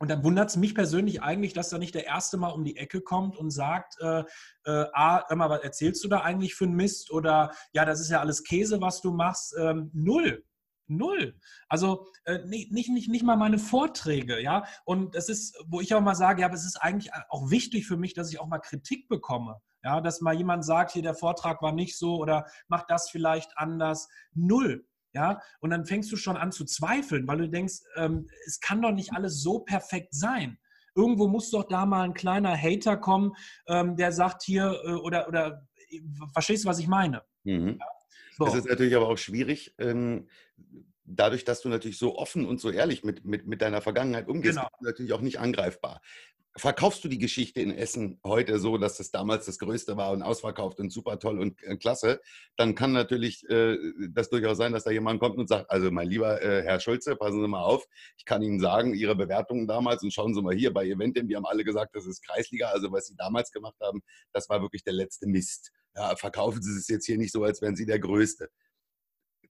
und 0.00 0.08
dann 0.08 0.24
wundert 0.24 0.48
es 0.48 0.56
mich 0.56 0.74
persönlich 0.74 1.22
eigentlich, 1.22 1.52
dass 1.52 1.68
da 1.68 1.76
nicht 1.76 1.94
der 1.94 2.06
Erste 2.06 2.38
mal 2.38 2.48
um 2.48 2.64
die 2.64 2.78
Ecke 2.78 3.02
kommt 3.02 3.36
und 3.36 3.50
sagt, 3.50 4.00
äh, 4.00 4.24
äh, 4.64 4.86
A, 4.94 5.18
immer, 5.28 5.50
was 5.50 5.62
erzählst 5.62 6.02
du 6.02 6.08
da 6.08 6.22
eigentlich 6.22 6.54
für 6.54 6.64
ein 6.64 6.72
Mist? 6.72 7.10
Oder 7.10 7.52
ja, 7.74 7.84
das 7.84 8.00
ist 8.00 8.08
ja 8.08 8.20
alles 8.20 8.42
Käse, 8.42 8.80
was 8.80 9.02
du 9.02 9.12
machst. 9.12 9.54
Ähm, 9.58 9.90
null. 9.92 10.42
Null. 10.86 11.38
Also 11.68 12.06
äh, 12.24 12.38
nicht, 12.46 12.72
nicht, 12.72 13.08
nicht 13.08 13.22
mal 13.22 13.36
meine 13.36 13.58
Vorträge, 13.58 14.42
ja. 14.42 14.64
Und 14.86 15.14
es 15.14 15.28
ist, 15.28 15.54
wo 15.68 15.82
ich 15.82 15.94
auch 15.94 16.00
mal 16.00 16.14
sage, 16.14 16.40
ja, 16.40 16.46
aber 16.46 16.56
es 16.56 16.64
ist 16.64 16.78
eigentlich 16.78 17.12
auch 17.28 17.50
wichtig 17.50 17.86
für 17.86 17.98
mich, 17.98 18.14
dass 18.14 18.32
ich 18.32 18.40
auch 18.40 18.48
mal 18.48 18.58
Kritik 18.58 19.06
bekomme. 19.06 19.60
Ja, 19.84 20.00
dass 20.00 20.22
mal 20.22 20.34
jemand 20.34 20.64
sagt, 20.64 20.92
hier 20.92 21.02
der 21.02 21.14
Vortrag 21.14 21.60
war 21.60 21.72
nicht 21.72 21.98
so 21.98 22.16
oder 22.16 22.46
mach 22.68 22.86
das 22.86 23.10
vielleicht 23.10 23.56
anders. 23.56 24.08
Null. 24.32 24.86
Ja, 25.12 25.40
und 25.60 25.70
dann 25.70 25.86
fängst 25.86 26.12
du 26.12 26.16
schon 26.16 26.36
an 26.36 26.52
zu 26.52 26.64
zweifeln, 26.64 27.26
weil 27.26 27.38
du 27.38 27.48
denkst, 27.48 27.80
ähm, 27.96 28.28
es 28.46 28.60
kann 28.60 28.80
doch 28.80 28.92
nicht 28.92 29.12
alles 29.12 29.42
so 29.42 29.58
perfekt 29.60 30.14
sein. 30.14 30.58
Irgendwo 30.94 31.28
muss 31.28 31.50
doch 31.50 31.64
da 31.64 31.86
mal 31.86 32.02
ein 32.02 32.14
kleiner 32.14 32.56
Hater 32.56 32.96
kommen, 32.96 33.32
ähm, 33.66 33.96
der 33.96 34.12
sagt 34.12 34.42
hier, 34.42 34.80
äh, 34.84 34.92
oder, 34.92 35.28
oder 35.28 35.66
verstehst 36.32 36.64
du, 36.64 36.68
was 36.68 36.78
ich 36.78 36.88
meine? 36.88 37.22
Mhm. 37.44 37.78
Ja? 37.80 37.86
So. 38.38 38.46
Es 38.46 38.54
ist 38.54 38.68
natürlich 38.68 38.94
aber 38.96 39.08
auch 39.08 39.18
schwierig, 39.18 39.74
ähm, 39.78 40.28
dadurch, 41.04 41.44
dass 41.44 41.60
du 41.60 41.68
natürlich 41.68 41.98
so 41.98 42.16
offen 42.16 42.46
und 42.46 42.60
so 42.60 42.70
ehrlich 42.70 43.04
mit, 43.04 43.24
mit, 43.24 43.46
mit 43.46 43.60
deiner 43.60 43.82
Vergangenheit 43.82 44.28
umgehst, 44.28 44.56
genau. 44.56 44.68
natürlich 44.80 45.12
auch 45.12 45.20
nicht 45.20 45.40
angreifbar 45.40 46.00
verkaufst 46.56 47.04
du 47.04 47.08
die 47.08 47.18
Geschichte 47.18 47.60
in 47.60 47.70
Essen 47.70 48.20
heute 48.24 48.58
so, 48.58 48.76
dass 48.76 48.96
das 48.96 49.10
damals 49.10 49.46
das 49.46 49.58
Größte 49.58 49.96
war 49.96 50.10
und 50.12 50.22
ausverkauft 50.22 50.80
und 50.80 50.90
super 50.90 51.18
toll 51.18 51.38
und 51.38 51.62
äh, 51.62 51.76
klasse, 51.76 52.20
dann 52.56 52.74
kann 52.74 52.92
natürlich 52.92 53.48
äh, 53.48 53.76
das 54.10 54.30
durchaus 54.30 54.58
sein, 54.58 54.72
dass 54.72 54.84
da 54.84 54.90
jemand 54.90 55.20
kommt 55.20 55.38
und 55.38 55.48
sagt, 55.48 55.70
also 55.70 55.90
mein 55.90 56.08
lieber 56.08 56.42
äh, 56.42 56.62
Herr 56.62 56.80
Schulze, 56.80 57.14
passen 57.14 57.40
Sie 57.40 57.48
mal 57.48 57.62
auf, 57.62 57.86
ich 58.16 58.24
kann 58.24 58.42
Ihnen 58.42 58.58
sagen, 58.58 58.94
Ihre 58.94 59.14
Bewertungen 59.14 59.68
damals 59.68 60.02
und 60.02 60.12
schauen 60.12 60.34
Sie 60.34 60.42
mal 60.42 60.54
hier 60.54 60.72
bei 60.72 60.86
Eventim, 60.86 61.28
die 61.28 61.36
haben 61.36 61.46
alle 61.46 61.64
gesagt, 61.64 61.94
das 61.94 62.06
ist 62.06 62.26
Kreisliga, 62.26 62.68
also 62.68 62.90
was 62.90 63.06
Sie 63.06 63.16
damals 63.16 63.52
gemacht 63.52 63.78
haben, 63.80 64.02
das 64.32 64.48
war 64.48 64.60
wirklich 64.60 64.82
der 64.82 64.94
letzte 64.94 65.26
Mist. 65.28 65.70
Ja, 65.94 66.16
verkaufen 66.16 66.62
Sie 66.62 66.76
es 66.76 66.88
jetzt 66.88 67.06
hier 67.06 67.18
nicht 67.18 67.32
so, 67.32 67.44
als 67.44 67.62
wären 67.62 67.76
Sie 67.76 67.86
der 67.86 68.00
Größte. 68.00 68.48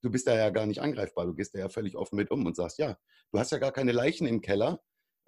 Du 0.03 0.11
bist 0.11 0.27
da 0.27 0.35
ja 0.35 0.49
gar 0.51 0.67
nicht 0.67 0.81
angreifbar. 0.81 1.27
Du 1.27 1.35
gehst 1.35 1.55
da 1.55 1.59
ja 1.59 1.69
völlig 1.69 1.95
offen 1.95 2.17
mit 2.17 2.31
um 2.31 2.47
und 2.47 2.57
sagst, 2.57 2.79
ja, 2.79 2.97
du 3.33 3.39
hast 3.39 3.53
ja 3.53 3.59
gar 3.59 3.73
keine 3.73 3.93
Leichen 3.93 4.27
im 4.27 4.41
Keller, 4.41 4.81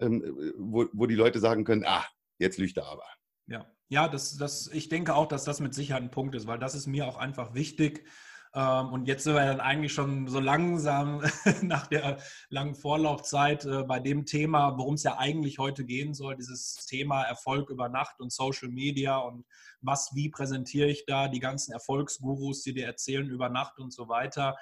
ähm, 0.03 0.23
äh, 0.23 0.53
wo, 0.59 0.87
wo 0.93 1.07
die 1.07 1.15
Leute 1.15 1.41
sagen 1.41 1.65
können, 1.65 1.85
ah, 1.87 2.05
jetzt 2.39 2.59
lügt 2.59 2.77
er 2.77 2.87
aber. 2.87 3.07
Ja, 3.47 3.67
ja 3.89 4.09
das, 4.09 4.37
das, 4.37 4.69
ich 4.73 4.89
denke 4.89 5.15
auch, 5.15 5.27
dass 5.27 5.45
das 5.45 5.61
mit 5.61 5.75
Sicherheit 5.75 6.03
ein 6.03 6.11
Punkt 6.11 6.35
ist, 6.35 6.47
weil 6.47 6.59
das 6.59 6.75
ist 6.75 6.87
mir 6.87 7.07
auch 7.07 7.17
einfach 7.17 7.55
wichtig. 7.55 8.07
Ähm, 8.55 8.93
und 8.93 9.07
jetzt 9.07 9.25
sind 9.25 9.35
wir 9.35 9.47
dann 9.47 9.61
eigentlich 9.61 9.95
schon 9.95 10.29
so 10.29 10.39
langsam 10.39 11.23
nach 11.63 11.87
der 11.87 12.19
langen 12.51 12.75
Vorlaufzeit 12.75 13.65
äh, 13.65 13.83
bei 13.85 13.99
dem 13.99 14.27
Thema, 14.27 14.77
worum 14.77 14.95
es 14.95 15.05
ja 15.05 15.17
eigentlich 15.17 15.59
heute 15.59 15.85
gehen 15.85 16.13
soll, 16.13 16.37
dieses 16.37 16.75
Thema 16.87 17.23
Erfolg 17.23 17.71
über 17.71 17.89
Nacht 17.89 18.21
und 18.21 18.31
Social 18.31 18.69
Media 18.69 19.17
und 19.17 19.47
was, 19.81 20.11
wie 20.15 20.29
präsentiere 20.29 20.89
ich 20.89 21.07
da, 21.07 21.29
die 21.29 21.41
ganzen 21.41 21.73
Erfolgsgurus, 21.73 22.63
die 22.63 22.75
dir 22.75 22.87
erzählen 22.87 23.29
über 23.31 23.49
Nacht 23.49 23.79
und 23.79 23.93
so 23.93 24.09
weiter. 24.09 24.57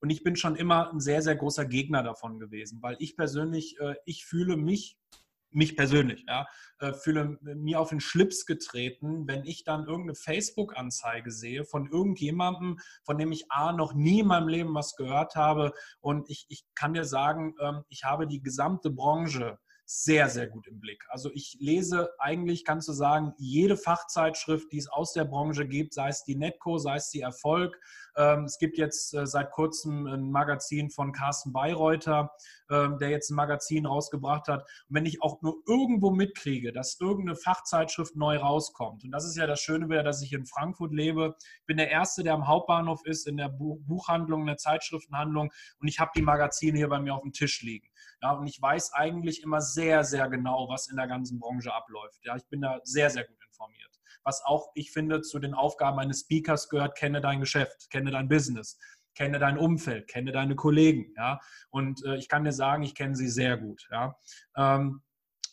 Und 0.00 0.10
ich 0.10 0.22
bin 0.22 0.36
schon 0.36 0.56
immer 0.56 0.92
ein 0.92 1.00
sehr, 1.00 1.22
sehr 1.22 1.36
großer 1.36 1.64
Gegner 1.64 2.02
davon 2.02 2.38
gewesen, 2.38 2.82
weil 2.82 2.96
ich 2.98 3.16
persönlich, 3.16 3.78
äh, 3.80 3.94
ich 4.04 4.24
fühle 4.24 4.56
mich, 4.56 4.98
mich 5.50 5.76
persönlich, 5.76 6.24
ja, 6.26 6.46
äh, 6.80 6.92
fühle 6.92 7.38
mir 7.40 7.80
auf 7.80 7.90
den 7.90 8.00
Schlips 8.00 8.44
getreten, 8.44 9.26
wenn 9.26 9.44
ich 9.44 9.64
dann 9.64 9.86
irgendeine 9.86 10.16
Facebook-Anzeige 10.16 11.30
sehe 11.30 11.64
von 11.64 11.88
irgendjemandem, 11.90 12.78
von 13.04 13.18
dem 13.18 13.32
ich 13.32 13.50
A, 13.50 13.72
noch 13.72 13.94
nie 13.94 14.20
in 14.20 14.26
meinem 14.26 14.48
Leben 14.48 14.74
was 14.74 14.96
gehört 14.96 15.36
habe. 15.36 15.72
Und 16.00 16.28
ich, 16.28 16.46
ich 16.48 16.64
kann 16.74 16.94
dir 16.94 17.04
sagen, 17.04 17.54
ähm, 17.60 17.84
ich 17.88 18.04
habe 18.04 18.26
die 18.26 18.42
gesamte 18.42 18.90
Branche 18.90 19.58
sehr, 19.86 20.28
sehr 20.30 20.46
gut 20.46 20.66
im 20.66 20.80
Blick. 20.80 21.04
Also 21.08 21.30
ich 21.34 21.56
lese 21.60 22.10
eigentlich, 22.18 22.64
kannst 22.64 22.88
du 22.88 22.92
sagen, 22.92 23.34
jede 23.36 23.76
Fachzeitschrift, 23.76 24.72
die 24.72 24.78
es 24.78 24.88
aus 24.88 25.12
der 25.12 25.24
Branche 25.24 25.66
gibt, 25.66 25.92
sei 25.92 26.08
es 26.08 26.24
die 26.24 26.36
Netco, 26.36 26.78
sei 26.78 26.96
es 26.96 27.10
die 27.10 27.20
Erfolg. 27.20 27.78
Ähm, 28.16 28.44
es 28.44 28.58
gibt 28.58 28.78
jetzt 28.78 29.12
äh, 29.12 29.26
seit 29.26 29.50
kurzem 29.50 30.06
ein 30.06 30.30
Magazin 30.30 30.90
von 30.90 31.12
Carsten 31.12 31.52
Bayreuther, 31.52 32.30
ähm, 32.70 32.98
der 32.98 33.10
jetzt 33.10 33.30
ein 33.30 33.34
Magazin 33.34 33.84
rausgebracht 33.84 34.48
hat. 34.48 34.62
Und 34.88 34.94
wenn 34.94 35.06
ich 35.06 35.20
auch 35.22 35.42
nur 35.42 35.56
irgendwo 35.66 36.10
mitkriege, 36.10 36.72
dass 36.72 36.98
irgendeine 36.98 37.36
Fachzeitschrift 37.36 38.16
neu 38.16 38.38
rauskommt, 38.38 39.04
und 39.04 39.10
das 39.10 39.26
ist 39.26 39.36
ja 39.36 39.46
das 39.46 39.60
Schöne 39.60 39.88
wieder, 39.90 40.02
dass 40.02 40.22
ich 40.22 40.32
in 40.32 40.46
Frankfurt 40.46 40.92
lebe, 40.92 41.36
ich 41.60 41.66
bin 41.66 41.76
der 41.76 41.90
Erste, 41.90 42.22
der 42.22 42.34
am 42.34 42.46
Hauptbahnhof 42.46 43.04
ist, 43.04 43.26
in 43.26 43.36
der 43.36 43.48
Buchhandlung, 43.48 44.42
in 44.42 44.46
der 44.46 44.56
Zeitschriftenhandlung, 44.56 45.52
und 45.78 45.88
ich 45.88 45.98
habe 45.98 46.12
die 46.16 46.22
Magazine 46.22 46.78
hier 46.78 46.88
bei 46.88 47.00
mir 47.00 47.14
auf 47.14 47.22
dem 47.22 47.32
Tisch 47.32 47.62
liegen. 47.62 47.88
Ja, 48.22 48.32
und 48.32 48.46
ich 48.46 48.60
weiß 48.60 48.92
eigentlich 48.92 49.42
immer 49.42 49.60
sehr, 49.60 50.04
sehr 50.04 50.28
genau, 50.28 50.68
was 50.68 50.88
in 50.88 50.96
der 50.96 51.06
ganzen 51.06 51.38
Branche 51.38 51.72
abläuft. 51.72 52.24
Ja, 52.24 52.36
ich 52.36 52.46
bin 52.48 52.60
da 52.60 52.80
sehr, 52.84 53.10
sehr 53.10 53.24
gut 53.24 53.38
informiert. 53.46 53.90
Was 54.24 54.42
auch, 54.44 54.70
ich 54.74 54.90
finde, 54.90 55.20
zu 55.20 55.38
den 55.38 55.54
Aufgaben 55.54 55.98
eines 55.98 56.20
Speakers 56.20 56.68
gehört, 56.68 56.96
kenne 56.96 57.20
dein 57.20 57.40
Geschäft, 57.40 57.90
kenne 57.90 58.10
dein 58.10 58.28
Business, 58.28 58.78
kenne 59.14 59.38
dein 59.38 59.58
Umfeld, 59.58 60.08
kenne 60.08 60.32
deine 60.32 60.56
Kollegen. 60.56 61.12
Ja, 61.16 61.40
und 61.70 62.04
äh, 62.04 62.16
ich 62.16 62.28
kann 62.28 62.44
dir 62.44 62.52
sagen, 62.52 62.82
ich 62.82 62.94
kenne 62.94 63.14
sie 63.14 63.28
sehr 63.28 63.56
gut. 63.56 63.86
Ja. 63.90 64.16
Ähm, 64.56 65.02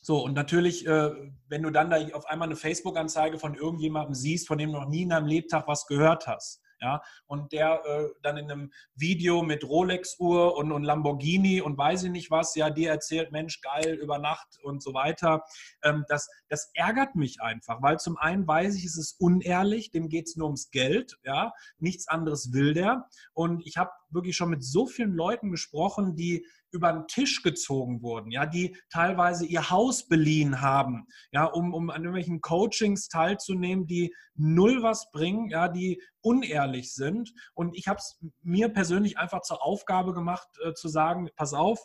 so, 0.03 0.24
und 0.24 0.34
natürlich, 0.34 0.88
äh, 0.88 1.12
wenn 1.47 1.62
du 1.62 1.70
dann 1.70 1.91
da 1.91 1.97
auf 2.14 2.26
einmal 2.26 2.47
eine 2.47 2.55
Facebook-Anzeige 2.55 3.38
von 3.38 3.53
irgendjemandem 3.53 4.16
siehst, 4.16 4.47
von 4.47 4.57
dem 4.57 4.72
du 4.72 4.80
noch 4.80 4.89
nie 4.89 5.03
in 5.03 5.09
deinem 5.09 5.28
Lebtag 5.28 5.68
was 5.68 5.86
gehört 5.86 6.26
hast, 6.26 6.61
ja, 6.82 7.01
und 7.27 7.51
der 7.51 7.82
äh, 7.86 8.09
dann 8.21 8.38
in 8.38 8.51
einem 8.51 8.71
Video 8.95 9.43
mit 9.43 9.63
Rolex-Uhr 9.63 10.55
und, 10.57 10.71
und 10.71 10.84
Lamborghini 10.84 11.61
und 11.61 11.77
weiß 11.77 12.03
ich 12.03 12.11
nicht 12.11 12.32
was, 12.32 12.55
ja, 12.55 12.69
dir 12.69 12.89
erzählt, 12.89 13.32
Mensch, 13.32 13.61
geil, 13.61 13.95
über 14.01 14.17
Nacht 14.17 14.59
und 14.63 14.82
so 14.82 14.93
weiter. 14.93 15.43
Ähm, 15.84 16.05
das, 16.07 16.29
das 16.49 16.71
ärgert 16.73 17.15
mich 17.15 17.41
einfach, 17.41 17.82
weil 17.82 17.99
zum 17.99 18.17
einen 18.17 18.47
weiß 18.47 18.75
ich, 18.75 18.86
es 18.86 18.97
ist 18.97 19.19
unehrlich, 19.19 19.91
dem 19.91 20.09
geht 20.09 20.27
es 20.27 20.36
nur 20.36 20.47
ums 20.47 20.71
Geld, 20.71 21.17
ja, 21.23 21.53
nichts 21.77 22.07
anderes 22.07 22.51
will 22.51 22.73
der. 22.73 23.07
Und 23.34 23.65
ich 23.65 23.77
habe 23.77 23.91
wirklich 24.09 24.36
schon 24.36 24.49
mit 24.49 24.63
so 24.63 24.86
vielen 24.86 25.13
Leuten 25.13 25.51
gesprochen, 25.51 26.15
die 26.15 26.45
über 26.72 26.91
den 26.91 27.07
Tisch 27.07 27.41
gezogen 27.43 28.01
wurden, 28.01 28.32
ja, 28.32 28.45
die 28.45 28.78
teilweise 28.89 29.45
ihr 29.45 29.69
Haus 29.69 30.07
beliehen 30.07 30.61
haben, 30.61 31.07
ja, 31.32 31.45
um, 31.45 31.74
um 31.74 31.89
an 31.89 32.03
irgendwelchen 32.03 32.41
Coachings 32.41 33.07
teilzunehmen, 33.07 33.88
die 33.88 34.13
null 34.36 34.84
was 34.84 35.11
bringen, 35.11 35.49
ja, 35.49 35.67
die 35.67 36.01
unehrlich 36.22 36.93
sind. 36.93 37.34
Und 37.53 37.76
ich 37.78 37.88
habe 37.88 37.97
es 37.97 38.19
mir 38.41 38.69
persönlich 38.69 39.17
einfach 39.17 39.41
zur 39.41 39.63
Aufgabe 39.63 40.13
gemacht, 40.13 40.47
äh, 40.63 40.74
zu 40.74 40.88
sagen, 40.88 41.30
pass 41.36 41.53
auf, 41.53 41.80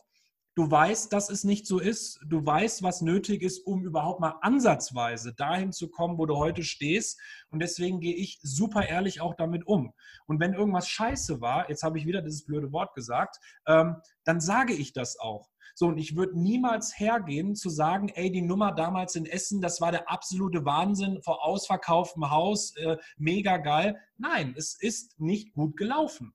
Du 0.57 0.71
weißt, 0.71 1.13
dass 1.13 1.29
es 1.29 1.45
nicht 1.45 1.67
so 1.67 1.79
ist. 1.79 2.19
Du 2.27 2.45
weißt, 2.45 2.83
was 2.83 3.03
nötig 3.03 3.43
ist, 3.43 3.59
um 3.67 3.85
überhaupt 3.85 4.21
mal 4.21 4.39
ansatzweise 4.41 5.35
dahin 5.35 5.71
zu 5.71 5.91
kommen, 5.91 6.17
wo 6.17 6.25
du 6.25 6.39
heute 6.39 6.63
stehst. 6.63 7.21
Und 7.51 7.61
deswegen 7.61 8.01
gehe 8.01 8.15
ich 8.15 8.39
super 8.41 8.89
ehrlich 8.89 9.21
auch 9.21 9.35
damit 9.35 9.67
um. 9.67 9.93
Und 10.27 10.41
wenn 10.41 10.55
irgendwas 10.55 10.89
scheiße 10.89 11.43
war, 11.43 11.69
jetzt 11.69 11.83
habe 11.83 11.99
ich 11.99 12.07
wieder 12.07 12.23
dieses 12.23 12.47
blöde 12.47 12.73
Wort 12.73 12.95
gesagt, 12.95 13.37
ähm, 13.67 13.97
dann 14.25 14.41
sage 14.41 14.73
ich 14.73 14.95
das 14.95 15.19
auch. 15.19 15.51
So, 15.75 15.89
und 15.89 15.99
ich 15.99 16.17
würde 16.17 16.41
niemals 16.41 16.99
hergehen 16.99 17.55
zu 17.55 17.69
sagen, 17.69 18.09
ey, 18.09 18.33
die 18.33 18.41
Nummer 18.41 18.73
damals 18.73 19.15
in 19.15 19.27
Essen, 19.27 19.61
das 19.61 19.83
war 19.83 19.91
der 19.91 20.11
absolute 20.11 20.65
Wahnsinn 20.65 21.21
vor 21.21 21.45
ausverkauftem 21.45 22.31
Haus, 22.31 22.75
äh, 22.77 22.97
mega 23.19 23.59
geil. 23.59 24.01
Nein, 24.17 24.55
es 24.57 24.75
ist 24.81 25.21
nicht 25.21 25.53
gut 25.53 25.77
gelaufen. 25.77 26.33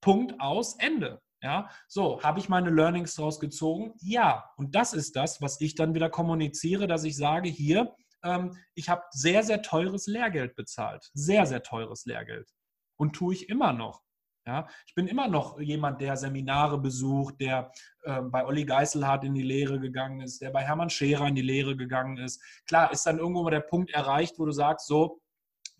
Punkt 0.00 0.40
aus, 0.40 0.74
Ende. 0.80 1.22
Ja, 1.42 1.70
so, 1.88 2.22
habe 2.22 2.38
ich 2.38 2.48
meine 2.50 2.70
Learnings 2.70 3.14
daraus 3.14 3.40
gezogen? 3.40 3.94
Ja, 4.00 4.50
und 4.56 4.74
das 4.74 4.92
ist 4.92 5.16
das, 5.16 5.40
was 5.40 5.60
ich 5.60 5.74
dann 5.74 5.94
wieder 5.94 6.10
kommuniziere, 6.10 6.86
dass 6.86 7.04
ich 7.04 7.16
sage, 7.16 7.48
hier, 7.48 7.94
ähm, 8.22 8.56
ich 8.74 8.88
habe 8.90 9.02
sehr, 9.10 9.42
sehr 9.42 9.62
teures 9.62 10.06
Lehrgeld 10.06 10.54
bezahlt. 10.54 11.10
Sehr, 11.14 11.46
sehr 11.46 11.62
teures 11.62 12.04
Lehrgeld. 12.04 12.50
Und 12.96 13.14
tue 13.14 13.32
ich 13.34 13.48
immer 13.48 13.72
noch. 13.72 14.02
Ja, 14.46 14.66
ich 14.86 14.94
bin 14.94 15.06
immer 15.06 15.28
noch 15.28 15.60
jemand, 15.60 16.00
der 16.00 16.16
Seminare 16.16 16.78
besucht, 16.78 17.40
der 17.40 17.70
äh, 18.02 18.22
bei 18.22 18.44
Olli 18.44 18.64
Geiselhardt 18.64 19.24
in 19.24 19.34
die 19.34 19.42
Lehre 19.42 19.78
gegangen 19.78 20.20
ist, 20.20 20.40
der 20.40 20.50
bei 20.50 20.62
Hermann 20.62 20.88
Scherer 20.90 21.26
in 21.28 21.34
die 21.34 21.42
Lehre 21.42 21.76
gegangen 21.76 22.16
ist. 22.16 22.42
Klar, 22.66 22.90
ist 22.90 23.04
dann 23.06 23.18
irgendwo 23.18 23.42
mal 23.42 23.50
der 23.50 23.60
Punkt 23.60 23.90
erreicht, 23.90 24.38
wo 24.38 24.46
du 24.46 24.52
sagst, 24.52 24.86
so, 24.86 25.20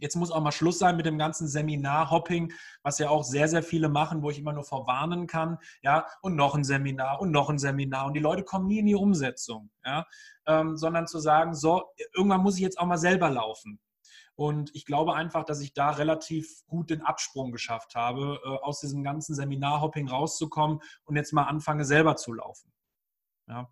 Jetzt 0.00 0.16
muss 0.16 0.30
auch 0.30 0.40
mal 0.40 0.52
Schluss 0.52 0.78
sein 0.78 0.96
mit 0.96 1.06
dem 1.06 1.18
ganzen 1.18 1.46
Seminar-Hopping, 1.46 2.52
was 2.82 2.98
ja 2.98 3.10
auch 3.10 3.22
sehr, 3.22 3.48
sehr 3.48 3.62
viele 3.62 3.88
machen, 3.88 4.22
wo 4.22 4.30
ich 4.30 4.38
immer 4.38 4.52
nur 4.52 4.64
vorwarnen 4.64 5.26
kann. 5.26 5.58
Ja, 5.82 6.06
und 6.22 6.36
noch 6.36 6.54
ein 6.54 6.64
Seminar 6.64 7.20
und 7.20 7.30
noch 7.30 7.50
ein 7.50 7.58
Seminar. 7.58 8.06
Und 8.06 8.14
die 8.14 8.20
Leute 8.20 8.42
kommen 8.42 8.66
nie 8.66 8.80
in 8.80 8.86
die 8.86 8.94
Umsetzung. 8.94 9.70
Ja, 9.84 10.06
ähm, 10.46 10.76
sondern 10.76 11.06
zu 11.06 11.18
sagen, 11.18 11.54
so, 11.54 11.84
irgendwann 12.14 12.42
muss 12.42 12.56
ich 12.56 12.62
jetzt 12.62 12.78
auch 12.78 12.86
mal 12.86 12.98
selber 12.98 13.30
laufen. 13.30 13.78
Und 14.34 14.74
ich 14.74 14.86
glaube 14.86 15.14
einfach, 15.14 15.44
dass 15.44 15.60
ich 15.60 15.74
da 15.74 15.90
relativ 15.90 16.64
gut 16.66 16.88
den 16.88 17.02
Absprung 17.02 17.52
geschafft 17.52 17.94
habe, 17.94 18.40
äh, 18.42 18.48
aus 18.48 18.80
diesem 18.80 19.02
ganzen 19.02 19.34
Seminar-Hopping 19.34 20.08
rauszukommen 20.08 20.80
und 21.04 21.16
jetzt 21.16 21.32
mal 21.32 21.44
anfange, 21.44 21.84
selber 21.84 22.16
zu 22.16 22.32
laufen. 22.32 22.72
Ja. 23.46 23.70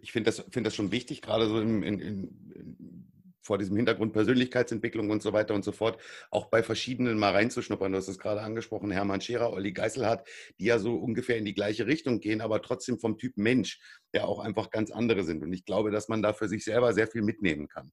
Ich 0.00 0.12
finde 0.12 0.30
das, 0.30 0.44
find 0.50 0.64
das 0.64 0.76
schon 0.76 0.92
wichtig, 0.92 1.22
gerade 1.22 1.48
so 1.48 1.58
in, 1.58 1.82
in, 1.82 1.98
in 1.98 3.11
vor 3.42 3.58
diesem 3.58 3.76
Hintergrund 3.76 4.12
Persönlichkeitsentwicklung 4.12 5.10
und 5.10 5.22
so 5.22 5.32
weiter 5.32 5.54
und 5.54 5.64
so 5.64 5.72
fort, 5.72 6.00
auch 6.30 6.46
bei 6.46 6.62
verschiedenen 6.62 7.18
mal 7.18 7.32
reinzuschnuppern. 7.32 7.92
Du 7.92 7.98
hast 7.98 8.08
es 8.08 8.18
gerade 8.18 8.40
angesprochen, 8.40 8.90
Hermann 8.90 9.20
Scherer, 9.20 9.52
Olli 9.52 9.72
Geiselhardt, 9.72 10.26
die 10.58 10.66
ja 10.66 10.78
so 10.78 10.94
ungefähr 10.94 11.36
in 11.36 11.44
die 11.44 11.54
gleiche 11.54 11.86
Richtung 11.86 12.20
gehen, 12.20 12.40
aber 12.40 12.62
trotzdem 12.62 12.98
vom 12.98 13.18
Typ 13.18 13.36
Mensch, 13.36 13.80
der 14.14 14.28
auch 14.28 14.38
einfach 14.38 14.70
ganz 14.70 14.90
andere 14.90 15.24
sind. 15.24 15.42
Und 15.42 15.52
ich 15.52 15.64
glaube, 15.64 15.90
dass 15.90 16.08
man 16.08 16.22
da 16.22 16.32
für 16.32 16.48
sich 16.48 16.64
selber 16.64 16.94
sehr 16.94 17.08
viel 17.08 17.22
mitnehmen 17.22 17.68
kann. 17.68 17.92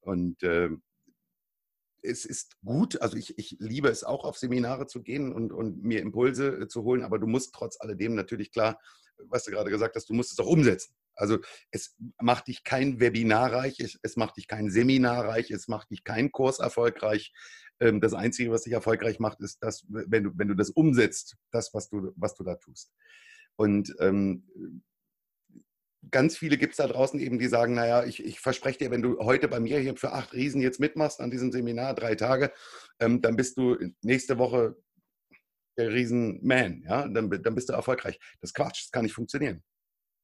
Und 0.00 0.42
äh, 0.42 0.70
es 2.02 2.24
ist 2.24 2.56
gut, 2.64 3.00
also 3.00 3.16
ich, 3.16 3.36
ich 3.38 3.56
liebe 3.58 3.88
es 3.88 4.04
auch, 4.04 4.24
auf 4.24 4.38
Seminare 4.38 4.86
zu 4.86 5.02
gehen 5.02 5.32
und, 5.32 5.52
und 5.52 5.82
mir 5.82 6.00
Impulse 6.00 6.48
äh, 6.48 6.68
zu 6.68 6.84
holen, 6.84 7.02
aber 7.02 7.18
du 7.18 7.26
musst 7.26 7.54
trotz 7.54 7.80
alledem 7.80 8.14
natürlich 8.14 8.52
klar, 8.52 8.80
was 9.18 9.44
du 9.44 9.50
gerade 9.50 9.70
gesagt 9.70 9.96
hast, 9.96 10.08
du 10.08 10.14
musst 10.14 10.32
es 10.32 10.38
auch 10.38 10.46
umsetzen. 10.46 10.94
Also 11.16 11.38
es 11.70 11.96
macht 12.20 12.48
dich 12.48 12.62
kein 12.64 13.00
Webinar 13.00 13.52
reich, 13.52 13.80
es, 13.80 13.98
es 14.02 14.16
macht 14.16 14.36
dich 14.36 14.46
kein 14.46 14.70
Seminar 14.70 15.26
reich, 15.26 15.50
es 15.50 15.68
macht 15.68 15.90
dich 15.90 16.04
kein 16.04 16.30
Kurs 16.30 16.58
erfolgreich. 16.58 17.32
Ähm, 17.80 18.00
das 18.00 18.14
Einzige, 18.14 18.50
was 18.52 18.62
dich 18.62 18.72
erfolgreich 18.72 19.18
macht, 19.18 19.40
ist 19.40 19.62
das, 19.62 19.84
wenn 19.88 20.24
du, 20.24 20.30
wenn 20.34 20.48
du 20.48 20.54
das 20.54 20.70
umsetzt, 20.70 21.36
das, 21.50 21.74
was 21.74 21.88
du, 21.88 22.12
was 22.16 22.34
du 22.34 22.44
da 22.44 22.54
tust. 22.56 22.92
Und 23.56 23.94
ähm, 24.00 24.82
ganz 26.10 26.36
viele 26.36 26.56
gibt 26.56 26.72
es 26.72 26.76
da 26.76 26.86
draußen 26.86 27.18
eben, 27.18 27.38
die 27.38 27.48
sagen, 27.48 27.74
naja, 27.74 28.04
ich, 28.04 28.24
ich 28.24 28.40
verspreche 28.40 28.78
dir, 28.78 28.90
wenn 28.90 29.02
du 29.02 29.18
heute 29.18 29.48
bei 29.48 29.60
mir 29.60 29.78
hier 29.78 29.96
für 29.96 30.12
acht 30.12 30.32
Riesen 30.32 30.60
jetzt 30.60 30.80
mitmachst 30.80 31.20
an 31.20 31.30
diesem 31.30 31.52
Seminar, 31.52 31.94
drei 31.94 32.14
Tage, 32.14 32.52
ähm, 33.00 33.22
dann 33.22 33.36
bist 33.36 33.56
du 33.56 33.76
nächste 34.02 34.38
Woche 34.38 34.76
der 35.78 35.92
Riesenman, 35.92 36.82
ja, 36.86 37.06
dann, 37.08 37.30
dann 37.30 37.54
bist 37.54 37.68
du 37.68 37.74
erfolgreich. 37.74 38.18
Das 38.40 38.50
ist 38.50 38.54
Quatsch, 38.54 38.84
das 38.84 38.90
kann 38.90 39.04
nicht 39.04 39.14
funktionieren. 39.14 39.62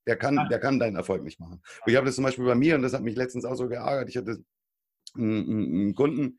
Der 0.07 0.17
kann, 0.17 0.49
der 0.51 0.59
kann 0.59 0.81
deinen 0.81 0.97
Erfolg 0.97 1.23
nicht 1.23 1.39
machen. 1.39 1.63
Und 1.85 1.91
ich 1.91 1.97
habe 1.97 2.07
das 2.07 2.17
zum 2.17 2.25
Beispiel 2.25 2.45
bei 2.45 2.55
mir 2.55 2.75
und 2.75 2.83
das 2.83 2.93
hat 2.93 3.03
mich 3.03 3.17
letztens 3.17 3.45
auch 3.45 3.55
so 3.55 3.69
geärgert. 3.69 4.09
Ich 4.09 4.17
hatte 4.17 4.45
einen, 5.15 5.49
einen 5.49 5.95
Kunden, 5.95 6.39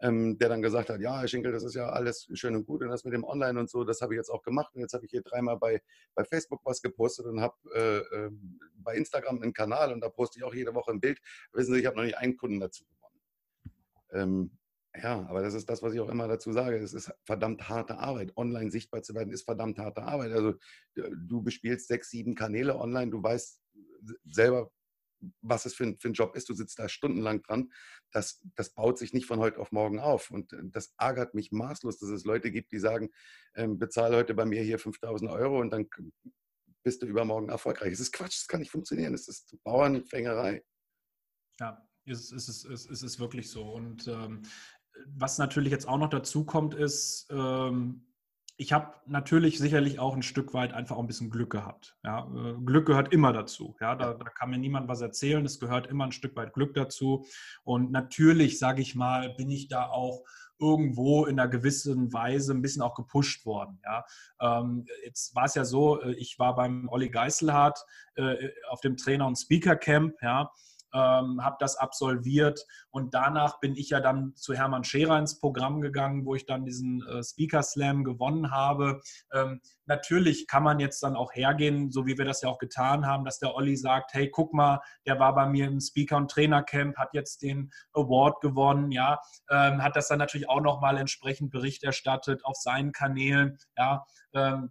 ähm, 0.00 0.36
der 0.38 0.48
dann 0.48 0.62
gesagt 0.62 0.90
hat, 0.90 1.00
ja, 1.00 1.20
Herr 1.20 1.28
Schinkel, 1.28 1.52
das 1.52 1.64
ist 1.64 1.74
ja 1.74 1.88
alles 1.88 2.28
schön 2.34 2.56
und 2.56 2.66
gut 2.66 2.82
und 2.82 2.88
das 2.88 3.04
mit 3.04 3.14
dem 3.14 3.24
Online 3.24 3.58
und 3.58 3.70
so, 3.70 3.84
das 3.84 4.00
habe 4.00 4.14
ich 4.14 4.18
jetzt 4.18 4.30
auch 4.30 4.42
gemacht 4.42 4.74
und 4.74 4.80
jetzt 4.80 4.92
habe 4.92 5.04
ich 5.04 5.10
hier 5.10 5.22
dreimal 5.22 5.56
bei, 5.56 5.80
bei 6.14 6.24
Facebook 6.24 6.60
was 6.64 6.82
gepostet 6.82 7.26
und 7.26 7.40
habe 7.40 7.54
äh, 7.74 7.98
äh, 7.98 8.30
bei 8.74 8.96
Instagram 8.96 9.40
einen 9.40 9.52
Kanal 9.52 9.92
und 9.92 10.00
da 10.00 10.08
poste 10.08 10.38
ich 10.38 10.44
auch 10.44 10.54
jede 10.54 10.74
Woche 10.74 10.90
ein 10.90 11.00
Bild. 11.00 11.20
Wissen 11.52 11.74
Sie, 11.74 11.80
ich 11.80 11.86
habe 11.86 11.96
noch 11.96 12.04
nicht 12.04 12.18
einen 12.18 12.36
Kunden 12.36 12.60
dazu 12.60 12.84
gewonnen. 12.84 13.20
Ähm, 14.12 14.50
ja, 14.96 15.26
aber 15.28 15.42
das 15.42 15.54
ist 15.54 15.68
das, 15.68 15.82
was 15.82 15.94
ich 15.94 16.00
auch 16.00 16.08
immer 16.08 16.28
dazu 16.28 16.52
sage. 16.52 16.76
Es 16.76 16.94
ist 16.94 17.12
verdammt 17.24 17.68
harte 17.68 17.98
Arbeit. 17.98 18.36
Online 18.36 18.70
sichtbar 18.70 19.02
zu 19.02 19.14
werden, 19.14 19.32
ist 19.32 19.44
verdammt 19.44 19.78
harte 19.78 20.02
Arbeit. 20.02 20.32
Also 20.32 20.54
du 20.94 21.42
bespielst 21.42 21.88
sechs, 21.88 22.10
sieben 22.10 22.34
Kanäle 22.34 22.78
online, 22.78 23.10
du 23.10 23.22
weißt 23.22 23.60
selber, 24.24 24.70
was 25.40 25.66
es 25.66 25.74
für 25.74 25.84
ein, 25.84 25.98
für 25.98 26.08
ein 26.08 26.14
Job 26.14 26.36
ist. 26.36 26.48
Du 26.48 26.54
sitzt 26.54 26.78
da 26.78 26.88
stundenlang 26.88 27.42
dran. 27.42 27.72
Das, 28.12 28.40
das 28.54 28.70
baut 28.70 28.98
sich 28.98 29.12
nicht 29.12 29.26
von 29.26 29.40
heute 29.40 29.58
auf 29.58 29.72
morgen 29.72 29.98
auf. 29.98 30.30
Und 30.30 30.52
äh, 30.52 30.62
das 30.64 30.94
ärgert 30.98 31.34
mich 31.34 31.50
maßlos, 31.50 31.98
dass 31.98 32.10
es 32.10 32.24
Leute 32.24 32.50
gibt, 32.50 32.72
die 32.72 32.78
sagen, 32.78 33.10
ähm, 33.54 33.78
bezahle 33.78 34.16
heute 34.16 34.34
bei 34.34 34.44
mir 34.44 34.62
hier 34.62 34.78
5000 34.78 35.30
Euro 35.30 35.60
und 35.60 35.70
dann 35.70 35.88
bist 36.84 37.02
du 37.02 37.06
übermorgen 37.06 37.48
erfolgreich. 37.48 37.92
Es 37.92 38.00
ist 38.00 38.12
Quatsch, 38.12 38.42
das 38.42 38.48
kann 38.48 38.60
nicht 38.60 38.70
funktionieren. 38.70 39.14
Es 39.14 39.26
ist 39.26 39.56
Bauernfängerei. 39.64 40.62
Ja, 41.58 41.88
es 42.04 42.30
ist, 42.30 42.48
es 42.48 42.64
ist, 42.64 42.90
es 42.90 43.02
ist 43.02 43.18
wirklich 43.18 43.50
so. 43.50 43.70
Und 43.70 44.06
ähm, 44.08 44.42
was 45.06 45.38
natürlich 45.38 45.70
jetzt 45.70 45.88
auch 45.88 45.98
noch 45.98 46.10
dazu 46.10 46.44
kommt, 46.44 46.74
ist, 46.74 47.28
ähm, 47.30 48.04
ich 48.56 48.72
habe 48.72 48.94
natürlich 49.06 49.58
sicherlich 49.58 49.98
auch 49.98 50.14
ein 50.14 50.22
Stück 50.22 50.54
weit 50.54 50.72
einfach 50.72 50.96
auch 50.96 51.00
ein 51.00 51.08
bisschen 51.08 51.30
Glück 51.30 51.50
gehabt. 51.50 51.96
Ja? 52.04 52.30
Äh, 52.34 52.54
Glück 52.64 52.86
gehört 52.86 53.12
immer 53.12 53.32
dazu. 53.32 53.76
Ja? 53.80 53.96
Da, 53.96 54.14
da, 54.14 54.24
kann 54.24 54.50
mir 54.50 54.58
niemand 54.58 54.88
was 54.88 55.00
erzählen. 55.00 55.44
Es 55.44 55.58
gehört 55.58 55.88
immer 55.88 56.04
ein 56.04 56.12
Stück 56.12 56.36
weit 56.36 56.52
Glück 56.52 56.74
dazu. 56.74 57.26
Und 57.64 57.90
natürlich, 57.90 58.58
sage 58.58 58.80
ich 58.80 58.94
mal, 58.94 59.34
bin 59.34 59.50
ich 59.50 59.68
da 59.68 59.88
auch 59.88 60.24
irgendwo 60.60 61.26
in 61.26 61.40
einer 61.40 61.48
gewissen 61.48 62.12
Weise 62.12 62.52
ein 62.52 62.62
bisschen 62.62 62.82
auch 62.82 62.94
gepusht 62.94 63.44
worden. 63.44 63.80
Ja? 63.84 64.04
Ähm, 64.40 64.86
jetzt 65.04 65.34
war 65.34 65.46
es 65.46 65.56
ja 65.56 65.64
so, 65.64 66.00
äh, 66.00 66.12
ich 66.12 66.38
war 66.38 66.54
beim 66.54 66.88
Olli 66.88 67.08
Geiselhardt 67.08 67.84
äh, 68.14 68.50
auf 68.68 68.80
dem 68.80 68.96
Trainer- 68.96 69.26
und 69.26 69.36
Speaker-Camp. 69.36 70.14
Ja? 70.22 70.52
Ähm, 70.94 71.44
habe 71.44 71.56
das 71.58 71.76
absolviert. 71.76 72.64
Und 72.90 73.12
danach 73.14 73.60
bin 73.60 73.76
ich 73.76 73.90
ja 73.90 74.00
dann 74.00 74.34
zu 74.36 74.54
Hermann 74.54 74.84
Scherer 74.84 75.18
ins 75.18 75.40
Programm 75.40 75.80
gegangen, 75.80 76.24
wo 76.24 76.34
ich 76.34 76.46
dann 76.46 76.64
diesen 76.64 77.06
äh, 77.06 77.22
Speaker 77.22 77.62
Slam 77.62 78.04
gewonnen 78.04 78.50
habe. 78.50 79.00
Ähm, 79.32 79.60
natürlich 79.86 80.46
kann 80.46 80.62
man 80.62 80.78
jetzt 80.78 81.02
dann 81.02 81.16
auch 81.16 81.34
hergehen, 81.34 81.90
so 81.90 82.06
wie 82.06 82.16
wir 82.16 82.24
das 82.24 82.42
ja 82.42 82.48
auch 82.48 82.58
getan 82.58 83.06
haben, 83.06 83.24
dass 83.24 83.38
der 83.38 83.54
Olli 83.54 83.76
sagt, 83.76 84.14
hey, 84.14 84.30
guck 84.30 84.54
mal, 84.54 84.80
der 85.06 85.18
war 85.18 85.34
bei 85.34 85.46
mir 85.46 85.66
im 85.66 85.80
Speaker- 85.80 86.16
und 86.16 86.30
Trainercamp, 86.30 86.96
hat 86.96 87.12
jetzt 87.12 87.42
den 87.42 87.70
Award 87.92 88.40
gewonnen, 88.40 88.92
ja, 88.92 89.20
ähm, 89.50 89.82
hat 89.82 89.96
das 89.96 90.08
dann 90.08 90.18
natürlich 90.18 90.48
auch 90.48 90.60
nochmal 90.60 90.96
entsprechend 90.96 91.50
Bericht 91.50 91.82
erstattet 91.82 92.44
auf 92.44 92.56
seinen 92.56 92.92
Kanälen, 92.92 93.58
ja, 93.76 94.04
ähm, 94.32 94.70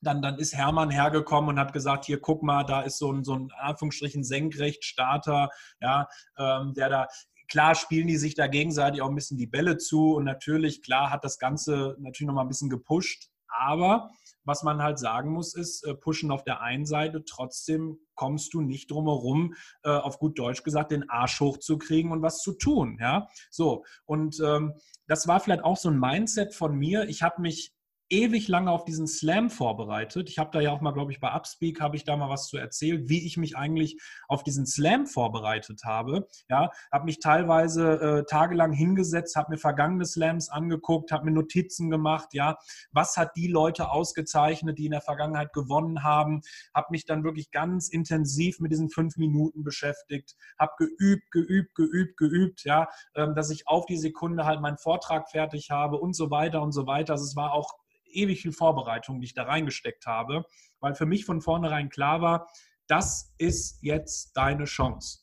dann, 0.00 0.22
dann 0.22 0.38
ist 0.38 0.54
Hermann 0.54 0.90
hergekommen 0.90 1.50
und 1.50 1.58
hat 1.58 1.72
gesagt, 1.72 2.04
hier 2.04 2.20
guck 2.20 2.42
mal, 2.42 2.64
da 2.64 2.82
ist 2.82 2.98
so 2.98 3.12
ein, 3.12 3.24
so 3.24 3.34
ein 3.34 3.50
Anführungsstrichen 3.58 4.24
Senkrechtstarter, 4.24 5.50
ja, 5.80 6.08
ähm, 6.38 6.74
der 6.74 6.88
da, 6.88 7.06
klar 7.48 7.74
spielen 7.74 8.06
die 8.06 8.16
sich 8.16 8.34
da 8.34 8.46
gegenseitig 8.46 9.02
auch 9.02 9.08
ein 9.08 9.14
bisschen 9.14 9.38
die 9.38 9.46
Bälle 9.46 9.78
zu 9.78 10.14
und 10.14 10.24
natürlich, 10.24 10.82
klar 10.82 11.10
hat 11.10 11.24
das 11.24 11.38
Ganze 11.38 11.96
natürlich 11.98 12.26
nochmal 12.26 12.44
ein 12.44 12.48
bisschen 12.48 12.70
gepusht, 12.70 13.30
Aber 13.48 14.10
was 14.44 14.62
man 14.62 14.82
halt 14.82 14.98
sagen 14.98 15.30
muss, 15.30 15.54
ist, 15.54 15.84
äh, 15.84 15.94
pushen 15.94 16.30
auf 16.30 16.44
der 16.44 16.60
einen 16.62 16.86
Seite, 16.86 17.24
trotzdem 17.24 17.98
kommst 18.14 18.54
du 18.54 18.60
nicht 18.60 18.90
drum 18.90 19.06
herum, 19.06 19.54
äh, 19.82 19.90
auf 19.90 20.18
gut 20.18 20.38
Deutsch 20.38 20.62
gesagt, 20.62 20.90
den 20.90 21.08
Arsch 21.10 21.40
hochzukriegen 21.40 22.12
und 22.12 22.22
was 22.22 22.40
zu 22.40 22.52
tun. 22.52 22.98
Ja, 23.00 23.28
so. 23.50 23.84
Und 24.06 24.40
ähm, 24.40 24.74
das 25.06 25.28
war 25.28 25.40
vielleicht 25.40 25.64
auch 25.64 25.76
so 25.76 25.90
ein 25.90 25.98
Mindset 25.98 26.54
von 26.54 26.74
mir. 26.76 27.08
Ich 27.08 27.22
habe 27.22 27.42
mich 27.42 27.74
ewig 28.10 28.48
lange 28.48 28.70
auf 28.70 28.84
diesen 28.84 29.06
Slam 29.06 29.50
vorbereitet. 29.50 30.28
Ich 30.28 30.38
habe 30.38 30.50
da 30.52 30.60
ja 30.60 30.72
auch 30.72 30.80
mal, 30.80 30.92
glaube 30.92 31.12
ich, 31.12 31.20
bei 31.20 31.32
Upspeak 31.32 31.80
habe 31.80 31.96
ich 31.96 32.04
da 32.04 32.16
mal 32.16 32.28
was 32.28 32.48
zu 32.48 32.56
erzählt, 32.56 33.08
wie 33.08 33.26
ich 33.26 33.36
mich 33.36 33.56
eigentlich 33.56 34.00
auf 34.28 34.42
diesen 34.42 34.66
Slam 34.66 35.06
vorbereitet 35.06 35.82
habe. 35.84 36.26
Ja, 36.48 36.70
habe 36.92 37.04
mich 37.04 37.20
teilweise 37.20 38.00
äh, 38.00 38.24
tagelang 38.24 38.72
hingesetzt, 38.72 39.36
habe 39.36 39.52
mir 39.52 39.58
vergangene 39.58 40.06
Slams 40.06 40.48
angeguckt, 40.48 41.12
habe 41.12 41.26
mir 41.26 41.32
Notizen 41.32 41.90
gemacht. 41.90 42.28
Ja, 42.32 42.56
was 42.92 43.16
hat 43.16 43.36
die 43.36 43.48
Leute 43.48 43.90
ausgezeichnet, 43.90 44.78
die 44.78 44.86
in 44.86 44.92
der 44.92 45.02
Vergangenheit 45.02 45.52
gewonnen 45.52 46.02
haben? 46.02 46.40
Habe 46.74 46.88
mich 46.90 47.04
dann 47.04 47.24
wirklich 47.24 47.50
ganz 47.50 47.88
intensiv 47.88 48.60
mit 48.60 48.72
diesen 48.72 48.90
fünf 48.90 49.16
Minuten 49.16 49.64
beschäftigt, 49.64 50.34
habe 50.58 50.72
geübt, 50.78 51.30
geübt, 51.30 51.74
geübt, 51.74 52.16
geübt. 52.16 52.64
Ja, 52.64 52.88
ähm, 53.14 53.34
dass 53.34 53.50
ich 53.50 53.68
auf 53.68 53.86
die 53.86 53.98
Sekunde 53.98 54.46
halt 54.46 54.60
meinen 54.60 54.78
Vortrag 54.78 55.30
fertig 55.30 55.70
habe 55.70 55.96
und 55.98 56.14
so 56.14 56.30
weiter 56.30 56.62
und 56.62 56.72
so 56.72 56.86
weiter. 56.86 57.12
Also 57.12 57.24
es 57.24 57.36
war 57.36 57.52
auch 57.52 57.74
ewig 58.10 58.42
viel 58.42 58.52
Vorbereitung, 58.52 59.20
die 59.20 59.26
ich 59.26 59.34
da 59.34 59.44
reingesteckt 59.44 60.06
habe, 60.06 60.44
weil 60.80 60.94
für 60.94 61.06
mich 61.06 61.24
von 61.24 61.40
vornherein 61.40 61.88
klar 61.88 62.20
war, 62.20 62.48
das 62.86 63.34
ist 63.38 63.78
jetzt 63.82 64.36
deine 64.36 64.64
Chance. 64.64 65.20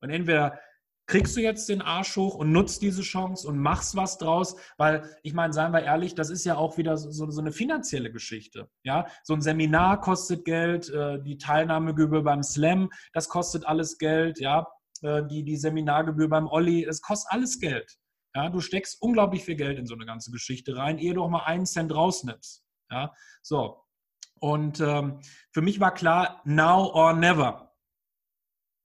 Und 0.00 0.10
entweder 0.10 0.58
kriegst 1.08 1.36
du 1.36 1.40
jetzt 1.40 1.68
den 1.68 1.80
Arsch 1.80 2.16
hoch 2.16 2.34
und 2.34 2.52
nutzt 2.52 2.82
diese 2.82 3.02
Chance 3.02 3.48
und 3.48 3.58
machst 3.58 3.96
was 3.96 4.18
draus, 4.18 4.56
weil 4.76 5.02
ich 5.22 5.32
meine, 5.32 5.54
seien 5.54 5.72
wir 5.72 5.82
ehrlich, 5.82 6.14
das 6.14 6.30
ist 6.30 6.44
ja 6.44 6.56
auch 6.56 6.76
wieder 6.76 6.96
so, 6.98 7.30
so 7.30 7.40
eine 7.40 7.50
finanzielle 7.50 8.12
Geschichte. 8.12 8.68
Ja, 8.84 9.06
so 9.24 9.32
ein 9.32 9.40
Seminar 9.40 10.00
kostet 10.00 10.44
Geld, 10.44 10.90
äh, 10.90 11.20
die 11.22 11.38
Teilnahmegebühr 11.38 12.22
beim 12.22 12.42
Slam, 12.42 12.90
das 13.12 13.28
kostet 13.28 13.66
alles 13.66 13.96
Geld, 13.96 14.38
ja, 14.38 14.66
äh, 15.02 15.22
die, 15.26 15.44
die 15.44 15.56
Seminargebühr 15.56 16.28
beim 16.28 16.46
Olli, 16.46 16.84
das 16.84 17.00
kostet 17.00 17.32
alles 17.32 17.58
Geld. 17.58 17.96
Ja, 18.38 18.50
du 18.50 18.60
steckst 18.60 19.02
unglaublich 19.02 19.42
viel 19.42 19.56
Geld 19.56 19.80
in 19.80 19.86
so 19.86 19.94
eine 19.94 20.06
ganze 20.06 20.30
Geschichte 20.30 20.76
rein, 20.76 20.98
ehe 20.98 21.12
du 21.12 21.24
auch 21.24 21.28
mal 21.28 21.42
einen 21.42 21.66
Cent 21.66 21.92
rausnimmst. 21.92 22.64
Ja, 22.88 23.12
so. 23.42 23.82
Und 24.38 24.78
ähm, 24.78 25.18
für 25.50 25.60
mich 25.60 25.80
war 25.80 25.92
klar, 25.92 26.40
now 26.44 26.88
or 26.94 27.14
never. 27.14 27.74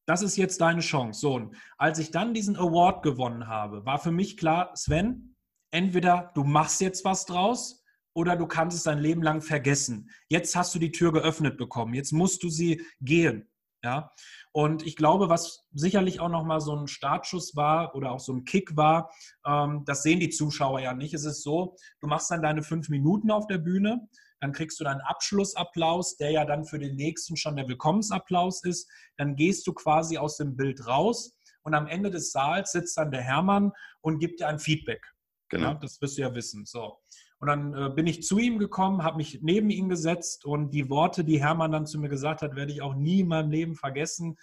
Das 0.07 0.23
ist 0.23 0.37
jetzt 0.37 0.59
deine 0.59 0.81
Chance. 0.81 1.19
So, 1.19 1.35
und 1.35 1.55
als 1.77 1.99
ich 1.99 2.09
dann 2.09 2.33
diesen 2.33 2.55
Award 2.55 3.03
gewonnen 3.03 3.47
habe, 3.47 3.85
war 3.85 3.99
für 3.99 4.09
mich 4.09 4.37
klar, 4.37 4.75
Sven, 4.75 5.35
entweder 5.71 6.31
du 6.33 6.43
machst 6.43 6.81
jetzt 6.81 7.05
was 7.05 7.27
draus 7.27 7.85
oder 8.15 8.35
du 8.35 8.47
kannst 8.47 8.75
es 8.75 8.81
dein 8.81 8.97
Leben 8.97 9.21
lang 9.21 9.43
vergessen. 9.43 10.09
Jetzt 10.29 10.55
hast 10.55 10.73
du 10.73 10.79
die 10.79 10.91
Tür 10.91 11.13
geöffnet 11.13 11.59
bekommen. 11.59 11.93
Jetzt 11.93 12.11
musst 12.11 12.41
du 12.41 12.49
sie 12.49 12.81
gehen. 13.01 13.47
Ja. 13.83 14.11
Und 14.53 14.85
ich 14.85 14.95
glaube, 14.95 15.27
was 15.29 15.65
sicherlich 15.73 16.19
auch 16.21 16.29
nochmal 16.29 16.61
so 16.61 16.75
ein 16.75 16.87
Startschuss 16.87 17.55
war 17.55 17.95
oder 17.95 18.11
auch 18.11 18.19
so 18.19 18.33
ein 18.33 18.45
Kick 18.45 18.77
war, 18.77 19.11
ähm, 19.45 19.83
das 19.85 20.03
sehen 20.03 20.21
die 20.21 20.29
Zuschauer 20.29 20.79
ja 20.79 20.93
nicht. 20.93 21.13
Es 21.13 21.25
ist 21.25 21.43
so, 21.43 21.75
du 21.99 22.07
machst 22.07 22.31
dann 22.31 22.41
deine 22.41 22.63
fünf 22.63 22.87
Minuten 22.87 23.29
auf 23.29 23.45
der 23.47 23.57
Bühne, 23.57 24.07
dann 24.39 24.53
kriegst 24.53 24.79
du 24.79 24.83
deinen 24.83 25.01
Abschlussapplaus, 25.01 26.17
der 26.17 26.31
ja 26.31 26.45
dann 26.45 26.65
für 26.65 26.79
den 26.79 26.95
nächsten 26.95 27.35
schon 27.35 27.55
der 27.55 27.67
Willkommensapplaus 27.67 28.63
ist. 28.63 28.89
Dann 29.17 29.35
gehst 29.35 29.67
du 29.67 29.73
quasi 29.73 30.17
aus 30.17 30.37
dem 30.37 30.55
Bild 30.55 30.85
raus 30.87 31.37
und 31.63 31.73
am 31.73 31.87
Ende 31.87 32.09
des 32.09 32.31
Saals 32.31 32.71
sitzt 32.71 32.97
dann 32.97 33.11
der 33.11 33.21
Hermann 33.21 33.71
und 34.01 34.19
gibt 34.19 34.39
dir 34.39 34.47
ein 34.47 34.59
Feedback. 34.59 35.01
Genau. 35.49 35.69
Ja, 35.69 35.73
das 35.75 36.01
wirst 36.01 36.17
du 36.17 36.21
ja 36.21 36.33
wissen. 36.33 36.65
So. 36.65 36.99
Und 37.43 37.47
dann 37.47 37.73
äh, 37.73 37.89
bin 37.89 38.07
ich 38.07 38.23
zu 38.23 38.39
ihm 38.39 38.57
gekommen, 38.57 39.03
habe 39.03 39.17
mich 39.17 39.41
neben 39.41 39.69
ihn 39.69 39.89
gesetzt 39.89 40.45
und 40.45 40.69
die 40.69 40.89
Worte, 40.89 41.25
die 41.25 41.41
Hermann 41.41 41.73
dann 41.73 41.85
zu 41.85 41.99
mir 41.99 42.07
gesagt 42.07 42.41
hat, 42.41 42.55
werde 42.55 42.71
ich 42.71 42.81
auch 42.81 42.95
nie 42.95 43.19
in 43.19 43.27
meinem 43.27 43.51
Leben 43.51 43.75
vergessen. 43.75 44.37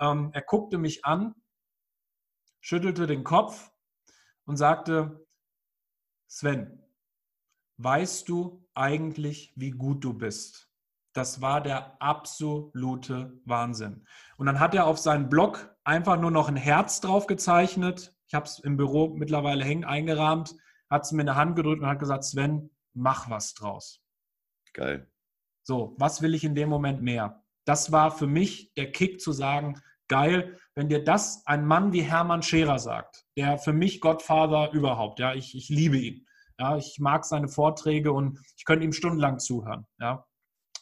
Ähm, 0.00 0.30
er 0.32 0.40
guckte 0.40 0.78
mich 0.78 1.04
an, 1.04 1.34
schüttelte 2.62 3.06
den 3.06 3.24
Kopf 3.24 3.70
und 4.46 4.56
sagte, 4.56 5.22
Sven, 6.28 6.82
weißt 7.76 8.26
du 8.30 8.66
eigentlich, 8.72 9.52
wie 9.56 9.72
gut 9.72 10.02
du 10.02 10.14
bist? 10.14 10.70
Das 11.12 11.42
war 11.42 11.60
der 11.60 12.00
absolute 12.00 13.38
Wahnsinn. 13.44 14.06
Und 14.38 14.46
dann 14.46 14.60
hat 14.60 14.74
er 14.74 14.86
auf 14.86 14.96
seinen 14.96 15.28
Blog 15.28 15.76
einfach 15.84 16.18
nur 16.18 16.30
noch 16.30 16.48
ein 16.48 16.56
Herz 16.56 17.02
drauf 17.02 17.26
gezeichnet. 17.26 18.16
Ich 18.28 18.34
habe 18.34 18.46
es 18.46 18.60
im 18.60 18.78
Büro 18.78 19.08
mittlerweile 19.08 19.62
hängen 19.62 19.84
eingerahmt 19.84 20.56
hat 20.90 21.04
es 21.04 21.12
mir 21.12 21.22
eine 21.22 21.34
Hand 21.34 21.56
gedrückt 21.56 21.82
und 21.82 21.88
hat 21.88 21.98
gesagt, 21.98 22.24
Sven, 22.24 22.70
mach 22.94 23.30
was 23.30 23.54
draus. 23.54 24.02
Geil. 24.72 25.10
So, 25.62 25.94
was 25.98 26.22
will 26.22 26.34
ich 26.34 26.44
in 26.44 26.54
dem 26.54 26.68
Moment 26.68 27.02
mehr? 27.02 27.42
Das 27.64 27.90
war 27.90 28.10
für 28.10 28.26
mich 28.26 28.72
der 28.74 28.92
Kick 28.92 29.20
zu 29.20 29.32
sagen, 29.32 29.80
geil, 30.08 30.58
wenn 30.74 30.88
dir 30.88 31.02
das 31.02 31.42
ein 31.46 31.66
Mann 31.66 31.92
wie 31.92 32.02
Hermann 32.02 32.42
Scherer 32.42 32.78
sagt, 32.78 33.24
der 33.36 33.58
für 33.58 33.72
mich 33.72 34.00
Gottvater 34.00 34.72
überhaupt, 34.72 35.18
ja, 35.18 35.34
ich, 35.34 35.56
ich 35.56 35.68
liebe 35.68 35.98
ihn. 35.98 36.26
Ja, 36.58 36.76
ich 36.76 36.98
mag 37.00 37.24
seine 37.24 37.48
Vorträge 37.48 38.12
und 38.12 38.40
ich 38.56 38.64
könnte 38.64 38.84
ihm 38.84 38.92
stundenlang 38.92 39.38
zuhören. 39.38 39.86
Ja. 39.98 40.26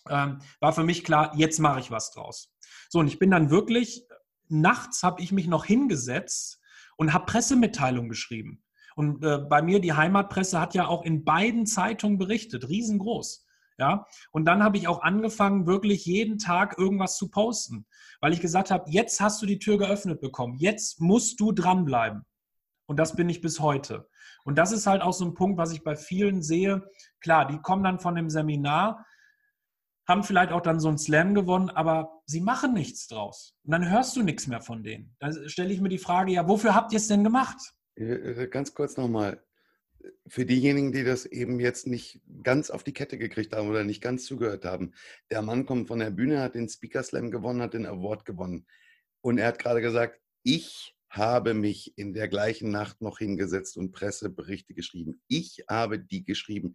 Ähm, 0.09 0.41
war 0.61 0.73
für 0.73 0.85
mich 0.85 1.03
klar, 1.03 1.33
jetzt 1.37 1.59
mache 1.59 1.81
ich 1.81 1.91
was 1.91 2.13
draus. 2.13 2.55
So, 2.91 3.01
und 3.01 3.09
ich 3.09 3.19
bin 3.19 3.31
dann 3.31 3.51
wirklich, 3.51 4.07
nachts 4.49 5.03
habe 5.03 5.23
ich 5.23 5.33
mich 5.33 5.47
noch 5.47 5.65
hingesetzt 5.65 6.61
und 6.97 7.13
habe 7.13 7.27
Pressemitteilungen 7.27 8.09
geschrieben. 8.09 8.64
Und 8.95 9.25
äh, 9.25 9.39
bei 9.39 9.63
mir, 9.63 9.81
die 9.81 9.93
Heimatpresse 9.93 10.61
hat 10.61 10.75
ja 10.75 10.87
auch 10.87 11.05
in 11.05 11.25
beiden 11.25 11.67
Zeitungen 11.67 12.19
berichtet, 12.19 12.69
riesengroß. 12.69 13.45
Ja, 13.77 14.07
und 14.31 14.45
dann 14.45 14.63
habe 14.63 14.77
ich 14.77 14.87
auch 14.87 15.03
angefangen, 15.03 15.67
wirklich 15.67 16.07
jeden 16.07 16.39
Tag 16.39 16.79
irgendwas 16.79 17.17
zu 17.17 17.29
posten, 17.29 17.87
weil 18.21 18.33
ich 18.33 18.41
gesagt 18.41 18.71
habe, 18.71 18.89
jetzt 18.89 19.21
hast 19.21 19.43
du 19.43 19.47
die 19.47 19.59
Tür 19.59 19.79
geöffnet 19.79 20.21
bekommen, 20.21 20.59
jetzt 20.59 21.01
musst 21.01 21.41
du 21.41 21.51
dranbleiben. 21.51 22.25
Und 22.87 22.99
das 22.99 23.17
bin 23.17 23.29
ich 23.29 23.41
bis 23.41 23.59
heute. 23.59 24.09
Und 24.45 24.59
das 24.59 24.71
ist 24.71 24.87
halt 24.87 25.03
auch 25.03 25.13
so 25.13 25.25
ein 25.25 25.35
Punkt, 25.35 25.59
was 25.59 25.73
ich 25.73 25.83
bei 25.83 25.97
vielen 25.97 26.43
sehe. 26.43 26.89
Klar, 27.21 27.47
die 27.47 27.59
kommen 27.59 27.83
dann 27.83 27.99
von 27.99 28.15
dem 28.15 28.31
Seminar, 28.31 29.05
haben 30.07 30.23
vielleicht 30.23 30.53
auch 30.53 30.61
dann 30.61 30.81
so 30.81 30.89
ein 30.89 30.99
Slam 30.99 31.35
gewonnen, 31.35 31.71
aber 31.71 32.21
sie 32.27 32.43
machen 32.43 32.75
nichts 32.75 33.09
draus. 33.09 33.57
Und 33.65 33.73
dann 33.73 33.89
hörst 33.89 34.15
du 34.17 34.23
nichts 34.23 34.47
mehr 34.47 34.61
von 34.61 34.83
denen. 34.83 35.17
Da 35.19 35.33
stelle 35.49 35.73
ich 35.73 35.81
mir 35.81 35.89
die 35.89 35.99
Frage, 35.99 36.33
ja, 36.33 36.47
wofür 36.47 36.75
habt 36.75 36.93
ihr 36.93 36.99
es 36.99 37.09
denn 37.09 37.25
gemacht? 37.25 37.57
Äh, 37.97 38.05
äh, 38.05 38.49
ganz 38.49 38.75
kurz 38.75 38.97
nochmal, 38.97 39.43
für 40.27 40.45
diejenigen, 40.45 40.93
die 40.93 41.05
das 41.05 41.27
eben 41.27 41.61
jetzt 41.61 41.87
nicht 41.87 42.21
ganz 42.43 42.71
auf 42.71 42.85
die 42.85 42.93
Kette 42.93 43.19
gekriegt 43.19 43.55
haben 43.55 43.71
oder 43.71 43.85
nicht 43.85 44.03
ganz 44.03 44.27
zugehört 44.27 44.65
haben. 44.65 44.93
Der 45.31 45.43
Mann 45.43 45.67
kommt 45.67 45.89
von 45.89 45.99
der 45.99 46.11
Bühne, 46.11 46.41
hat 46.41 46.55
den 46.55 46.69
Speaker 46.69 47.03
Slam 47.03 47.31
gewonnen, 47.31 47.63
hat 47.63 47.75
den 47.75 47.87
Award 47.87 48.25
gewonnen. 48.25 48.67
Und 49.23 49.39
er 49.39 49.49
hat 49.49 49.59
gerade 49.59 49.81
gesagt, 49.81 50.21
ich 50.43 50.95
habe 51.09 51.55
mich 51.55 51.97
in 51.97 52.13
der 52.13 52.29
gleichen 52.29 52.71
Nacht 52.71 53.01
noch 53.01 53.19
hingesetzt 53.19 53.77
und 53.77 53.93
Presseberichte 53.93 54.75
geschrieben. 54.75 55.23
Ich 55.29 55.65
habe 55.69 55.99
die 55.99 56.25
geschrieben. 56.25 56.75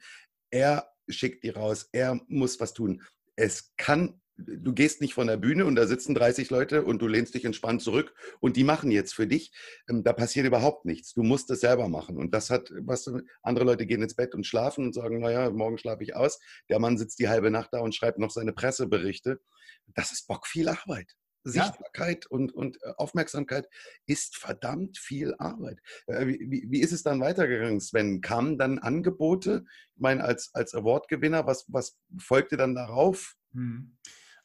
Er 0.49 0.89
schickt 1.07 1.43
die 1.43 1.49
raus. 1.49 1.89
Er 1.91 2.19
muss 2.27 2.59
was 2.59 2.73
tun. 2.73 3.03
Es 3.35 3.73
kann 3.77 4.21
du 4.45 4.73
gehst 4.73 5.01
nicht 5.01 5.13
von 5.13 5.27
der 5.27 5.37
Bühne 5.37 5.65
und 5.65 5.75
da 5.75 5.87
sitzen 5.87 6.15
30 6.15 6.49
Leute 6.49 6.83
und 6.83 7.01
du 7.01 7.07
lehnst 7.07 7.33
dich 7.35 7.45
entspannt 7.45 7.81
zurück 7.81 8.13
und 8.39 8.55
die 8.55 8.63
machen 8.63 8.91
jetzt 8.91 9.13
für 9.13 9.27
dich. 9.27 9.51
Ähm, 9.89 10.03
da 10.03 10.13
passiert 10.13 10.45
überhaupt 10.45 10.85
nichts. 10.85 11.13
Du 11.13 11.23
musst 11.23 11.49
es 11.51 11.61
selber 11.61 11.89
machen. 11.89 12.17
Und 12.17 12.33
das 12.33 12.49
hat, 12.49 12.71
was 12.81 13.11
andere 13.41 13.65
Leute 13.65 13.85
gehen 13.85 14.01
ins 14.01 14.15
Bett 14.15 14.35
und 14.35 14.45
schlafen 14.45 14.85
und 14.85 14.93
sagen, 14.93 15.19
naja, 15.19 15.49
morgen 15.49 15.77
schlafe 15.77 16.03
ich 16.03 16.15
aus. 16.15 16.39
Der 16.69 16.79
Mann 16.79 16.97
sitzt 16.97 17.19
die 17.19 17.29
halbe 17.29 17.51
Nacht 17.51 17.69
da 17.71 17.79
und 17.79 17.95
schreibt 17.95 18.19
noch 18.19 18.31
seine 18.31 18.53
Presseberichte. 18.53 19.39
Das 19.87 20.11
ist 20.11 20.27
Bock 20.27 20.47
viel 20.47 20.69
Arbeit. 20.69 21.15
Sichtbarkeit 21.43 22.25
ja. 22.25 22.29
und, 22.31 22.53
und 22.53 22.81
äh, 22.83 22.91
Aufmerksamkeit 22.97 23.67
ist 24.05 24.37
verdammt 24.37 24.97
viel 24.97 25.35
Arbeit. 25.37 25.79
Äh, 26.07 26.27
wie, 26.27 26.67
wie, 26.69 26.81
ist 26.81 26.91
es 26.91 27.03
dann 27.03 27.21
weitergegangen, 27.21 27.79
Sven? 27.79 28.21
Kamen 28.21 28.57
dann 28.57 28.79
Angebote? 28.79 29.65
Ich 29.95 30.01
meine, 30.01 30.23
als, 30.23 30.51
als 30.53 30.73
Awardgewinner, 30.73 31.47
was, 31.47 31.65
was 31.69 31.97
folgte 32.17 32.57
dann 32.57 32.75
darauf? 32.75 33.35
Hm. 33.53 33.97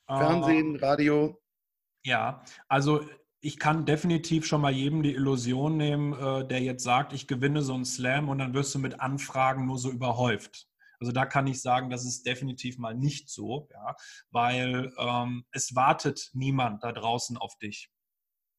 Fernsehen, 0.06 0.76
äh, 0.76 0.84
Radio? 0.84 1.40
Ja, 2.04 2.44
also 2.68 3.00
ich 3.40 3.58
kann 3.58 3.84
definitiv 3.84 4.46
schon 4.46 4.62
mal 4.62 4.72
jedem 4.72 5.02
die 5.02 5.14
Illusion 5.14 5.76
nehmen, 5.76 6.12
äh, 6.14 6.46
der 6.46 6.60
jetzt 6.60 6.82
sagt, 6.82 7.12
ich 7.12 7.26
gewinne 7.26 7.62
so 7.62 7.74
einen 7.74 7.84
Slam 7.84 8.28
und 8.28 8.38
dann 8.38 8.54
wirst 8.54 8.74
du 8.74 8.78
mit 8.78 9.00
Anfragen 9.00 9.66
nur 9.66 9.78
so 9.78 9.90
überhäuft. 9.90 10.66
Also 11.00 11.12
da 11.12 11.26
kann 11.26 11.46
ich 11.46 11.60
sagen, 11.60 11.90
das 11.90 12.06
ist 12.06 12.24
definitiv 12.24 12.78
mal 12.78 12.94
nicht 12.94 13.28
so, 13.28 13.68
ja, 13.70 13.94
weil 14.30 14.92
ähm, 14.98 15.44
es 15.52 15.74
wartet 15.74 16.30
niemand 16.32 16.82
da 16.82 16.92
draußen 16.92 17.36
auf 17.36 17.58
dich. 17.58 17.90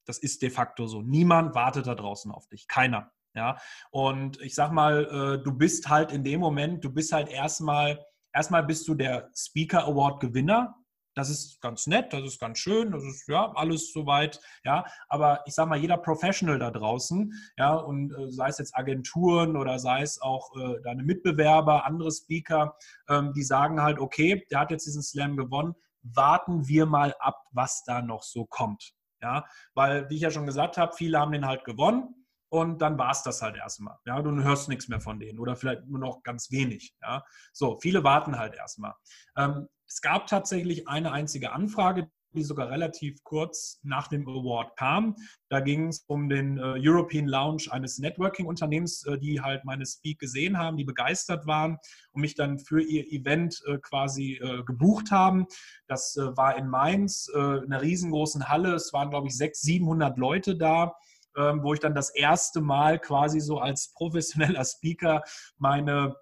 Das 0.05 0.19
ist 0.19 0.43
de 0.43 0.51
facto 0.51 0.85
so. 0.85 1.01
Niemand 1.01 1.55
wartet 1.55 1.87
da 1.87 1.95
draußen 1.95 2.31
auf 2.31 2.47
dich. 2.47 2.67
Keiner. 2.67 3.11
Ja. 3.33 3.57
Und 3.89 4.39
ich 4.41 4.53
sag 4.53 4.71
mal, 4.71 5.05
äh, 5.39 5.43
du 5.43 5.51
bist 5.51 5.89
halt 5.89 6.11
in 6.11 6.23
dem 6.23 6.39
Moment, 6.39 6.83
du 6.83 6.91
bist 6.91 7.11
halt 7.11 7.29
erstmal, 7.29 8.05
erstmal 8.31 8.63
bist 8.63 8.87
du 8.87 8.93
der 8.93 9.31
Speaker 9.35 9.85
Award 9.85 10.19
Gewinner 10.19 10.75
Das 11.15 11.29
ist 11.29 11.61
ganz 11.61 11.87
nett, 11.87 12.13
das 12.13 12.23
ist 12.23 12.39
ganz 12.39 12.59
schön, 12.59 12.91
das 12.91 13.03
ist 13.03 13.27
ja 13.27 13.51
alles 13.55 13.91
soweit, 13.93 14.39
ja. 14.63 14.85
Aber 15.07 15.41
ich 15.45 15.55
sage 15.55 15.69
mal, 15.69 15.79
jeder 15.79 15.97
Professional 15.97 16.59
da 16.59 16.71
draußen, 16.71 17.33
ja, 17.57 17.73
und 17.73 18.11
äh, 18.11 18.31
sei 18.31 18.49
es 18.49 18.57
jetzt 18.57 18.75
Agenturen 18.75 19.55
oder 19.55 19.79
sei 19.79 20.01
es 20.01 20.21
auch 20.21 20.55
äh, 20.57 20.81
deine 20.83 21.03
Mitbewerber, 21.03 21.85
andere 21.85 22.11
Speaker, 22.11 22.77
ähm, 23.09 23.33
die 23.33 23.43
sagen 23.43 23.81
halt, 23.81 23.99
okay, 23.99 24.45
der 24.51 24.59
hat 24.59 24.71
jetzt 24.71 24.85
diesen 24.85 25.03
Slam 25.03 25.37
gewonnen, 25.37 25.73
warten 26.03 26.67
wir 26.67 26.85
mal 26.85 27.15
ab, 27.19 27.41
was 27.51 27.83
da 27.83 28.01
noch 28.01 28.23
so 28.23 28.45
kommt. 28.45 28.93
Ja, 29.21 29.45
weil, 29.73 30.09
wie 30.09 30.15
ich 30.15 30.21
ja 30.21 30.29
schon 30.29 30.45
gesagt 30.45 30.77
habe, 30.77 30.93
viele 30.93 31.19
haben 31.19 31.31
den 31.31 31.47
halt 31.47 31.63
gewonnen 31.63 32.25
und 32.49 32.81
dann 32.81 32.97
war 32.97 33.11
es 33.11 33.23
das 33.23 33.41
halt 33.41 33.55
erstmal. 33.55 33.97
Ja, 34.05 34.21
du 34.21 34.31
hörst 34.43 34.69
nichts 34.69 34.87
mehr 34.87 34.99
von 34.99 35.19
denen 35.19 35.39
oder 35.39 35.55
vielleicht 35.55 35.85
nur 35.85 35.99
noch 35.99 36.21
ganz 36.23 36.51
wenig. 36.51 36.93
Ja, 37.01 37.23
so, 37.51 37.77
viele 37.79 38.03
warten 38.03 38.37
halt 38.37 38.53
erstmal. 38.53 38.93
Ähm, 39.35 39.67
es 39.87 40.01
gab 40.01 40.27
tatsächlich 40.27 40.87
eine 40.87 41.11
einzige 41.11 41.51
Anfrage, 41.51 42.09
die 42.35 42.43
sogar 42.43 42.69
relativ 42.69 43.23
kurz 43.23 43.79
nach 43.83 44.07
dem 44.07 44.27
Award 44.27 44.75
kam. 44.77 45.15
Da 45.49 45.61
ging 45.61 45.87
es 45.87 46.03
um 46.07 46.29
den 46.29 46.57
äh, 46.57 46.75
European 46.77 47.27
Lounge 47.27 47.67
eines 47.71 47.97
Networking-Unternehmens, 47.97 49.05
äh, 49.05 49.17
die 49.17 49.41
halt 49.41 49.65
meine 49.65 49.85
Speak 49.85 50.19
gesehen 50.19 50.57
haben, 50.57 50.77
die 50.77 50.83
begeistert 50.83 51.47
waren 51.47 51.77
und 52.11 52.21
mich 52.21 52.35
dann 52.35 52.59
für 52.59 52.81
ihr 52.81 53.07
Event 53.11 53.61
äh, 53.65 53.77
quasi 53.79 54.33
äh, 54.33 54.63
gebucht 54.63 55.11
haben. 55.11 55.47
Das 55.87 56.15
äh, 56.17 56.35
war 56.37 56.57
in 56.57 56.67
Mainz, 56.67 57.31
äh, 57.33 57.39
in 57.39 57.71
einer 57.71 57.81
riesengroßen 57.81 58.47
Halle. 58.49 58.75
Es 58.75 58.93
waren, 58.93 59.09
glaube 59.09 59.27
ich, 59.27 59.37
600, 59.37 59.55
700 59.55 60.17
Leute 60.17 60.55
da. 60.57 60.95
Ähm, 61.37 61.63
wo 61.63 61.73
ich 61.73 61.81
dann 61.81 61.93
das 61.93 62.11
erste 62.11 62.61
Mal 62.61 62.97
quasi 62.97 63.41
so 63.41 63.59
als 63.59 63.91
professioneller 63.91 64.63
Speaker 64.63 65.21
meine 65.57 66.15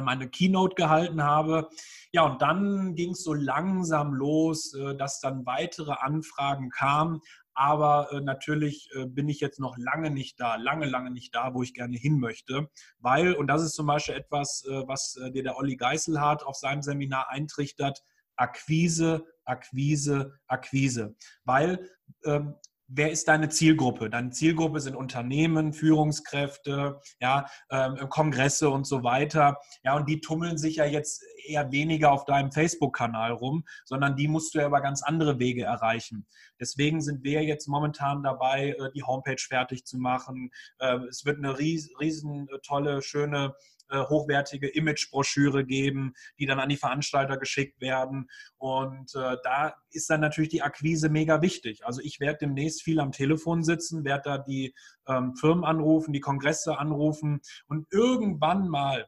meine 0.00 0.28
Keynote 0.28 0.74
gehalten 0.74 1.22
habe. 1.22 1.68
Ja, 2.12 2.22
und 2.22 2.40
dann 2.40 2.94
ging 2.94 3.10
es 3.10 3.22
so 3.22 3.34
langsam 3.34 4.14
los, 4.14 4.74
äh, 4.74 4.96
dass 4.96 5.20
dann 5.20 5.44
weitere 5.46 5.92
Anfragen 5.92 6.70
kamen. 6.70 7.20
Aber 7.54 8.08
äh, 8.12 8.20
natürlich 8.20 8.88
bin 9.08 9.28
ich 9.28 9.40
jetzt 9.40 9.60
noch 9.60 9.76
lange 9.76 10.10
nicht 10.10 10.40
da, 10.40 10.56
lange, 10.56 10.86
lange 10.86 11.10
nicht 11.10 11.34
da, 11.34 11.52
wo 11.52 11.62
ich 11.62 11.74
gerne 11.74 11.98
hin 11.98 12.18
möchte. 12.18 12.70
Weil, 12.98 13.34
und 13.34 13.46
das 13.46 13.62
ist 13.62 13.74
zum 13.74 13.86
Beispiel 13.86 14.14
etwas, 14.14 14.64
was 14.86 15.18
dir 15.34 15.42
der 15.42 15.58
Olli 15.58 15.76
Geißelhardt 15.76 16.46
auf 16.46 16.56
seinem 16.56 16.80
Seminar 16.80 17.28
eintrichtert, 17.28 18.02
Akquise, 18.36 19.26
Akquise, 19.44 20.32
Akquise. 20.46 21.14
Weil 21.44 21.90
ähm, 22.24 22.54
wer 22.94 23.10
ist 23.10 23.28
deine 23.28 23.48
Zielgruppe? 23.48 24.10
Deine 24.10 24.30
Zielgruppe 24.30 24.80
sind 24.80 24.94
Unternehmen, 24.94 25.72
Führungskräfte, 25.72 27.00
ja, 27.20 27.46
ähm, 27.70 28.08
Kongresse 28.08 28.68
und 28.70 28.86
so 28.86 29.02
weiter. 29.02 29.58
Ja, 29.82 29.96
und 29.96 30.08
die 30.08 30.20
tummeln 30.20 30.58
sich 30.58 30.76
ja 30.76 30.84
jetzt 30.84 31.24
eher 31.46 31.70
weniger 31.72 32.12
auf 32.12 32.24
deinem 32.24 32.52
Facebook-Kanal 32.52 33.32
rum, 33.32 33.64
sondern 33.84 34.16
die 34.16 34.28
musst 34.28 34.54
du 34.54 34.58
ja 34.58 34.66
über 34.66 34.80
ganz 34.80 35.02
andere 35.02 35.38
Wege 35.38 35.64
erreichen. 35.64 36.26
Deswegen 36.60 37.00
sind 37.00 37.24
wir 37.24 37.42
jetzt 37.42 37.66
momentan 37.66 38.22
dabei, 38.22 38.74
äh, 38.78 38.90
die 38.94 39.02
Homepage 39.02 39.42
fertig 39.42 39.84
zu 39.84 39.98
machen. 39.98 40.50
Äh, 40.78 40.98
es 41.08 41.24
wird 41.24 41.38
eine 41.38 41.58
riesen, 41.58 41.96
riesen 41.98 42.48
tolle, 42.62 43.02
schöne 43.02 43.54
hochwertige 43.98 44.68
Imagebroschüre 44.68 45.64
geben, 45.64 46.14
die 46.38 46.46
dann 46.46 46.60
an 46.60 46.68
die 46.68 46.76
Veranstalter 46.76 47.36
geschickt 47.36 47.80
werden. 47.80 48.28
Und 48.58 49.14
äh, 49.14 49.36
da 49.42 49.74
ist 49.90 50.10
dann 50.10 50.20
natürlich 50.20 50.50
die 50.50 50.62
Akquise 50.62 51.08
mega 51.08 51.42
wichtig. 51.42 51.84
Also 51.84 52.00
ich 52.02 52.20
werde 52.20 52.38
demnächst 52.42 52.82
viel 52.82 53.00
am 53.00 53.12
Telefon 53.12 53.62
sitzen, 53.62 54.04
werde 54.04 54.22
da 54.24 54.38
die 54.38 54.74
ähm, 55.06 55.34
Firmen 55.36 55.64
anrufen, 55.64 56.12
die 56.12 56.20
Kongresse 56.20 56.78
anrufen 56.78 57.40
und 57.66 57.86
irgendwann 57.90 58.68
mal 58.68 59.06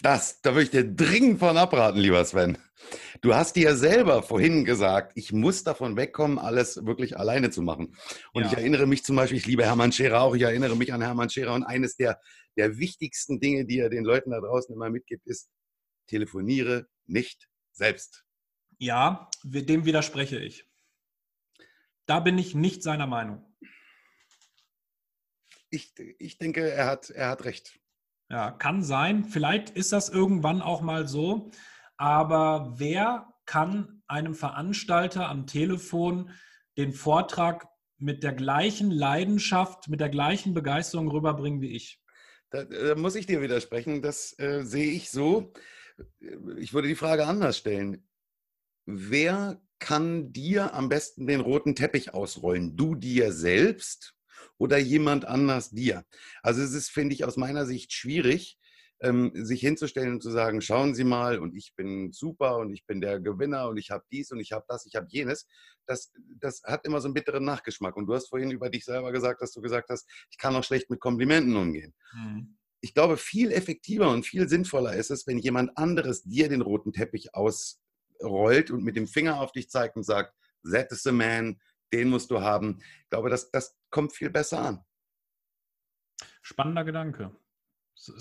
das, 0.00 0.40
da 0.42 0.52
würde 0.52 0.62
ich 0.62 0.70
dir 0.70 0.84
dringend 0.84 1.40
von 1.40 1.56
abraten, 1.56 1.98
lieber 1.98 2.24
Sven. 2.24 2.56
Du 3.20 3.34
hast 3.34 3.56
dir 3.56 3.74
selber 3.74 4.22
vorhin 4.22 4.64
gesagt, 4.64 5.12
ich 5.16 5.32
muss 5.32 5.64
davon 5.64 5.96
wegkommen, 5.96 6.38
alles 6.38 6.86
wirklich 6.86 7.18
alleine 7.18 7.50
zu 7.50 7.62
machen. 7.62 7.96
Und 8.32 8.42
ja. 8.42 8.48
ich 8.48 8.56
erinnere 8.56 8.86
mich 8.86 9.02
zum 9.02 9.16
Beispiel, 9.16 9.38
ich 9.38 9.46
liebe 9.46 9.64
Hermann 9.64 9.90
Scherer 9.90 10.20
auch, 10.20 10.36
ich 10.36 10.42
erinnere 10.42 10.76
mich 10.76 10.92
an 10.92 11.02
Hermann 11.02 11.30
Scherer 11.30 11.52
und 11.52 11.64
eines 11.64 11.96
der, 11.96 12.20
der 12.58 12.76
wichtigsten 12.78 13.40
Dinge, 13.40 13.64
die 13.64 13.78
er 13.78 13.88
den 13.88 14.04
Leuten 14.04 14.30
da 14.30 14.40
draußen 14.40 14.74
immer 14.74 14.90
mitgibt, 14.90 15.26
ist, 15.26 15.50
telefoniere 16.08 16.88
nicht 17.06 17.48
selbst. 17.72 18.24
Ja, 18.78 19.30
dem 19.44 19.84
widerspreche 19.84 20.38
ich. 20.38 20.68
Da 22.06 22.20
bin 22.20 22.36
ich 22.36 22.54
nicht 22.54 22.82
seiner 22.82 23.06
Meinung. 23.06 23.44
Ich, 25.70 25.94
ich 26.18 26.38
denke, 26.38 26.68
er 26.68 26.86
hat, 26.86 27.10
er 27.10 27.28
hat 27.28 27.44
recht. 27.44 27.78
Ja, 28.30 28.50
kann 28.50 28.82
sein. 28.82 29.24
Vielleicht 29.24 29.70
ist 29.70 29.92
das 29.92 30.08
irgendwann 30.08 30.62
auch 30.62 30.80
mal 30.80 31.06
so. 31.06 31.50
Aber 31.96 32.74
wer 32.78 33.32
kann 33.46 34.02
einem 34.06 34.34
Veranstalter 34.34 35.28
am 35.28 35.46
Telefon 35.46 36.30
den 36.76 36.92
Vortrag 36.92 37.68
mit 37.98 38.22
der 38.22 38.32
gleichen 38.32 38.90
Leidenschaft, 38.90 39.88
mit 39.88 40.00
der 40.00 40.08
gleichen 40.08 40.54
Begeisterung 40.54 41.08
rüberbringen 41.08 41.60
wie 41.60 41.74
ich? 41.74 42.00
Da, 42.50 42.64
da 42.64 42.94
muss 42.94 43.14
ich 43.14 43.26
dir 43.26 43.42
widersprechen. 43.42 44.02
Das 44.02 44.38
äh, 44.38 44.62
sehe 44.64 44.90
ich 44.92 45.10
so. 45.10 45.52
Ich 46.58 46.72
würde 46.72 46.88
die 46.88 46.94
Frage 46.94 47.26
anders 47.26 47.58
stellen. 47.58 48.06
Wer 48.86 49.60
kann 49.78 50.32
dir 50.32 50.74
am 50.74 50.88
besten 50.88 51.26
den 51.26 51.40
roten 51.40 51.74
Teppich 51.74 52.14
ausrollen? 52.14 52.76
Du 52.76 52.94
dir 52.94 53.32
selbst 53.32 54.14
oder 54.56 54.78
jemand 54.78 55.24
anders 55.24 55.70
dir. 55.70 56.04
Also 56.42 56.62
es 56.62 56.72
ist, 56.72 56.90
finde 56.90 57.14
ich, 57.14 57.24
aus 57.24 57.36
meiner 57.36 57.66
Sicht 57.66 57.92
schwierig, 57.92 58.58
ähm, 59.00 59.30
sich 59.34 59.60
hinzustellen 59.60 60.14
und 60.14 60.22
zu 60.22 60.30
sagen, 60.30 60.60
schauen 60.60 60.94
Sie 60.94 61.04
mal 61.04 61.38
und 61.38 61.54
ich 61.54 61.74
bin 61.76 62.12
super 62.12 62.56
und 62.56 62.72
ich 62.72 62.84
bin 62.86 63.00
der 63.00 63.20
Gewinner 63.20 63.68
und 63.68 63.76
ich 63.76 63.90
habe 63.90 64.04
dies 64.10 64.30
und 64.30 64.40
ich 64.40 64.52
habe 64.52 64.64
das, 64.68 64.86
ich 64.86 64.96
habe 64.96 65.06
jenes. 65.08 65.46
Das, 65.86 66.12
das 66.40 66.62
hat 66.64 66.84
immer 66.84 67.00
so 67.00 67.06
einen 67.06 67.14
bitteren 67.14 67.44
Nachgeschmack. 67.44 67.96
Und 67.96 68.06
du 68.06 68.14
hast 68.14 68.28
vorhin 68.28 68.50
über 68.50 68.70
dich 68.70 68.84
selber 68.84 69.12
gesagt, 69.12 69.40
dass 69.40 69.52
du 69.52 69.60
gesagt 69.60 69.88
hast, 69.90 70.08
ich 70.30 70.38
kann 70.38 70.54
auch 70.56 70.64
schlecht 70.64 70.90
mit 70.90 71.00
Komplimenten 71.00 71.56
umgehen. 71.56 71.94
Mhm. 72.12 72.58
Ich 72.80 72.94
glaube, 72.94 73.16
viel 73.16 73.52
effektiver 73.52 74.10
und 74.10 74.24
viel 74.24 74.48
sinnvoller 74.48 74.94
ist 74.94 75.10
es, 75.10 75.26
wenn 75.26 75.38
jemand 75.38 75.76
anderes 75.76 76.22
dir 76.22 76.48
den 76.48 76.62
roten 76.62 76.92
Teppich 76.92 77.34
ausrollt 77.34 78.70
und 78.70 78.84
mit 78.84 78.96
dem 78.96 79.08
Finger 79.08 79.40
auf 79.40 79.52
dich 79.52 79.68
zeigt 79.70 79.96
und 79.96 80.04
sagt, 80.04 80.34
that 80.70 80.90
is 80.92 81.02
the 81.02 81.12
man, 81.12 81.60
den 81.92 82.08
musst 82.10 82.30
du 82.30 82.40
haben. 82.40 82.80
Ich 83.02 83.10
glaube, 83.10 83.30
das, 83.30 83.50
das 83.50 83.76
kommt 83.90 84.12
viel 84.12 84.30
besser 84.30 84.60
an. 84.60 84.84
Spannender 86.42 86.84
Gedanke. 86.84 87.36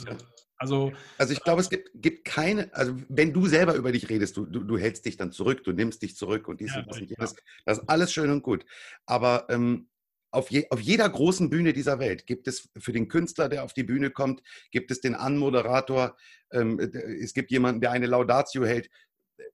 Ja. 0.06 0.18
Also, 0.58 0.92
also 1.18 1.34
ich 1.34 1.44
glaube, 1.44 1.62
es 1.62 1.70
gibt, 1.70 1.90
gibt, 1.96 2.26
keine, 2.26 2.74
also 2.74 2.96
wenn 3.10 3.32
du 3.32 3.46
selber 3.46 3.76
über 3.76 3.92
dich 3.92 4.10
redest, 4.10 4.38
du, 4.38 4.46
du, 4.46 4.64
du 4.64 4.78
hältst 4.78 5.06
dich 5.06 5.16
dann 5.16 5.32
zurück, 5.32 5.64
du 5.64 5.72
nimmst 5.72 6.02
dich 6.02 6.16
zurück 6.16 6.48
und 6.48 6.60
dies 6.60 6.74
ja, 6.74 6.80
und 6.80 6.88
das 6.88 6.98
und 6.98 7.10
jenes, 7.10 7.36
das 7.66 7.78
ist 7.78 7.90
alles 7.90 8.12
schön 8.12 8.32
und 8.32 8.42
gut. 8.42 8.66
Aber 9.06 9.46
ähm, 9.50 9.88
auf, 10.32 10.50
je, 10.52 10.68
auf 10.70 10.80
jeder 10.80 11.08
großen 11.08 11.50
Bühne 11.50 11.74
dieser 11.74 12.00
Welt 12.00 12.26
gibt 12.26 12.48
es 12.48 12.70
für 12.78 12.92
den 12.92 13.08
Künstler, 13.08 13.50
der 13.50 13.64
auf 13.64 13.74
die 13.74 13.84
Bühne 13.84 14.10
kommt, 14.10 14.42
gibt 14.72 14.92
es 14.92 15.00
den 15.00 15.16
Anmoderator, 15.16 16.18
ähm, 16.52 16.80
es 16.80 17.34
gibt 17.34 17.52
jemanden, 17.52 17.82
der 17.82 17.92
eine 17.92 18.08
Laudatio 18.08 18.66
hält 18.66 18.90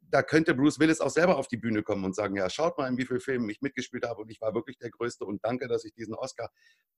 da 0.02 0.24
könnte 0.24 0.54
Bruce 0.54 0.80
Willis 0.80 1.02
auch 1.02 1.10
selber 1.10 1.38
auf 1.38 1.48
die 1.48 1.58
Bühne 1.58 1.84
kommen 1.84 2.06
und 2.06 2.16
sagen, 2.16 2.36
ja, 2.36 2.50
schaut 2.50 2.78
mal, 2.78 2.88
in 2.88 2.98
wie 2.98 3.06
vielen 3.06 3.20
Filmen 3.20 3.50
ich 3.50 3.62
mitgespielt 3.62 4.06
habe 4.08 4.22
und 4.22 4.30
ich 4.30 4.42
war 4.42 4.54
wirklich 4.54 4.78
der 4.78 4.90
Größte 4.90 5.26
und 5.26 5.44
danke, 5.44 5.68
dass 5.68 5.86
ich 5.86 5.94
diesen 5.94 6.14
Oscar, 6.14 6.50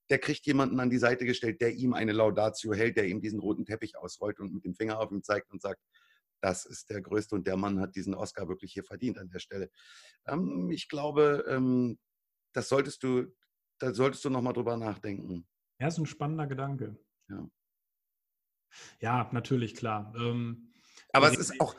der 0.09 0.19
kriegt 0.19 0.45
jemanden 0.45 0.79
an 0.79 0.89
die 0.89 0.97
Seite 0.97 1.25
gestellt, 1.25 1.61
der 1.61 1.73
ihm 1.73 1.93
eine 1.93 2.11
Laudatio 2.11 2.73
hält, 2.73 2.97
der 2.97 3.07
ihm 3.07 3.21
diesen 3.21 3.39
roten 3.39 3.65
Teppich 3.65 3.97
ausrollt 3.97 4.39
und 4.39 4.53
mit 4.53 4.65
dem 4.65 4.75
Finger 4.75 4.99
auf 4.99 5.11
ihm 5.11 5.23
zeigt 5.23 5.51
und 5.51 5.61
sagt, 5.61 5.81
das 6.41 6.65
ist 6.65 6.89
der 6.89 7.01
Größte 7.01 7.35
und 7.35 7.47
der 7.47 7.57
Mann 7.57 7.79
hat 7.79 7.95
diesen 7.95 8.13
Oscar 8.13 8.47
wirklich 8.47 8.73
hier 8.73 8.83
verdient 8.83 9.17
an 9.17 9.29
der 9.29 9.39
Stelle. 9.39 9.71
Ähm, 10.27 10.69
ich 10.71 10.87
glaube, 10.89 11.45
ähm, 11.47 11.97
das 12.53 12.69
solltest 12.69 13.03
du, 13.03 13.33
da 13.79 13.93
solltest 13.93 14.23
du 14.25 14.29
nochmal 14.29 14.53
drüber 14.53 14.77
nachdenken. 14.77 15.47
Ja, 15.79 15.87
ist 15.87 15.97
ein 15.97 16.05
spannender 16.05 16.47
Gedanke. 16.47 16.97
Ja, 17.29 17.49
ja 18.99 19.29
natürlich, 19.31 19.75
klar. 19.75 20.13
Ähm, 20.17 20.71
aber 21.11 21.31
es 21.31 21.37
ist 21.37 21.59
auch, 21.59 21.75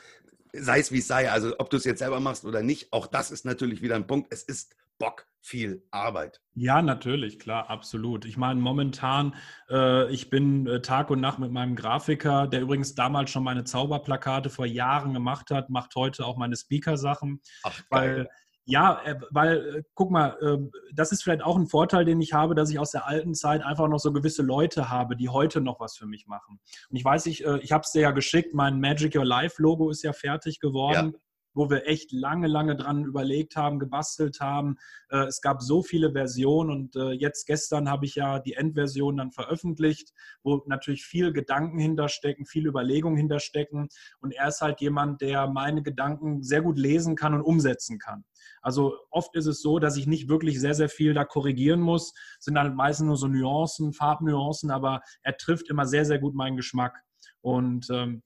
sei 0.53 0.81
es 0.81 0.93
wie 0.93 0.99
es 0.99 1.09
sei, 1.09 1.31
also 1.31 1.55
ob 1.59 1.71
du 1.71 1.77
es 1.77 1.85
jetzt 1.85 1.99
selber 1.99 2.21
machst 2.21 2.45
oder 2.45 2.63
nicht, 2.63 2.93
auch 2.93 3.07
das 3.07 3.31
ist 3.31 3.45
natürlich 3.45 3.83
wieder 3.83 3.97
ein 3.97 4.07
Punkt. 4.07 4.33
Es 4.33 4.43
ist 4.43 4.75
Bock 4.99 5.27
viel 5.41 5.85
Arbeit. 5.91 6.41
Ja, 6.55 6.83
natürlich, 6.83 7.39
klar, 7.39 7.71
absolut. 7.71 8.25
Ich 8.25 8.37
meine, 8.37 8.61
momentan, 8.61 9.35
äh, 9.71 10.11
ich 10.13 10.31
bin 10.31 10.67
äh, 10.67 10.81
Tag 10.81 11.11
und 11.11 11.21
Nacht 11.21 11.39
mit 11.39 11.53
meinem 11.53 11.77
Grafiker, 11.77 12.49
der 12.49 12.63
übrigens 12.63 12.95
damals 12.95 13.31
schon 13.31 13.45
meine 13.45 13.65
Zauberplakate 13.65 14.51
vor 14.51 14.67
Jahren 14.67 15.15
gemacht 15.15 15.51
hat, 15.51 15.71
macht 15.71 15.95
heute 15.95 16.25
auch 16.25 16.37
meine 16.37 16.57
Speaker-Sachen. 16.57 17.41
Ach, 17.63 17.81
geil. 17.91 18.17
Weil 18.17 18.29
ja, 18.69 19.01
äh, 19.05 19.15
weil, 19.31 19.77
äh, 19.77 19.83
guck 19.95 20.11
mal, 20.11 20.37
ähm, 20.43 20.73
das 20.93 21.13
ist 21.13 21.23
vielleicht 21.23 21.43
auch 21.43 21.57
ein 21.57 21.69
Vorteil, 21.69 22.05
den 22.05 22.21
ich 22.21 22.33
habe, 22.33 22.57
dass 22.57 22.69
ich 22.69 22.81
aus 22.81 22.91
der 22.91 23.07
alten 23.07 23.33
Zeit 23.33 23.63
einfach 23.63 23.89
noch 23.89 24.01
so 24.01 24.13
gewisse 24.13 24.43
Leute 24.43 24.91
habe, 24.91 25.17
die 25.17 25.29
heute 25.29 25.61
noch 25.61 25.79
was 25.79 25.97
für 25.97 26.07
mich 26.07 26.27
machen. 26.27 26.59
Und 26.91 26.97
ich 26.97 27.05
weiß, 27.05 27.27
ich, 27.27 27.47
äh, 27.47 27.59
ich 27.61 27.71
habe 27.71 27.83
es 27.83 27.93
dir 27.93 28.03
ja 28.03 28.11
geschickt, 28.11 28.55
mein 28.55 28.81
Magic 28.81 29.15
Your 29.15 29.25
Life 29.25 29.63
Logo 29.63 29.89
ist 29.89 30.03
ja 30.03 30.13
fertig 30.13 30.59
geworden. 30.59 31.13
Ja. 31.15 31.21
Wo 31.57 31.71
wir 31.71 31.89
echt 31.89 32.13
lange, 32.13 32.47
lange 32.47 32.77
dran 32.77 33.05
überlegt 33.05 33.57
haben, 33.57 33.79
gebastelt 33.79 34.41
haben. 34.41 34.77
Äh, 35.09 35.25
es 35.25 35.41
gab 35.41 35.63
so 35.63 35.83
viele 35.83 36.13
Versionen 36.13 36.71
und 36.71 36.97
äh, 36.97 37.13
jetzt 37.13 37.47
gestern 37.47 37.91
habe 37.91 38.05
ich 38.05 38.15
ja 38.15 38.39
die 38.39 38.53
Endversion 38.53 39.17
dann 39.17 39.33
veröffentlicht, 39.33 40.13
wo 40.43 40.63
natürlich 40.67 41.05
viel 41.05 41.33
Gedanken 41.33 41.79
hinterstecken, 41.79 42.45
viel 42.45 42.67
Überlegungen 42.67 43.17
hinterstecken. 43.17 43.89
Und 44.21 44.33
er 44.33 44.49
ist 44.49 44.61
halt 44.61 44.81
jemand, 44.81 45.23
der 45.23 45.49
meine 45.49 45.83
Gedanken 45.83 46.43
sehr 46.43 46.61
gut 46.61 46.79
lesen 46.79 47.17
kann 47.17 47.35
und 47.35 47.41
umsetzen 47.41 47.99
kann. 47.99 48.25
Also 48.61 48.95
oft 49.11 49.35
ist 49.35 49.47
es 49.47 49.63
so, 49.63 49.79
dass 49.79 49.97
ich 49.97 50.07
nicht 50.07 50.29
wirklich 50.29 50.61
sehr, 50.61 50.75
sehr 50.75 50.91
viel 50.91 51.15
da 51.15 51.25
korrigieren 51.25 51.81
muss. 51.81 52.13
Es 52.39 52.45
sind 52.45 52.59
halt 52.59 52.75
meistens 52.75 53.07
nur 53.07 53.17
so 53.17 53.29
Nuancen, 53.29 53.95
Farbnuancen, 53.95 54.71
aber 54.71 55.01
er 55.23 55.37
trifft 55.39 55.71
immer 55.71 55.87
sehr, 55.87 56.05
sehr 56.05 56.19
gut 56.19 56.35
meinen 56.35 56.57
Geschmack. 56.57 57.03
Und 57.41 57.89
ähm, 57.91 58.23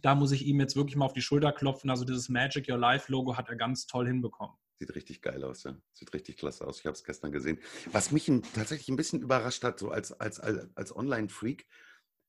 da 0.00 0.14
muss 0.14 0.32
ich 0.32 0.46
ihm 0.46 0.60
jetzt 0.60 0.76
wirklich 0.76 0.96
mal 0.96 1.04
auf 1.04 1.12
die 1.12 1.22
Schulter 1.22 1.52
klopfen. 1.52 1.90
Also 1.90 2.04
dieses 2.04 2.28
Magic 2.28 2.68
Your 2.68 2.78
Life 2.78 3.10
Logo 3.10 3.36
hat 3.36 3.48
er 3.48 3.56
ganz 3.56 3.86
toll 3.86 4.06
hinbekommen. 4.06 4.56
Sieht 4.78 4.94
richtig 4.94 5.22
geil 5.22 5.44
aus, 5.44 5.62
ja. 5.64 5.76
Sieht 5.92 6.12
richtig 6.12 6.36
klasse 6.38 6.66
aus. 6.66 6.80
Ich 6.80 6.86
habe 6.86 6.94
es 6.94 7.04
gestern 7.04 7.30
gesehen. 7.30 7.60
Was 7.92 8.10
mich 8.10 8.26
tatsächlich 8.54 8.88
ein 8.88 8.96
bisschen 8.96 9.20
überrascht 9.20 9.62
hat, 9.62 9.78
so 9.78 9.90
als, 9.90 10.12
als, 10.12 10.40
als 10.40 10.96
Online-Freak, 10.96 11.66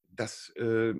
das 0.09 0.49
äh, 0.57 0.93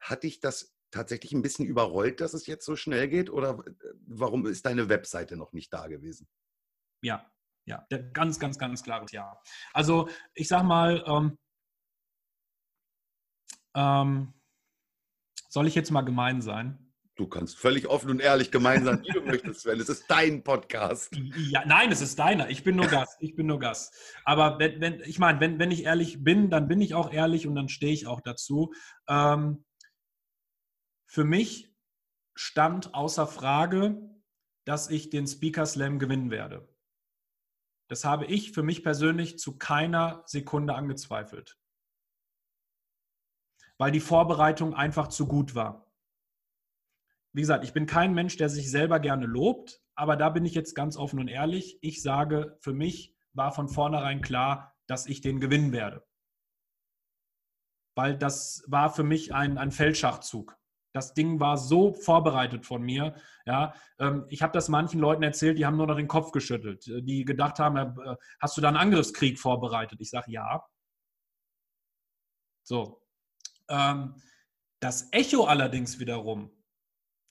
hatte 0.00 0.26
ich 0.26 0.40
das 0.40 0.74
tatsächlich 0.90 1.32
ein 1.32 1.42
bisschen 1.42 1.66
überrollt, 1.66 2.20
dass 2.20 2.34
es 2.34 2.46
jetzt 2.46 2.64
so 2.64 2.76
schnell 2.76 3.08
geht? 3.08 3.30
Oder 3.30 3.64
äh, 3.66 3.72
warum 4.06 4.46
ist 4.46 4.66
deine 4.66 4.88
Webseite 4.88 5.36
noch 5.36 5.52
nicht 5.52 5.72
da 5.72 5.86
gewesen? 5.86 6.28
Ja, 7.02 7.30
ja, 7.64 7.86
ganz, 8.12 8.38
ganz, 8.38 8.58
ganz 8.58 8.82
klares 8.82 9.12
Ja. 9.12 9.40
Also 9.72 10.08
ich 10.34 10.48
sag 10.48 10.64
mal, 10.64 11.04
ähm, 11.06 11.38
ähm, 13.74 14.34
soll 15.52 15.66
ich 15.68 15.74
jetzt 15.74 15.90
mal 15.90 16.00
gemein 16.00 16.40
sein? 16.40 16.78
Du 17.14 17.28
kannst 17.28 17.58
völlig 17.58 17.86
offen 17.86 18.08
und 18.08 18.20
ehrlich 18.20 18.50
gemein 18.50 18.84
sein, 18.84 19.02
wie 19.02 19.12
du 19.12 19.20
möchtest, 19.26 19.60
Sven. 19.60 19.78
Es 19.78 19.90
ist 19.90 20.06
dein 20.08 20.42
Podcast. 20.42 21.14
Ja, 21.36 21.62
nein, 21.66 21.92
es 21.92 22.00
ist 22.00 22.18
deiner. 22.18 22.48
Ich 22.48 22.64
bin 22.64 22.76
nur 22.76 22.86
Gast. 22.86 23.18
Ich 23.20 23.36
bin 23.36 23.48
nur 23.48 23.58
Gast. 23.58 23.94
Aber 24.24 24.58
wenn, 24.58 24.80
wenn 24.80 25.00
ich 25.02 25.18
meine, 25.18 25.40
wenn, 25.40 25.58
wenn 25.58 25.70
ich 25.70 25.84
ehrlich 25.84 26.24
bin, 26.24 26.48
dann 26.48 26.68
bin 26.68 26.80
ich 26.80 26.94
auch 26.94 27.12
ehrlich 27.12 27.46
und 27.46 27.54
dann 27.54 27.68
stehe 27.68 27.92
ich 27.92 28.06
auch 28.06 28.22
dazu. 28.22 28.72
Ähm, 29.08 29.66
für 31.06 31.24
mich 31.24 31.76
stand 32.34 32.94
außer 32.94 33.26
Frage, 33.26 34.00
dass 34.64 34.88
ich 34.88 35.10
den 35.10 35.26
Speaker 35.26 35.66
Slam 35.66 35.98
gewinnen 35.98 36.30
werde. 36.30 36.66
Das 37.88 38.06
habe 38.06 38.24
ich 38.24 38.52
für 38.52 38.62
mich 38.62 38.82
persönlich 38.82 39.38
zu 39.38 39.58
keiner 39.58 40.22
Sekunde 40.24 40.74
angezweifelt 40.74 41.58
weil 43.78 43.92
die 43.92 44.00
Vorbereitung 44.00 44.74
einfach 44.74 45.08
zu 45.08 45.26
gut 45.26 45.54
war. 45.54 45.90
Wie 47.32 47.40
gesagt, 47.40 47.64
ich 47.64 47.72
bin 47.72 47.86
kein 47.86 48.12
Mensch, 48.12 48.36
der 48.36 48.48
sich 48.48 48.70
selber 48.70 49.00
gerne 49.00 49.26
lobt, 49.26 49.82
aber 49.94 50.16
da 50.16 50.28
bin 50.28 50.44
ich 50.44 50.54
jetzt 50.54 50.74
ganz 50.74 50.96
offen 50.96 51.18
und 51.18 51.28
ehrlich. 51.28 51.78
Ich 51.80 52.02
sage, 52.02 52.56
für 52.60 52.72
mich 52.72 53.16
war 53.32 53.52
von 53.52 53.68
vornherein 53.68 54.20
klar, 54.20 54.74
dass 54.86 55.06
ich 55.06 55.20
den 55.20 55.40
gewinnen 55.40 55.72
werde. 55.72 56.06
Weil 57.94 58.16
das 58.16 58.64
war 58.66 58.92
für 58.92 59.02
mich 59.02 59.34
ein, 59.34 59.58
ein 59.58 59.70
Feldschachzug. 59.70 60.58
Das 60.94 61.14
Ding 61.14 61.40
war 61.40 61.56
so 61.56 61.94
vorbereitet 61.94 62.66
von 62.66 62.82
mir. 62.82 63.14
Ja, 63.46 63.74
ähm, 63.98 64.26
ich 64.28 64.42
habe 64.42 64.52
das 64.52 64.68
manchen 64.68 65.00
Leuten 65.00 65.22
erzählt, 65.22 65.58
die 65.58 65.64
haben 65.64 65.76
nur 65.76 65.86
noch 65.86 65.96
den 65.96 66.08
Kopf 66.08 66.32
geschüttelt, 66.32 66.84
die 66.86 67.24
gedacht 67.24 67.58
haben, 67.58 67.76
äh, 67.76 68.16
hast 68.40 68.56
du 68.56 68.60
da 68.60 68.68
einen 68.68 68.76
Angriffskrieg 68.76 69.38
vorbereitet? 69.38 70.00
Ich 70.00 70.10
sage 70.10 70.30
ja. 70.30 70.62
So, 72.62 73.01
das 74.80 75.08
Echo 75.12 75.44
allerdings 75.44 75.98
wiederum, 75.98 76.50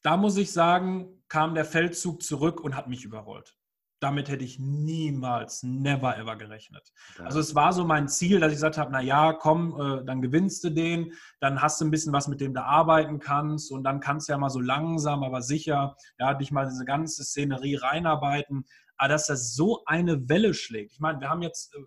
da 0.03 0.17
muss 0.17 0.37
ich 0.37 0.51
sagen, 0.51 1.23
kam 1.27 1.53
der 1.53 1.65
Feldzug 1.65 2.23
zurück 2.23 2.61
und 2.61 2.75
hat 2.75 2.87
mich 2.87 3.05
überrollt. 3.05 3.55
Damit 3.99 4.29
hätte 4.29 4.43
ich 4.43 4.57
niemals, 4.57 5.61
never 5.61 6.17
ever 6.17 6.35
gerechnet. 6.35 6.91
Ja. 7.19 7.25
Also 7.25 7.39
es 7.39 7.53
war 7.53 7.71
so 7.71 7.85
mein 7.85 8.07
Ziel, 8.07 8.39
dass 8.39 8.51
ich 8.51 8.55
gesagt 8.55 8.79
habe, 8.79 8.91
na 8.91 8.99
ja, 8.99 9.31
komm, 9.33 9.79
äh, 9.79 10.03
dann 10.05 10.23
gewinnst 10.23 10.63
du 10.63 10.71
den, 10.71 11.13
dann 11.39 11.61
hast 11.61 11.79
du 11.79 11.85
ein 11.85 11.91
bisschen 11.91 12.11
was, 12.11 12.27
mit 12.27 12.41
dem 12.41 12.55
du 12.55 12.63
arbeiten 12.63 13.19
kannst 13.19 13.71
und 13.71 13.83
dann 13.83 13.99
kannst 13.99 14.27
du 14.27 14.33
ja 14.33 14.39
mal 14.39 14.49
so 14.49 14.59
langsam, 14.59 15.23
aber 15.23 15.43
sicher, 15.43 15.95
ja, 16.17 16.33
dich 16.33 16.51
mal 16.51 16.67
diese 16.67 16.85
ganze 16.85 17.23
Szenerie 17.23 17.75
reinarbeiten. 17.75 18.65
Aber 18.97 19.09
dass 19.09 19.27
das 19.27 19.53
so 19.53 19.83
eine 19.85 20.27
Welle 20.29 20.55
schlägt. 20.55 20.93
Ich 20.93 20.99
meine, 20.99 21.19
wir 21.21 21.29
haben 21.29 21.43
jetzt 21.43 21.75
äh, 21.75 21.79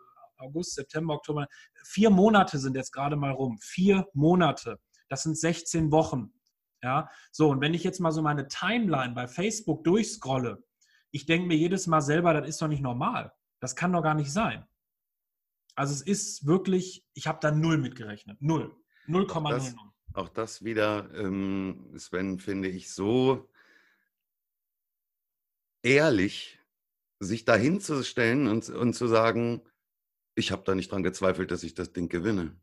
August, 0.44 0.74
September, 0.74 1.14
Oktober, 1.14 1.46
vier 1.84 2.10
Monate 2.10 2.58
sind 2.58 2.76
jetzt 2.76 2.92
gerade 2.92 3.16
mal 3.16 3.32
rum. 3.32 3.58
Vier 3.60 4.06
Monate. 4.14 4.78
Das 5.08 5.22
sind 5.22 5.38
16 5.38 5.90
Wochen. 5.90 6.32
Ja, 6.82 7.08
so, 7.32 7.48
und 7.48 7.60
wenn 7.62 7.72
ich 7.72 7.82
jetzt 7.82 7.98
mal 7.98 8.12
so 8.12 8.20
meine 8.20 8.46
Timeline 8.46 9.14
bei 9.14 9.26
Facebook 9.26 9.84
durchscrolle, 9.84 10.62
ich 11.12 11.24
denke 11.24 11.46
mir 11.46 11.56
jedes 11.56 11.86
Mal 11.86 12.02
selber, 12.02 12.34
das 12.34 12.48
ist 12.48 12.60
doch 12.60 12.68
nicht 12.68 12.82
normal. 12.82 13.32
Das 13.60 13.74
kann 13.74 13.92
doch 13.92 14.02
gar 14.02 14.14
nicht 14.14 14.30
sein. 14.30 14.66
Also 15.76 15.94
es 15.94 16.02
ist 16.02 16.46
wirklich, 16.46 17.06
ich 17.14 17.26
habe 17.26 17.38
da 17.40 17.50
null 17.50 17.78
mitgerechnet. 17.78 18.36
Null. 18.40 18.76
0,00. 19.08 19.74
Auch, 20.12 20.24
auch 20.24 20.28
das 20.28 20.62
wieder, 20.64 21.10
ähm, 21.14 21.92
Sven, 21.96 22.38
finde 22.38 22.68
ich 22.68 22.92
so 22.92 23.48
ehrlich, 25.82 26.58
sich 27.20 27.44
dahin 27.44 27.80
zu 27.80 28.02
stellen 28.02 28.46
und, 28.46 28.68
und 28.68 28.94
zu 28.94 29.06
sagen, 29.06 29.62
ich 30.34 30.52
habe 30.52 30.62
da 30.64 30.74
nicht 30.74 30.92
dran 30.92 31.02
gezweifelt, 31.02 31.50
dass 31.50 31.62
ich 31.62 31.74
das 31.74 31.92
Ding 31.92 32.08
gewinne. 32.08 32.56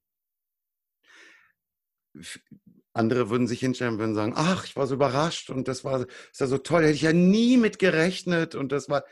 Andere 2.94 3.30
würden 3.30 3.48
sich 3.48 3.62
hinstellen 3.62 3.94
und 3.94 4.00
würden 4.00 4.16
sagen, 4.16 4.34
ach, 4.36 4.66
ich 4.66 4.76
war 4.76 4.86
so 4.86 4.96
überrascht 4.96 5.50
und 5.50 5.68
das 5.68 5.86
war 5.86 6.02
ist 6.02 6.40
ja 6.40 6.48
so 6.48 6.58
toll, 6.58 6.84
hätte 6.84 6.94
ich 6.94 7.04
ja 7.04 7.14
nie 7.14 7.56
mit 7.58 7.80
gerechnet 7.80 8.54
und 8.54 8.74
das 8.74 8.90
war, 8.90 9.06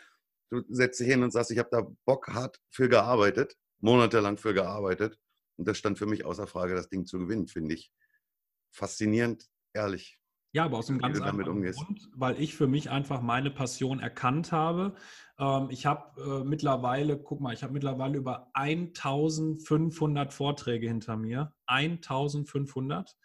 du 0.52 0.64
setzt 0.68 1.00
dich 1.00 1.08
hin 1.08 1.24
und 1.24 1.32
sagst, 1.32 1.52
ich 1.52 1.60
habe 1.60 1.70
da 1.72 1.88
Bock 2.06 2.28
hart 2.28 2.60
für 2.70 2.90
gearbeitet, 2.90 3.56
monatelang 3.80 4.38
für 4.38 4.54
gearbeitet 4.54 5.18
und 5.58 5.66
das 5.68 5.78
stand 5.78 5.98
für 5.98 6.08
mich 6.08 6.26
außer 6.26 6.46
Frage, 6.46 6.76
das 6.76 6.90
Ding 6.90 7.06
zu 7.06 7.20
gewinnen, 7.20 7.48
finde 7.48 7.76
ich 7.76 7.92
faszinierend, 8.72 9.46
ehrlich. 9.74 10.19
Ja, 10.52 10.66
aber 10.66 10.80
aus 10.80 10.90
einem 10.90 11.00
ganz 11.00 11.22
anderen 11.22 11.62
Grund, 11.62 12.10
weil 12.16 12.42
ich 12.42 12.56
für 12.56 12.66
mich 12.66 12.90
einfach 12.90 13.22
meine 13.22 13.52
Passion 13.52 14.00
erkannt 14.00 14.52
habe. 14.52 14.96
Ähm, 15.38 15.68
ich 15.70 15.86
habe 15.86 16.20
äh, 16.22 16.44
mittlerweile, 16.44 17.20
guck 17.20 17.40
mal, 17.40 17.54
ich 17.54 17.62
habe 17.62 17.74
mittlerweile 17.74 18.18
über 18.18 18.50
1500 18.54 20.34
Vorträge 20.34 20.88
hinter 20.88 21.18
mir. 21.18 21.54
1500. 21.68 23.16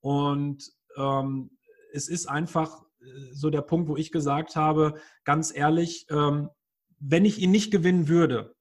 Und 0.00 0.72
ähm, 0.96 1.50
es 1.92 2.08
ist 2.08 2.26
einfach 2.26 2.82
äh, 3.02 3.04
so 3.32 3.50
der 3.50 3.62
Punkt, 3.62 3.88
wo 3.88 3.96
ich 3.96 4.10
gesagt 4.10 4.56
habe, 4.56 4.94
ganz 5.24 5.54
ehrlich, 5.54 6.06
ähm, 6.08 6.48
wenn 6.98 7.26
ich 7.26 7.38
ihn 7.40 7.50
nicht 7.50 7.70
gewinnen 7.70 8.08
würde 8.08 8.54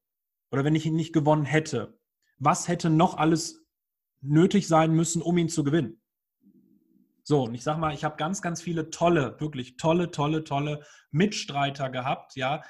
oder 0.51 0.65
wenn 0.65 0.75
ich 0.75 0.85
ihn 0.85 0.95
nicht 0.95 1.13
gewonnen 1.13 1.45
hätte, 1.45 1.97
was 2.37 2.67
hätte 2.67 2.89
noch 2.89 3.17
alles 3.17 3.65
nötig 4.21 4.67
sein 4.67 4.93
müssen, 4.93 5.21
um 5.21 5.37
ihn 5.37 5.49
zu 5.49 5.63
gewinnen? 5.63 6.01
So, 7.29 7.43
und 7.43 7.53
ich 7.53 7.61
sage 7.61 7.79
mal, 7.79 7.93
ich 7.93 8.03
habe 8.03 8.17
ganz, 8.17 8.41
ganz 8.41 8.59
viele 8.59 8.89
tolle, 8.89 9.39
wirklich 9.39 9.77
tolle, 9.77 10.09
tolle, 10.09 10.43
tolle 10.43 10.83
Mitstreiter 11.11 11.91
gehabt, 11.91 12.35
ja, 12.35 12.63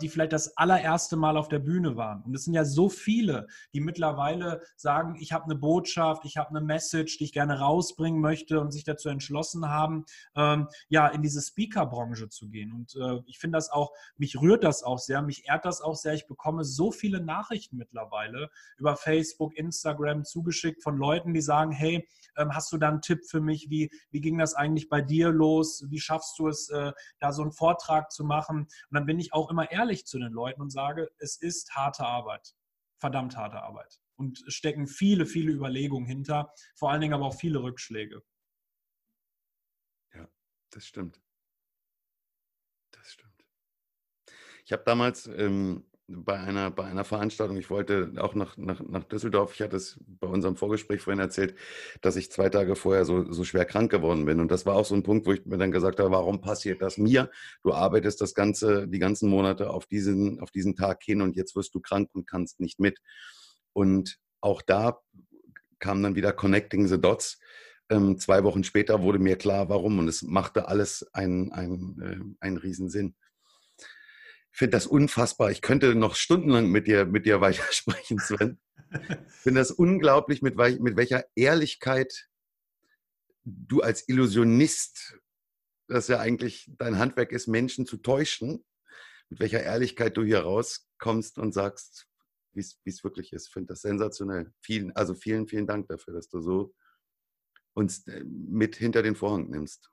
die 0.00 0.08
vielleicht 0.08 0.32
das 0.32 0.56
allererste 0.56 1.16
Mal 1.16 1.36
auf 1.36 1.48
der 1.48 1.58
Bühne 1.58 1.96
waren. 1.96 2.22
Und 2.22 2.34
es 2.34 2.44
sind 2.44 2.54
ja 2.54 2.64
so 2.64 2.88
viele, 2.88 3.46
die 3.72 3.80
mittlerweile 3.80 4.62
sagen, 4.76 5.16
ich 5.18 5.32
habe 5.32 5.44
eine 5.44 5.54
Botschaft, 5.54 6.24
ich 6.24 6.36
habe 6.36 6.50
eine 6.50 6.60
Message, 6.60 7.18
die 7.18 7.24
ich 7.24 7.32
gerne 7.32 7.58
rausbringen 7.58 8.20
möchte 8.20 8.60
und 8.60 8.70
sich 8.70 8.84
dazu 8.84 9.08
entschlossen 9.08 9.68
haben, 9.68 10.04
ähm, 10.36 10.68
ja, 10.88 11.08
in 11.08 11.22
diese 11.22 11.40
Speaker-Branche 11.40 12.28
zu 12.28 12.48
gehen. 12.48 12.72
Und 12.72 12.94
äh, 12.96 13.22
ich 13.26 13.38
finde 13.38 13.56
das 13.56 13.70
auch, 13.70 13.92
mich 14.16 14.40
rührt 14.40 14.64
das 14.64 14.82
auch 14.82 14.98
sehr, 14.98 15.22
mich 15.22 15.48
ehrt 15.48 15.64
das 15.64 15.80
auch 15.80 15.96
sehr. 15.96 16.14
Ich 16.14 16.26
bekomme 16.26 16.64
so 16.64 16.92
viele 16.92 17.20
Nachrichten 17.20 17.76
mittlerweile 17.76 18.50
über 18.76 18.96
Facebook, 18.96 19.56
Instagram 19.56 20.24
zugeschickt 20.24 20.82
von 20.82 20.96
Leuten, 20.96 21.34
die 21.34 21.40
sagen, 21.40 21.72
hey, 21.72 22.08
ähm, 22.36 22.54
hast 22.54 22.72
du 22.72 22.78
da 22.78 22.88
einen 22.88 23.00
Tipp 23.02 23.24
für 23.26 23.40
mich? 23.40 23.70
Wie, 23.70 23.90
wie 24.10 24.20
ging 24.20 24.38
das 24.38 24.54
eigentlich 24.54 24.88
bei 24.88 25.00
dir 25.00 25.30
los? 25.30 25.84
Wie 25.88 26.00
schaffst 26.00 26.38
du 26.38 26.48
es, 26.48 26.68
äh, 26.70 26.92
da 27.20 27.32
so 27.32 27.42
einen 27.42 27.52
Vortrag 27.52 28.10
zu 28.10 28.24
machen? 28.24 28.62
Und 28.62 28.94
dann 28.94 29.06
bin 29.06 29.18
ich 29.18 29.32
auch 29.32 29.50
immer 29.50 29.61
ehrlich 29.70 30.06
zu 30.06 30.18
den 30.18 30.32
Leuten 30.32 30.60
und 30.60 30.70
sage, 30.70 31.10
es 31.18 31.36
ist 31.36 31.74
harte 31.74 32.04
Arbeit, 32.04 32.54
verdammt 32.98 33.36
harte 33.36 33.62
Arbeit. 33.62 34.00
Und 34.16 34.42
es 34.46 34.54
stecken 34.54 34.86
viele, 34.86 35.26
viele 35.26 35.52
Überlegungen 35.52 36.06
hinter, 36.06 36.52
vor 36.76 36.90
allen 36.90 37.00
Dingen 37.00 37.14
aber 37.14 37.26
auch 37.26 37.38
viele 37.38 37.62
Rückschläge. 37.62 38.22
Ja, 40.14 40.28
das 40.70 40.86
stimmt. 40.86 41.20
Das 42.90 43.12
stimmt. 43.12 43.32
Ich 44.64 44.72
habe 44.72 44.84
damals 44.84 45.26
ähm, 45.26 45.84
bei 46.16 46.38
einer, 46.38 46.70
bei 46.70 46.84
einer 46.84 47.04
Veranstaltung, 47.04 47.56
ich 47.56 47.70
wollte 47.70 48.12
auch 48.18 48.34
nach, 48.34 48.56
nach, 48.56 48.80
nach 48.80 49.04
Düsseldorf, 49.04 49.54
ich 49.54 49.62
hatte 49.62 49.76
es 49.76 49.98
bei 50.06 50.26
unserem 50.26 50.56
Vorgespräch 50.56 51.00
vorhin 51.00 51.20
erzählt, 51.20 51.54
dass 52.00 52.16
ich 52.16 52.30
zwei 52.30 52.48
Tage 52.48 52.76
vorher 52.76 53.04
so, 53.04 53.30
so 53.32 53.44
schwer 53.44 53.64
krank 53.64 53.90
geworden 53.90 54.24
bin. 54.24 54.40
Und 54.40 54.50
das 54.50 54.66
war 54.66 54.74
auch 54.74 54.84
so 54.84 54.94
ein 54.94 55.02
Punkt, 55.02 55.26
wo 55.26 55.32
ich 55.32 55.44
mir 55.46 55.58
dann 55.58 55.72
gesagt 55.72 56.00
habe, 56.00 56.10
warum 56.10 56.40
passiert 56.40 56.82
das 56.82 56.98
mir? 56.98 57.30
Du 57.62 57.72
arbeitest 57.72 58.20
das 58.20 58.34
ganze, 58.34 58.88
die 58.88 58.98
ganzen 58.98 59.28
Monate 59.28 59.70
auf 59.70 59.86
diesen, 59.86 60.40
auf 60.40 60.50
diesen 60.50 60.76
Tag 60.76 61.02
hin 61.02 61.22
und 61.22 61.36
jetzt 61.36 61.56
wirst 61.56 61.74
du 61.74 61.80
krank 61.80 62.10
und 62.12 62.28
kannst 62.28 62.60
nicht 62.60 62.80
mit. 62.80 62.98
Und 63.72 64.18
auch 64.40 64.62
da 64.62 65.00
kam 65.78 66.02
dann 66.02 66.14
wieder 66.14 66.32
Connecting 66.32 66.86
the 66.86 67.00
Dots. 67.00 67.38
Ähm, 67.88 68.18
zwei 68.18 68.44
Wochen 68.44 68.64
später 68.64 69.02
wurde 69.02 69.18
mir 69.18 69.36
klar, 69.36 69.68
warum. 69.68 69.98
Und 69.98 70.08
es 70.08 70.22
machte 70.22 70.68
alles 70.68 71.06
einen, 71.12 71.52
einen, 71.52 72.00
äh, 72.00 72.44
einen 72.44 72.56
Riesensinn. 72.56 73.14
Ich 74.52 74.58
finde 74.58 74.76
das 74.76 74.86
unfassbar. 74.86 75.50
Ich 75.50 75.62
könnte 75.62 75.94
noch 75.94 76.14
stundenlang 76.14 76.68
mit 76.68 76.86
dir, 76.86 77.06
mit 77.06 77.26
dir 77.26 77.40
weitersprechen, 77.40 78.18
Sven. 78.18 78.60
Ich 78.92 79.40
finde 79.42 79.60
das 79.60 79.70
unglaublich, 79.70 80.42
mit, 80.42 80.56
mit 80.56 80.96
welcher 80.96 81.24
Ehrlichkeit 81.34 82.28
du 83.44 83.80
als 83.80 84.08
Illusionist, 84.08 85.18
das 85.88 86.08
ja 86.08 86.20
eigentlich 86.20 86.70
dein 86.78 86.98
Handwerk 86.98 87.32
ist, 87.32 87.48
Menschen 87.48 87.86
zu 87.86 87.96
täuschen, 87.96 88.64
mit 89.30 89.40
welcher 89.40 89.62
Ehrlichkeit 89.62 90.16
du 90.16 90.22
hier 90.22 90.40
rauskommst 90.40 91.38
und 91.38 91.52
sagst, 91.52 92.06
wie 92.52 92.60
es 92.60 93.04
wirklich 93.04 93.32
ist. 93.32 93.46
Ich 93.46 93.52
finde 93.52 93.68
das 93.68 93.80
sensationell. 93.80 94.52
Vielen, 94.60 94.94
also 94.94 95.14
vielen, 95.14 95.48
vielen 95.48 95.66
Dank 95.66 95.88
dafür, 95.88 96.12
dass 96.12 96.28
du 96.28 96.40
so 96.40 96.74
uns 97.74 98.06
äh, 98.06 98.22
mit 98.24 98.76
hinter 98.76 99.02
den 99.02 99.14
Vorhang 99.14 99.48
nimmst. 99.48 99.90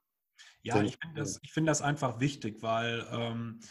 Ja, 0.61 0.81
ich 0.83 0.97
finde 1.01 1.21
das, 1.21 1.39
find 1.49 1.67
das 1.67 1.81
einfach 1.81 2.19
wichtig, 2.19 2.61
weil 2.61 3.07
ähm, 3.11 3.61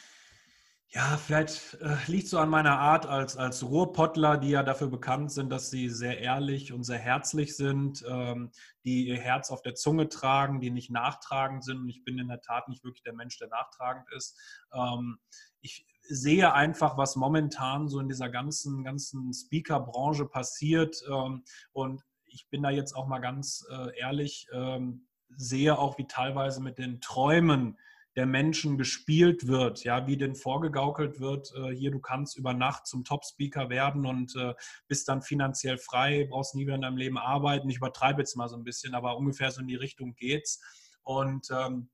ja, 0.90 1.19
vielleicht 1.19 1.74
äh, 1.82 1.97
liegt 2.06 2.28
so 2.28 2.39
an 2.39 2.48
meiner 2.48 2.78
Art 2.78 3.05
als, 3.05 3.36
als 3.36 3.62
Ruhrpottler, 3.62 4.39
die 4.39 4.51
ja 4.51 4.62
dafür 4.62 4.89
bekannt 4.89 5.31
sind, 5.31 5.51
dass 5.51 5.70
sie 5.70 5.90
sehr 5.90 6.20
ehrlich 6.20 6.73
und 6.73 6.85
sehr 6.85 6.98
herzlich 6.98 7.56
sind, 7.56 8.02
ähm, 8.09 8.51
die 8.85 9.09
ihr 9.09 9.19
Herz 9.19 9.51
auf 9.51 9.60
der 9.60 9.74
Zunge 9.74 10.09
tragen, 10.09 10.60
die 10.60 10.70
nicht 10.70 10.90
nachtragend 10.90 11.62
sind. 11.62 11.78
Und 11.78 11.89
ich 11.90 12.05
bin 12.05 12.19
in 12.19 12.28
der 12.28 12.40
Tat 12.40 12.69
nicht 12.69 12.85
wirklich 12.85 13.02
der 13.02 13.12
Mensch, 13.12 13.39
der 13.39 13.48
nachtragend 13.48 14.06
ist. 14.16 14.39
Ähm, 14.73 15.19
ich 15.60 15.86
sehe 16.09 16.55
einfach, 16.55 16.97
was 16.97 17.16
momentan 17.16 17.89
so 17.89 18.01
in 18.01 18.09
dieser 18.09 18.31
ganzen, 18.31 18.82
ganzen 18.82 19.35
Speaker-Branche 19.35 20.24
passiert. 20.24 20.97
Ähm, 21.10 21.44
und 21.73 22.02
ich 22.24 22.48
bin 22.48 22.62
da 22.62 22.70
jetzt 22.70 22.94
auch 22.94 23.06
mal 23.06 23.19
ganz 23.19 23.62
äh, 23.70 23.98
ehrlich, 23.98 24.47
ähm, 24.52 25.06
sehe 25.36 25.78
auch, 25.78 25.98
wie 25.98 26.06
teilweise 26.06 26.62
mit 26.62 26.78
den 26.78 27.02
Träumen 27.02 27.78
der 28.16 28.26
Menschen 28.26 28.78
gespielt 28.78 29.47
wird, 29.47 29.85
ja, 29.85 30.06
wie 30.06 30.16
denn 30.16 30.35
vorgegaukelt 30.35 31.20
wird, 31.20 31.52
äh, 31.56 31.74
hier, 31.74 31.90
du 31.90 32.01
kannst 32.01 32.36
über 32.36 32.55
Nacht 32.55 32.86
zum 32.86 33.05
Top-Speaker 33.05 33.70
werden 33.70 34.06
und 34.06 34.35
äh, 34.36 34.55
bist 34.89 35.09
dann 35.09 35.22
finanziell 35.22 35.78
frei, 35.78 36.26
brauchst 36.28 36.55
nie 36.55 36.66
wieder 36.66 36.74
in 36.74 36.82
deinem 36.82 36.97
Leben 36.97 37.18
arbeiten. 37.18 37.70
Ich 37.70 37.76
übertreibe 37.76 38.20
jetzt 38.20 38.36
mal 38.36 38.48
so 38.48 38.56
ein 38.56 38.64
bisschen, 38.64 38.94
aber 38.94 39.16
ungefähr 39.16 39.51
so 39.51 39.60
in 39.60 39.68
die 39.68 39.76
Richtung 39.76 40.14
geht's. 40.14 40.60
Und 41.02 41.48
ähm, 41.51 41.90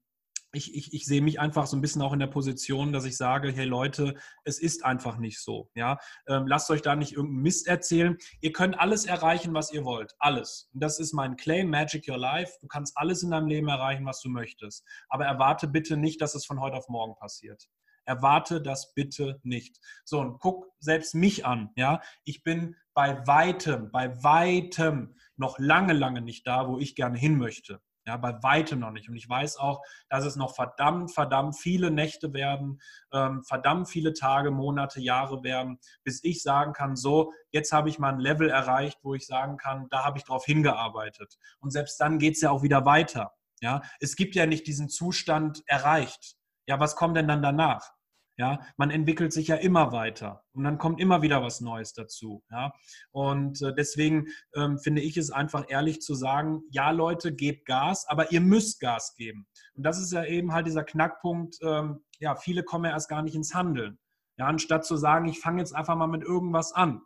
ich, 0.54 0.74
ich, 0.74 0.92
ich 0.92 1.04
sehe 1.04 1.20
mich 1.20 1.40
einfach 1.40 1.66
so 1.66 1.76
ein 1.76 1.80
bisschen 1.80 2.02
auch 2.02 2.12
in 2.12 2.18
der 2.18 2.26
Position, 2.26 2.92
dass 2.92 3.04
ich 3.04 3.16
sage, 3.16 3.50
hey 3.52 3.64
Leute, 3.64 4.14
es 4.44 4.58
ist 4.58 4.84
einfach 4.84 5.18
nicht 5.18 5.40
so. 5.40 5.70
Ja? 5.74 5.98
Ähm, 6.26 6.46
lasst 6.46 6.70
euch 6.70 6.82
da 6.82 6.96
nicht 6.96 7.12
irgendeinen 7.12 7.42
Mist 7.42 7.66
erzählen. 7.66 8.16
Ihr 8.40 8.52
könnt 8.52 8.78
alles 8.78 9.04
erreichen, 9.04 9.54
was 9.54 9.72
ihr 9.72 9.84
wollt. 9.84 10.14
Alles. 10.18 10.70
Und 10.72 10.82
das 10.82 10.98
ist 10.98 11.12
mein 11.12 11.36
Claim, 11.36 11.70
Magic 11.70 12.08
Your 12.08 12.18
Life. 12.18 12.54
Du 12.60 12.68
kannst 12.68 12.96
alles 12.96 13.22
in 13.22 13.30
deinem 13.30 13.48
Leben 13.48 13.68
erreichen, 13.68 14.06
was 14.06 14.20
du 14.20 14.28
möchtest. 14.28 14.84
Aber 15.08 15.24
erwarte 15.24 15.68
bitte 15.68 15.96
nicht, 15.96 16.20
dass 16.20 16.34
es 16.34 16.46
von 16.46 16.60
heute 16.60 16.76
auf 16.76 16.88
morgen 16.88 17.14
passiert. 17.16 17.68
Erwarte 18.06 18.60
das 18.60 18.92
bitte 18.94 19.40
nicht. 19.42 19.78
So, 20.04 20.20
und 20.20 20.38
guck 20.38 20.70
selbst 20.78 21.14
mich 21.14 21.46
an. 21.46 21.70
Ja, 21.74 22.02
ich 22.24 22.42
bin 22.42 22.76
bei 22.92 23.26
weitem, 23.26 23.90
bei 23.90 24.22
weitem 24.22 25.16
noch 25.36 25.58
lange, 25.58 25.94
lange 25.94 26.20
nicht 26.20 26.46
da, 26.46 26.68
wo 26.68 26.78
ich 26.78 26.94
gerne 26.94 27.18
hin 27.18 27.38
möchte. 27.38 27.80
Ja, 28.06 28.18
bei 28.18 28.42
weitem 28.42 28.80
noch 28.80 28.90
nicht. 28.90 29.08
Und 29.08 29.16
ich 29.16 29.28
weiß 29.28 29.56
auch, 29.56 29.82
dass 30.10 30.24
es 30.26 30.36
noch 30.36 30.54
verdammt, 30.54 31.12
verdammt 31.12 31.56
viele 31.56 31.90
Nächte 31.90 32.34
werden, 32.34 32.80
ähm, 33.12 33.42
verdammt 33.44 33.88
viele 33.88 34.12
Tage, 34.12 34.50
Monate, 34.50 35.00
Jahre 35.00 35.42
werden, 35.42 35.78
bis 36.02 36.22
ich 36.22 36.42
sagen 36.42 36.74
kann, 36.74 36.96
so, 36.96 37.32
jetzt 37.50 37.72
habe 37.72 37.88
ich 37.88 37.98
mal 37.98 38.12
ein 38.12 38.20
Level 38.20 38.50
erreicht, 38.50 38.98
wo 39.02 39.14
ich 39.14 39.26
sagen 39.26 39.56
kann, 39.56 39.86
da 39.90 40.04
habe 40.04 40.18
ich 40.18 40.24
drauf 40.24 40.44
hingearbeitet. 40.44 41.38
Und 41.60 41.70
selbst 41.70 41.98
dann 41.98 42.18
geht 42.18 42.34
es 42.34 42.42
ja 42.42 42.50
auch 42.50 42.62
wieder 42.62 42.84
weiter. 42.84 43.32
Ja, 43.60 43.80
es 44.00 44.16
gibt 44.16 44.34
ja 44.34 44.44
nicht 44.44 44.66
diesen 44.66 44.90
Zustand 44.90 45.62
erreicht. 45.66 46.36
Ja, 46.66 46.80
was 46.80 46.96
kommt 46.96 47.16
denn 47.16 47.28
dann 47.28 47.42
danach? 47.42 47.90
Ja, 48.36 48.66
man 48.76 48.90
entwickelt 48.90 49.32
sich 49.32 49.46
ja 49.46 49.54
immer 49.54 49.92
weiter 49.92 50.42
und 50.54 50.64
dann 50.64 50.76
kommt 50.76 51.00
immer 51.00 51.22
wieder 51.22 51.42
was 51.42 51.60
Neues 51.60 51.92
dazu. 51.92 52.42
Ja, 52.50 52.72
und 53.12 53.62
äh, 53.62 53.72
deswegen 53.72 54.26
ähm, 54.56 54.78
finde 54.78 55.02
ich 55.02 55.16
es 55.16 55.30
einfach 55.30 55.66
ehrlich 55.68 56.00
zu 56.00 56.14
sagen: 56.16 56.62
Ja, 56.70 56.90
Leute, 56.90 57.32
gebt 57.32 57.64
Gas, 57.64 58.06
aber 58.08 58.32
ihr 58.32 58.40
müsst 58.40 58.80
Gas 58.80 59.14
geben. 59.16 59.46
Und 59.74 59.84
das 59.84 60.00
ist 60.00 60.12
ja 60.12 60.24
eben 60.24 60.52
halt 60.52 60.66
dieser 60.66 60.82
Knackpunkt. 60.82 61.58
Ähm, 61.62 62.04
ja, 62.18 62.34
viele 62.34 62.64
kommen 62.64 62.86
ja 62.86 62.90
erst 62.90 63.08
gar 63.08 63.22
nicht 63.22 63.36
ins 63.36 63.54
Handeln. 63.54 63.98
Ja, 64.36 64.46
anstatt 64.46 64.84
zu 64.84 64.96
sagen, 64.96 65.26
ich 65.28 65.38
fange 65.38 65.60
jetzt 65.60 65.74
einfach 65.74 65.94
mal 65.94 66.08
mit 66.08 66.24
irgendwas 66.24 66.72
an. 66.72 67.02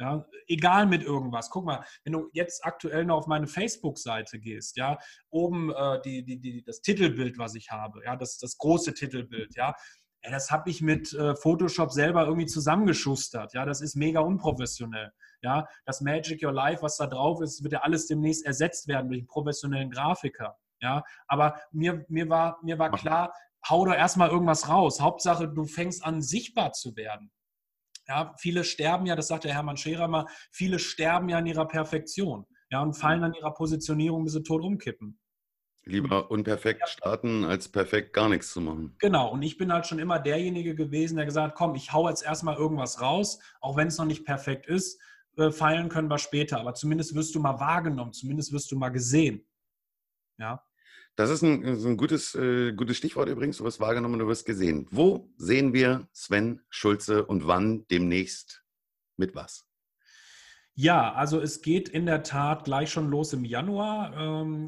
Ja, 0.00 0.26
egal 0.46 0.86
mit 0.86 1.02
irgendwas. 1.02 1.50
Guck 1.50 1.66
mal, 1.66 1.84
wenn 2.04 2.14
du 2.14 2.30
jetzt 2.32 2.64
aktuell 2.64 3.04
noch 3.04 3.18
auf 3.18 3.26
meine 3.26 3.46
Facebook-Seite 3.46 4.40
gehst, 4.40 4.78
ja, 4.78 4.98
oben 5.28 5.70
äh, 5.70 6.00
die, 6.02 6.24
die, 6.24 6.40
die, 6.40 6.64
das 6.64 6.80
Titelbild, 6.80 7.36
was 7.36 7.54
ich 7.54 7.70
habe, 7.70 8.02
ja, 8.04 8.16
das, 8.16 8.38
das 8.38 8.56
große 8.56 8.94
Titelbild, 8.94 9.54
ja, 9.56 9.74
ja, 10.22 10.30
das 10.30 10.50
habe 10.50 10.68
ich 10.68 10.82
mit 10.82 11.12
äh, 11.14 11.34
Photoshop 11.34 11.92
selber 11.92 12.24
irgendwie 12.26 12.46
zusammengeschustert. 12.46 13.54
Ja, 13.54 13.64
das 13.64 13.80
ist 13.80 13.96
mega 13.96 14.20
unprofessionell. 14.20 15.12
Ja, 15.42 15.66
das 15.86 16.02
Magic 16.02 16.42
Your 16.44 16.52
Life, 16.52 16.82
was 16.82 16.98
da 16.98 17.06
drauf 17.06 17.40
ist, 17.40 17.62
wird 17.62 17.72
ja 17.72 17.80
alles 17.80 18.06
demnächst 18.06 18.44
ersetzt 18.44 18.88
werden 18.88 19.08
durch 19.08 19.20
einen 19.20 19.28
professionellen 19.28 19.90
Grafiker. 19.90 20.58
Ja, 20.80 21.02
aber 21.26 21.60
mir, 21.72 22.04
mir, 22.08 22.28
war, 22.28 22.58
mir 22.62 22.78
war 22.78 22.90
klar, 22.90 23.34
hau 23.68 23.84
doch 23.84 23.94
erstmal 23.94 24.30
irgendwas 24.30 24.68
raus. 24.68 25.00
Hauptsache, 25.00 25.48
du 25.48 25.64
fängst 25.64 26.04
an, 26.04 26.22
sichtbar 26.22 26.72
zu 26.72 26.96
werden. 26.96 27.30
Ja, 28.08 28.34
viele 28.38 28.64
sterben 28.64 29.06
ja, 29.06 29.14
das 29.14 29.28
sagt 29.28 29.44
der 29.44 29.54
Hermann 29.54 29.76
Scherer 29.76 30.08
mal, 30.08 30.26
viele 30.50 30.78
sterben 30.78 31.28
ja 31.28 31.38
an 31.38 31.46
ihrer 31.46 31.68
Perfektion. 31.68 32.46
Ja, 32.70 32.82
und 32.82 32.94
fallen 32.94 33.24
an 33.24 33.34
ihrer 33.34 33.52
Positionierung, 33.52 34.24
bis 34.24 34.32
sie 34.32 34.42
tot 34.42 34.62
umkippen. 34.62 35.19
Lieber 35.90 36.30
unperfekt 36.30 36.88
starten, 36.88 37.44
als 37.44 37.68
perfekt 37.68 38.12
gar 38.12 38.28
nichts 38.28 38.52
zu 38.52 38.60
machen. 38.60 38.94
Genau, 38.98 39.30
und 39.30 39.42
ich 39.42 39.58
bin 39.58 39.72
halt 39.72 39.86
schon 39.86 39.98
immer 39.98 40.18
derjenige 40.18 40.74
gewesen, 40.74 41.16
der 41.16 41.26
gesagt 41.26 41.50
hat, 41.50 41.54
komm, 41.56 41.74
ich 41.74 41.92
hau 41.92 42.08
jetzt 42.08 42.24
erstmal 42.24 42.56
irgendwas 42.56 43.00
raus, 43.00 43.40
auch 43.60 43.76
wenn 43.76 43.88
es 43.88 43.98
noch 43.98 44.04
nicht 44.06 44.24
perfekt 44.24 44.66
ist, 44.66 45.00
äh, 45.36 45.50
feilen 45.50 45.88
können 45.88 46.08
wir 46.08 46.18
später, 46.18 46.60
aber 46.60 46.74
zumindest 46.74 47.14
wirst 47.14 47.34
du 47.34 47.40
mal 47.40 47.60
wahrgenommen, 47.60 48.12
zumindest 48.12 48.52
wirst 48.52 48.70
du 48.72 48.76
mal 48.76 48.90
gesehen. 48.90 49.46
Ja. 50.38 50.62
Das 51.16 51.30
ist 51.30 51.42
ein, 51.42 51.64
ein 51.64 51.96
gutes, 51.96 52.34
äh, 52.34 52.72
gutes 52.72 52.96
Stichwort 52.96 53.28
übrigens, 53.28 53.58
du 53.58 53.64
wirst 53.64 53.80
wahrgenommen, 53.80 54.18
du 54.18 54.26
wirst 54.26 54.46
gesehen. 54.46 54.86
Wo 54.90 55.30
sehen 55.36 55.72
wir 55.72 56.08
Sven 56.12 56.62
Schulze 56.70 57.26
und 57.26 57.46
wann 57.46 57.86
demnächst 57.88 58.64
mit 59.16 59.34
was? 59.34 59.66
Ja, 60.74 61.12
also 61.12 61.40
es 61.40 61.60
geht 61.60 61.88
in 61.88 62.06
der 62.06 62.22
Tat 62.22 62.64
gleich 62.64 62.90
schon 62.90 63.10
los 63.10 63.32
im 63.32 63.44
Januar. 63.44 64.16
Ähm, 64.16 64.66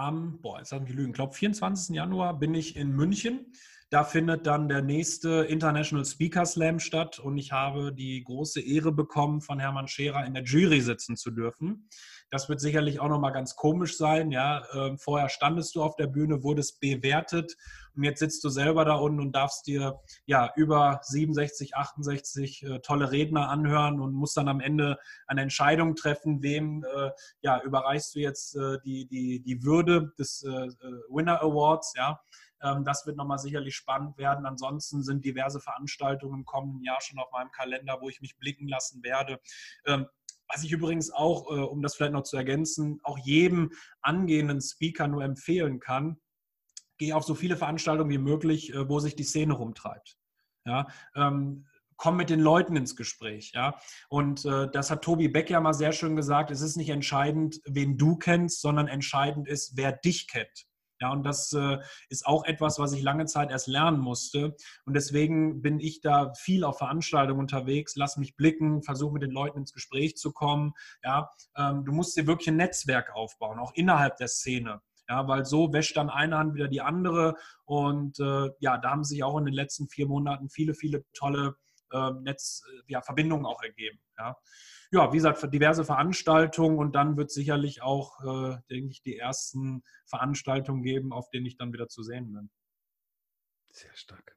am, 0.00 0.40
boah, 0.40 0.58
jetzt 0.58 0.72
habe 0.72 0.86
ich 0.86 0.94
lügen, 0.94 1.12
glaube 1.12 1.34
24. 1.34 1.94
Januar 1.94 2.38
bin 2.38 2.54
ich 2.54 2.76
in 2.76 2.90
München. 2.90 3.52
Da 3.90 4.04
findet 4.04 4.46
dann 4.46 4.68
der 4.68 4.82
nächste 4.82 5.46
International 5.48 6.04
Speaker 6.04 6.46
Slam 6.46 6.78
statt 6.78 7.18
und 7.18 7.36
ich 7.38 7.50
habe 7.50 7.92
die 7.92 8.22
große 8.22 8.60
Ehre 8.60 8.92
bekommen, 8.92 9.40
von 9.40 9.58
Hermann 9.58 9.88
Scherer 9.88 10.24
in 10.24 10.32
der 10.32 10.44
Jury 10.44 10.80
sitzen 10.80 11.16
zu 11.16 11.32
dürfen. 11.32 11.88
Das 12.30 12.48
wird 12.48 12.60
sicherlich 12.60 13.00
auch 13.00 13.08
nochmal 13.08 13.32
ganz 13.32 13.56
komisch 13.56 13.96
sein. 13.96 14.30
Ja, 14.30 14.62
ähm, 14.74 14.96
vorher 14.96 15.28
standest 15.28 15.74
du 15.74 15.82
auf 15.82 15.96
der 15.96 16.06
Bühne, 16.06 16.44
wurdest 16.44 16.78
bewertet 16.80 17.56
und 17.96 18.04
jetzt 18.04 18.20
sitzt 18.20 18.42
du 18.44 18.48
selber 18.48 18.84
da 18.84 18.94
unten 18.94 19.20
und 19.20 19.32
darfst 19.32 19.66
dir 19.66 20.00
ja 20.26 20.52
über 20.56 21.00
67, 21.02 21.76
68 21.76 22.62
äh, 22.62 22.80
tolle 22.80 23.10
Redner 23.12 23.48
anhören 23.48 24.00
und 24.00 24.12
musst 24.12 24.36
dann 24.36 24.48
am 24.48 24.60
Ende 24.60 24.98
eine 25.26 25.42
Entscheidung 25.42 25.96
treffen, 25.96 26.42
wem 26.42 26.84
äh, 26.84 27.10
ja 27.42 27.60
überreichst 27.62 28.14
du 28.14 28.20
jetzt 28.20 28.56
äh, 28.56 28.78
die, 28.84 29.06
die, 29.06 29.40
die 29.42 29.62
Würde 29.62 30.12
des 30.18 30.42
äh, 30.42 30.48
äh, 30.48 30.72
Winner 31.08 31.40
Awards. 31.42 31.92
Ja, 31.96 32.20
ähm, 32.62 32.84
das 32.84 33.06
wird 33.06 33.16
nochmal 33.16 33.38
sicherlich 33.38 33.74
spannend 33.76 34.18
werden. 34.18 34.46
Ansonsten 34.46 35.02
sind 35.02 35.24
diverse 35.24 35.60
Veranstaltungen 35.60 36.40
im 36.40 36.44
kommenden 36.44 36.82
Jahr 36.82 37.00
schon 37.00 37.18
auf 37.18 37.30
meinem 37.32 37.50
Kalender, 37.50 37.98
wo 38.00 38.08
ich 38.08 38.20
mich 38.20 38.36
blicken 38.38 38.68
lassen 38.68 39.02
werde. 39.02 39.40
Ähm, 39.86 40.06
was 40.52 40.64
ich 40.64 40.72
übrigens 40.72 41.10
auch, 41.10 41.50
äh, 41.50 41.60
um 41.60 41.82
das 41.82 41.94
vielleicht 41.94 42.12
noch 42.12 42.24
zu 42.24 42.36
ergänzen, 42.36 43.00
auch 43.04 43.18
jedem 43.18 43.70
angehenden 44.00 44.60
Speaker 44.60 45.06
nur 45.06 45.22
empfehlen 45.22 45.80
kann, 45.80 46.20
geh 47.00 47.14
auf 47.14 47.24
so 47.24 47.34
viele 47.34 47.56
Veranstaltungen 47.56 48.10
wie 48.10 48.18
möglich, 48.18 48.72
äh, 48.72 48.88
wo 48.88 49.00
sich 49.00 49.16
die 49.16 49.24
Szene 49.24 49.54
rumtreibt. 49.54 50.16
Ja, 50.66 50.86
ähm, 51.16 51.66
komm 51.96 52.16
mit 52.16 52.30
den 52.30 52.40
Leuten 52.40 52.76
ins 52.76 52.94
Gespräch. 52.94 53.52
Ja? 53.54 53.78
Und 54.08 54.44
äh, 54.44 54.70
das 54.70 54.90
hat 54.90 55.02
Tobi 55.02 55.28
Beck 55.28 55.50
ja 55.50 55.60
mal 55.60 55.74
sehr 55.74 55.92
schön 55.92 56.16
gesagt, 56.16 56.50
es 56.50 56.60
ist 56.60 56.76
nicht 56.76 56.90
entscheidend, 56.90 57.60
wen 57.66 57.96
du 57.96 58.16
kennst, 58.16 58.60
sondern 58.60 58.86
entscheidend 58.86 59.48
ist, 59.48 59.76
wer 59.76 59.92
dich 59.92 60.28
kennt. 60.28 60.66
Ja, 61.00 61.12
und 61.12 61.24
das 61.24 61.52
äh, 61.54 61.78
ist 62.10 62.26
auch 62.26 62.44
etwas, 62.44 62.78
was 62.78 62.92
ich 62.92 63.02
lange 63.02 63.24
Zeit 63.24 63.50
erst 63.50 63.68
lernen 63.68 63.98
musste. 63.98 64.54
Und 64.84 64.94
deswegen 64.94 65.62
bin 65.62 65.80
ich 65.80 66.02
da 66.02 66.34
viel 66.34 66.62
auf 66.62 66.76
Veranstaltungen 66.76 67.40
unterwegs, 67.40 67.96
lass 67.96 68.18
mich 68.18 68.36
blicken, 68.36 68.82
versuche 68.82 69.14
mit 69.14 69.22
den 69.22 69.30
Leuten 69.30 69.60
ins 69.60 69.72
Gespräch 69.72 70.16
zu 70.18 70.32
kommen. 70.32 70.74
Ja, 71.02 71.30
ähm, 71.56 71.86
du 71.86 71.92
musst 71.92 72.18
dir 72.18 72.26
wirklich 72.26 72.48
ein 72.48 72.56
Netzwerk 72.56 73.14
aufbauen, 73.14 73.58
auch 73.58 73.72
innerhalb 73.74 74.18
der 74.18 74.28
Szene. 74.28 74.82
Ja, 75.10 75.26
weil 75.26 75.44
so 75.44 75.72
wäscht 75.72 75.96
dann 75.96 76.08
eine 76.08 76.38
Hand 76.38 76.54
wieder 76.54 76.68
die 76.68 76.80
andere. 76.80 77.34
Und 77.64 78.20
äh, 78.20 78.48
ja, 78.60 78.78
da 78.78 78.90
haben 78.90 79.02
sich 79.02 79.24
auch 79.24 79.36
in 79.38 79.44
den 79.44 79.54
letzten 79.54 79.88
vier 79.88 80.06
Monaten 80.06 80.48
viele, 80.48 80.72
viele 80.72 81.04
tolle 81.14 81.56
äh, 81.90 82.12
Netz, 82.22 82.62
ja, 82.86 83.02
Verbindungen 83.02 83.44
auch 83.44 83.60
ergeben. 83.60 83.98
Ja. 84.16 84.36
ja, 84.92 85.12
wie 85.12 85.16
gesagt, 85.16 85.52
diverse 85.52 85.84
Veranstaltungen 85.84 86.78
und 86.78 86.94
dann 86.94 87.16
wird 87.16 87.32
sicherlich 87.32 87.82
auch, 87.82 88.20
äh, 88.20 88.58
denke 88.70 88.90
ich, 88.92 89.02
die 89.02 89.16
ersten 89.16 89.82
Veranstaltungen 90.06 90.84
geben, 90.84 91.12
auf 91.12 91.28
denen 91.30 91.46
ich 91.46 91.56
dann 91.56 91.72
wieder 91.72 91.88
zu 91.88 92.04
sehen 92.04 92.32
bin. 92.32 92.48
Sehr 93.72 93.94
stark. 93.96 94.36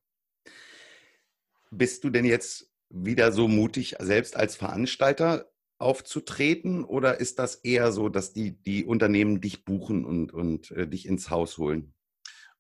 Bist 1.70 2.04
du 2.04 2.10
denn 2.10 2.26
jetzt 2.26 2.72
wieder 2.90 3.32
so 3.32 3.48
mutig, 3.48 3.96
selbst 4.00 4.36
als 4.36 4.56
Veranstalter 4.56 5.53
aufzutreten? 5.84 6.84
Oder 6.84 7.20
ist 7.20 7.40
das 7.40 7.56
eher 7.56 7.92
so, 7.92 8.10
dass 8.10 8.34
die, 8.34 8.52
die 8.64 8.86
Unternehmen 8.86 9.42
dich 9.42 9.66
buchen 9.66 10.06
und, 10.06 10.34
und 10.34 10.72
äh, 10.72 10.88
dich 10.88 11.06
ins 11.08 11.30
Haus 11.30 11.58
holen? 11.58 11.94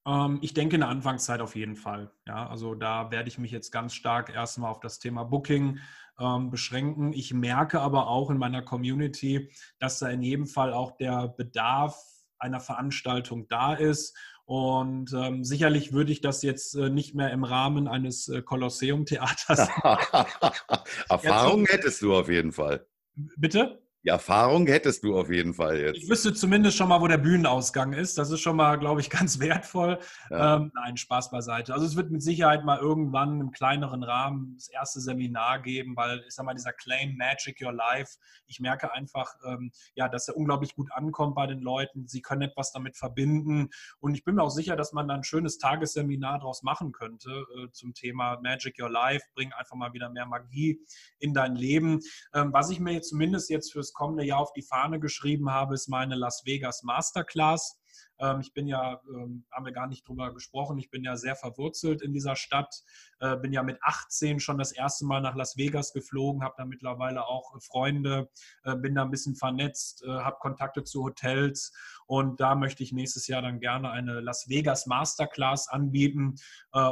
Ähm, 0.06 0.40
ich 0.42 0.54
denke 0.54 0.76
in 0.76 0.82
der 0.82 0.90
Anfangszeit 0.90 1.42
auf 1.42 1.56
jeden 1.56 1.76
Fall. 1.76 2.12
Ja, 2.28 2.48
also 2.48 2.76
da 2.76 3.12
werde 3.12 3.30
ich 3.30 3.38
mich 3.38 3.52
jetzt 3.52 3.72
ganz 3.72 3.94
stark 3.94 4.34
erstmal 4.34 4.72
auf 4.72 4.80
das 4.80 5.00
Thema 5.00 5.24
Booking 5.24 5.80
ähm, 6.20 6.50
beschränken. 6.50 7.14
Ich 7.14 7.34
merke 7.34 7.82
aber 7.82 8.08
auch 8.08 8.30
in 8.30 8.38
meiner 8.38 8.62
Community, 8.62 9.50
dass 9.80 10.00
da 10.00 10.10
in 10.10 10.22
jedem 10.22 10.46
Fall 10.46 10.74
auch 10.74 10.98
der 10.98 11.30
Bedarf 11.30 11.98
einer 12.38 12.60
Veranstaltung 12.60 13.48
da 13.48 13.74
ist. 13.74 14.16
Und 14.46 15.14
ähm, 15.14 15.46
sicherlich 15.46 15.94
würde 15.94 16.12
ich 16.12 16.20
das 16.20 16.44
jetzt 16.44 16.76
äh, 16.76 16.90
nicht 16.90 17.16
mehr 17.16 17.32
im 17.32 17.46
Rahmen 17.46 17.88
eines 17.88 18.28
äh, 18.28 18.42
Kolosseum-Theaters. 18.42 19.70
Erfahrung 21.10 21.66
hättest 21.66 22.02
du 22.02 22.14
auf 22.14 22.28
jeden 22.28 22.52
Fall. 22.52 22.86
Bitte? 23.16 23.83
Die 24.04 24.10
Erfahrung 24.10 24.68
hättest 24.68 25.06
du 25.06 25.18
auf 25.18 25.32
jeden 25.32 25.54
Fall 25.54 25.80
jetzt. 25.80 25.98
Ich 25.98 26.10
wüsste 26.10 26.34
zumindest 26.34 26.76
schon 26.76 26.90
mal, 26.90 27.00
wo 27.00 27.08
der 27.08 27.18
Bühnenausgang 27.18 27.94
ist. 27.94 28.18
Das 28.18 28.32
ist 28.32 28.42
schon 28.42 28.58
mal, 28.58 28.76
glaube 28.76 29.00
ich, 29.00 29.10
ganz 29.10 29.40
wertvoll. 29.40 29.98
Ja. 30.30 30.58
Ähm, 30.58 30.72
nein, 30.76 30.98
Spaß 30.98 31.32
beiseite. 31.32 31.74
Also 31.74 31.86
es 31.86 31.96
wird 31.96 32.12
mit 32.12 32.22
Sicherheit 32.22 32.66
mal 32.66 32.80
irgendwann 32.80 33.40
im 33.40 33.52
kleineren 33.52 34.04
Rahmen 34.04 34.56
das 34.56 34.68
erste 34.68 35.00
Seminar 35.00 35.62
geben, 35.62 35.96
weil 35.96 36.22
ich 36.28 36.34
sage 36.34 36.48
mal, 36.48 36.54
dieser 36.54 36.74
Claim 36.74 37.16
Magic 37.16 37.62
Your 37.62 37.72
Life, 37.72 38.18
ich 38.46 38.60
merke 38.60 38.92
einfach, 38.92 39.36
ähm, 39.46 39.72
ja, 39.96 40.10
dass 40.10 40.28
er 40.28 40.36
unglaublich 40.36 40.76
gut 40.76 40.92
ankommt 40.92 41.36
bei 41.36 41.48
den 41.48 41.62
Leuten. 41.62 42.06
Sie 42.06 42.22
können 42.22 42.42
etwas 42.42 42.74
damit 42.74 42.98
verbinden. 42.98 43.70
Und 44.00 44.16
ich 44.16 44.26
bin 44.26 44.36
mir 44.36 44.44
auch 44.44 44.50
sicher, 44.50 44.76
dass 44.76 44.92
man 44.92 45.08
da 45.08 45.14
ein 45.14 45.24
schönes 45.24 45.60
Tagesseminar 45.60 46.40
daraus 46.40 46.62
machen 46.62 46.92
könnte 46.92 47.46
äh, 47.58 47.72
zum 47.72 47.94
Thema 47.94 48.38
Magic 48.42 48.82
Your 48.82 48.90
Life. 48.90 49.26
Bring 49.34 49.54
einfach 49.54 49.78
mal 49.78 49.94
wieder 49.94 50.10
mehr 50.10 50.26
Magie 50.26 50.82
in 51.20 51.34
dein 51.34 51.56
Leben. 51.56 52.02
Ähm, 52.34 52.52
was 52.52 52.70
ich 52.70 52.82
mir 52.82 52.92
jetzt 52.92 53.08
zumindest 53.08 53.50
jetzt 53.50 53.72
fürs 53.72 53.93
kommende 53.94 54.26
Jahr 54.26 54.40
auf 54.40 54.54
die 54.54 54.62
Fahne 54.62 55.00
geschrieben 55.00 55.52
habe, 55.52 55.76
ist 55.76 55.88
meine 55.88 56.16
Las 56.16 56.44
Vegas 56.46 56.84
Masterclass. 56.84 57.80
Ähm, 58.20 58.40
ich 58.42 58.54
bin 58.54 58.68
ja, 58.68 59.02
ähm, 59.08 59.46
haben 59.52 59.66
wir 59.66 59.72
gar 59.72 59.88
nicht 59.88 60.08
drüber 60.08 60.34
gesprochen, 60.34 60.78
ich 60.78 60.90
bin 60.90 61.04
ja 61.04 61.16
sehr 61.16 61.36
verwurzelt 61.36 62.02
in 62.02 62.14
dieser 62.14 62.36
Stadt, 62.36 62.84
äh, 63.20 63.36
bin 63.38 63.52
ja 63.52 63.64
mit 63.64 63.78
18 63.82 64.40
schon 64.40 64.58
das 64.58 64.72
erste 64.72 65.06
Mal 65.06 65.22
nach 65.22 65.36
Las 65.36 65.58
Vegas 65.58 65.94
geflogen, 65.94 66.44
habe 66.44 66.56
da 66.58 66.66
mittlerweile 66.66 67.26
auch 67.26 67.60
Freunde, 67.62 68.30
äh, 68.64 68.76
bin 68.76 68.96
da 68.96 69.04
ein 69.04 69.12
bisschen 69.12 69.36
vernetzt, 69.36 70.04
äh, 70.04 70.10
habe 70.10 70.38
Kontakte 70.40 70.84
zu 70.84 71.04
Hotels 71.04 71.74
und 72.06 72.40
da 72.40 72.56
möchte 72.56 72.84
ich 72.84 72.92
nächstes 72.92 73.28
Jahr 73.28 73.42
dann 73.42 73.60
gerne 73.60 73.90
eine 73.92 74.20
Las 74.20 74.48
Vegas 74.50 74.86
Masterclass 74.86 75.68
anbieten, 75.68 76.36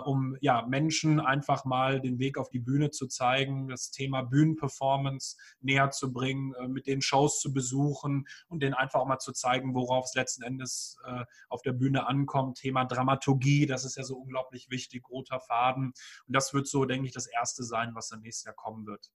um 0.05 0.37
ja, 0.41 0.65
Menschen 0.67 1.19
einfach 1.19 1.65
mal 1.65 1.99
den 1.99 2.17
Weg 2.19 2.37
auf 2.37 2.49
die 2.49 2.59
Bühne 2.59 2.91
zu 2.91 3.07
zeigen, 3.07 3.67
das 3.67 3.91
Thema 3.91 4.21
Bühnenperformance 4.21 5.37
näher 5.59 5.91
zu 5.91 6.13
bringen, 6.13 6.53
mit 6.69 6.87
den 6.87 7.01
Shows 7.01 7.39
zu 7.39 7.53
besuchen 7.53 8.25
und 8.47 8.63
denen 8.63 8.73
einfach 8.73 9.01
auch 9.01 9.07
mal 9.07 9.19
zu 9.19 9.33
zeigen, 9.33 9.73
worauf 9.75 10.05
es 10.05 10.15
letzten 10.15 10.43
Endes 10.43 10.97
äh, 11.05 11.20
auf 11.49 11.61
der 11.61 11.73
Bühne 11.73 12.07
ankommt. 12.07 12.57
Thema 12.57 12.85
Dramaturgie, 12.85 13.65
das 13.65 13.85
ist 13.85 13.97
ja 13.97 14.03
so 14.03 14.17
unglaublich 14.17 14.69
wichtig, 14.69 15.09
roter 15.09 15.39
Faden. 15.39 15.93
Und 16.27 16.35
das 16.35 16.53
wird 16.53 16.67
so, 16.67 16.85
denke 16.85 17.07
ich, 17.07 17.13
das 17.13 17.27
Erste 17.27 17.63
sein, 17.63 17.91
was 17.93 18.09
dann 18.09 18.21
nächstes 18.21 18.45
Jahr 18.45 18.55
kommen 18.55 18.85
wird. 18.85 19.11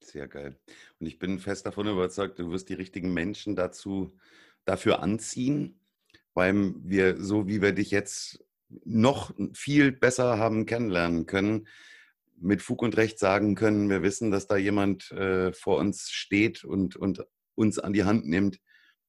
Sehr 0.00 0.28
geil. 0.28 0.58
Und 0.98 1.06
ich 1.06 1.18
bin 1.18 1.38
fest 1.38 1.66
davon 1.66 1.86
überzeugt, 1.86 2.38
du 2.38 2.50
wirst 2.50 2.68
die 2.68 2.74
richtigen 2.74 3.12
Menschen 3.12 3.54
dazu, 3.56 4.16
dafür 4.64 5.02
anziehen, 5.02 5.80
weil 6.34 6.74
wir, 6.82 7.20
so 7.20 7.46
wie 7.46 7.62
wir 7.62 7.72
dich 7.72 7.90
jetzt 7.90 8.44
noch 8.84 9.34
viel 9.52 9.92
besser 9.92 10.38
haben 10.38 10.66
kennenlernen 10.66 11.26
können, 11.26 11.68
mit 12.36 12.62
Fug 12.62 12.82
und 12.82 12.96
Recht 12.96 13.18
sagen 13.18 13.54
können, 13.54 13.88
wir 13.88 14.02
wissen, 14.02 14.30
dass 14.30 14.46
da 14.46 14.56
jemand 14.56 15.10
äh, 15.12 15.52
vor 15.52 15.78
uns 15.78 16.10
steht 16.10 16.64
und, 16.64 16.96
und 16.96 17.24
uns 17.54 17.78
an 17.78 17.92
die 17.92 18.04
Hand 18.04 18.26
nimmt, 18.26 18.58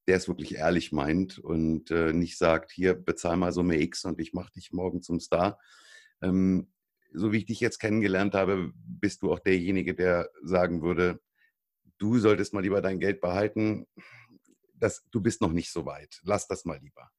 der 0.08 0.18
es 0.18 0.28
wirklich 0.28 0.56
ehrlich 0.56 0.92
meint 0.92 1.40
und 1.40 1.92
äh, 1.92 2.14
nicht 2.14 2.38
sagt, 2.38 2.72
hier 2.72 2.94
bezahl 2.94 3.38
mal 3.38 3.52
Summe 3.52 3.82
X 3.82 4.06
und 4.06 4.20
ich 4.20 4.34
mache 4.34 4.52
dich 4.52 4.72
morgen 4.72 5.02
zum 5.02 5.20
Star. 5.20 5.60
Ähm, 6.22 6.72
so 7.14 7.32
wie 7.32 7.38
ich 7.38 7.46
dich 7.46 7.60
jetzt 7.60 7.80
kennengelernt 7.80 8.34
habe, 8.34 8.72
bist 8.76 9.22
du 9.22 9.32
auch 9.32 9.40
derjenige, 9.40 9.94
der 9.94 10.30
sagen 10.42 10.82
würde, 10.82 11.22
du 11.98 12.18
solltest 12.18 12.54
mal 12.54 12.62
lieber 12.62 12.82
dein 12.82 13.00
Geld 13.00 13.22
behalten. 13.22 13.86
Das, 14.74 15.06
du 15.12 15.22
bist 15.22 15.40
noch 15.40 15.52
nicht 15.52 15.72
so 15.72 15.86
weit. 15.86 16.20
Lass 16.24 16.48
das 16.48 16.66
mal 16.66 16.80
lieber. 16.80 17.10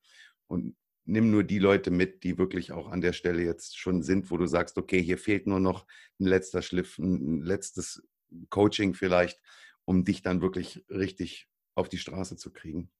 Und 0.46 0.76
nimm 1.04 1.30
nur 1.30 1.44
die 1.44 1.58
Leute 1.58 1.90
mit, 1.90 2.24
die 2.24 2.38
wirklich 2.38 2.72
auch 2.72 2.88
an 2.88 3.00
der 3.00 3.12
Stelle 3.12 3.42
jetzt 3.42 3.78
schon 3.78 4.02
sind, 4.02 4.30
wo 4.30 4.36
du 4.36 4.46
sagst, 4.46 4.76
okay, 4.78 5.02
hier 5.02 5.18
fehlt 5.18 5.46
nur 5.46 5.60
noch 5.60 5.86
ein 6.18 6.26
letzter 6.26 6.62
Schliff, 6.62 6.98
ein 6.98 7.40
letztes 7.42 8.02
Coaching 8.50 8.94
vielleicht, 8.94 9.40
um 9.84 10.04
dich 10.04 10.22
dann 10.22 10.42
wirklich 10.42 10.84
richtig 10.88 11.48
auf 11.74 11.88
die 11.88 11.98
Straße 11.98 12.36
zu 12.36 12.52
kriegen. 12.52 12.90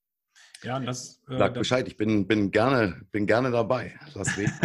Ja, 0.63 0.81
das. 0.81 1.23
Äh, 1.29 1.39
Sag 1.39 1.55
Bescheid, 1.55 1.87
ich 1.89 1.97
bin, 1.97 2.27
bin, 2.27 2.51
gerne, 2.51 3.07
bin 3.13 3.27
gerne 3.27 3.51
dabei. 3.51 3.99
Las 4.15 4.37
Vegas, 4.37 4.59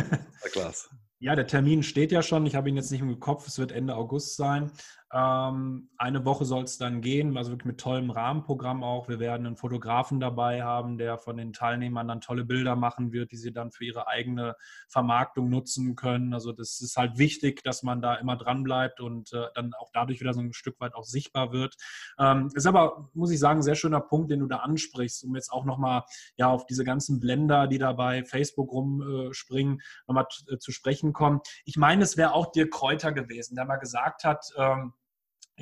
Klasse. 0.52 0.90
Ja, 1.20 1.36
der 1.36 1.48
Termin 1.48 1.84
steht 1.84 2.12
ja 2.12 2.24
schon. 2.24 2.46
Ich 2.46 2.56
habe 2.56 2.70
ihn 2.70 2.78
jetzt 2.78 2.92
nicht 2.92 3.02
im 3.02 3.20
Kopf. 3.20 3.46
Es 3.48 3.60
wird 3.60 3.74
Ende 3.74 3.96
August 3.96 4.38
sein. 4.38 4.72
Ähm, 5.12 5.90
eine 5.98 6.24
Woche 6.24 6.46
soll 6.46 6.64
es 6.64 6.78
dann 6.78 7.02
gehen, 7.02 7.36
also 7.36 7.52
wirklich 7.52 7.66
mit 7.66 7.80
tollem 7.80 8.12
Rahmenprogramm 8.12 8.84
auch. 8.84 9.10
Wir 9.10 9.20
werden 9.20 9.48
einen 9.48 9.56
Fotografen 9.56 10.20
dabei 10.20 10.62
haben, 10.62 11.00
der 11.00 11.18
von 11.18 11.36
den 11.36 11.52
Teilnehmern 11.52 12.08
dann 12.08 12.22
tolle 12.22 12.46
Bilder 12.46 12.76
machen 12.76 13.12
wird, 13.12 13.32
die 13.32 13.38
sie 13.38 13.52
dann 13.52 13.72
für 13.72 13.86
ihre 13.86 14.08
eigene 14.08 14.56
Vermarktung 14.88 15.50
nutzen 15.50 15.96
können. 15.96 16.34
Also 16.36 16.52
das 16.52 16.80
ist 16.80 16.96
halt 16.96 17.18
wichtig, 17.18 17.64
dass 17.64 17.82
man 17.82 18.04
da 18.04 18.16
immer 18.16 18.36
dran 18.36 18.64
bleibt 18.64 19.02
und 19.02 19.34
äh, 19.34 19.48
dann 19.56 19.74
auch 19.80 19.90
dadurch 19.94 20.20
wieder 20.20 20.34
so 20.34 20.42
ein 20.42 20.54
Stück 20.54 20.80
weit 20.80 20.94
auch 20.94 21.06
sichtbar 21.06 21.52
wird. 21.52 21.76
Ähm, 22.20 22.52
ist 22.54 22.68
aber, 22.68 23.10
muss 23.14 23.32
ich 23.32 23.40
sagen, 23.40 23.60
ein 23.60 23.64
sehr 23.64 23.76
schöner 23.76 24.02
Punkt, 24.02 24.30
den 24.30 24.42
du 24.42 24.46
da 24.48 24.58
ansprichst, 24.58 25.24
um 25.24 25.34
jetzt 25.34 25.52
auch 25.52 25.66
nochmal 25.66 26.04
ja, 26.36 26.50
auf 26.50 26.68
diese 26.68 26.84
ganzen 26.84 27.20
Blender, 27.20 27.66
die 27.66 27.80
da 27.80 27.94
bei 27.94 28.24
Facebook 28.26 28.72
rumspringen, 28.72 29.80
äh, 29.80 29.84
nochmal 30.08 30.28
äh, 30.52 30.58
zu 30.58 30.72
sprechen 30.72 31.14
kommen. 31.14 31.40
Ich 31.66 31.78
meine, 31.78 32.04
es 32.04 32.16
wäre 32.16 32.34
auch 32.34 32.52
Dirk 32.52 32.72
Kräuter 32.72 33.12
gewesen, 33.12 33.56
der 33.56 33.66
mal 33.66 33.78
gesagt 33.78 34.24
hat, 34.24 34.46
ähm, 34.56 34.94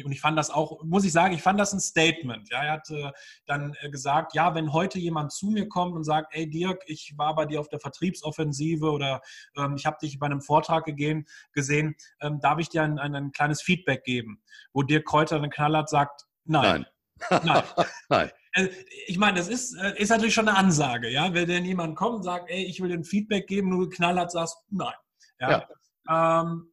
und 0.05 0.11
ich 0.11 0.21
fand 0.21 0.37
das 0.37 0.49
auch, 0.49 0.83
muss 0.83 1.05
ich 1.05 1.11
sagen, 1.11 1.33
ich 1.33 1.41
fand 1.41 1.59
das 1.59 1.73
ein 1.73 1.79
Statement. 1.79 2.49
Ja, 2.49 2.63
er 2.63 2.71
hat 2.73 2.89
äh, 2.89 3.11
dann 3.45 3.75
äh, 3.81 3.89
gesagt, 3.89 4.33
ja, 4.33 4.55
wenn 4.55 4.73
heute 4.73 4.99
jemand 4.99 5.31
zu 5.31 5.47
mir 5.47 5.67
kommt 5.67 5.95
und 5.95 6.03
sagt, 6.03 6.33
ey 6.35 6.49
Dirk, 6.49 6.83
ich 6.87 7.13
war 7.17 7.35
bei 7.35 7.45
dir 7.45 7.59
auf 7.59 7.69
der 7.69 7.79
Vertriebsoffensive 7.79 8.89
oder 8.89 9.21
ähm, 9.55 9.75
ich 9.75 9.85
habe 9.85 9.97
dich 10.01 10.19
bei 10.19 10.25
einem 10.25 10.41
Vortrag 10.41 10.85
gegeben, 10.85 11.25
gesehen, 11.53 11.95
ähm, 12.21 12.39
darf 12.41 12.59
ich 12.59 12.69
dir 12.69 12.83
ein, 12.83 12.99
ein, 12.99 13.15
ein, 13.15 13.31
kleines 13.31 13.61
Feedback 13.61 14.03
geben? 14.03 14.41
Wo 14.73 14.83
Dirk 14.83 15.05
Kräuter 15.05 15.39
dann 15.39 15.49
knallhart 15.49 15.89
sagt, 15.89 16.25
nein. 16.45 16.85
Nein. 17.29 17.41
nein. 17.43 17.63
nein. 18.09 18.31
Äh, 18.53 18.69
ich 19.07 19.17
meine, 19.17 19.37
das 19.37 19.47
ist, 19.47 19.75
äh, 19.75 19.93
ist 19.97 20.09
natürlich 20.09 20.33
schon 20.33 20.47
eine 20.47 20.57
Ansage, 20.57 21.09
ja. 21.09 21.33
Wenn 21.33 21.47
denn 21.47 21.65
jemand 21.65 21.95
kommt 21.95 22.17
und 22.17 22.23
sagt, 22.23 22.49
ey, 22.49 22.63
ich 22.63 22.81
will 22.81 22.89
dir 22.89 22.97
ein 22.97 23.03
Feedback 23.03 23.47
geben, 23.47 23.71
du 23.71 23.89
knallhart 23.89 24.31
sagst, 24.31 24.57
nein. 24.69 24.93
Ja. 25.39 25.65
ja. 26.09 26.41
Ähm, 26.41 26.71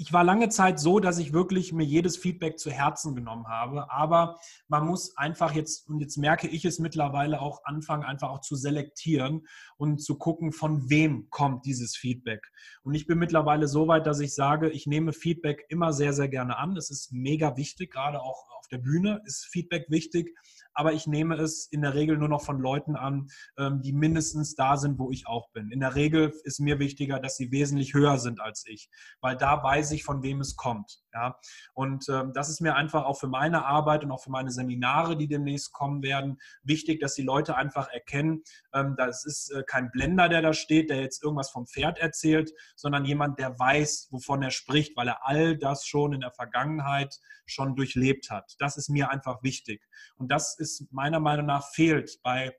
ich 0.00 0.14
war 0.14 0.24
lange 0.24 0.48
Zeit 0.48 0.80
so, 0.80 0.98
dass 0.98 1.18
ich 1.18 1.34
wirklich 1.34 1.74
mir 1.74 1.84
jedes 1.84 2.16
Feedback 2.16 2.58
zu 2.58 2.70
Herzen 2.70 3.14
genommen 3.14 3.48
habe. 3.48 3.90
Aber 3.90 4.40
man 4.66 4.86
muss 4.86 5.14
einfach 5.18 5.52
jetzt, 5.52 5.90
und 5.90 6.00
jetzt 6.00 6.16
merke 6.16 6.48
ich 6.48 6.64
es 6.64 6.78
mittlerweile 6.78 7.42
auch, 7.42 7.64
anfangen, 7.64 8.04
einfach 8.04 8.30
auch 8.30 8.40
zu 8.40 8.56
selektieren 8.56 9.46
und 9.76 10.02
zu 10.02 10.16
gucken, 10.16 10.52
von 10.52 10.88
wem 10.88 11.28
kommt 11.28 11.66
dieses 11.66 11.96
Feedback. 11.96 12.50
Und 12.82 12.94
ich 12.94 13.06
bin 13.06 13.18
mittlerweile 13.18 13.68
so 13.68 13.88
weit, 13.88 14.06
dass 14.06 14.20
ich 14.20 14.34
sage, 14.34 14.70
ich 14.70 14.86
nehme 14.86 15.12
Feedback 15.12 15.66
immer 15.68 15.92
sehr, 15.92 16.14
sehr 16.14 16.28
gerne 16.28 16.56
an. 16.56 16.78
Es 16.78 16.90
ist 16.90 17.12
mega 17.12 17.58
wichtig, 17.58 17.92
gerade 17.92 18.22
auch 18.22 18.46
auf 18.58 18.68
der 18.68 18.78
Bühne 18.78 19.20
ist 19.26 19.48
Feedback 19.50 19.84
wichtig 19.90 20.34
aber 20.80 20.94
ich 20.94 21.06
nehme 21.06 21.34
es 21.34 21.66
in 21.66 21.82
der 21.82 21.92
Regel 21.92 22.16
nur 22.16 22.30
noch 22.30 22.42
von 22.42 22.58
Leuten 22.58 22.96
an, 22.96 23.28
ähm, 23.58 23.82
die 23.82 23.92
mindestens 23.92 24.54
da 24.54 24.78
sind, 24.78 24.98
wo 24.98 25.10
ich 25.10 25.26
auch 25.26 25.50
bin. 25.52 25.70
In 25.70 25.80
der 25.80 25.94
Regel 25.94 26.32
ist 26.44 26.58
mir 26.58 26.78
wichtiger, 26.78 27.20
dass 27.20 27.36
sie 27.36 27.52
wesentlich 27.52 27.92
höher 27.92 28.16
sind 28.16 28.40
als 28.40 28.64
ich, 28.66 28.88
weil 29.20 29.36
da 29.36 29.62
weiß 29.62 29.90
ich, 29.90 30.04
von 30.04 30.22
wem 30.22 30.40
es 30.40 30.56
kommt. 30.56 31.02
Ja? 31.12 31.38
Und 31.74 32.08
ähm, 32.08 32.32
das 32.34 32.48
ist 32.48 32.60
mir 32.60 32.74
einfach 32.76 33.04
auch 33.04 33.18
für 33.18 33.28
meine 33.28 33.64
Arbeit 33.64 34.04
und 34.04 34.10
auch 34.12 34.22
für 34.22 34.30
meine 34.30 34.50
Seminare, 34.50 35.16
die 35.16 35.28
demnächst 35.28 35.72
kommen 35.72 36.02
werden, 36.02 36.38
wichtig, 36.62 37.00
dass 37.00 37.14
die 37.14 37.22
Leute 37.22 37.56
einfach 37.56 37.88
erkennen, 37.88 38.42
ähm, 38.74 38.94
das 38.96 39.24
ist 39.24 39.50
äh, 39.50 39.62
kein 39.66 39.90
Blender, 39.90 40.28
der 40.28 40.42
da 40.42 40.52
steht, 40.52 40.90
der 40.90 41.00
jetzt 41.00 41.22
irgendwas 41.22 41.50
vom 41.50 41.66
Pferd 41.66 41.98
erzählt, 41.98 42.52
sondern 42.76 43.04
jemand, 43.04 43.38
der 43.38 43.58
weiß, 43.58 44.08
wovon 44.10 44.42
er 44.42 44.50
spricht, 44.50 44.96
weil 44.96 45.08
er 45.08 45.26
all 45.26 45.56
das 45.56 45.86
schon 45.86 46.12
in 46.12 46.20
der 46.20 46.32
Vergangenheit 46.32 47.18
schon 47.46 47.76
durchlebt 47.76 48.30
hat. 48.30 48.54
Das 48.58 48.76
ist 48.76 48.88
mir 48.88 49.10
einfach 49.10 49.42
wichtig. 49.42 49.86
Und 50.16 50.30
das 50.30 50.58
ist 50.58 50.92
meiner 50.92 51.20
Meinung 51.20 51.46
nach 51.46 51.68
fehlt 51.72 52.20
bei 52.22 52.54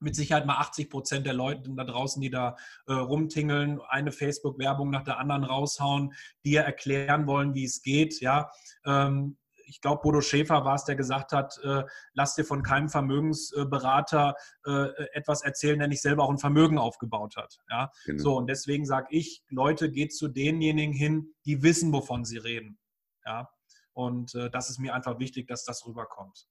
mit 0.00 0.14
Sicherheit 0.14 0.46
mal 0.46 0.58
80 0.58 0.90
Prozent 0.90 1.26
der 1.26 1.34
Leute 1.34 1.70
da 1.70 1.84
draußen, 1.84 2.20
die 2.20 2.30
da 2.30 2.56
äh, 2.86 2.92
rumtingeln, 2.92 3.80
eine 3.88 4.12
Facebook-Werbung 4.12 4.90
nach 4.90 5.04
der 5.04 5.18
anderen 5.18 5.44
raushauen, 5.44 6.12
die 6.44 6.52
ja 6.52 6.62
erklären 6.62 7.26
wollen, 7.26 7.54
wie 7.54 7.64
es 7.64 7.82
geht. 7.82 8.20
Ja, 8.20 8.50
ähm, 8.84 9.36
ich 9.68 9.80
glaube, 9.80 10.00
Bodo 10.02 10.20
Schäfer 10.20 10.64
war 10.64 10.74
es, 10.74 10.84
der 10.84 10.96
gesagt 10.96 11.32
hat, 11.32 11.58
äh, 11.62 11.84
lass 12.14 12.34
dir 12.34 12.44
von 12.44 12.62
keinem 12.62 12.88
Vermögensberater 12.88 14.34
äh, 14.66 14.88
etwas 15.12 15.42
erzählen, 15.42 15.78
der 15.78 15.88
nicht 15.88 16.02
selber 16.02 16.24
auch 16.24 16.30
ein 16.30 16.38
Vermögen 16.38 16.78
aufgebaut 16.78 17.36
hat. 17.36 17.58
Ja? 17.70 17.90
Genau. 18.06 18.22
So, 18.22 18.36
und 18.36 18.48
deswegen 18.48 18.86
sage 18.86 19.08
ich, 19.10 19.44
Leute, 19.48 19.90
geht 19.90 20.14
zu 20.14 20.28
denjenigen 20.28 20.94
hin, 20.94 21.34
die 21.44 21.62
wissen, 21.62 21.92
wovon 21.92 22.24
sie 22.24 22.38
reden. 22.38 22.78
Ja? 23.26 23.50
Und 23.92 24.34
äh, 24.34 24.50
das 24.50 24.70
ist 24.70 24.78
mir 24.78 24.94
einfach 24.94 25.18
wichtig, 25.18 25.46
dass 25.48 25.64
das 25.64 25.86
rüberkommt. 25.86 26.46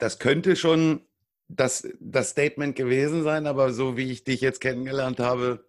Das 0.00 0.18
könnte 0.18 0.56
schon 0.56 1.06
das, 1.48 1.88
das 2.00 2.30
Statement 2.30 2.74
gewesen 2.74 3.22
sein, 3.22 3.46
aber 3.46 3.72
so 3.72 3.96
wie 3.96 4.10
ich 4.10 4.24
dich 4.24 4.40
jetzt 4.40 4.60
kennengelernt 4.60 5.20
habe, 5.20 5.68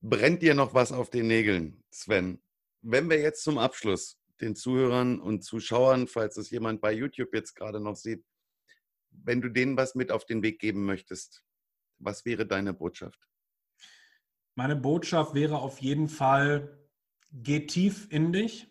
brennt 0.00 0.42
dir 0.42 0.54
noch 0.54 0.74
was 0.74 0.92
auf 0.92 1.10
den 1.10 1.26
Nägeln, 1.26 1.82
Sven 1.90 2.40
wenn 2.84 3.08
wir 3.08 3.18
jetzt 3.18 3.42
zum 3.42 3.58
Abschluss 3.58 4.20
den 4.40 4.54
Zuhörern 4.54 5.18
und 5.18 5.42
Zuschauern, 5.42 6.06
falls 6.06 6.36
es 6.36 6.50
jemand 6.50 6.80
bei 6.80 6.92
YouTube 6.92 7.34
jetzt 7.34 7.54
gerade 7.54 7.80
noch 7.80 7.96
sieht, 7.96 8.24
wenn 9.10 9.40
du 9.40 9.48
denen 9.48 9.76
was 9.76 9.94
mit 9.94 10.12
auf 10.12 10.26
den 10.26 10.42
Weg 10.42 10.58
geben 10.58 10.84
möchtest, 10.84 11.42
was 11.98 12.24
wäre 12.24 12.46
deine 12.46 12.74
Botschaft? 12.74 13.18
Meine 14.54 14.76
Botschaft 14.76 15.34
wäre 15.34 15.58
auf 15.58 15.80
jeden 15.80 16.08
Fall, 16.08 16.78
geh 17.32 17.66
tief 17.66 18.06
in 18.10 18.32
dich, 18.32 18.68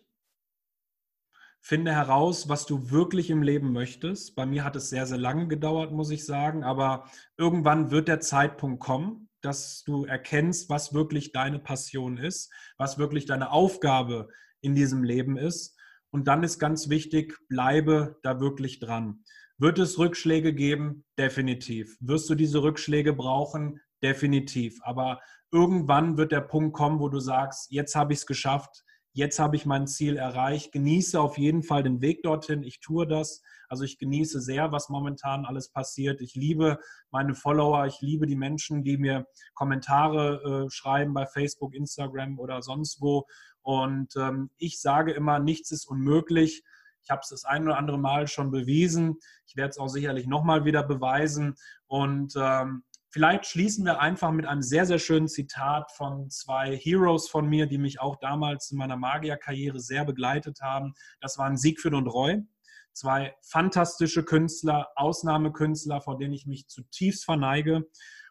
finde 1.64 1.92
heraus, 1.92 2.50
was 2.50 2.66
du 2.66 2.90
wirklich 2.90 3.30
im 3.30 3.42
Leben 3.42 3.72
möchtest. 3.72 4.36
Bei 4.36 4.44
mir 4.44 4.64
hat 4.64 4.76
es 4.76 4.90
sehr, 4.90 5.06
sehr 5.06 5.16
lange 5.16 5.48
gedauert, 5.48 5.92
muss 5.92 6.10
ich 6.10 6.26
sagen, 6.26 6.62
aber 6.62 7.08
irgendwann 7.38 7.90
wird 7.90 8.06
der 8.06 8.20
Zeitpunkt 8.20 8.80
kommen, 8.80 9.30
dass 9.40 9.82
du 9.82 10.04
erkennst, 10.04 10.68
was 10.68 10.92
wirklich 10.92 11.32
deine 11.32 11.58
Passion 11.58 12.18
ist, 12.18 12.52
was 12.76 12.98
wirklich 12.98 13.24
deine 13.24 13.50
Aufgabe 13.50 14.28
in 14.60 14.74
diesem 14.74 15.04
Leben 15.04 15.38
ist. 15.38 15.74
Und 16.10 16.28
dann 16.28 16.42
ist 16.42 16.58
ganz 16.58 16.90
wichtig, 16.90 17.34
bleibe 17.48 18.18
da 18.22 18.40
wirklich 18.40 18.78
dran. 18.78 19.24
Wird 19.56 19.78
es 19.78 19.98
Rückschläge 19.98 20.52
geben? 20.52 21.06
Definitiv. 21.18 21.96
Wirst 22.00 22.28
du 22.28 22.34
diese 22.34 22.62
Rückschläge 22.62 23.14
brauchen? 23.14 23.80
Definitiv. 24.02 24.80
Aber 24.82 25.18
irgendwann 25.50 26.18
wird 26.18 26.30
der 26.30 26.42
Punkt 26.42 26.76
kommen, 26.76 27.00
wo 27.00 27.08
du 27.08 27.20
sagst, 27.20 27.72
jetzt 27.72 27.94
habe 27.94 28.12
ich 28.12 28.18
es 28.18 28.26
geschafft, 28.26 28.84
jetzt 29.14 29.38
habe 29.38 29.56
ich 29.56 29.64
mein 29.64 29.86
Ziel 29.86 30.16
erreicht. 30.16 30.70
Genieße 30.72 31.18
auf 31.18 31.38
jeden 31.38 31.62
Fall 31.62 31.82
den 31.82 32.02
Weg 32.02 32.22
dorthin. 32.22 32.62
Ich 32.62 32.80
tue 32.80 33.06
das 33.06 33.42
also 33.68 33.84
ich 33.84 33.98
genieße 33.98 34.40
sehr, 34.40 34.72
was 34.72 34.88
momentan 34.88 35.44
alles 35.44 35.68
passiert. 35.68 36.20
Ich 36.20 36.34
liebe 36.34 36.78
meine 37.10 37.34
Follower, 37.34 37.86
ich 37.86 38.00
liebe 38.00 38.26
die 38.26 38.36
Menschen, 38.36 38.84
die 38.84 38.96
mir 38.96 39.26
Kommentare 39.54 40.66
äh, 40.66 40.70
schreiben 40.70 41.14
bei 41.14 41.26
Facebook, 41.26 41.74
Instagram 41.74 42.38
oder 42.38 42.62
sonst 42.62 43.00
wo. 43.00 43.26
Und 43.62 44.14
ähm, 44.16 44.50
ich 44.58 44.80
sage 44.80 45.12
immer, 45.12 45.38
nichts 45.38 45.70
ist 45.70 45.86
unmöglich. 45.86 46.62
Ich 47.02 47.10
habe 47.10 47.20
es 47.22 47.30
das 47.30 47.44
ein 47.44 47.64
oder 47.64 47.76
andere 47.76 47.98
Mal 47.98 48.28
schon 48.28 48.50
bewiesen. 48.50 49.18
Ich 49.46 49.56
werde 49.56 49.70
es 49.70 49.78
auch 49.78 49.88
sicherlich 49.88 50.26
nochmal 50.26 50.64
wieder 50.64 50.82
beweisen. 50.82 51.54
Und 51.86 52.34
ähm, 52.36 52.84
vielleicht 53.14 53.46
schließen 53.46 53.84
wir 53.84 54.00
einfach 54.00 54.32
mit 54.32 54.44
einem 54.44 54.60
sehr, 54.60 54.86
sehr 54.86 54.98
schönen 54.98 55.28
Zitat 55.28 55.92
von 55.92 56.30
zwei 56.30 56.76
Heroes 56.76 57.28
von 57.28 57.48
mir, 57.48 57.66
die 57.66 57.78
mich 57.78 58.00
auch 58.00 58.16
damals 58.16 58.72
in 58.72 58.78
meiner 58.78 58.96
Magierkarriere 58.96 59.78
sehr 59.78 60.04
begleitet 60.04 60.60
haben. 60.60 60.94
Das 61.20 61.38
waren 61.38 61.56
Siegfried 61.56 61.94
und 61.94 62.08
Roy. 62.08 62.42
Zwei 62.92 63.32
fantastische 63.40 64.24
Künstler, 64.24 64.88
Ausnahmekünstler, 64.96 66.00
vor 66.00 66.18
denen 66.18 66.34
ich 66.34 66.46
mich 66.46 66.66
zutiefst 66.66 67.24
verneige. 67.24 67.84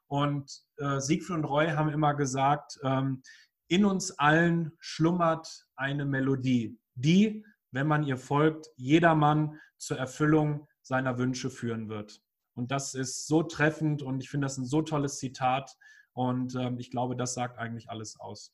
Und 0.08 0.52
äh, 0.76 1.00
Siegfried 1.00 1.38
und 1.38 1.46
Roy 1.46 1.70
haben 1.70 1.90
immer 1.90 2.14
gesagt, 2.14 2.78
ähm, 2.84 3.24
in 3.70 3.86
uns 3.86 4.12
allen 4.20 4.74
schlummert 4.80 5.66
eine 5.78 6.04
Melodie, 6.04 6.78
die, 6.96 7.46
wenn 7.72 7.88
man 7.88 8.04
ihr 8.04 8.18
folgt, 8.18 8.68
jedermann 8.76 9.62
zur 9.78 9.98
Erfüllung 9.98 10.68
seiner 10.82 11.18
Wünsche 11.18 11.50
führen 11.50 11.88
wird. 11.88 12.22
Und 12.56 12.72
das 12.72 12.94
ist 12.94 13.28
so 13.28 13.44
treffend 13.44 14.02
und 14.02 14.22
ich 14.22 14.30
finde 14.30 14.46
das 14.46 14.58
ein 14.58 14.66
so 14.66 14.82
tolles 14.82 15.18
Zitat. 15.18 15.76
Und 16.14 16.56
ähm, 16.56 16.78
ich 16.80 16.92
glaube, 16.92 17.16
das 17.16 17.34
sagt 17.34 17.58
eigentlich 17.58 17.90
alles 17.90 18.20
aus. 18.20 18.54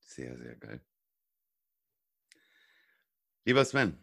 Sehr, 0.00 0.36
sehr 0.36 0.56
geil. 0.56 0.80
Lieber 3.44 3.64
Sven, 3.64 3.98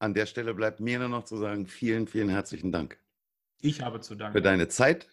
an 0.00 0.14
der 0.14 0.26
Stelle 0.26 0.54
bleibt 0.54 0.80
mir 0.80 0.98
nur 0.98 1.08
noch 1.08 1.24
zu 1.24 1.36
sagen, 1.36 1.66
vielen, 1.66 2.08
vielen 2.08 2.28
herzlichen 2.28 2.72
Dank. 2.72 2.98
Ich 3.60 3.82
habe 3.82 4.00
zu 4.00 4.16
danken. 4.16 4.32
Für 4.36 4.42
deine 4.42 4.66
Zeit, 4.66 5.08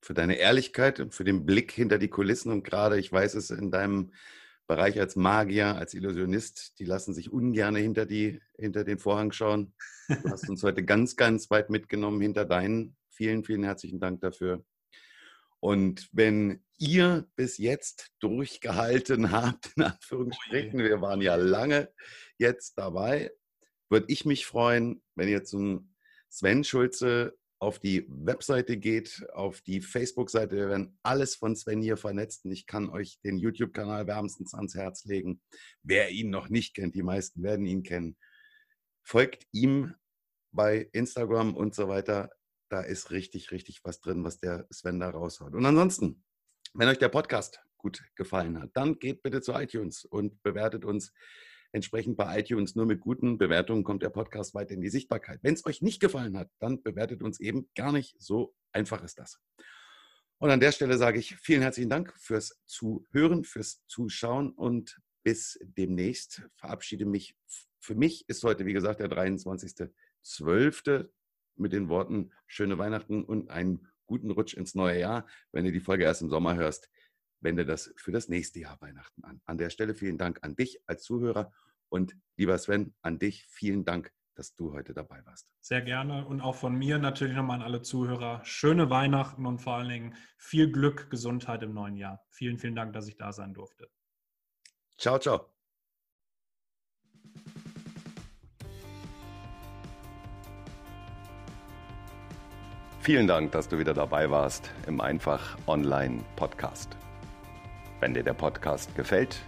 für 0.00 0.14
deine 0.14 0.36
Ehrlichkeit 0.36 1.00
und 1.00 1.12
für 1.12 1.24
den 1.24 1.44
Blick 1.44 1.72
hinter 1.72 1.98
die 1.98 2.08
Kulissen. 2.08 2.52
Und 2.52 2.62
gerade, 2.62 3.00
ich 3.00 3.10
weiß 3.10 3.34
es, 3.34 3.50
in 3.50 3.72
deinem 3.72 4.12
Bereich 4.72 4.98
als 4.98 5.16
Magier, 5.16 5.76
als 5.76 5.92
Illusionist, 5.92 6.78
die 6.78 6.86
lassen 6.86 7.12
sich 7.12 7.30
ungern 7.30 7.76
hinter, 7.76 8.06
die, 8.06 8.40
hinter 8.56 8.84
den 8.84 8.98
Vorhang 8.98 9.30
schauen. 9.30 9.74
Du 10.08 10.30
hast 10.30 10.48
uns 10.48 10.62
heute 10.62 10.82
ganz, 10.82 11.14
ganz 11.16 11.50
weit 11.50 11.68
mitgenommen 11.68 12.22
hinter 12.22 12.46
deinen. 12.46 12.96
Vielen, 13.10 13.44
vielen 13.44 13.64
herzlichen 13.64 14.00
Dank 14.00 14.22
dafür. 14.22 14.64
Und 15.60 16.08
wenn 16.12 16.64
ihr 16.78 17.28
bis 17.36 17.58
jetzt 17.58 18.12
durchgehalten 18.20 19.30
habt, 19.30 19.72
in 19.76 19.82
Anführungsstrichen, 19.82 20.78
wir 20.78 21.02
waren 21.02 21.20
ja 21.20 21.34
lange 21.34 21.92
jetzt 22.38 22.78
dabei, 22.78 23.30
würde 23.90 24.06
ich 24.08 24.24
mich 24.24 24.46
freuen, 24.46 25.02
wenn 25.16 25.28
ihr 25.28 25.44
zum 25.44 25.92
Sven 26.30 26.64
Schulze 26.64 27.36
auf 27.62 27.78
die 27.78 28.04
Webseite 28.08 28.76
geht, 28.76 29.24
auf 29.34 29.60
die 29.60 29.80
Facebook-Seite. 29.80 30.56
Wir 30.56 30.68
werden 30.68 30.98
alles 31.04 31.36
von 31.36 31.54
Sven 31.54 31.80
hier 31.80 31.96
vernetzt 31.96 32.44
und 32.44 32.50
ich 32.50 32.66
kann 32.66 32.90
euch 32.90 33.20
den 33.20 33.38
YouTube-Kanal 33.38 34.08
wärmstens 34.08 34.52
ans 34.52 34.74
Herz 34.74 35.04
legen. 35.04 35.40
Wer 35.84 36.10
ihn 36.10 36.28
noch 36.28 36.48
nicht 36.48 36.74
kennt, 36.74 36.96
die 36.96 37.04
meisten 37.04 37.44
werden 37.44 37.64
ihn 37.64 37.84
kennen. 37.84 38.16
Folgt 39.04 39.46
ihm 39.52 39.94
bei 40.50 40.88
Instagram 40.92 41.54
und 41.54 41.72
so 41.76 41.86
weiter. 41.86 42.30
Da 42.68 42.80
ist 42.80 43.12
richtig, 43.12 43.52
richtig 43.52 43.84
was 43.84 44.00
drin, 44.00 44.24
was 44.24 44.40
der 44.40 44.66
Sven 44.72 44.98
da 44.98 45.10
raushaut. 45.10 45.54
Und 45.54 45.64
ansonsten, 45.64 46.24
wenn 46.74 46.88
euch 46.88 46.98
der 46.98 47.10
Podcast 47.10 47.60
gut 47.76 48.02
gefallen 48.16 48.60
hat, 48.60 48.70
dann 48.74 48.98
geht 48.98 49.22
bitte 49.22 49.40
zu 49.40 49.52
iTunes 49.52 50.04
und 50.04 50.42
bewertet 50.42 50.84
uns 50.84 51.12
Entsprechend 51.72 52.16
bei 52.18 52.38
iTunes 52.38 52.74
nur 52.74 52.84
mit 52.84 53.00
guten 53.00 53.38
Bewertungen 53.38 53.82
kommt 53.82 54.02
der 54.02 54.10
Podcast 54.10 54.54
weiter 54.54 54.74
in 54.74 54.82
die 54.82 54.90
Sichtbarkeit. 54.90 55.38
Wenn 55.42 55.54
es 55.54 55.64
euch 55.64 55.80
nicht 55.80 56.00
gefallen 56.00 56.36
hat, 56.36 56.50
dann 56.58 56.82
bewertet 56.82 57.22
uns 57.22 57.40
eben 57.40 57.70
gar 57.74 57.92
nicht. 57.92 58.14
So 58.20 58.54
einfach 58.72 59.02
ist 59.02 59.18
das. 59.18 59.40
Und 60.38 60.50
an 60.50 60.60
der 60.60 60.72
Stelle 60.72 60.98
sage 60.98 61.18
ich 61.18 61.36
vielen 61.36 61.62
herzlichen 61.62 61.88
Dank 61.88 62.12
fürs 62.18 62.60
Zuhören, 62.66 63.44
fürs 63.44 63.82
Zuschauen 63.86 64.50
und 64.50 65.00
bis 65.22 65.58
demnächst. 65.62 66.42
Verabschiede 66.56 67.06
mich. 67.06 67.34
Für 67.80 67.94
mich 67.94 68.28
ist 68.28 68.44
heute, 68.44 68.66
wie 68.66 68.74
gesagt, 68.74 69.00
der 69.00 69.08
23.12. 69.08 71.08
mit 71.56 71.72
den 71.72 71.88
Worten 71.88 72.32
schöne 72.46 72.76
Weihnachten 72.76 73.24
und 73.24 73.48
einen 73.50 73.88
guten 74.06 74.30
Rutsch 74.30 74.54
ins 74.54 74.74
neue 74.74 75.00
Jahr. 75.00 75.26
Wenn 75.52 75.64
du 75.64 75.72
die 75.72 75.80
Folge 75.80 76.04
erst 76.04 76.20
im 76.20 76.28
Sommer 76.28 76.54
hörst, 76.54 76.90
wende 77.42 77.64
das 77.64 77.92
für 77.96 78.12
das 78.12 78.28
nächste 78.28 78.60
Jahr 78.60 78.80
Weihnachten 78.80 79.24
an. 79.24 79.40
An 79.44 79.58
der 79.58 79.70
Stelle 79.70 79.94
vielen 79.94 80.18
Dank 80.18 80.38
an 80.42 80.56
dich 80.56 80.80
als 80.86 81.02
Zuhörer 81.02 81.52
und 81.88 82.16
lieber 82.36 82.56
Sven, 82.58 82.94
an 83.02 83.18
dich 83.18 83.46
vielen 83.48 83.84
Dank, 83.84 84.12
dass 84.34 84.54
du 84.54 84.72
heute 84.72 84.94
dabei 84.94 85.24
warst. 85.26 85.48
Sehr 85.60 85.82
gerne 85.82 86.26
und 86.26 86.40
auch 86.40 86.54
von 86.54 86.74
mir 86.74 86.98
natürlich 86.98 87.36
nochmal 87.36 87.56
an 87.56 87.62
alle 87.62 87.82
Zuhörer. 87.82 88.42
Schöne 88.44 88.88
Weihnachten 88.88 89.46
und 89.46 89.58
vor 89.58 89.74
allen 89.74 89.88
Dingen 89.88 90.14
viel 90.38 90.70
Glück, 90.72 91.10
Gesundheit 91.10 91.62
im 91.62 91.74
neuen 91.74 91.96
Jahr. 91.96 92.24
Vielen, 92.30 92.58
vielen 92.58 92.74
Dank, 92.74 92.94
dass 92.94 93.08
ich 93.08 93.16
da 93.16 93.32
sein 93.32 93.52
durfte. 93.52 93.90
Ciao, 94.96 95.18
ciao. 95.18 95.52
Vielen 103.00 103.26
Dank, 103.26 103.50
dass 103.50 103.68
du 103.68 103.78
wieder 103.80 103.94
dabei 103.94 104.30
warst 104.30 104.70
im 104.86 105.00
Einfach 105.00 105.58
Online 105.66 106.22
Podcast. 106.36 106.96
Wenn 108.02 108.12
dir 108.14 108.22
der 108.24 108.34
Podcast 108.34 108.96
gefällt, 108.96 109.38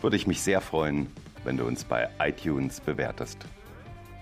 würde 0.00 0.14
ich 0.14 0.28
mich 0.28 0.40
sehr 0.40 0.60
freuen, 0.60 1.08
wenn 1.42 1.56
du 1.56 1.64
uns 1.64 1.82
bei 1.82 2.08
iTunes 2.20 2.80
bewertest. 2.80 3.44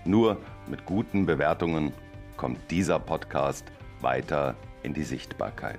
Nur 0.03 0.37
mit 0.65 0.87
guten 0.87 1.27
Bewertungen 1.27 1.93
kommt 2.37 2.71
dieser 2.71 2.97
Podcast 2.97 3.63
weiter 4.01 4.55
in 4.81 4.95
die 4.95 5.03
Sichtbarkeit. 5.03 5.77